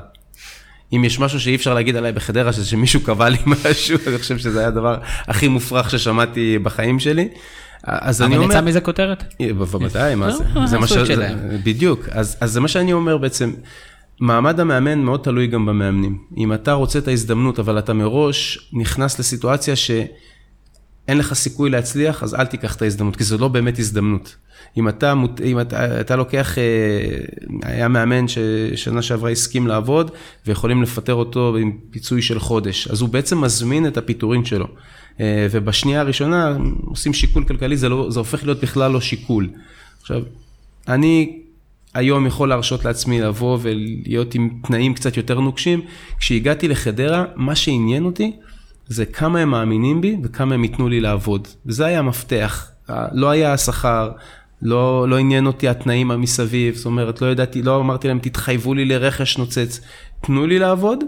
אם 0.93 1.05
יש 1.05 1.19
משהו 1.19 1.39
שאי 1.39 1.55
אפשר 1.55 1.73
להגיד 1.73 1.95
עליי 1.95 2.11
בחדרה, 2.11 2.53
שזה 2.53 2.65
שמישהו 2.65 2.99
קבע 2.99 3.29
לי 3.29 3.37
משהו, 3.65 3.97
אני 4.07 4.17
חושב 4.17 4.37
שזה 4.37 4.59
היה 4.59 4.67
הדבר 4.67 4.97
הכי 5.27 5.47
מופרך 5.47 5.89
ששמעתי 5.89 6.59
בחיים 6.59 6.99
שלי. 6.99 7.27
אז 7.83 8.21
אני 8.21 8.37
אומר... 8.37 8.45
אבל 8.45 8.55
יצא 8.55 8.65
מזה 8.65 8.81
כותרת? 8.81 9.23
אה, 9.41 9.53
בוודאי, 9.53 10.15
מה 10.15 10.31
זה? 10.31 10.43
לא, 10.55 10.67
זה 10.67 10.79
מה 10.79 10.87
ש... 10.87 10.93
בדיוק. 11.63 12.09
אז 12.09 12.37
זה 12.45 12.59
מה 12.61 12.67
שאני 12.67 12.93
אומר 12.93 13.17
בעצם. 13.17 13.53
מעמד 14.19 14.59
המאמן 14.59 14.99
מאוד 14.99 15.19
תלוי 15.19 15.47
גם 15.47 15.65
במאמנים. 15.65 16.17
אם 16.37 16.53
אתה 16.53 16.73
רוצה 16.73 16.99
את 16.99 17.07
ההזדמנות, 17.07 17.59
אבל 17.59 17.79
אתה 17.79 17.93
מראש 17.93 18.69
נכנס 18.73 19.19
לסיטואציה 19.19 19.75
שאין 21.05 21.17
לך 21.17 21.33
סיכוי 21.33 21.69
להצליח, 21.69 22.23
אז 22.23 22.35
אל 22.35 22.45
תיקח 22.45 22.75
את 22.75 22.81
ההזדמנות, 22.81 23.15
כי 23.15 23.23
זו 23.23 23.37
לא 23.37 23.47
באמת 23.47 23.79
הזדמנות. 23.79 24.35
אם 24.77 24.89
אתה, 24.89 25.13
אם 25.43 25.59
אתה, 25.59 26.01
אתה 26.01 26.15
לוקח, 26.15 26.57
אה, 26.57 26.63
היה 27.63 27.87
מאמן 27.87 28.25
ששנה 28.27 29.01
שעברה 29.01 29.29
הסכים 29.29 29.67
לעבוד 29.67 30.11
ויכולים 30.47 30.83
לפטר 30.83 31.13
אותו 31.13 31.57
עם 31.57 31.71
פיצוי 31.91 32.21
של 32.21 32.39
חודש, 32.39 32.87
אז 32.87 33.01
הוא 33.01 33.09
בעצם 33.09 33.41
מזמין 33.41 33.87
את 33.87 33.97
הפיטורין 33.97 34.45
שלו. 34.45 34.67
אה, 35.19 35.47
ובשנייה 35.51 35.99
הראשונה 35.99 36.57
עושים 36.85 37.13
שיקול 37.13 37.43
כלכלי, 37.43 37.77
זה, 37.77 37.89
לא, 37.89 38.07
זה 38.09 38.19
הופך 38.19 38.43
להיות 38.43 38.61
בכלל 38.61 38.91
לא 38.91 39.01
שיקול. 39.01 39.49
עכשיו, 40.01 40.21
אני 40.87 41.39
היום 41.93 42.25
יכול 42.25 42.49
להרשות 42.49 42.85
לעצמי 42.85 43.21
לבוא 43.21 43.57
ולהיות 43.61 44.35
עם 44.35 44.49
תנאים 44.63 44.93
קצת 44.93 45.17
יותר 45.17 45.39
נוקשים. 45.39 45.81
כשהגעתי 46.19 46.67
לחדרה, 46.67 47.25
מה 47.35 47.55
שעניין 47.55 48.05
אותי 48.05 48.31
זה 48.87 49.05
כמה 49.05 49.39
הם 49.39 49.49
מאמינים 49.49 50.01
בי 50.01 50.17
וכמה 50.23 50.55
הם 50.55 50.63
ייתנו 50.63 50.89
לי 50.89 51.01
לעבוד. 51.01 51.47
וזה 51.65 51.85
היה 51.85 51.99
המפתח. 51.99 52.71
לא 53.11 53.29
היה 53.29 53.53
השכר, 53.53 54.11
לא, 54.61 55.09
לא 55.09 55.17
עניין 55.17 55.45
אותי 55.45 55.67
התנאים 55.67 56.11
המסביב, 56.11 56.75
זאת 56.75 56.85
אומרת, 56.85 57.21
לא 57.21 57.31
ידעתי, 57.31 57.61
לא 57.61 57.79
אמרתי 57.79 58.07
להם, 58.07 58.19
תתחייבו 58.19 58.73
לי 58.73 58.85
לרכש 58.85 59.37
נוצץ. 59.37 59.81
תנו 60.21 60.47
לי 60.47 60.59
לעבוד, 60.59 61.03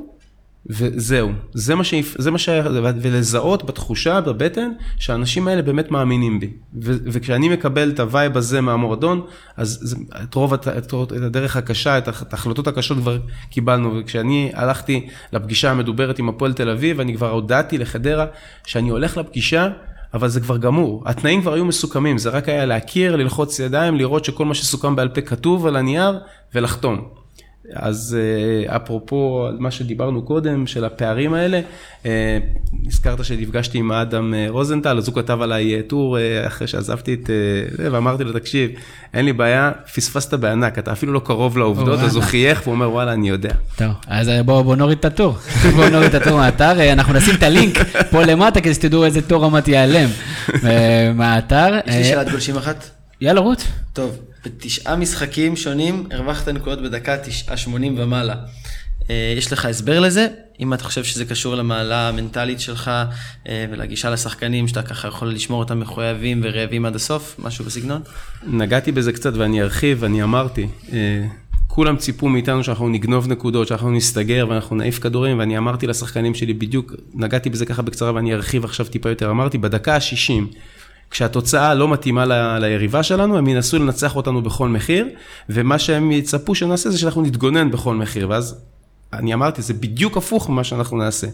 וזהו, 0.70 1.32
זה 1.54 1.76
מה, 1.76 1.84
שיפ... 1.84 2.16
זה 2.18 2.32
מה 2.32 2.38
שהיה, 2.38 2.64
ולזהות 3.02 3.66
בתחושה, 3.66 4.22
בבטן, 4.22 4.72
שהאנשים 5.00 5.48
האלה 5.48 5.62
באמת 5.62 5.92
מאמינים 5.92 6.40
בי. 6.40 6.52
ו... 6.84 6.94
וכשאני 7.04 7.50
מקבל 7.50 7.90
את 7.90 8.00
ה 8.00 8.07
vibe 8.07 8.38
הזה 8.38 8.62
מהמועדון, 8.62 9.22
אז 9.58 9.80
זה... 9.82 9.96
את 10.24 10.34
רוב 10.34 10.54
הת... 10.54 10.68
את 10.68 10.94
הדרך 11.12 11.58
הקשה, 11.58 11.98
את 11.98 12.34
ההחלטות 12.34 12.68
הקשות 12.68 12.98
כבר 12.98 13.18
קיבלנו. 13.50 14.00
וכשאני 14.00 14.52
הלכתי 14.54 15.08
לפגישה 15.34 15.72
המדוברת 15.72 16.20
עם 16.20 16.30
הפועל 16.30 16.54
תל 16.54 16.70
אביב, 16.70 17.00
אני 17.00 17.16
כבר 17.16 17.30
הודעתי 17.30 17.78
לחדרה 17.78 18.26
שאני 18.66 18.90
הולך 18.90 19.18
לפגישה. 19.18 19.70
אבל 20.14 20.28
זה 20.28 20.42
כבר 20.42 20.58
גמור, 20.58 21.04
התנאים 21.06 21.42
כבר 21.42 21.54
היו 21.54 21.66
מסוכמים, 21.66 22.18
זה 22.18 22.30
רק 22.30 22.50
היה 22.50 22.66
להכיר, 22.66 23.16
ללחוץ 23.16 23.60
ידיים, 23.60 23.96
לראות 23.96 24.26
שכל 24.26 24.46
מה 24.46 24.54
שסוכם 24.54 24.96
בעל 24.96 25.10
פה 25.10 25.22
כתוב 25.22 25.68
על 25.68 25.76
הנייר 25.76 26.20
ולחתום. 26.56 27.17
אז 27.74 28.18
אה, 28.20 28.76
אפרופו 28.76 29.48
מה 29.60 29.72
שדיברנו 29.72 30.22
קודם, 30.22 30.68
של 30.68 30.86
הפערים 30.86 31.34
האלה, 31.34 31.62
אה, 32.06 32.38
הזכרת 32.88 33.26
שנפגשתי 33.26 33.78
עם 33.78 33.92
אדם 33.92 34.34
אה, 34.34 34.46
רוזנטל, 34.50 34.98
אז 34.98 35.08
הוא 35.08 35.16
כתב 35.16 35.42
עליי 35.42 35.84
טור 35.84 36.18
אחרי 36.48 36.68
שעזבתי 36.68 37.14
את 37.14 37.30
זה, 37.78 37.90
ואמרתי 37.92 38.24
לו, 38.24 38.34
תקשיב, 38.34 38.72
אין 39.14 39.26
לי 39.26 39.34
בעיה, 39.34 39.72
פספסת 39.96 40.34
בענק, 40.34 40.80
אתה 40.80 40.92
אפילו 40.92 41.14
לא 41.14 41.20
קרוב 41.20 41.58
לעובדות, 41.58 42.00
אז 42.00 42.16
הוא 42.16 42.24
חייך 42.24 42.62
והוא 42.64 42.74
אומר, 42.74 42.92
וואלה, 42.92 43.14
אני 43.14 43.30
יודע. 43.30 43.54
טוב, 43.78 43.92
אז 44.08 44.32
בואו 44.46 44.64
בוא 44.64 44.76
נוריד 44.76 44.98
את 44.98 45.06
הטור, 45.06 45.36
בואו 45.76 45.90
נוריד 45.90 46.16
את 46.16 46.22
הטור 46.22 46.38
מהאתר, 46.38 46.94
אנחנו 46.94 47.14
נשים 47.14 47.36
את 47.36 47.44
הלינק 47.44 47.78
פה 48.12 48.24
למטה 48.24 48.62
כדי 48.62 48.74
שתדעו 48.74 49.06
איזה 49.06 49.22
טור 49.22 49.44
רמת 49.44 49.68
ייעלם 49.68 50.10
מהאתר. 51.16 51.74
יש 51.86 51.96
לי 51.96 52.04
שאלת 52.04 52.32
גולשים 52.32 52.58
אחת? 52.58 52.90
יאללה, 53.22 53.42
רוץ. 53.42 53.68
טוב, 53.94 54.18
בתשעה 54.46 54.96
משחקים 54.96 55.56
שונים 55.56 56.08
הרווחת 56.12 56.48
נקודות 56.48 56.82
בדקה 56.82 57.18
תשעה 57.18 57.58
שמונים 57.58 57.96
ומעלה. 57.98 58.36
אה, 59.10 59.34
יש 59.38 59.54
לך 59.54 59.66
הסבר 59.66 60.00
לזה? 60.00 60.28
אם 60.60 60.74
אתה 60.74 60.84
חושב 60.84 61.04
שזה 61.04 61.26
קשור 61.26 61.56
למעלה 61.56 62.10
המנטלית 62.10 62.60
שלך 62.60 62.92
אה, 63.48 63.66
ולגישה 63.72 64.10
לשחקנים, 64.10 64.68
שאתה 64.68 64.82
ככה 64.82 65.08
יכול 65.08 65.28
לשמור 65.28 65.60
אותם 65.60 65.80
מחויבים 65.80 66.42
ורעבים 66.44 66.86
עד 66.86 66.96
הסוף, 66.96 67.36
משהו 67.40 67.66
בסגנון? 67.66 68.02
נגעתי 68.48 68.92
בזה 68.92 69.14
קצת 69.14 69.34
ואני 69.34 69.62
ארחיב, 69.62 70.04
אני 70.04 70.24
אמרתי, 70.24 70.68
אה, 70.94 71.26
כולם 71.68 71.98
ציפו 71.98 72.30
מאיתנו 72.30 72.64
שאנחנו 72.64 72.90
נגנוב 72.90 73.28
נקודות, 73.28 73.68
שאנחנו 73.68 73.92
נסתגר 73.92 74.46
ואנחנו 74.50 74.76
נעיף 74.76 75.00
כדורים, 75.00 75.40
ואני 75.40 75.58
אמרתי 75.58 75.88
לשחקנים 75.88 76.36
שלי 76.36 76.54
בדיוק, 76.54 76.94
נגעתי 77.14 77.50
בזה 77.50 77.66
ככה 77.66 77.82
בקצרה 77.82 78.14
ואני 78.14 78.34
ארחיב 78.34 78.66
עכשיו 78.66 78.86
טיפה 78.86 79.10
יותר, 79.10 79.30
אמרתי, 79.30 79.58
בדקה 79.58 79.96
ה-60, 79.96 80.58
כשהתוצאה 81.12 81.74
לא 81.74 81.88
מתאימה 81.88 82.26
ל, 82.26 82.58
ליריבה 82.60 83.04
שלנו, 83.04 83.38
הם 83.38 83.48
ינסו 83.48 83.80
לנצח 83.80 84.16
אותנו 84.16 84.42
בכל 84.42 84.70
מחיר, 84.70 85.08
ומה 85.50 85.80
שהם 85.80 86.12
יצפו 86.12 86.56
שנעשה 86.56 86.90
זה 86.90 86.98
שאנחנו 86.98 87.22
נתגונן 87.22 87.72
בכל 87.72 87.96
מחיר, 87.96 88.30
ואז 88.30 88.62
אני 89.14 89.34
אמרתי, 89.34 89.62
זה 89.62 89.74
בדיוק 89.74 90.18
הפוך 90.18 90.50
ממה 90.50 90.64
שאנחנו 90.64 90.98
נעשה. 90.98 91.28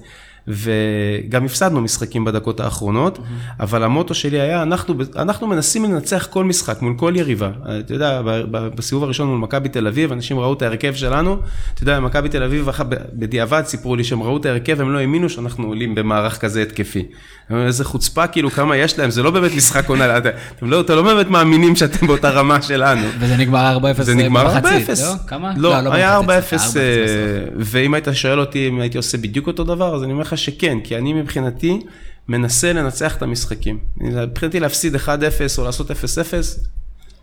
וגם 0.48 1.46
הפסדנו 1.46 1.82
משחקים 1.82 2.26
בדקות 2.26 2.60
האחרונות, 2.60 3.18
mm-hmm. 3.18 3.22
אבל 3.60 3.84
המוטו 3.84 4.14
שלי 4.14 4.40
היה, 4.40 4.62
אנחנו, 4.62 4.96
אנחנו 5.16 5.48
מנסים 5.48 5.84
לנצח 5.84 6.28
כל 6.30 6.44
משחק 6.44 6.82
מול 6.82 6.94
כל 6.98 7.14
יריבה. 7.16 7.52
אתה 7.80 7.94
יודע, 7.94 8.22
בסיבוב 8.52 9.04
הראשון 9.04 9.28
מול 9.28 9.38
מכבי 9.38 9.70
תל 9.70 9.88
אביב, 9.88 10.12
אנשים 10.12 10.40
ראו 10.40 10.54
את 10.54 10.62
ההרכב 10.62 10.94
שלנו, 10.94 11.38
אתה 11.74 11.84
יודע, 11.84 12.00
מכבי 12.00 12.30
תל 12.30 12.44
אביב 12.44 12.70
בדיעבד 13.14 13.64
סיפרו 13.66 13.96
לי 13.96 14.04
שהם 14.04 14.24
ראו 14.24 14.38
את 14.38 14.46
ההרכב, 14.46 14.82
הם 14.82 14.94
לא 14.94 15.00
האמינו 15.00 15.30
שאנחנו 15.30 15.68
עולים 15.68 15.96
במערך 15.96 16.38
כזה 16.38 16.62
התקפי. 16.62 17.06
איזה 17.52 17.86
חוצפה, 17.86 18.28
כאילו, 18.28 18.52
כמה 18.52 18.78
יש 18.78 19.00
להם, 19.00 19.12
זה 19.12 19.24
לא 19.24 19.32
באמת 19.32 19.52
משחק 19.56 19.90
עונה, 19.90 20.18
אתם 20.18 20.30
לא, 20.62 20.82
אתה 20.82 20.96
לא 20.96 21.02
באמת 21.02 21.30
מאמינים 21.30 21.76
שאתם 21.76 22.08
באותה 22.08 22.30
רמה 22.30 22.62
שלנו. 22.62 23.08
וזה 23.20 23.38
נגמר 23.38 23.78
4-0 24.00 24.02
זה 24.02 24.16
נגמר 24.16 24.58
4-0. 24.58 24.66
לא? 25.02 25.14
כמה? 25.28 25.54
לא, 25.58 25.70
לא, 25.70 25.82
לא 25.82 25.94
היה 25.94 26.20
4-0, 26.20 26.24
אה, 26.32 26.40
ואם 27.58 27.94
היית 27.94 28.08
שואל 28.14 28.40
אותי 28.40 28.68
אם 28.68 28.80
הייתי 28.80 28.98
עושה 28.98 29.18
בדיוק 29.18 29.48
אותו 29.48 29.64
דבר, 29.64 29.96
אז 29.96 30.04
אני 30.04 30.12
אומר 30.12 30.22
לך 30.22 30.33
שכן, 30.38 30.78
כי 30.84 30.98
אני 30.98 31.14
מבחינתי 31.14 31.80
מנסה 32.28 32.74
לנצח 32.74 33.18
את 33.18 33.22
המשחקים. 33.22 33.80
מבחינתי 33.98 34.60
להפסיד 34.60 34.96
1-0 34.96 35.00
או 35.58 35.64
לעשות 35.64 35.92
0-0, 35.92 35.94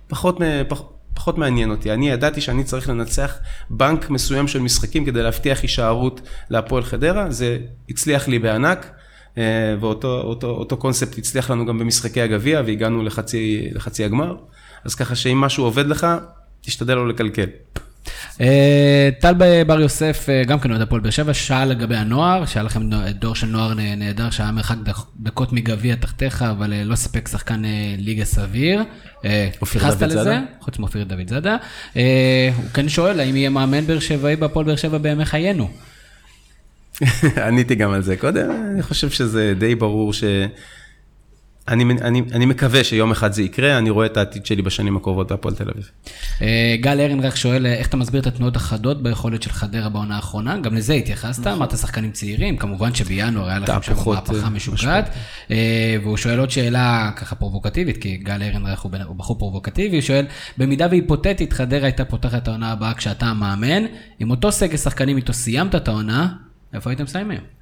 פחות, 0.09 0.39
פחות, 0.69 1.01
פחות 1.15 1.39
מעניין 1.39 1.71
אותי. 1.71 1.93
אני 1.93 2.11
ידעתי 2.11 2.41
שאני 2.41 2.65
צריך 2.65 2.89
לנצח 2.89 3.39
בנק 3.71 4.11
מסוים 4.11 4.49
של 4.49 4.59
משחקים 4.59 5.05
כדי 5.05 5.23
להבטיח 5.23 5.63
הישארות 5.63 6.21
להפועל 6.51 6.83
חדרה, 6.83 7.31
זה 7.31 7.59
הצליח 7.89 8.29
לי 8.29 8.39
בענק. 8.39 8.87
אה, 9.39 9.75
ואותו 9.81 10.21
אותו, 10.21 10.47
אותו 10.47 10.77
קונספט 10.77 11.19
הצליח 11.19 11.51
לנו 11.51 11.67
גם 11.67 11.79
במשחקי 11.79 12.21
הגביע 12.21 12.63
והגענו 12.67 13.03
לחצי, 13.03 13.69
לחצי 13.73 14.05
הגמר. 14.05 14.37
אז 14.85 14.95
ככה 14.95 15.15
שאם 15.15 15.41
משהו 15.41 15.65
עובד 15.65 15.87
לך, 15.87 16.07
תשתדל 16.61 16.95
לא 16.95 17.09
לקלקל. 17.09 17.47
אה, 18.40 19.09
טל 19.20 19.34
בר 19.66 19.80
יוסף, 19.80 20.26
אה, 20.28 20.44
גם 20.44 20.61
כן 20.61 20.70
אוהד 20.70 20.80
הפועל 20.80 21.01
באר 21.01 21.11
שבע, 21.11 21.34
שאל 21.34 21.68
לגבי 21.68 21.96
הנוער, 21.96 22.46
שהיה 22.46 22.62
לכם 22.62 22.90
דור 23.11 23.34
של 23.34 23.46
נוער 23.46 23.74
נהדר, 23.74 24.30
שהיה 24.30 24.53
מרחק 24.53 24.76
דקות 25.20 25.53
מגביע 25.53 25.94
תחתיך, 25.94 26.42
אבל 26.42 26.74
לא 26.84 26.94
ספק 26.96 27.28
שחקן 27.28 27.62
ליגה 27.98 28.24
סביר. 28.24 28.82
אופיר 29.61 29.82
דוד 29.82 30.09
זאדה? 30.09 30.40
חוץ 30.61 30.78
מאופיר 30.78 31.05
דוד 31.05 31.28
זאדה. 31.28 31.57
הוא 32.57 32.64
כן 32.74 32.88
שואל, 32.88 33.20
האם 33.20 33.36
יהיה 33.36 33.51
מאמן 33.51 33.86
באר 33.86 33.98
שבעי 33.98 34.36
בהפועל 34.36 34.66
באר 34.66 34.76
שבע 34.76 34.98
בימי 34.98 35.24
חיינו? 35.24 35.68
עניתי 37.46 37.74
גם 37.74 37.92
על 37.92 38.03
זה 38.03 38.16
קודם, 38.16 38.51
אני 38.72 38.82
חושב 38.82 39.11
שזה 39.11 39.55
די 39.59 39.74
ברור 39.74 40.12
ש... 40.12 40.24
אני, 41.69 41.85
אני, 41.85 42.23
אני 42.33 42.47
מקווה 42.47 42.85
שיום 42.85 43.11
אחד 43.11 43.33
זה 43.33 43.43
יקרה, 43.43 43.79
אני 43.79 43.91
רואה 43.91 44.07
את 44.07 44.17
העתיד 44.17 44.47
שלי 44.47 44.63
בשנים 44.63 44.97
הקרובות 44.97 45.31
בהפועל 45.31 45.55
תל 45.55 45.71
אביב. 45.71 45.91
אה, 46.43 46.77
גל 46.81 47.01
ארנרח 47.01 47.37
שואל, 47.37 47.67
איך 47.67 47.89
אתה 47.89 47.97
מסביר 47.97 48.21
את 48.21 48.27
התנועות 48.27 48.57
החדות 48.57 49.03
ביכולת 49.03 49.43
של 49.43 49.51
חדרה 49.51 49.89
בעונה 49.89 50.17
האחרונה? 50.17 50.59
גם 50.59 50.75
לזה 50.75 50.93
התייחסת, 50.93 51.41
נכון. 51.41 51.53
אמרת 51.53 51.79
שחקנים 51.79 52.11
צעירים, 52.11 52.57
כמובן 52.57 52.95
שבינואר 52.95 53.49
היה 53.49 53.59
לכם 53.59 53.83
שם 53.83 53.95
מהפכה 54.07 54.35
אה, 54.45 54.51
משוגעת. 54.51 55.09
אה, 55.51 55.97
והוא 56.03 56.17
שואל 56.17 56.39
עוד 56.39 56.51
שאלה 56.51 57.11
ככה 57.17 57.35
פרובוקטיבית, 57.35 57.97
כי 57.97 58.17
גל 58.17 58.43
ארנרח 58.43 58.83
הוא 58.83 59.17
בחור 59.17 59.39
פרובוקטיבי, 59.39 59.97
הוא 59.97 60.03
שואל, 60.03 60.27
במידה 60.59 60.87
והיפותטית 60.91 61.53
חדרה 61.53 61.85
הייתה 61.85 62.05
פותחת 62.05 62.43
את 62.43 62.49
העונה 62.49 62.73
הבאה 62.73 62.95
כשאתה 62.95 63.27
המאמן, 63.27 63.85
עם 64.19 64.31
אותו 64.31 64.53
סגל 64.53 64.77
שחקנים 64.77 65.17
איתו 65.17 65.33
סיימת 65.33 65.75
את 65.75 65.89
העונה, 65.89 66.29
איפה 66.75 66.91
הייתם 66.91 67.05
מסיימים? 67.05 67.60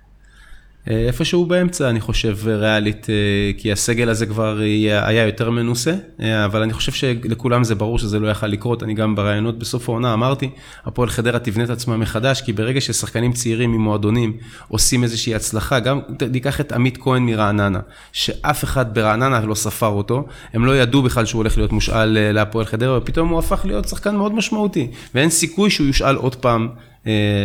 אה, 0.91 1.07
איפשהו 1.07 1.47
באמצע, 1.47 1.91
אני 1.91 2.01
חושב, 2.01 2.37
ריאלית, 2.47 3.07
אה, 3.11 3.15
כי 3.59 3.73
הסגל 3.73 4.09
הזה 4.09 4.27
כבר 4.27 4.59
היה 5.03 5.27
יותר 5.27 5.51
מנוסה, 5.51 5.95
אה, 6.21 6.45
אבל 6.45 6.63
אני 6.63 6.73
חושב 6.73 6.93
שלכולם 6.93 7.65
זה 7.65 7.75
ברור 7.75 7.99
שזה 7.99 8.19
לא 8.19 8.29
יכל 8.29 8.47
לקרות. 8.47 8.83
אני 8.83 8.95
גם 8.95 9.15
בראיונות 9.15 9.59
בסוף 9.59 9.89
העונה 9.89 10.15
אמרתי, 10.15 10.51
הפועל 10.85 11.09
חדרה 11.09 11.39
תבנה 11.39 11.65
את 11.65 11.71
עצמה 11.71 11.97
מחדש, 11.97 12.41
כי 12.41 12.53
ברגע 12.53 12.81
ששחקנים 12.81 13.33
צעירים 13.33 13.73
ממועדונים 13.73 14.37
עושים 14.69 15.03
איזושהי 15.03 15.35
הצלחה, 15.35 15.81
גם 15.81 16.01
ניקח 16.31 16.61
את 16.61 16.73
עמית 16.73 16.97
כהן 16.97 17.23
מרעננה, 17.23 17.81
שאף 18.13 18.65
אחד 18.65 18.95
ברעננה 18.95 19.41
לא 19.41 19.55
ספר 19.55 19.87
אותו, 19.87 20.27
הם 20.53 20.67
לא 20.67 20.77
ידעו 20.77 21.03
בכלל 21.03 21.25
שהוא 21.25 21.39
הולך 21.39 21.57
להיות 21.57 21.73
מושאל 21.73 22.33
להפועל 22.33 22.65
חדרה, 22.65 22.99
ופתאום 22.99 23.29
הוא 23.29 23.39
הפך 23.39 23.61
להיות 23.65 23.89
שחקן 23.89 24.17
מאוד 24.17 24.35
משמעותי, 24.35 24.91
ואין 25.15 25.31
סיכוי 25.31 25.71
שהוא 25.71 25.87
יושאל 25.87 26.17
עוד 26.17 26.37
פעם 26.37 26.69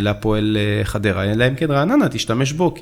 להפועל 0.01 0.57
אה, 0.59 0.83
חדרה, 0.83 1.23
אלא 1.23 1.47
אם 1.47 1.55
כן 1.55 1.71
רעננה 1.71 2.09
תשתמש 2.09 2.51
בו 2.51 2.73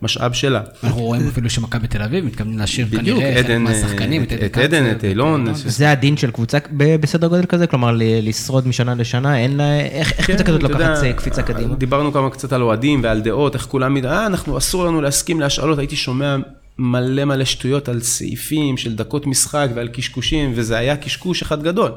כמשאב 0.00 0.32
שלה. 0.32 0.60
אנחנו 0.84 1.02
רואים 1.02 1.28
אפילו 1.28 1.50
שמכבי 1.50 1.88
תל 1.88 2.02
אביב 2.02 2.24
מתכוונים 2.24 2.58
להשאיר 2.58 2.86
כנראה 2.90 3.42
חלק 3.42 3.56
מהשחקנים, 3.56 4.22
את 4.22 4.58
עדן, 4.58 4.90
את 4.90 5.04
אילון. 5.04 5.54
זה 5.54 5.90
הדין 5.90 6.16
של 6.16 6.30
קבוצה 6.30 6.58
בסדר 6.76 7.26
גודל 7.26 7.46
כזה? 7.46 7.66
כלומר 7.66 7.96
לשרוד 7.98 8.68
משנה 8.68 8.94
לשנה, 8.94 9.38
אין 9.38 9.56
לה, 9.56 9.80
איך 9.80 10.08
כן, 10.08 10.22
קבוצה 10.22 10.44
כזאת 10.44 10.62
לוקחת 10.62 11.04
קפיצה 11.16 11.42
קדימה? 11.42 11.74
דיברנו 11.74 12.12
כמה 12.12 12.30
קצת 12.30 12.52
על 12.52 12.62
אוהדים 12.62 13.00
ועל 13.02 13.20
דעות, 13.20 13.54
איך 13.54 13.62
כולם, 13.62 13.96
אה, 13.96 14.26
אנחנו, 14.26 14.58
אסור 14.58 14.84
לנו 14.84 15.00
להסכים 15.00 15.40
להשאלות, 15.40 15.78
הייתי 15.78 15.96
שומע 15.96 16.36
מלא 16.78 17.24
מלא 17.24 17.44
שטויות 17.44 17.88
על 17.88 18.00
סעיפים 18.00 18.76
של 18.76 18.96
דקות 18.96 19.26
משחק 19.26 19.68
ועל 19.74 19.88
קשקושים, 19.88 20.52
וזה 20.54 20.78
היה 20.78 20.96
קשקוש 20.96 21.42
אחד 21.42 21.62
גדול. 21.62 21.90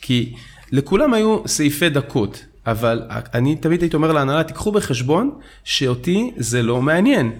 כי 0.00 0.32
לכולם 0.72 1.14
היו 1.14 1.38
סעיפי 1.46 1.88
דקות. 1.88 2.44
אבל 2.66 3.02
אני 3.34 3.56
תמיד 3.56 3.82
הייתי 3.82 3.96
אומר 3.96 4.12
להנהלה, 4.12 4.42
תיקחו 4.42 4.72
בחשבון 4.72 5.30
שאותי 5.64 6.32
זה 6.36 6.62
לא 6.62 6.82
מעניין. 6.82 7.32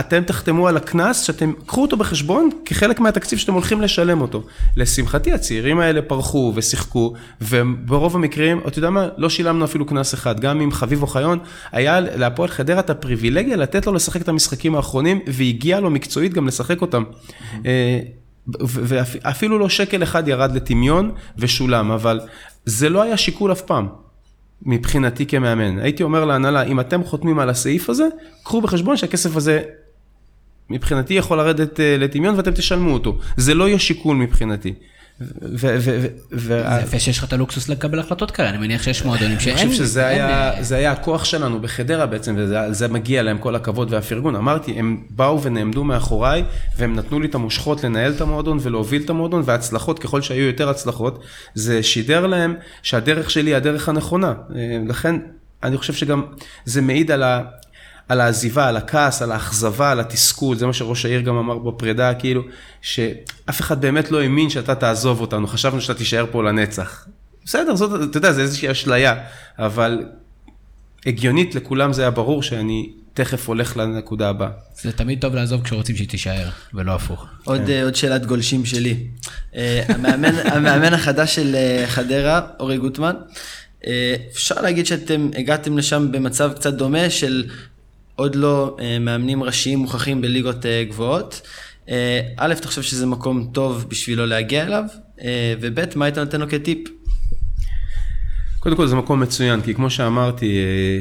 אתם 0.00 0.22
תחתמו 0.22 0.68
על 0.68 0.76
הקנס, 0.76 1.22
שאתם, 1.22 1.52
קחו 1.66 1.82
אותו 1.82 1.96
בחשבון 1.96 2.50
כחלק 2.64 3.00
מהתקציב 3.00 3.38
שאתם 3.38 3.52
הולכים 3.52 3.80
לשלם 3.80 4.20
אותו. 4.20 4.42
לשמחתי, 4.76 5.32
הצעירים 5.32 5.80
האלה 5.80 6.02
פרחו 6.02 6.52
ושיחקו, 6.54 7.14
וברוב 7.40 8.16
המקרים, 8.16 8.60
אתה 8.66 8.78
יודע 8.78 8.90
מה, 8.90 9.08
לא 9.16 9.28
שילמנו 9.28 9.64
אפילו 9.64 9.86
קנס 9.86 10.14
אחד. 10.14 10.40
גם 10.40 10.60
עם 10.60 10.72
חביב 10.72 11.02
אוחיון, 11.02 11.38
היה 11.72 12.00
להפועל 12.00 12.48
חדרה 12.48 12.80
את 12.80 12.90
הפריבילגיה 12.90 13.56
לתת 13.56 13.86
לו 13.86 13.92
לשחק 13.92 14.22
את 14.22 14.28
המשחקים 14.28 14.74
האחרונים, 14.74 15.20
והגיע 15.26 15.80
לו 15.80 15.90
מקצועית 15.90 16.34
גם 16.34 16.46
לשחק 16.46 16.80
אותם. 16.80 17.02
אה, 17.66 18.00
ואפילו 18.60 19.58
לא 19.58 19.68
שקל 19.68 20.02
אחד 20.02 20.28
ירד 20.28 20.52
לטמיון 20.54 21.12
ושולם, 21.38 21.90
אבל 21.90 22.20
זה 22.64 22.88
לא 22.88 23.02
היה 23.02 23.16
שיקול 23.16 23.52
אף 23.52 23.60
פעם. 23.60 23.88
מבחינתי 24.62 25.26
כמאמן. 25.26 25.78
הייתי 25.78 26.02
אומר 26.02 26.24
להנהלה, 26.24 26.62
אם 26.62 26.80
אתם 26.80 27.04
חותמים 27.04 27.38
על 27.38 27.50
הסעיף 27.50 27.90
הזה, 27.90 28.08
קחו 28.42 28.60
בחשבון 28.60 28.96
שהכסף 28.96 29.36
הזה 29.36 29.62
מבחינתי 30.70 31.14
יכול 31.14 31.38
לרדת 31.38 31.80
אה, 31.80 31.96
לטמיון 31.98 32.34
ואתם 32.34 32.50
תשלמו 32.50 32.92
אותו. 32.92 33.18
זה 33.36 33.54
לא 33.54 33.68
יהיה 33.68 33.78
שיקול 33.78 34.16
מבחינתי. 34.16 34.74
ו- 35.20 35.76
ו- 35.80 36.06
ו- 36.32 36.62
זה 36.70 36.82
יפה 36.82 36.98
שיש 36.98 37.18
לך 37.18 37.24
את 37.24 37.32
הלוקסוס 37.32 37.68
לקבל 37.68 37.98
החלטות 37.98 38.30
כאלה, 38.30 38.48
אני 38.48 38.58
מניח 38.58 38.82
שיש 38.82 39.04
מועדונים 39.04 39.40
שאין... 39.40 39.58
אני 39.58 39.68
חושב 39.68 39.84
שזה 39.84 40.08
אין, 40.08 40.24
היה, 40.24 40.52
זה 40.60 40.76
היה 40.76 40.92
הכוח 40.92 41.24
שלנו 41.24 41.60
בחדרה 41.60 42.06
בעצם, 42.06 42.34
וזה 42.38 42.88
מגיע 42.88 43.22
להם 43.22 43.38
כל 43.38 43.54
הכבוד 43.54 43.92
והפרגון. 43.92 44.36
אמרתי, 44.36 44.72
הם 44.72 45.02
באו 45.10 45.42
ונעמדו 45.42 45.84
מאחוריי, 45.84 46.44
והם 46.76 46.96
נתנו 46.96 47.20
לי 47.20 47.26
את 47.26 47.34
המושכות 47.34 47.84
לנהל 47.84 48.12
את 48.12 48.20
המועדון 48.20 48.58
ולהוביל 48.62 49.02
את 49.02 49.10
המועדון, 49.10 49.42
וההצלחות, 49.44 49.98
ככל 49.98 50.22
שהיו 50.22 50.46
יותר 50.46 50.68
הצלחות, 50.68 51.22
זה 51.54 51.82
שידר 51.82 52.26
להם 52.26 52.54
שהדרך 52.82 53.30
שלי 53.30 53.50
היא 53.50 53.56
הדרך 53.56 53.88
הנכונה. 53.88 54.34
אה, 54.56 54.78
לכן, 54.88 55.16
אני 55.62 55.76
חושב 55.76 55.92
שגם 55.92 56.22
זה 56.64 56.80
מעיד 56.80 57.10
על 57.10 57.22
ה... 57.22 57.40
על 58.10 58.20
העזיבה, 58.20 58.68
על 58.68 58.76
הכעס, 58.76 59.22
על 59.22 59.32
האכזבה, 59.32 59.90
על 59.90 60.00
התסכול, 60.00 60.56
זה 60.56 60.66
מה 60.66 60.72
שראש 60.72 61.04
העיר 61.04 61.20
גם 61.20 61.36
אמר 61.36 61.58
בפרידה, 61.58 62.14
כאילו, 62.14 62.42
שאף 62.82 63.60
אחד 63.60 63.80
באמת 63.80 64.10
לא 64.10 64.20
האמין 64.20 64.50
שאתה 64.50 64.74
תעזוב 64.74 65.20
אותנו, 65.20 65.46
חשבנו 65.46 65.80
שאתה 65.80 65.98
תישאר 65.98 66.24
פה 66.30 66.42
לנצח. 66.42 67.06
בסדר, 67.44 67.76
זאת, 67.76 68.10
אתה 68.10 68.18
יודע, 68.18 68.32
זה 68.32 68.42
איזושהי 68.42 68.70
אשליה, 68.70 69.14
אבל 69.58 70.04
הגיונית 71.06 71.54
לכולם 71.54 71.92
זה 71.92 72.02
היה 72.02 72.10
ברור 72.10 72.42
שאני 72.42 72.90
תכף 73.14 73.48
הולך 73.48 73.76
לנקודה 73.76 74.28
הבאה. 74.28 74.50
זה 74.82 74.92
תמיד 74.92 75.20
טוב 75.20 75.34
לעזוב 75.34 75.62
כשרוצים 75.62 75.96
שהיא 75.96 76.08
תישאר, 76.08 76.48
ולא 76.74 76.92
הפוך. 76.92 77.26
עוד, 77.44 77.70
אה, 77.70 77.84
עוד 77.84 77.94
שאלת 77.94 78.26
גולשים 78.26 78.64
שלי. 78.64 79.06
אה, 79.54 79.82
המאמן, 79.88 80.34
המאמן 80.54 80.94
החדש 80.94 81.34
של 81.34 81.54
אה, 81.54 81.84
חדרה, 81.86 82.40
אורי 82.60 82.78
גוטמן, 82.78 83.14
אפשר 84.32 84.62
להגיד 84.62 84.86
שאתם 84.86 85.30
הגעתם 85.36 85.78
לשם 85.78 86.12
במצב 86.12 86.52
קצת 86.52 86.74
דומה 86.74 87.10
של 87.10 87.44
עוד 88.20 88.34
לא 88.34 88.76
אה, 88.80 88.98
מאמנים 88.98 89.42
ראשיים 89.42 89.78
מוכחים 89.78 90.20
בליגות 90.20 90.66
אה, 90.66 90.84
גבוהות. 90.88 91.40
אה, 91.88 92.20
א', 92.36 92.52
אתה 92.52 92.68
חושב 92.68 92.82
שזה 92.82 93.06
מקום 93.06 93.50
טוב 93.52 93.86
בשבילו 93.88 94.26
להגיע 94.26 94.66
אליו, 94.66 94.84
אה, 95.22 95.54
וב', 95.60 95.80
מה 95.96 96.04
היית 96.04 96.18
נותן 96.18 96.40
לו 96.40 96.48
כטיפ? 96.48 96.88
קודם 98.60 98.76
כל 98.76 98.86
זה 98.86 98.96
מקום 98.96 99.20
מצוין, 99.20 99.60
כי 99.62 99.74
כמו 99.74 99.90
שאמרתי, 99.90 100.58
אה, 100.58 100.98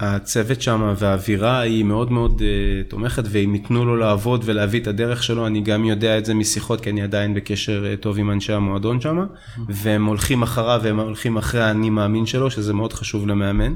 הצוות 0.00 0.62
שם 0.62 0.94
והאווירה 0.96 1.60
היא 1.60 1.84
מאוד 1.84 2.12
מאוד 2.12 2.42
אה, 2.44 2.82
תומכת, 2.88 3.22
ואם 3.26 3.54
ייתנו 3.54 3.84
לו 3.84 3.96
לעבוד 3.96 4.42
ולהביא 4.44 4.80
את 4.80 4.86
הדרך 4.86 5.22
שלו, 5.22 5.46
אני 5.46 5.60
גם 5.60 5.84
יודע 5.84 6.18
את 6.18 6.24
זה 6.24 6.34
משיחות, 6.34 6.80
כי 6.80 6.90
אני 6.90 7.02
עדיין 7.02 7.34
בקשר 7.34 7.86
אה, 7.86 7.96
טוב 7.96 8.18
עם 8.18 8.30
אנשי 8.30 8.52
המועדון 8.52 9.00
שם, 9.00 9.26
והם 9.68 10.04
הולכים 10.04 10.42
אחריו 10.42 10.80
והם 10.84 11.00
הולכים 11.00 11.36
אחרי 11.36 11.62
האני 11.62 11.90
מאמין 11.90 12.26
שלו, 12.26 12.50
שזה 12.50 12.72
מאוד 12.72 12.92
חשוב 12.92 13.26
למאמן. 13.26 13.74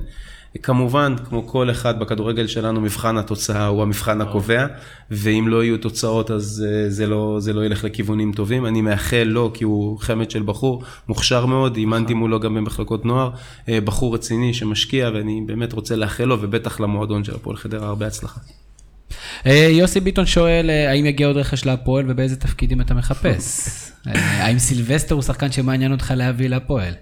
כמובן, 0.62 1.14
כמו 1.28 1.46
כל 1.46 1.70
אחד 1.70 2.00
בכדורגל 2.00 2.46
שלנו, 2.46 2.80
מבחן 2.80 3.18
התוצאה 3.18 3.66
הוא 3.66 3.82
המבחן 3.82 4.20
הקובע, 4.20 4.66
ואם 5.10 5.48
לא 5.48 5.64
יהיו 5.64 5.78
תוצאות 5.78 6.30
אז 6.30 6.64
אה, 6.68 6.90
זה 6.90 7.06
לא, 7.06 7.36
זה 7.40 7.52
לא 7.52 7.64
ילך 7.64 7.84
לכיוונים 7.84 8.32
טובים. 8.32 8.66
אני 8.66 8.80
מאחל 8.80 9.22
לו, 9.26 9.50
כי 9.54 9.64
הוא 9.64 9.98
חמד 9.98 10.30
של 10.30 10.42
בחור, 10.42 10.82
מוכשר 11.08 11.46
מאוד, 11.46 11.76
אימנתי 11.76 12.14
מולו 12.14 12.40
גם 12.40 12.54
במחלקות 12.54 13.04
נוער, 13.04 13.30
אה, 13.68 13.80
בחור 13.80 14.14
רציני 14.14 14.54
שמשקיע, 14.54 15.10
ואני 15.14 15.42
באמת 15.46 15.72
רוצה 15.72 15.96
לאחל 15.96 16.24
לו, 16.24 16.36
ובטח 16.40 16.80
למועדון 16.80 17.24
של 17.24 17.34
הפועל 17.34 17.56
חדרה, 17.56 17.88
הרבה 17.88 18.06
הצלחה. 18.06 18.40
אה, 19.46 19.68
יוסי 19.70 20.00
ביטון 20.00 20.26
שואל, 20.26 20.70
האם 20.70 21.06
יגיע 21.06 21.26
עוד 21.26 21.36
רכש 21.36 21.66
להפועל 21.66 22.04
ובאיזה 22.08 22.36
תפקידים 22.36 22.80
אתה 22.80 22.94
מחפש? 22.94 23.68
האם 24.42 24.58
סילבסטר 24.58 25.14
הוא 25.14 25.22
שחקן 25.22 25.52
שמעניין 25.52 25.92
אותך 25.92 26.12
להביא 26.16 26.48
להפועל? 26.48 26.94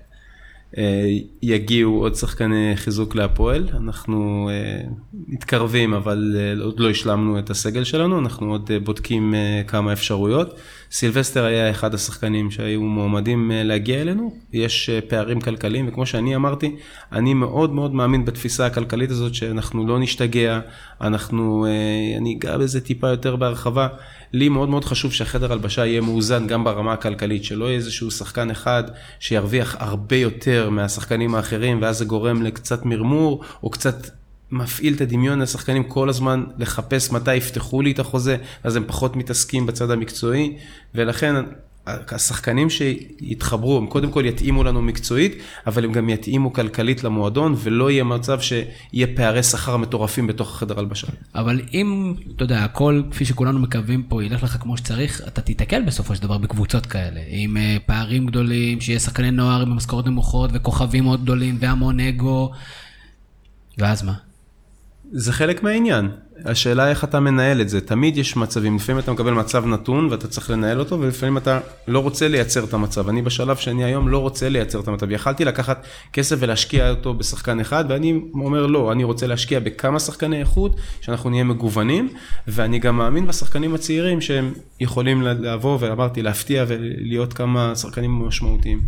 אה, 0.79 1.09
יגיעו 1.43 1.99
עוד 1.99 2.15
שחקני 2.15 2.73
חיזוק 2.77 3.15
להפועל, 3.15 3.69
אנחנו 3.73 4.51
אה, 4.53 4.89
מתקרבים 5.29 5.95
אבל 5.95 6.37
אה, 6.39 6.65
עוד 6.65 6.81
לא 6.81 6.91
השלמנו 6.91 7.39
את 7.39 7.51
הסגל 7.51 7.85
שלנו, 7.85 8.19
אנחנו 8.19 8.51
עוד 8.53 8.71
בודקים 8.85 9.35
כמה 9.67 9.93
אפשרויות. 9.93 10.55
סילבסטר 10.93 11.45
היה 11.45 11.71
אחד 11.71 11.95
השחקנים 11.95 12.51
שהיו 12.51 12.83
מועמדים 12.83 13.53
אה, 13.53 13.63
להגיע 13.63 14.01
אלינו, 14.01 14.35
יש 14.53 14.91
אה, 14.91 15.01
פערים 15.09 15.41
כלכליים 15.41 15.89
וכמו 15.89 16.07
שאני 16.07 16.37
אמרתי, 16.37 16.77
אני 17.13 17.35
מאוד 17.35 17.73
מאוד 17.73 17.95
מאמין 17.95 18.25
בתפיסה 18.25 18.67
הכלכלית 18.67 19.11
הזאת 19.11 19.35
שאנחנו 19.35 19.87
לא 19.87 19.99
נשתגע, 19.99 20.61
אנחנו, 21.01 21.67
אה, 21.67 22.19
אני 22.19 22.37
אגע 22.39 22.57
בזה 22.59 22.81
טיפה 22.81 23.09
יותר 23.09 23.37
בהרחבה. 23.37 23.89
לי 24.33 24.49
מאוד 24.49 24.69
מאוד 24.69 24.85
חשוב 24.85 25.13
שהחדר 25.13 25.53
הלבשה 25.53 25.87
יהיה 25.87 26.01
מאוזן 26.01 26.47
גם 26.47 26.65
ברמה 26.65 26.93
הכלכלית, 26.93 27.45
שלא 27.45 27.65
יהיה 27.65 27.77
איזשהו 27.77 28.11
שחקן 28.11 28.51
אחד 28.51 28.85
שירוויח 29.21 29.77
הרבה 29.79 30.17
יותר 30.17 30.71
מהשחקנים 30.71 31.35
האחרים, 31.35 31.83
ואז 31.83 31.99
זה 31.99 32.05
גורם 32.05 32.43
לקצת 32.43 32.85
מרמור, 32.85 33.45
או 33.63 33.71
קצת 33.71 34.07
מפעיל 34.51 34.95
את 34.95 35.01
הדמיון 35.01 35.39
לשחקנים 35.39 35.85
כל 35.85 36.09
הזמן 36.09 36.45
לחפש 36.59 37.11
מתי 37.11 37.35
יפתחו 37.35 37.83
לי 37.83 37.93
את 37.93 37.99
החוזה, 37.99 38.37
אז 38.65 38.77
הם 38.77 38.85
פחות 38.87 39.17
מתעסקים 39.17 39.67
בצד 39.67 39.91
המקצועי, 39.91 40.57
ולכן 40.95 41.35
השחקנים 41.87 42.71
שיתחברו, 42.71 43.79
הם 43.79 43.87
קודם 43.87 44.11
כל 44.11 44.25
יתאימו 44.27 44.65
לנו 44.65 44.83
מקצועית, 44.83 45.37
אבל 45.67 45.85
הם 45.85 45.93
גם 45.93 46.09
יתאימו 46.09 46.53
כלכלית 46.53 47.05
למועדון, 47.05 47.55
ולא 47.59 47.91
יהיה 47.91 48.05
מצב 48.05 48.41
שיהיה 48.41 49.07
פערי 49.17 49.43
שכר 49.43 49.77
מטורפים 49.77 50.27
בתוך 50.27 50.55
החדר 50.55 50.79
הלבשה. 50.79 51.07
אבל 51.35 51.61
אם, 51.75 52.15
אתה 52.37 52.45
יודע, 52.45 52.65
הכל, 52.65 53.03
כפי 53.11 53.25
שכולנו 53.25 53.59
מקווים 53.59 54.03
פה, 54.03 54.25
ילך 54.25 54.43
לך 54.43 54.57
כמו 54.61 54.77
שצריך, 54.77 55.23
אתה 55.27 55.41
תיתקל 55.41 55.83
בסופו 55.83 56.15
של 56.15 56.23
דבר 56.23 56.39
בקבוצות 56.39 56.87
כאלה. 56.87 57.21
עם 57.29 57.57
אה, 57.57 57.77
פערים 57.87 58.27
גדולים, 58.27 58.81
שיהיה 58.81 59.01
שחקני 59.01 59.31
נוער 59.31 59.63
עם 59.63 59.77
משכורות 59.77 60.07
נמוכות, 60.07 60.51
וכוכבים 60.53 61.05
מאוד 61.05 61.23
גדולים, 61.23 61.57
והמון 61.61 62.01
אגו, 62.01 62.53
ואז 63.79 64.03
מה? 64.03 64.26
זה 65.13 65.33
חלק 65.33 65.63
מהעניין. 65.63 66.09
השאלה 66.45 66.91
איך 66.91 67.05
אתה 67.05 67.21
מנהל 67.21 67.61
את 67.61 67.69
זה. 67.69 67.81
תמיד 67.81 68.17
יש 68.17 68.37
מצבים, 68.37 68.77
לפעמים 68.77 68.99
אתה 68.99 69.13
מקבל 69.13 69.33
מצב 69.33 69.67
נתון 69.67 70.09
ואתה 70.11 70.29
צריך 70.29 70.51
לנהל 70.51 70.79
אותו, 70.79 71.01
ולפעמים 71.01 71.37
אתה 71.37 71.61
לא 71.89 71.99
רוצה 71.99 72.29
לייצר 72.29 72.65
את 72.65 72.75
המצב. 72.75 73.09
אני 73.09 73.23
בשלב 73.23 73.57
שאני 73.57 73.85
היום 73.85 74.09
לא 74.09 74.19
רוצה 74.19 74.49
לייצר 74.49 74.81
את 74.81 74.89
המצב. 74.89 75.11
יכלתי 75.11 75.45
לקחת 75.45 75.87
כסף 76.13 76.37
ולהשקיע 76.39 76.91
אותו 76.91 77.15
בשחקן 77.15 77.61
אחד, 77.61 77.85
ואני 77.89 78.21
אומר 78.35 78.67
לא, 78.67 78.93
אני 78.93 79.05
רוצה 79.05 79.27
להשקיע 79.27 79.61
בכמה 79.61 80.01
שחקני 80.01 80.41
איכות, 80.41 80.77
שאנחנו 81.01 81.31
נהיה 81.31 81.45
מגוונים, 81.45 82.09
ואני 82.49 82.79
גם 82.79 82.97
מאמין 82.97 83.27
בשחקנים 83.27 83.75
הצעירים 83.75 84.21
שהם 84.21 84.53
יכולים 84.81 85.23
לבוא, 85.23 85.79
ואמרתי, 85.81 86.23
להפתיע 86.23 86.65
ולהיות 86.69 87.33
כמה 87.33 87.73
שחקנים 87.75 88.11
משמעותיים. 88.11 88.81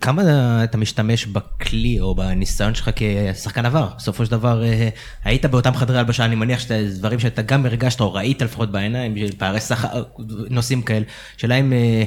כמה 0.00 0.22
אתה 0.64 0.78
משתמש 0.78 1.26
בכלי 1.26 2.00
או 2.00 2.14
בניסיון 2.14 2.74
שלך 2.74 2.90
כשחקן 2.96 3.66
עבר? 3.66 3.88
בסופו 3.96 4.24
של 4.24 4.30
דבר 4.30 4.64
אה, 4.64 4.88
היית 5.24 5.46
באותם 5.46 5.74
חדרי 5.74 5.98
הלבשה, 5.98 6.24
אני 6.24 6.34
מניח 6.34 6.60
שזה 6.60 6.98
דברים 6.98 7.18
שאתה 7.18 7.42
גם 7.42 7.66
הרגשת 7.66 8.00
או 8.00 8.14
ראית 8.14 8.42
לפחות 8.42 8.72
בעיניים, 8.72 9.14
פערי 9.38 9.60
שכר, 9.60 10.02
נושאים 10.50 10.82
כאלה. 10.82 11.04
שאלה 11.36 11.54
אם, 11.54 11.72
אה, 11.72 12.04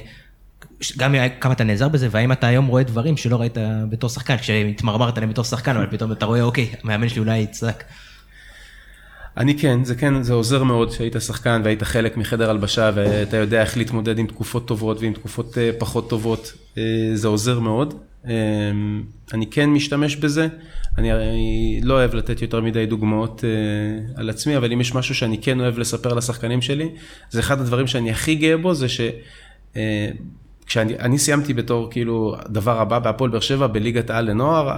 גם 0.98 1.16
כמה 1.40 1.54
אתה 1.54 1.64
נעזר 1.64 1.88
בזה, 1.88 2.08
והאם 2.12 2.32
אתה 2.32 2.48
היום 2.48 2.66
רואה 2.66 2.84
דברים 2.84 3.18
שלא 3.18 3.42
ראית 3.42 3.58
בתור 3.90 4.10
שחקן, 4.10 4.38
כשהתמרמרת 4.38 5.18
עליהם 5.18 5.30
בתור 5.30 5.44
שחקן, 5.44 5.76
אבל 5.76 5.88
פתאום 5.92 6.12
אתה 6.12 6.26
רואה, 6.26 6.42
אוקיי, 6.42 6.70
המאמן 6.84 7.10
שלי 7.10 7.20
אולי 7.20 7.38
יצעק. 7.38 7.84
אני 9.38 9.58
כן, 9.58 9.84
זה 9.84 9.96
כן, 9.96 10.24
זה 10.24 10.34
עוזר 10.34 10.64
מאוד 10.64 10.92
שהיית 10.92 11.16
שחקן 11.20 11.62
והיית 11.64 11.84
חלק 11.84 12.18
מחדר 12.18 12.50
הלבשה 12.50 12.92
ואתה 12.96 13.38
יודע 13.38 13.62
איך 13.62 13.78
להתמודד 13.78 14.20
עם 14.20 14.28
תקופות 14.28 14.68
טובות 14.68 15.02
ועם 15.02 15.14
תקופות 15.14 15.58
אה, 15.58 15.70
פחות 15.78 16.10
טובות, 16.10 16.54
אה, 16.78 16.84
זה 17.14 17.28
עוזר 17.28 17.60
מאוד. 17.60 17.94
אה, 18.28 18.34
אני 19.34 19.48
כן 19.48 19.70
משתמש 19.70 20.16
בזה, 20.16 20.48
אני 20.98 21.10
לא 21.84 21.94
אוהב 21.94 22.16
לתת 22.16 22.42
יותר 22.42 22.62
מדי 22.62 22.86
דוגמאות 22.86 23.44
על 24.16 24.30
עצמי, 24.30 24.58
אבל 24.58 24.72
אם 24.72 24.82
יש 24.82 24.96
משהו 24.96 25.16
שאני 25.16 25.38
כן 25.38 25.60
אוהב 25.60 25.80
לספר 25.80 26.14
לשחקנים 26.14 26.62
שלי, 26.62 26.90
זה 27.30 27.40
אחד 27.40 27.62
הדברים 27.62 27.88
שאני 27.88 28.12
הכי 28.12 28.36
גאה 28.36 28.58
בו, 28.58 28.74
זה 28.74 28.90
ש... 28.90 29.02
כשאני 30.66 31.00
אני 31.00 31.18
סיימתי 31.18 31.54
בתור 31.54 31.92
כאילו 31.92 32.36
דבר 32.50 32.80
הבא 32.80 33.00
בהפועל 33.00 33.32
באר 33.32 33.40
שבע 33.40 33.68
בליגת 33.68 34.10
העל 34.10 34.30
לנוער, 34.30 34.78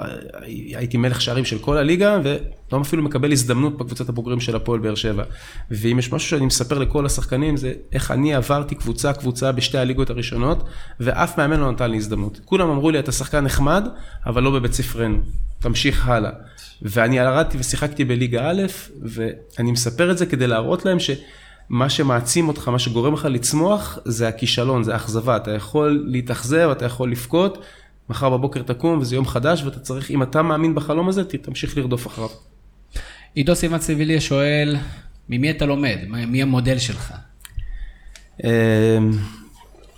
הייתי 0.76 0.98
מלך 0.98 1.22
שערים 1.22 1.46
של 1.46 1.60
כל 1.60 1.78
הליגה 1.78 2.20
ולא 2.24 2.82
אפילו 2.82 3.04
מקבל 3.04 3.32
הזדמנות 3.32 3.78
בקבוצת 3.78 4.10
הבוגרים 4.10 4.40
של 4.40 4.56
הפועל 4.56 4.80
באר 4.80 4.96
שבע. 4.96 5.24
ואם 5.72 6.00
יש 6.00 6.14
משהו 6.14 6.30
שאני 6.30 6.46
מספר 6.46 6.80
לכל 6.80 7.06
השחקנים 7.06 7.58
זה 7.58 7.74
איך 7.94 8.12
אני 8.12 8.36
עברתי 8.36 8.76
קבוצה 8.76 9.14
קבוצה 9.14 9.52
בשתי 9.52 9.78
הליגות 9.78 10.10
הראשונות 10.10 10.64
ואף 11.00 11.38
מאמן 11.38 11.60
לא 11.60 11.72
נתן 11.72 11.92
לי 11.92 11.98
הזדמנות. 11.98 12.40
כולם 12.46 12.70
אמרו 12.70 12.92
לי 12.92 13.00
אתה 13.00 13.12
שחקן 13.12 13.44
נחמד 13.44 13.88
אבל 14.26 14.44
לא 14.44 14.52
בבית 14.52 14.74
ספרנו, 14.74 15.18
תמשיך 15.60 16.08
הלאה. 16.08 16.32
ואני 16.82 17.18
ירדתי 17.18 17.58
ושיחקתי 17.58 18.06
בליגה 18.06 18.50
א' 18.50 18.62
ואני 19.02 19.72
מספר 19.72 20.12
את 20.12 20.18
זה 20.18 20.26
כדי 20.26 20.48
להראות 20.48 20.86
להם 20.86 21.00
ש... 21.00 21.12
מה 21.70 21.90
שמעצים 21.90 22.48
אותך, 22.48 22.68
מה 22.68 22.80
שגורם 22.80 23.14
לך 23.14 23.26
לצמוח, 23.26 24.00
זה 24.06 24.28
הכישלון, 24.28 24.84
זה 24.84 24.94
האכזבה. 24.94 25.36
אתה 25.36 25.52
יכול 25.52 26.04
להתאכזב, 26.08 26.70
אתה 26.72 26.86
יכול 26.86 27.12
לבכות, 27.12 27.64
מחר 28.10 28.30
בבוקר 28.30 28.62
תקום 28.62 29.00
וזה 29.00 29.16
יום 29.16 29.26
חדש, 29.26 29.64
ואתה 29.64 29.80
צריך, 29.80 30.12
אם 30.12 30.24
אתה 30.24 30.42
מאמין 30.42 30.76
בחלום 30.76 31.10
הזה, 31.10 31.24
תמשיך 31.24 31.78
לרדוף 31.78 32.08
אחריו. 32.08 32.30
עידו 33.34 33.56
סימן 33.56 33.80
סיביליה 33.80 34.22
שואל, 34.22 34.76
ממי 35.30 35.52
אתה 35.52 35.66
לומד? 35.66 35.98
מי 36.08 36.42
המודל 36.42 36.78
שלך? 36.78 37.14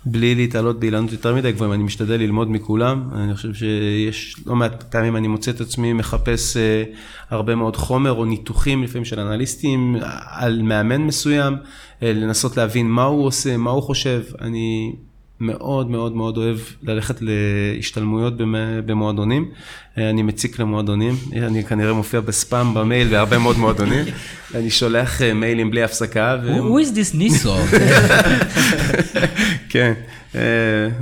בלי 0.06 0.34
להתעלות 0.34 0.80
באילנות 0.80 1.12
יותר 1.12 1.34
מדי 1.34 1.52
גבוהים, 1.52 1.72
אני 1.72 1.82
משתדל 1.82 2.14
ללמוד 2.14 2.50
מכולם, 2.50 3.08
אני 3.14 3.34
חושב 3.34 3.54
שיש 3.54 4.36
לא 4.46 4.56
מעט 4.56 4.82
פעמים 4.82 5.16
אני 5.16 5.28
מוצא 5.28 5.50
את 5.50 5.60
עצמי 5.60 5.92
מחפש 5.92 6.56
אה, 6.56 6.84
הרבה 7.30 7.54
מאוד 7.54 7.76
חומר 7.76 8.12
או 8.12 8.24
ניתוחים 8.24 8.82
לפעמים 8.82 9.04
של 9.04 9.20
אנליסטים 9.20 9.96
על 10.30 10.62
מאמן 10.62 11.02
מסוים, 11.02 11.56
אה, 12.02 12.12
לנסות 12.12 12.56
להבין 12.56 12.88
מה 12.90 13.04
הוא 13.04 13.26
עושה, 13.26 13.56
מה 13.56 13.70
הוא 13.70 13.82
חושב, 13.82 14.22
אני 14.40 14.92
מאוד 15.40 15.90
מאוד 15.90 16.16
מאוד 16.16 16.36
אוהב 16.36 16.56
ללכת 16.82 17.16
להשתלמויות 17.20 18.36
במ- 18.36 18.54
במועדונים. 18.86 19.48
אני 19.96 20.22
מציק 20.22 20.58
למועדונים, 20.58 21.14
אני 21.36 21.64
כנראה 21.64 21.92
מופיע 21.92 22.20
בספאם 22.20 22.74
במייל 22.74 23.08
בהרבה 23.08 23.38
מאוד 23.38 23.58
מועדונים. 23.58 24.04
אני 24.54 24.70
שולח 24.70 25.22
אה, 25.22 25.34
מיילים 25.34 25.70
בלי 25.70 25.82
הפסקה. 25.82 26.36
Who 26.58 26.84
is 26.84 26.94
this 26.94 27.16
ניסו? 27.16 27.54
כן, 29.68 29.92
אה, 30.34 30.40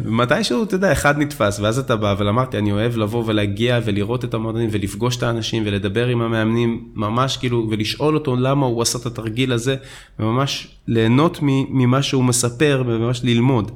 מתישהו, 0.04 0.62
אתה 0.62 0.74
יודע, 0.74 0.92
אחד 0.92 1.18
נתפס, 1.18 1.60
ואז 1.60 1.78
אתה 1.78 1.96
בא, 1.96 2.12
אבל 2.12 2.28
אמרתי, 2.28 2.58
אני 2.58 2.72
אוהב 2.72 2.96
לבוא 2.96 3.22
ולהגיע 3.26 3.80
ולראות 3.84 4.24
את 4.24 4.34
המועדונים 4.34 4.68
ולפגוש 4.72 5.16
את 5.16 5.22
האנשים 5.22 5.62
ולדבר 5.66 6.06
עם 6.06 6.22
המאמנים, 6.22 6.88
ממש 6.94 7.36
כאילו, 7.36 7.66
ולשאול 7.70 8.14
אותו 8.14 8.36
למה 8.36 8.66
הוא 8.66 8.82
עשה 8.82 8.98
את 8.98 9.06
התרגיל 9.06 9.52
הזה, 9.52 9.76
וממש 10.18 10.68
ליהנות 10.88 11.38
מ- 11.42 11.46
ממה 11.78 12.02
שהוא 12.02 12.24
מספר 12.24 12.82
וממש 12.86 13.20
ללמוד. 13.24 13.70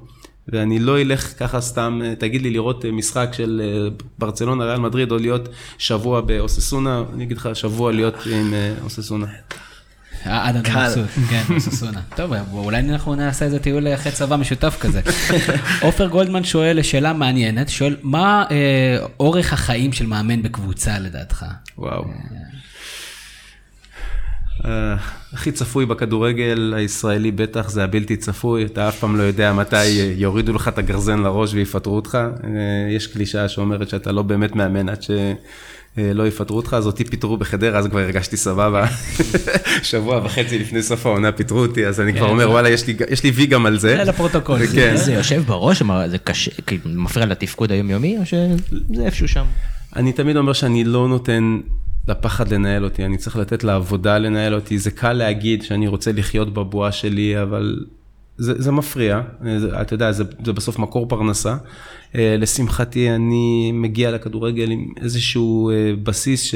ואני 0.52 0.78
לא 0.78 1.00
אלך 1.00 1.32
ככה 1.38 1.60
סתם, 1.60 2.00
אה, 2.04 2.14
תגיד 2.14 2.42
לי 2.42 2.50
לראות 2.50 2.84
אה, 2.84 2.92
משחק 2.92 3.28
של 3.32 3.62
אה, 3.64 3.88
ברצלונה, 4.18 4.64
ריאל 4.64 4.78
מדריד, 4.78 5.12
או 5.12 5.18
להיות 5.18 5.48
שבוע 5.78 6.20
באוססונה, 6.20 7.02
אני 7.14 7.24
אגיד 7.24 7.36
לך, 7.36 7.48
שבוע 7.54 7.92
להיות 7.92 8.14
עם 8.26 8.54
אה, 8.54 8.74
אוססונה. 8.84 9.26
אדם 10.24 10.62
קל. 10.62 10.86
מבסוט, 10.86 11.08
כן, 11.30 11.42
סוסונה. 11.70 12.00
טוב, 12.16 12.32
אולי 12.52 12.78
אנחנו 12.78 13.14
נעשה 13.14 13.44
איזה 13.44 13.58
טיול 13.58 13.94
אחרי 13.94 14.12
צבא 14.12 14.36
משותף 14.36 14.76
כזה. 14.80 15.00
עופר 15.86 16.06
גולדמן 16.06 16.44
שואל 16.44 16.82
שאלה 16.82 17.12
מעניינת, 17.12 17.68
שואל, 17.68 17.96
מה 18.02 18.44
אה, 18.50 19.06
אורך 19.20 19.52
החיים 19.52 19.92
של 19.92 20.06
מאמן 20.06 20.42
בקבוצה 20.42 20.98
לדעתך? 20.98 21.44
וואו. 21.78 22.04
אה, 24.64 24.94
הכי 25.32 25.52
צפוי 25.52 25.86
בכדורגל 25.86 26.74
הישראלי 26.76 27.30
בטח 27.30 27.70
זה 27.70 27.84
הבלתי 27.84 28.16
צפוי, 28.16 28.64
אתה 28.64 28.88
אף 28.88 28.98
פעם 28.98 29.16
לא 29.16 29.22
יודע 29.22 29.52
מתי 29.52 29.76
אה, 29.76 30.12
יורידו 30.16 30.52
לך 30.52 30.68
את 30.68 30.78
הגרזן 30.78 31.18
לראש 31.22 31.54
ויפטרו 31.54 31.96
אותך. 31.96 32.14
אה, 32.44 32.50
יש 32.96 33.06
קלישאה 33.06 33.48
שאומרת 33.48 33.88
שאתה 33.88 34.12
לא 34.12 34.22
באמת 34.22 34.54
מאמן 34.56 34.88
עד 34.88 35.02
שלא 35.02 36.26
יפטרו 36.26 36.56
אותך, 36.56 36.74
אז 36.78 36.86
אותי 36.86 37.04
פיטרו 37.04 37.36
בחדרה, 37.36 37.78
אז 37.78 37.86
כבר 37.86 38.00
הרגשתי 38.00 38.36
סבבה. 38.36 38.86
שבוע 39.82 40.20
וחצי 40.24 40.58
לפני 40.58 40.82
סוף 40.82 41.06
העונה 41.06 41.32
פיטרו 41.32 41.58
אותי, 41.58 41.86
אז 41.86 42.00
אני 42.00 42.12
כבר 42.14 42.28
אומר, 42.28 42.50
וואלה, 42.50 42.68
יש 42.68 42.86
לי- 42.86 42.96
יש 43.10 43.24
לי 43.24 43.30
וי 43.30 43.46
גם 43.46 43.66
על 43.66 43.78
זה. 43.78 43.96
זה 43.96 44.04
לפרוטוקול. 44.04 44.66
כן. 44.66 44.96
זה 44.96 45.12
יושב 45.12 45.42
בראש, 45.46 45.82
זה 46.08 46.18
קשה, 46.18 46.50
כאילו, 46.66 46.82
מפריע 46.86 47.26
לתפקוד 47.26 47.72
היומיומי, 47.72 48.18
או 48.18 48.26
שזה 48.26 48.54
איפשהו 49.04 49.28
שם? 49.28 49.44
אני 49.96 50.12
תמיד 50.12 50.36
אומר 50.36 50.52
שאני 50.52 50.84
לא 50.84 51.08
נותן 51.08 51.60
לפחד 52.08 52.52
לנהל 52.52 52.84
אותי, 52.84 53.04
אני 53.04 53.16
צריך 53.16 53.36
לתת 53.36 53.64
לעבודה 53.64 54.18
לנהל 54.18 54.54
אותי. 54.54 54.78
זה 54.78 54.90
קל 54.90 55.12
להגיד 55.12 55.62
שאני 55.62 55.88
רוצה 55.88 56.12
לחיות 56.12 56.54
בבועה 56.54 56.92
שלי, 56.92 57.42
אבל 57.42 57.84
זה, 58.36 58.62
זה 58.62 58.72
מפריע. 58.72 59.20
זה, 59.58 59.80
אתה 59.80 59.94
יודע, 59.94 60.12
זה, 60.12 60.24
זה 60.44 60.52
בסוף 60.52 60.78
מקור 60.78 61.08
פרנסה. 61.08 61.56
אה, 62.14 62.36
לשמחתי, 62.38 63.10
אני 63.10 63.72
מגיע 63.72 64.10
לכדורגל 64.10 64.70
עם 64.70 64.92
איזשהו 65.00 65.70
אה, 65.70 65.92
בסיס 66.02 66.42
ש... 66.42 66.54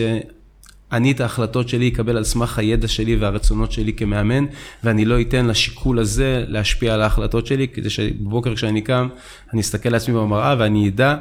אני 0.93 1.13
את 1.13 1.21
ההחלטות 1.21 1.69
שלי 1.69 1.89
אקבל 1.89 2.17
על 2.17 2.25
סמך 2.25 2.59
הידע 2.59 2.89
שלי 2.89 3.17
והרצונות 3.17 3.73
שלי 3.73 3.93
כמאמן, 3.93 4.45
ואני 4.85 5.05
לא 5.05 5.21
אתן 5.21 5.47
לשיקול 5.47 5.99
הזה 5.99 6.45
להשפיע 6.49 6.95
על 6.95 7.03
ההחלטות 7.03 7.47
שלי, 7.47 7.69
כדי 7.69 7.91
שבבוקר 7.91 8.55
כשאני 8.55 8.83
קם, 8.83 9.09
אני 9.53 9.61
אסתכל 9.61 9.89
לעצמי 9.89 10.15
במראה 10.15 10.57
ואני 10.59 10.89
אדע 10.89 11.17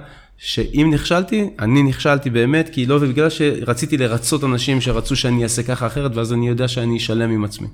שאם 0.46 0.90
נכשלתי, 0.94 1.50
אני 1.60 1.84
נכשלתי 1.84 2.30
באמת, 2.30 2.70
כי 2.70 2.86
לא, 2.86 2.96
ובגלל 2.96 3.30
שרציתי 3.30 3.98
לרצות 3.98 4.44
אנשים 4.44 4.82
שרצו 4.82 5.16
שאני 5.16 5.44
אעשה 5.44 5.64
ככה 5.64 5.88
אחרת, 5.88 6.16
ואז 6.16 6.34
אני 6.34 6.48
יודע 6.48 6.68
שאני 6.68 6.98
אשלם 6.98 7.30
עם 7.32 7.44
עצמי. 7.44 7.68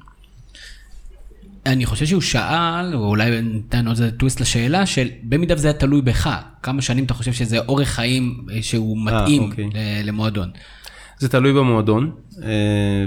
אני 1.66 1.86
חושב 1.86 2.06
שהוא 2.06 2.22
שאל, 2.22 2.96
או 2.96 3.00
אולי 3.00 3.42
ניתן 3.42 3.88
עוד 3.88 3.98
איזה 3.98 4.12
טוויסט 4.12 4.40
לשאלה, 4.40 4.86
של 4.86 5.08
במידה 5.24 5.54
וזה 5.54 5.68
היה 5.68 5.74
תלוי 5.74 6.02
בך, 6.02 6.30
כמה 6.64 6.82
שנים 6.82 7.06
אתה 7.06 7.14
חושב 7.14 7.34
שזה 7.34 7.60
אורך 7.60 7.90
חיים 7.90 8.46
אה, 8.52 8.62
שהוא 8.62 8.98
מתאים 9.06 9.44
אוקיי. 9.44 9.66
ל- 9.66 10.08
למועדון? 10.08 10.50
זה 11.20 11.30
תלוי 11.30 11.54
במועדון, 11.54 12.06
אה, 12.06 12.12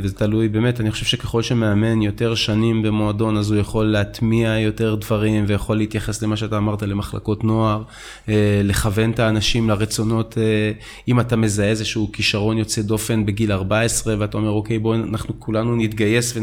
וזה 0.03 0.15
תלוי 0.15 0.49
באמת, 0.49 0.81
אני 0.81 0.91
חושב 0.91 1.07
שככל 1.07 1.43
שמאמן 1.43 2.03
יותר 2.03 2.35
שנים 2.35 2.83
במועדון, 2.83 3.37
אז 3.37 3.51
הוא 3.51 3.61
יכול 3.61 3.87
להטמיע 3.87 4.59
יותר 4.59 4.95
דברים, 4.95 5.45
ויכול 5.49 5.77
להתייחס 5.77 6.23
למה 6.23 6.37
שאתה 6.37 6.57
אמרת, 6.57 6.83
למחלקות 6.83 7.45
נוער, 7.45 7.83
אה, 8.29 8.61
לכוון 8.65 9.11
את 9.11 9.19
האנשים 9.19 9.71
לרצונות, 9.71 10.39
אה, 10.39 10.73
אם 11.09 11.21
אתה 11.21 11.37
מזהה 11.37 11.69
איזשהו 11.69 12.13
כישרון 12.13 12.59
יוצא 12.59 12.83
דופן 12.83 13.27
בגיל 13.27 13.53
14, 13.53 14.15
ואתה 14.19 14.37
אומר, 14.37 14.51
אוקיי, 14.51 14.79
בואו 14.79 14.95
אנחנו 14.95 15.35
כולנו 15.39 15.77
נתגייס 15.77 16.37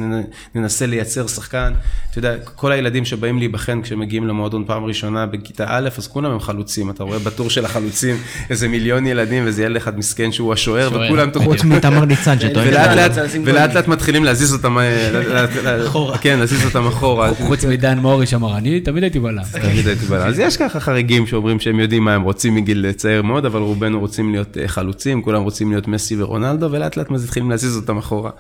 וננסה 0.55 0.85
לייצר 0.85 1.27
שחקן. 1.27 1.73
אתה 2.11 2.19
יודע, 2.19 2.37
כל 2.37 2.71
הילדים 2.71 3.05
שבאים 3.05 3.39
להיבחן 3.39 3.81
כשהם 3.81 3.99
מגיעים 3.99 4.27
למועדון 4.27 4.63
פעם 4.67 4.85
ראשונה 4.85 5.25
בכיתה 5.25 5.65
א', 5.67 5.89
אז 5.97 6.07
כולם 6.07 6.31
הם 6.31 6.39
חלוצים, 6.39 6.89
אתה 6.89 7.03
רואה 7.03 7.19
בטור 7.19 7.49
של 7.49 7.65
החלוצים 7.65 8.15
איזה 8.49 8.67
מיליון 8.67 9.07
ילדים, 9.07 9.43
ואיזה 9.43 9.63
ילד 9.63 9.75
אחד 9.75 9.97
מסכן 9.97 10.31
שהוא 10.31 10.53
השוער, 10.53 10.89
שוער. 10.89 11.05
וכולם 11.05 11.29
חוץ 11.43 11.63
מתמר 11.63 12.05
ניצן 12.05 12.39
שטוען. 12.39 12.78
ולאט 12.91 13.17
לאט, 13.17 13.29
ולאט. 13.45 13.73
לאט 13.73 13.87
מתחילים 13.87 14.23
להזיז 14.23 14.53
אותם, 14.53 14.77
אה, 14.77 15.45
אחורה. 15.87 16.17
כן, 16.17 16.39
להזיז 16.39 16.65
אותם 16.65 16.87
אחורה. 16.87 17.31
חוץ 17.33 17.65
מדן 17.65 17.97
מורי 17.97 18.25
שאמר, 18.25 18.57
אני 18.57 18.79
תמיד 18.79 19.03
הייתי 19.03 19.19
בלם. 19.19 19.43
תמיד 19.51 19.87
הייתי 19.87 20.05
בלם. 20.05 20.21
אז 20.27 20.39
יש 20.39 20.57
ככה 20.57 20.79
חריגים 20.79 21.27
שאומרים 21.27 21.59
שהם 21.59 21.79
יודעים 21.79 22.03
מה 22.03 22.13
הם 22.13 22.21
רוצים 22.21 22.55
מגיל 22.55 22.91
צעיר 22.91 23.21
מאוד, 23.21 23.45
אבל 23.45 23.61
רובנו 23.61 23.99
רוצים 23.99 24.31
להיות 24.31 24.57
אה, 24.57 24.67
חלוצים, 24.67 25.21
כולם 25.21 25.43
רוצים 25.43 25.71
להיות 25.71 25.87
מסי 25.87 26.21
ורונלדו, 26.21 26.71
ולאט 26.71 26.97
לאט 26.97 27.09
מתחילים 27.09 27.49
להזיז 27.49 27.75
אותם 27.75 27.97
אחורה. 27.97 28.31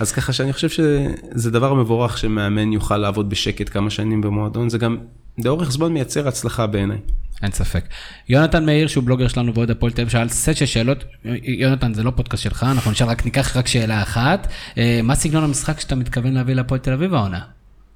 אז 0.00 0.12
ככה 0.12 0.32
שאני 0.32 0.52
חושב 0.52 0.68
שזה 0.68 1.50
דבר 1.50 1.74
מבורך 1.74 2.18
שמאמן 2.18 2.72
יוכל 2.72 2.96
לעבוד 2.96 3.30
בשקט 3.30 3.68
כמה 3.68 3.90
שנים 3.90 4.20
במועדון, 4.20 4.68
זה 4.68 4.78
גם 4.78 4.98
לאורך 5.44 5.72
זמן 5.72 5.92
מייצר 5.92 6.28
הצלחה 6.28 6.66
בעיניי. 6.66 6.98
אין 7.42 7.52
ספק. 7.52 7.84
יונתן 8.28 8.66
מאיר, 8.66 8.86
שהוא 8.86 9.04
בלוגר 9.04 9.28
שלנו 9.28 9.54
ועוד 9.54 9.70
הפועל 9.70 9.92
תל 9.92 10.00
אביב, 10.00 10.12
שאל 10.12 10.28
סט 10.28 10.56
של 10.56 10.66
שאלות. 10.66 11.04
יונתן, 11.42 11.94
זה 11.94 12.02
לא 12.02 12.10
פודקאסט 12.10 12.42
שלך, 12.42 12.66
אנחנו 12.70 12.90
נשאר 12.90 13.08
רק, 13.08 13.24
ניקח 13.24 13.56
רק 13.56 13.66
שאלה 13.66 14.02
אחת. 14.02 14.46
אה, 14.78 15.00
מה 15.02 15.14
סגנון 15.14 15.44
המשחק 15.44 15.80
שאתה 15.80 15.94
מתכוון 15.94 16.32
להביא 16.32 16.54
להפועל 16.54 16.80
תל 16.80 16.92
אביב 16.92 17.14
העונה? 17.14 17.40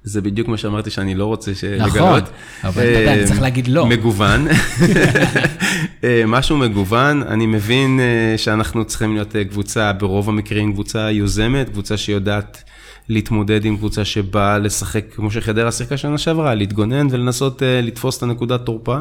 זה 0.03 0.21
בדיוק 0.21 0.47
מה 0.47 0.57
שאמרתי 0.57 0.89
שאני 0.89 1.15
לא 1.15 1.25
רוצה 1.25 1.55
ש- 1.55 1.63
נכון, 1.63 1.89
לגלות. 1.89 2.23
אבל 2.63 2.83
אתה 2.83 2.99
יודע, 2.99 3.27
צריך 3.27 3.41
להגיד 3.41 3.67
לא. 3.67 3.85
מגוון. 3.85 4.47
אה, 6.03 6.23
משהו 6.27 6.57
מגוון, 6.57 7.23
אני 7.23 7.45
מבין 7.45 7.99
אה, 7.99 8.37
שאנחנו 8.37 8.85
צריכים 8.85 9.13
להיות 9.13 9.35
אה, 9.35 9.45
קבוצה, 9.45 9.93
ברוב 9.93 10.29
המקרים 10.29 10.73
קבוצה 10.73 11.11
יוזמת, 11.11 11.69
קבוצה 11.69 11.97
שיודעת 11.97 12.63
להתמודד 13.09 13.65
עם 13.65 13.77
קבוצה 13.77 14.05
שבאה 14.05 14.57
לשחק, 14.57 15.05
כמו 15.15 15.31
שחדרה 15.31 15.71
שיחקה 15.71 15.97
שנה 15.97 16.17
שעברה, 16.17 16.55
להתגונן 16.55 17.07
ולנסות 17.11 17.61
לתפוס 17.65 18.17
את 18.17 18.23
הנקודת 18.23 18.65
תורפה. 18.65 18.97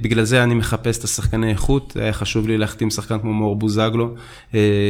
בגלל 0.00 0.24
זה 0.24 0.42
אני 0.42 0.54
מחפש 0.54 0.98
את 0.98 1.04
השחקני 1.04 1.50
איכות, 1.50 1.96
היה 2.00 2.12
חשוב 2.12 2.48
לי 2.48 2.58
להחתים 2.58 2.90
שחקן 2.90 3.18
כמו 3.18 3.32
מאור 3.34 3.56
בוזגלו, 3.56 4.14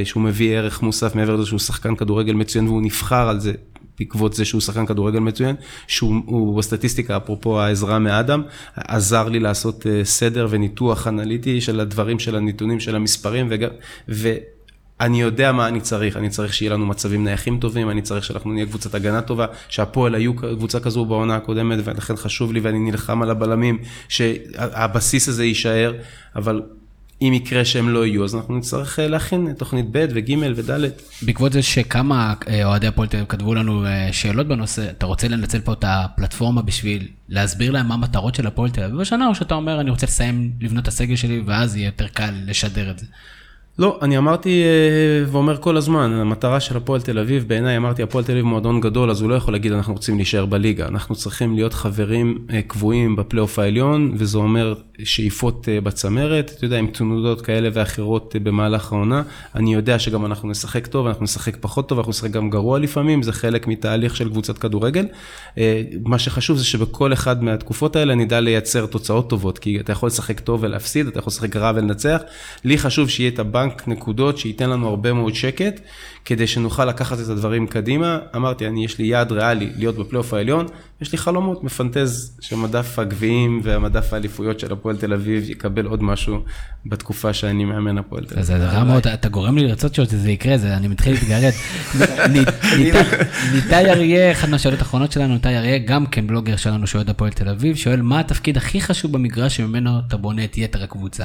שהוא 0.04 0.22
מביא 0.22 0.56
ערך 0.56 0.82
מוסף 0.82 1.14
מעבר 1.14 1.36
לזה 1.36 1.46
שהוא 1.46 1.58
שחקן 1.58 1.94
כדורגל 1.96 2.32
מצוין 2.32 2.66
והוא 2.68 2.82
נבחר 2.82 3.28
על 3.28 3.40
זה 3.40 3.52
בעקבות 3.98 4.34
זה 4.34 4.44
שהוא 4.44 4.60
שחקן 4.60 4.86
כדורגל 4.86 5.18
מצוין, 5.18 5.56
שהוא 5.86 6.22
הוא 6.26 6.58
בסטטיסטיקה, 6.58 7.16
אפרופו 7.16 7.60
העזרה 7.60 7.98
מאדם, 7.98 8.42
עזר 8.76 9.28
לי 9.28 9.40
לעשות 9.40 9.86
אה, 9.86 10.04
סדר 10.04 10.46
וניתוח 10.50 11.08
אנליטי 11.08 11.60
של 11.60 11.80
הדברים, 11.80 12.18
של 12.18 12.36
הנתונים, 12.36 12.80
של 12.80 12.96
המספרים, 12.96 13.46
וגם, 13.50 13.70
ואני 14.08 15.20
יודע 15.20 15.52
מה 15.52 15.68
אני 15.68 15.80
צריך, 15.80 16.16
אני 16.16 16.30
צריך 16.30 16.54
שיהיה 16.54 16.72
לנו 16.72 16.86
מצבים 16.86 17.24
נייחים 17.24 17.60
טובים, 17.60 17.90
אני 17.90 18.02
צריך 18.02 18.24
שאנחנו 18.24 18.52
נהיה 18.52 18.66
קבוצת 18.66 18.94
הגנה 18.94 19.22
טובה, 19.22 19.46
שהפועל 19.68 20.14
היו 20.14 20.36
קבוצה 20.36 20.80
כזו 20.80 21.04
בעונה 21.04 21.36
הקודמת, 21.36 21.78
ולכן 21.84 22.16
חשוב 22.16 22.52
לי 22.52 22.60
ואני 22.60 22.78
נלחם 22.78 23.22
על 23.22 23.30
הבלמים, 23.30 23.78
שהבסיס 24.08 25.28
הזה 25.28 25.44
יישאר, 25.44 25.92
אבל... 26.36 26.62
אם 27.22 27.32
יקרה 27.32 27.64
שהם 27.64 27.88
לא 27.88 28.06
יהיו, 28.06 28.24
אז 28.24 28.34
אנחנו 28.34 28.58
נצטרך 28.58 28.98
אה, 28.98 29.08
להכין 29.08 29.52
תוכנית 29.58 29.86
ב' 29.92 30.06
וג' 30.14 30.34
וד'. 30.56 30.90
בעקבות 31.22 31.52
זה 31.52 31.62
שכמה 31.62 32.34
אה, 32.48 32.64
אוהדי 32.64 32.86
הפועל 32.86 33.08
תל 33.08 33.16
אביב 33.16 33.28
כתבו 33.28 33.54
לנו 33.54 33.86
אה, 33.86 34.08
שאלות 34.12 34.48
בנושא, 34.48 34.90
אתה 34.90 35.06
רוצה 35.06 35.28
לנצל 35.28 35.60
פה 35.60 35.72
את 35.72 35.84
הפלטפורמה 35.86 36.62
בשביל 36.62 37.08
להסביר 37.28 37.70
להם 37.70 37.88
מה 37.88 37.94
המטרות 37.94 38.34
של 38.34 38.46
הפועל 38.46 38.70
תל 38.70 38.82
אביב 38.82 39.00
השנה, 39.00 39.28
או 39.28 39.34
שאתה 39.34 39.54
אומר, 39.54 39.80
אני 39.80 39.90
רוצה 39.90 40.06
לסיים 40.06 40.52
לבנות 40.60 40.82
את 40.82 40.88
הסגל 40.88 41.16
שלי, 41.16 41.42
ואז 41.46 41.76
יהיה 41.76 41.86
יותר 41.86 42.08
קל 42.08 42.34
לשדר 42.46 42.90
את 42.90 42.98
זה? 42.98 43.06
לא, 43.78 43.98
אני 44.02 44.18
אמרתי 44.18 44.62
אה, 44.62 45.32
ואומר 45.32 45.56
כל 45.56 45.76
הזמן, 45.76 46.12
המטרה 46.12 46.60
של 46.60 46.76
הפועל 46.76 47.00
תל 47.00 47.18
אביב, 47.18 47.44
בעיניי 47.48 47.76
אמרתי, 47.76 48.02
הפועל 48.02 48.24
תל 48.24 48.32
אביב 48.32 48.44
מועדון 48.44 48.80
גדול, 48.80 49.10
אז 49.10 49.20
הוא 49.20 49.30
לא 49.30 49.34
יכול 49.34 49.54
להגיד 49.54 49.72
אנחנו 49.72 49.92
רוצים 49.92 50.16
להישאר 50.16 50.46
בליגה. 50.46 50.88
אנחנו 50.88 51.14
צריכים 51.14 51.54
להיות 51.54 51.74
חברים 51.74 52.38
אה, 52.52 52.62
קבועים 52.62 53.16
בפלייאוף 53.16 53.58
העליון, 53.58 54.14
וזה 54.16 54.38
אומר 54.38 54.74
שאיפות 55.04 55.68
אה, 55.68 55.80
בצמרת, 55.80 56.52
אתה 56.56 56.64
יודע, 56.64 56.78
עם 56.78 56.86
תנודות 56.86 57.40
כאלה 57.40 57.68
ואחרות 57.72 58.36
במהלך 58.42 58.92
העונה. 58.92 59.22
אני 59.54 59.74
יודע 59.74 59.98
שגם 59.98 60.26
אנחנו 60.26 60.48
נשחק 60.48 60.86
טוב, 60.86 61.06
אנחנו 61.06 61.24
נשחק 61.24 61.56
פחות 61.60 61.88
טוב, 61.88 61.98
אנחנו 61.98 62.10
נשחק 62.10 62.30
גם 62.30 62.50
גרוע 62.50 62.78
לפעמים, 62.78 63.22
זה 63.22 63.32
חלק 63.32 63.66
מתהליך 63.66 64.16
של 64.16 64.28
קבוצת 64.28 64.58
כדורגל. 64.58 65.06
מה 66.04 66.18
שחשוב 66.18 66.56
זה 66.56 66.64
שבכל 66.64 67.12
אחד 67.12 67.42
מהתקופות 67.42 67.96
האלה 67.96 68.14
נדע 68.14 68.40
לייצר 68.40 68.86
תוצאות 68.86 69.30
טובות, 69.30 69.58
כי 69.58 69.80
אתה 69.80 69.92
יכול 69.92 70.06
לשחק 70.06 70.40
טוב 70.40 70.62
ולהפסיד, 70.62 71.06
אתה 71.06 71.18
יכול 71.18 71.30
לשחק 71.30 71.56
רע 71.56 71.72
ולנצח. 71.74 72.22
לי 72.64 72.78
חשוב 72.78 73.08
שיהיה 73.08 73.30
את. 73.30 73.63
בנק 73.64 73.88
נקודות 73.88 74.38
שייתן 74.38 74.70
לנו 74.70 74.88
הרבה 74.88 75.12
מאוד 75.12 75.34
שקט, 75.34 75.80
כדי 76.24 76.46
שנוכל 76.46 76.84
לקחת 76.84 77.20
את 77.20 77.28
הדברים 77.28 77.66
קדימה. 77.66 78.18
אמרתי, 78.36 78.66
אני, 78.66 78.84
יש 78.84 78.98
לי 78.98 79.06
יעד 79.06 79.32
ריאלי 79.32 79.70
להיות 79.76 79.96
בפלייאוף 79.96 80.34
העליון, 80.34 80.66
יש 81.00 81.12
לי 81.12 81.18
חלומות, 81.18 81.64
מפנטז 81.64 82.36
שמדף 82.40 82.98
הגביעים 82.98 83.60
והמדף 83.64 84.12
האליפויות 84.12 84.60
של 84.60 84.72
הפועל 84.72 84.96
תל 84.96 85.12
אביב 85.12 85.50
יקבל 85.50 85.86
עוד 85.86 86.02
משהו 86.02 86.38
בתקופה 86.86 87.32
שאני 87.32 87.64
מאמן 87.64 87.98
הפועל 87.98 88.24
תל 88.24 88.34
אביב. 88.34 88.44
זה 88.46 88.56
רע 88.56 88.84
מאוד, 88.84 89.06
אתה 89.06 89.28
גורם 89.28 89.58
לי 89.58 89.68
לרצות 89.68 89.94
שזה 89.94 90.30
יקרה, 90.30 90.58
זה- 90.58 90.76
אני 90.76 90.88
מתחיל 90.88 91.12
להתגרד. 91.14 91.52
ניתאי- 93.54 93.90
אריה, 93.90 94.32
אחד 94.32 94.48
מהשאלות 94.48 94.78
האחרונות 94.78 95.12
שלנו, 95.12 95.34
ניתאי 95.34 95.56
אריה, 95.58 95.78
גם 95.78 96.06
כן 96.06 96.26
בלוגר 96.26 96.56
שלנו 96.56 96.86
שאוהד 96.86 97.10
הפועל 97.10 97.30
תל 97.30 97.48
אביב, 97.48 97.76
שואל 97.76 98.02
מה 98.02 98.20
התפקיד 98.20 98.56
הכי 98.56 98.80
חשוב 98.80 99.12
במגרש 99.12 99.56
שממנו 99.56 99.90
אתה 100.08 100.16
בונה 100.16 100.44
את 100.44 100.58
יתר 100.58 100.82
הקבוצה. 100.84 101.24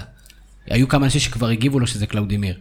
היו 0.69 0.87
כמה 0.87 1.05
אנשים 1.05 1.21
שכבר 1.21 1.47
הגיבו 1.47 1.79
לו 1.79 1.87
שזה 1.87 2.07
קלאודימיר, 2.07 2.55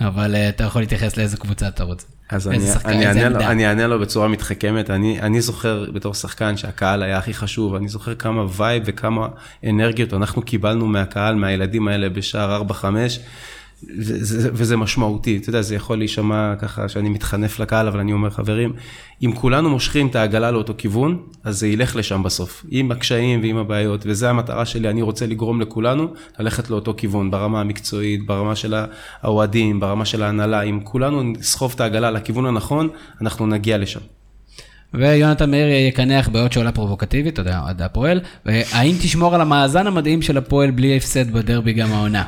אבל 0.00 0.34
אה, 0.34 0.48
אתה 0.48 0.64
יכול 0.64 0.82
להתייחס 0.82 1.16
לאיזה 1.16 1.36
קבוצה 1.36 1.68
אתה 1.68 1.84
רוצה. 1.84 2.06
אז 2.28 2.48
אני, 2.48 2.66
שחקן, 2.66 2.88
אני, 2.88 3.06
אענה 3.06 3.28
לו. 3.28 3.40
אני 3.40 3.68
אענה 3.68 3.86
לו 3.86 3.98
בצורה 3.98 4.28
מתחכמת, 4.28 4.90
אני, 4.90 5.20
אני 5.20 5.40
זוכר 5.40 5.90
בתור 5.92 6.14
שחקן 6.14 6.56
שהקהל 6.56 7.02
היה 7.02 7.18
הכי 7.18 7.34
חשוב, 7.34 7.74
אני 7.74 7.88
זוכר 7.88 8.14
כמה 8.14 8.44
וייב 8.56 8.82
וכמה 8.86 9.28
אנרגיות 9.68 10.14
אנחנו 10.14 10.42
קיבלנו 10.42 10.86
מהקהל, 10.86 11.34
מהילדים 11.34 11.88
האלה 11.88 12.08
בשער 12.08 12.62
4-5, 12.70 12.84
וזה, 13.98 14.76
משמעותי, 14.76 15.36
אתה 15.36 15.48
יודע, 15.48 15.62
זה 15.62 15.74
יכול 15.74 15.98
להישמע 15.98 16.54
ככה 16.58 16.88
שאני 16.88 17.08
מתחנף 17.08 17.60
לקהל, 17.60 17.88
אבל 17.88 18.00
אני 18.00 18.12
אומר, 18.12 18.30
חברים, 18.30 18.72
אם 19.24 19.32
כולנו 19.34 19.70
מושכים 19.70 20.06
את 20.06 20.16
העגלה 20.16 20.50
לאותו 20.50 20.74
כיוון, 20.78 21.22
אז 21.44 21.58
זה 21.58 21.68
ילך 21.68 21.96
לשם 21.96 22.22
בסוף, 22.22 22.64
עם 22.70 22.90
הקשיים 22.90 23.40
ועם 23.42 23.56
הבעיות, 23.56 24.02
וזו 24.06 24.26
המטרה 24.26 24.66
שלי, 24.66 24.88
אני 24.88 25.02
רוצה 25.02 25.26
לגרום 25.26 25.60
לכולנו 25.60 26.08
ללכת 26.38 26.70
לאותו 26.70 26.94
כיוון, 26.96 27.30
ברמה 27.30 27.60
המקצועית, 27.60 28.26
ברמה 28.26 28.56
של 28.56 28.74
האוהדים, 29.22 29.80
ברמה 29.80 30.04
של 30.04 30.22
ההנהלה, 30.22 30.62
אם 30.62 30.80
כולנו 30.84 31.22
נסחוב 31.22 31.72
את 31.74 31.80
העגלה 31.80 32.10
לכיוון 32.10 32.46
הנכון, 32.46 32.88
אנחנו 33.20 33.46
נגיע 33.46 33.78
לשם. 33.78 34.00
ויונתן 34.94 35.50
מאיר 35.50 35.68
יקנח 35.88 36.28
בעוד 36.28 36.52
שאלה 36.52 36.72
פרובוקטיבית, 36.72 37.32
אתה 37.32 37.40
יודע, 37.40 37.60
עד 37.66 37.82
הפועל, 37.82 38.20
והאם 38.46 38.96
תשמור 39.02 39.34
על 39.34 39.40
המאזן 39.40 39.86
המדהים 39.86 40.22
של 40.22 40.38
הפועל 40.38 40.70
בלי 40.70 40.96
הפסד 40.96 41.32
בדרבי 41.32 41.72
גם 41.72 41.92
העונה? 41.92 42.24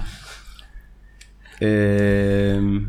אמ, 1.62 2.84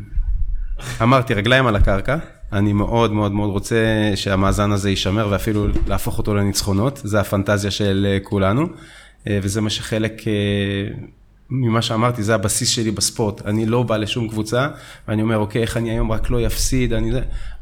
אמרתי, 1.02 1.34
רגליים 1.34 1.66
על 1.66 1.76
הקרקע, 1.76 2.16
אני 2.52 2.72
מאוד 2.72 3.12
מאוד 3.12 3.32
מאוד 3.32 3.50
רוצה 3.50 4.12
שהמאזן 4.14 4.72
הזה 4.72 4.90
יישמר 4.90 5.28
ואפילו 5.30 5.66
להפוך 5.86 6.18
אותו 6.18 6.34
לניצחונות, 6.34 7.00
זה 7.04 7.20
הפנטזיה 7.20 7.70
של 7.70 8.06
אה, 8.08 8.18
כולנו, 8.22 8.66
אה, 9.28 9.38
וזה 9.42 9.60
מה 9.60 9.70
שחלק 9.70 10.28
אה, 10.28 10.32
ממה 11.50 11.82
שאמרתי, 11.82 12.22
זה 12.22 12.34
הבסיס 12.34 12.68
שלי 12.68 12.90
בספורט. 12.90 13.46
אני 13.46 13.66
לא 13.66 13.82
בא 13.82 13.96
לשום 13.96 14.28
קבוצה, 14.28 14.68
ואני 15.08 15.22
אומר, 15.22 15.36
אוקיי, 15.36 15.62
איך 15.62 15.76
אני 15.76 15.90
היום 15.90 16.12
רק 16.12 16.30
לא 16.30 16.46
אפסיד, 16.46 16.92
אני. 16.92 17.10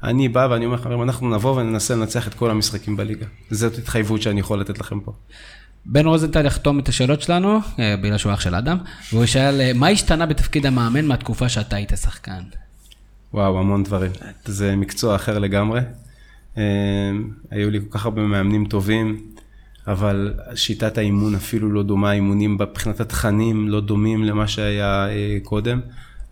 אני 0.03 0.29
בא 0.29 0.49
ואני 0.51 0.67
אומר, 0.67 0.77
חברים, 0.77 1.03
אנחנו 1.03 1.35
נבוא 1.35 1.61
וננסה 1.61 1.95
לנצח 1.95 2.29
את 2.29 2.35
כל 2.35 2.51
המשחקים 2.51 2.97
בליגה. 2.97 3.27
זאת 3.51 3.79
התחייבות 3.79 4.23
שאני 4.23 4.41
יכול 4.41 4.61
לתת 4.61 4.79
לכם 4.79 5.01
פה. 5.01 5.13
בן 5.87 6.07
רוזנטל 6.07 6.47
יחתום 6.47 6.79
את 6.79 6.89
השאלות 6.89 7.23
שלנו, 7.23 7.59
אה, 7.79 7.97
בגלל 7.97 8.19
שהוא 8.19 8.33
אח 8.33 8.41
של 8.41 8.55
אדם, 8.55 8.79
והוא 9.13 9.25
ישאל, 9.25 9.61
אה, 9.61 9.73
מה 9.75 9.89
השתנה 9.89 10.27
בתפקיד 10.27 10.67
המאמן 10.67 11.05
מהתקופה 11.05 11.49
שאתה 11.49 11.77
היית 11.77 11.93
שחקן? 11.97 12.41
וואו, 13.35 13.59
המון 13.59 13.83
דברים. 13.83 14.11
זה 14.45 14.77
מקצוע 14.77 15.17
אחר 15.17 15.39
לגמרי. 15.39 15.81
אה, 16.59 16.63
היו 17.51 17.71
לי 17.71 17.81
כל 17.81 17.99
כך 17.99 18.05
הרבה 18.05 18.23
מאמנים 18.23 18.67
טובים, 18.67 19.21
אבל 19.87 20.35
שיטת 20.55 20.99
האימון 20.99 21.35
אפילו 21.35 21.73
לא 21.73 21.83
דומה, 21.83 22.11
האימונים 22.11 22.59
מבחינת 22.61 23.01
התכנים 23.01 23.69
לא 23.69 23.81
דומים 23.81 24.25
למה 24.25 24.49
שהיה 24.49 25.09
קודם. 25.43 25.81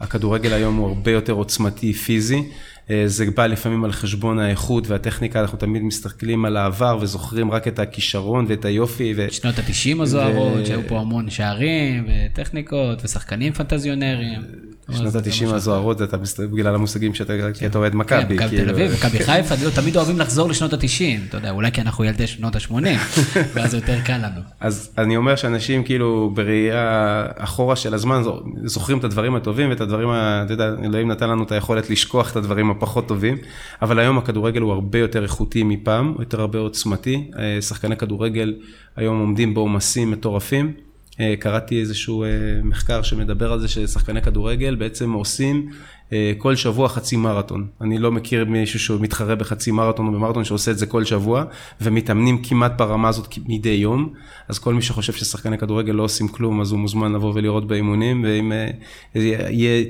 הכדורגל 0.00 0.52
היום 0.52 0.76
הוא 0.76 0.88
הרבה 0.88 1.10
יותר 1.10 1.32
עוצמתי, 1.32 1.92
פיזי. 1.92 2.42
אה, 2.90 3.02
זה 3.06 3.24
בא 3.36 3.46
לפעמים 3.46 3.84
על 3.84 3.92
חשבון 3.92 4.38
האיכות 4.38 4.88
והטכניקה, 4.88 5.40
אנחנו 5.40 5.58
תמיד 5.58 5.82
מסתכלים 5.82 6.44
על 6.44 6.56
העבר 6.56 6.98
וזוכרים 7.00 7.50
רק 7.50 7.68
את 7.68 7.78
הכישרון 7.78 8.44
ואת 8.48 8.64
היופי. 8.64 9.14
ו... 9.16 9.26
שנות 9.30 9.58
ה-90 9.58 10.02
הזוהרות, 10.02 10.66
שהיו 10.66 10.88
פה 10.88 11.00
המון 11.00 11.30
שערים 11.30 12.06
וטכניקות 12.08 13.04
ושחקנים 13.04 13.52
פנטזיונרים. 13.52 14.71
שנות 14.92 15.14
ה-90 15.14 15.54
הזוהרות, 15.54 16.02
אתה 16.02 16.16
מסתכל 16.16 16.46
בגלל 16.46 16.74
המושגים 16.74 17.14
שאתה 17.14 17.32
כי 17.54 17.66
אתה 17.66 17.78
אוהד 17.78 17.92
כן, 17.92 17.98
מכבי. 17.98 18.34
מכבי 18.34 18.48
כאילו. 18.48 18.64
תל 18.64 18.70
אביב, 18.70 18.92
מכבי 18.92 19.18
חיפה, 19.18 19.54
לא, 19.64 19.70
תמיד 19.70 19.96
אוהבים 19.96 20.18
לחזור 20.18 20.48
לשנות 20.48 20.72
ה-90, 20.72 21.28
אתה 21.28 21.36
יודע, 21.36 21.50
אולי 21.50 21.72
כי 21.72 21.80
אנחנו 21.80 22.04
ילדי 22.04 22.26
שנות 22.26 22.56
ה-80, 22.56 22.72
ואז 23.54 23.74
יותר 23.74 24.00
קל 24.04 24.16
לנו. 24.16 24.40
אז 24.60 24.90
אני 24.98 25.16
אומר 25.16 25.36
שאנשים 25.36 25.84
כאילו 25.84 26.30
בראייה 26.34 27.26
אחורה 27.36 27.76
של 27.76 27.94
הזמן 27.94 28.22
זוכרים 28.64 28.98
את 28.98 29.04
הדברים 29.04 29.34
הטובים 29.34 29.70
ואת 29.70 29.80
הדברים, 29.80 30.08
אתה 30.12 30.52
יודע, 30.52 30.70
אלוהים 30.84 31.10
נתן 31.10 31.30
לנו 31.30 31.42
את 31.42 31.52
היכולת 31.52 31.90
לשכוח 31.90 32.30
את 32.30 32.36
הדברים 32.36 32.70
הפחות 32.70 33.08
טובים, 33.08 33.36
אבל 33.82 33.98
היום 33.98 34.18
הכדורגל 34.18 34.60
הוא 34.60 34.72
הרבה 34.72 34.98
יותר 34.98 35.22
איכותי 35.22 35.62
מפעם, 35.62 36.08
הוא 36.08 36.22
יותר 36.22 36.40
הרבה 36.40 36.58
עוצמתי, 36.58 37.30
אה, 37.38 37.62
שחקני 37.62 37.96
כדורגל 37.96 38.54
היום 38.96 39.18
עומדים 39.18 39.54
בעומסים 39.54 40.10
מטורפים. 40.10 40.72
אה, 41.20 41.34
קראתי 41.38 41.80
איזשהו 41.80 42.24
אה, 42.24 42.28
מחקר 42.62 43.02
שמדבר 43.02 43.52
על 43.52 43.60
זה 43.60 43.68
ששחקני 43.68 44.22
כדורגל 44.22 44.74
בעצם 44.74 45.12
עושים 45.12 45.70
אה, 46.12 46.32
כל 46.38 46.56
שבוע 46.56 46.88
חצי 46.88 47.16
מרתון. 47.16 47.66
אני 47.80 47.98
לא 47.98 48.12
מכיר 48.12 48.44
מישהו 48.44 48.80
שמתחרה 48.80 49.34
בחצי 49.34 49.70
מרתון 49.70 50.06
או 50.06 50.12
במרתון 50.12 50.44
שעושה 50.44 50.70
את 50.70 50.78
זה 50.78 50.86
כל 50.86 51.04
שבוע, 51.04 51.44
ומתאמנים 51.80 52.42
כמעט 52.42 52.72
ברמה 52.78 53.08
הזאת 53.08 53.34
מדי 53.46 53.68
יום. 53.68 54.12
אז 54.48 54.58
כל 54.58 54.74
מי 54.74 54.82
שחושב 54.82 55.12
ששחקני 55.12 55.58
כדורגל 55.58 55.92
לא 55.92 56.02
עושים 56.02 56.28
כלום, 56.28 56.60
אז 56.60 56.72
הוא 56.72 56.80
מוזמן 56.80 57.12
לבוא 57.12 57.32
ולראות 57.34 57.66
באימונים, 57.66 58.24
ואם 58.24 58.52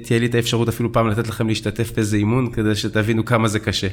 תהיה 0.02 0.18
לי 0.20 0.26
את 0.26 0.34
האפשרות 0.34 0.68
אפילו 0.68 0.92
פעם 0.92 1.08
לתת 1.08 1.28
לכם 1.28 1.48
להשתתף 1.48 1.92
באיזה 1.96 2.16
אימון, 2.16 2.52
כדי 2.52 2.74
שתבינו 2.74 3.24
כמה 3.24 3.48
זה 3.48 3.58
קשה. 3.58 3.88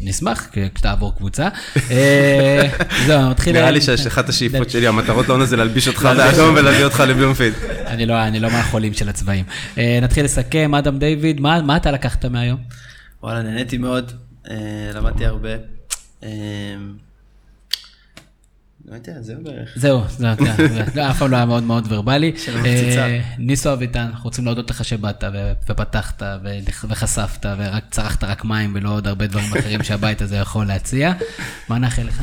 נשמח 0.00 0.48
כשתעבור 0.52 1.16
קבוצה. 1.16 1.48
אה, 1.90 2.68
זהו, 3.06 3.30
מתחיל... 3.30 3.52
נראה 3.52 3.70
לי 3.70 3.80
שאחת 3.80 4.28
השאיפות 4.28 4.70
שלי, 4.70 4.86
המטרות 4.86 5.28
לעונה 5.28 5.46
זה 5.46 5.56
להלביש 5.56 5.88
אותך 5.88 6.08
באדום 6.16 6.54
ולהביא 6.54 6.84
אותך 6.84 7.02
לבלומפילד. 7.08 7.54
אני 7.86 8.06
לא, 8.06 8.22
אני 8.22 8.40
לא 8.40 8.50
מהחולים 8.50 8.94
של 8.94 9.08
הצבעים. 9.08 9.44
אה, 9.78 9.98
נתחיל 10.02 10.24
לסכם, 10.24 10.74
אדם 10.74 10.98
דיוויד, 10.98 11.40
מה, 11.40 11.62
מה 11.62 11.76
אתה 11.76 11.90
לקחת 11.90 12.24
מהיום? 12.24 12.60
וואלה, 13.22 13.42
נהניתי 13.42 13.78
מאוד, 13.78 14.12
אה, 14.50 14.56
למדתי 14.94 15.26
הרבה. 15.26 15.50
לא 18.90 18.94
יודע, 18.94 19.22
זהו 19.22 19.36
בערך. 19.42 19.72
זהו, 19.76 20.02
זה 20.08 20.26
זה 20.94 21.10
אף 21.10 21.18
פעם 21.18 21.30
לא 21.30 21.36
היה 21.36 21.46
מאוד 21.46 21.62
מאוד 21.62 21.86
ורבלי. 21.92 22.32
אה, 22.66 23.20
ניסו 23.38 23.72
אביטן, 23.72 24.00
אנחנו 24.00 24.24
רוצים 24.24 24.44
להודות 24.44 24.70
לך 24.70 24.84
שבאת 24.84 25.24
ופתחת 25.68 26.22
וחשפת 26.88 27.46
ורק 27.58 27.84
צרכת 27.90 28.24
רק 28.24 28.44
מים 28.44 28.72
ולא 28.74 28.90
עוד 28.90 29.06
הרבה 29.06 29.26
דברים 29.26 29.52
אחרים 29.52 29.82
שהבית 29.82 30.22
הזה 30.22 30.36
יכול 30.36 30.66
להציע. 30.66 31.12
מה 31.68 31.78
נאחל 31.78 32.02
לך? 32.02 32.22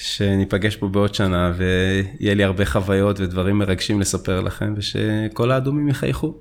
שניפגש 0.00 0.76
פה 0.76 0.88
בעוד 0.88 1.14
שנה 1.14 1.52
ויהיה 1.56 2.34
לי 2.34 2.44
הרבה 2.44 2.64
חוויות 2.64 3.20
ודברים 3.20 3.58
מרגשים 3.58 4.00
לספר 4.00 4.40
לכם 4.40 4.74
ושכל 4.76 5.50
האדומים 5.50 5.88
יחייכו. 5.88 6.34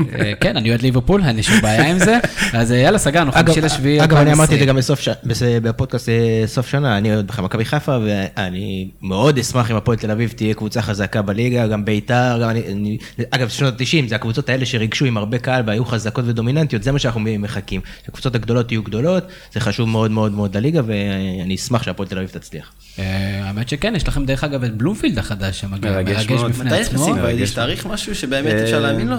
אה, 0.00 0.32
כן, 0.40 0.56
אני 0.56 0.70
אוהד 0.70 0.82
ליברפול, 0.82 1.22
אין 1.24 1.36
לי 1.36 1.42
שום 1.42 1.60
בעיה 1.60 1.90
עם 1.90 1.98
זה. 1.98 2.18
אז 2.52 2.72
אה, 2.72 2.76
יאללה, 2.76 2.98
סגרנו, 2.98 3.32
חמישי 3.32 3.60
לשביעי. 3.60 4.04
אגב, 4.04 4.16
אני 4.16 4.32
אמרתי 4.32 4.54
את 4.54 4.58
זה 4.58 4.64
2020. 4.64 5.16
גם 5.16 5.62
בפודקאסט 5.62 6.08
אה, 6.08 6.42
סוף 6.46 6.68
שנה, 6.68 6.98
אני 6.98 7.14
אוהד 7.14 7.26
בכלל 7.26 7.44
מכבי 7.44 7.64
חיפה, 7.64 7.98
ואני 8.04 8.88
מאוד 9.02 9.38
אשמח 9.38 9.70
אם 9.70 9.76
הפועל 9.76 9.98
תל 9.98 10.10
אביב 10.10 10.32
תהיה 10.36 10.54
קבוצה 10.54 10.82
חזקה 10.82 11.22
בליגה, 11.22 11.66
גם 11.66 11.84
ביתר, 11.84 12.38
גם 12.42 12.50
אני, 12.50 12.62
אני... 12.72 12.98
אגב, 13.30 13.48
שנות 13.48 13.80
ה-90 13.80 14.08
זה 14.08 14.14
הקבוצות 14.14 14.48
האלה 14.48 14.66
שריגשו 14.66 15.04
עם 15.04 15.16
הרבה 15.16 15.38
קהל 15.38 15.62
והיו 15.66 15.84
חזקות 15.84 16.24
ודומיננטיות, 16.28 16.82
זה 16.82 16.92
מה 16.92 16.98
שאנחנו 16.98 17.20
מחכים. 17.20 17.80
שהקבוצות 18.04 18.34
הגדולות 18.34 18.72
יהיו 18.72 18.82
גדולות, 18.82 19.24
זה 19.52 19.60
חשוב 19.60 19.88
מאוד 19.88 20.10
מאוד 20.10 20.32
מאוד 20.32 20.56
לליגה, 20.56 20.80
ואני 20.86 21.54
אשמח 21.54 21.82
שהפועל 21.82 22.08
תל 22.08 22.18
אביב 22.18 22.28
תצליח. 22.28 22.72
האמת 22.98 23.68
שכן, 23.68 23.96
יש 23.96 24.08
לכם 24.08 24.24
דרך 24.24 24.44
אגב 24.44 24.64
את 24.64 24.76
בלומפילד 24.76 25.18
החדש 25.18 25.60
שמגיע, 25.60 25.90
מרגש. 25.90 26.26
בפני 26.26 26.36
מתי 26.36 26.80
עצמו. 26.80 26.94
נכנסים 26.94 27.14
כבר? 27.14 27.22
מרגש. 27.22 27.40
יש 27.40 27.50
תאריך 27.50 27.86
משהו 27.86 28.14
שבאמת 28.14 28.52
אפשר 28.52 28.80
להאמין 28.80 29.08
לו? 29.08 29.16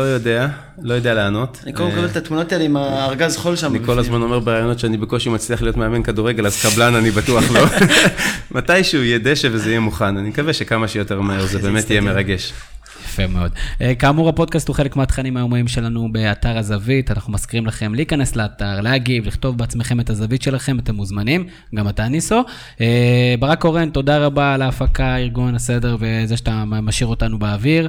לא 0.00 0.04
יודע, 0.04 0.48
לא 0.82 0.94
יודע 0.94 1.14
לענות. 1.14 1.60
אני 1.64 1.72
קודם 1.72 1.88
מקבל 1.88 2.06
את 2.06 2.16
התמונות 2.16 2.52
האלה 2.52 2.64
עם 2.64 2.76
הארגז 2.76 3.36
חול 3.36 3.56
שם. 3.56 3.76
אני 3.76 3.84
כל. 3.86 3.98
הזמן 3.98 4.22
אומר 4.22 4.38
בראיונות 4.38 4.78
שאני 4.78 4.96
בקושי 4.96 5.28
מצליח 5.28 5.62
להיות 5.62 5.76
מאמן 5.76 6.02
כדורגל, 6.02 6.46
אז 6.46 6.62
קבלן 6.62 6.94
אני 6.94 7.10
בטוח 7.10 7.44
לא. 7.50 7.60
מתישהו 8.56 9.02
יהיה 9.02 9.18
דשא 9.18 9.48
וזה 9.52 9.70
יהיה 9.70 9.80
מוכן, 9.80 10.16
אני 10.16 10.28
מקווה 10.28 10.52
שכמה 10.52 10.88
שיותר 10.88 11.20
מהר, 11.20 11.46
זה 11.46 11.58
באמת 11.58 11.90
יהיה 11.90 12.00
מרגש. 12.00 12.52
יפה 13.04 13.26
מאוד. 13.26 13.52
אה, 13.80 13.94
כאמור, 13.94 14.28
הפודקאסט 14.28 14.68
הוא 14.68 14.76
חלק 14.76 14.96
מהתכנים 14.96 15.36
היומיים 15.36 15.68
שלנו 15.68 16.12
באתר 16.12 16.58
הזווית. 16.58 17.10
אנחנו 17.10 17.32
מזכירים 17.32 17.66
לכם 17.66 17.94
להיכנס 17.94 18.36
לאתר, 18.36 18.80
להגיב, 18.80 19.26
לכתוב 19.26 19.58
בעצמכם 19.58 20.00
את 20.00 20.10
הזווית 20.10 20.42
שלכם, 20.42 20.78
אתם 20.78 20.94
מוזמנים, 20.94 21.46
גם 21.74 21.88
אתה 21.88 22.08
ניסו. 22.08 22.42
אה, 22.80 23.34
ברק 23.38 23.60
קורן, 23.60 23.90
תודה 23.90 24.18
רבה 24.18 24.54
על 24.54 24.62
ההפקה, 24.62 25.16
ארגון 25.16 25.54
הסדר 25.54 25.96
וזה 26.00 26.36
שאתה 26.36 26.64
משאיר 26.64 27.08
אותנו 27.08 27.38
באוויר. 27.38 27.88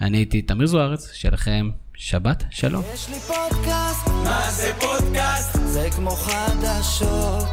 אני 0.00 0.16
הייתי 0.18 0.42
תמיר 0.42 0.66
זוארץ, 0.66 1.12
שיהיה 1.12 1.32
לכם 1.32 1.70
שבת 1.94 2.44
שלום. 2.50 2.82
יש 2.94 3.08
לי 3.08 3.20
פודקאסט, 3.20 4.08
מה 4.24 4.50
זה 4.50 4.72
פודקאסט? 4.80 5.58
זה 5.66 5.88
כמו 5.96 6.10
חדשות. 6.10 7.48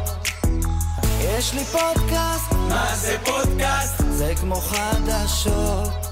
יש 1.20 1.54
לי 1.54 1.64
פודקאסט, 1.64 2.52
מה 2.52 2.96
זה 2.96 3.16
פודקאסט? 3.24 4.04
זה 4.10 4.32
כמו 4.40 4.54
חדשות. 4.54 6.07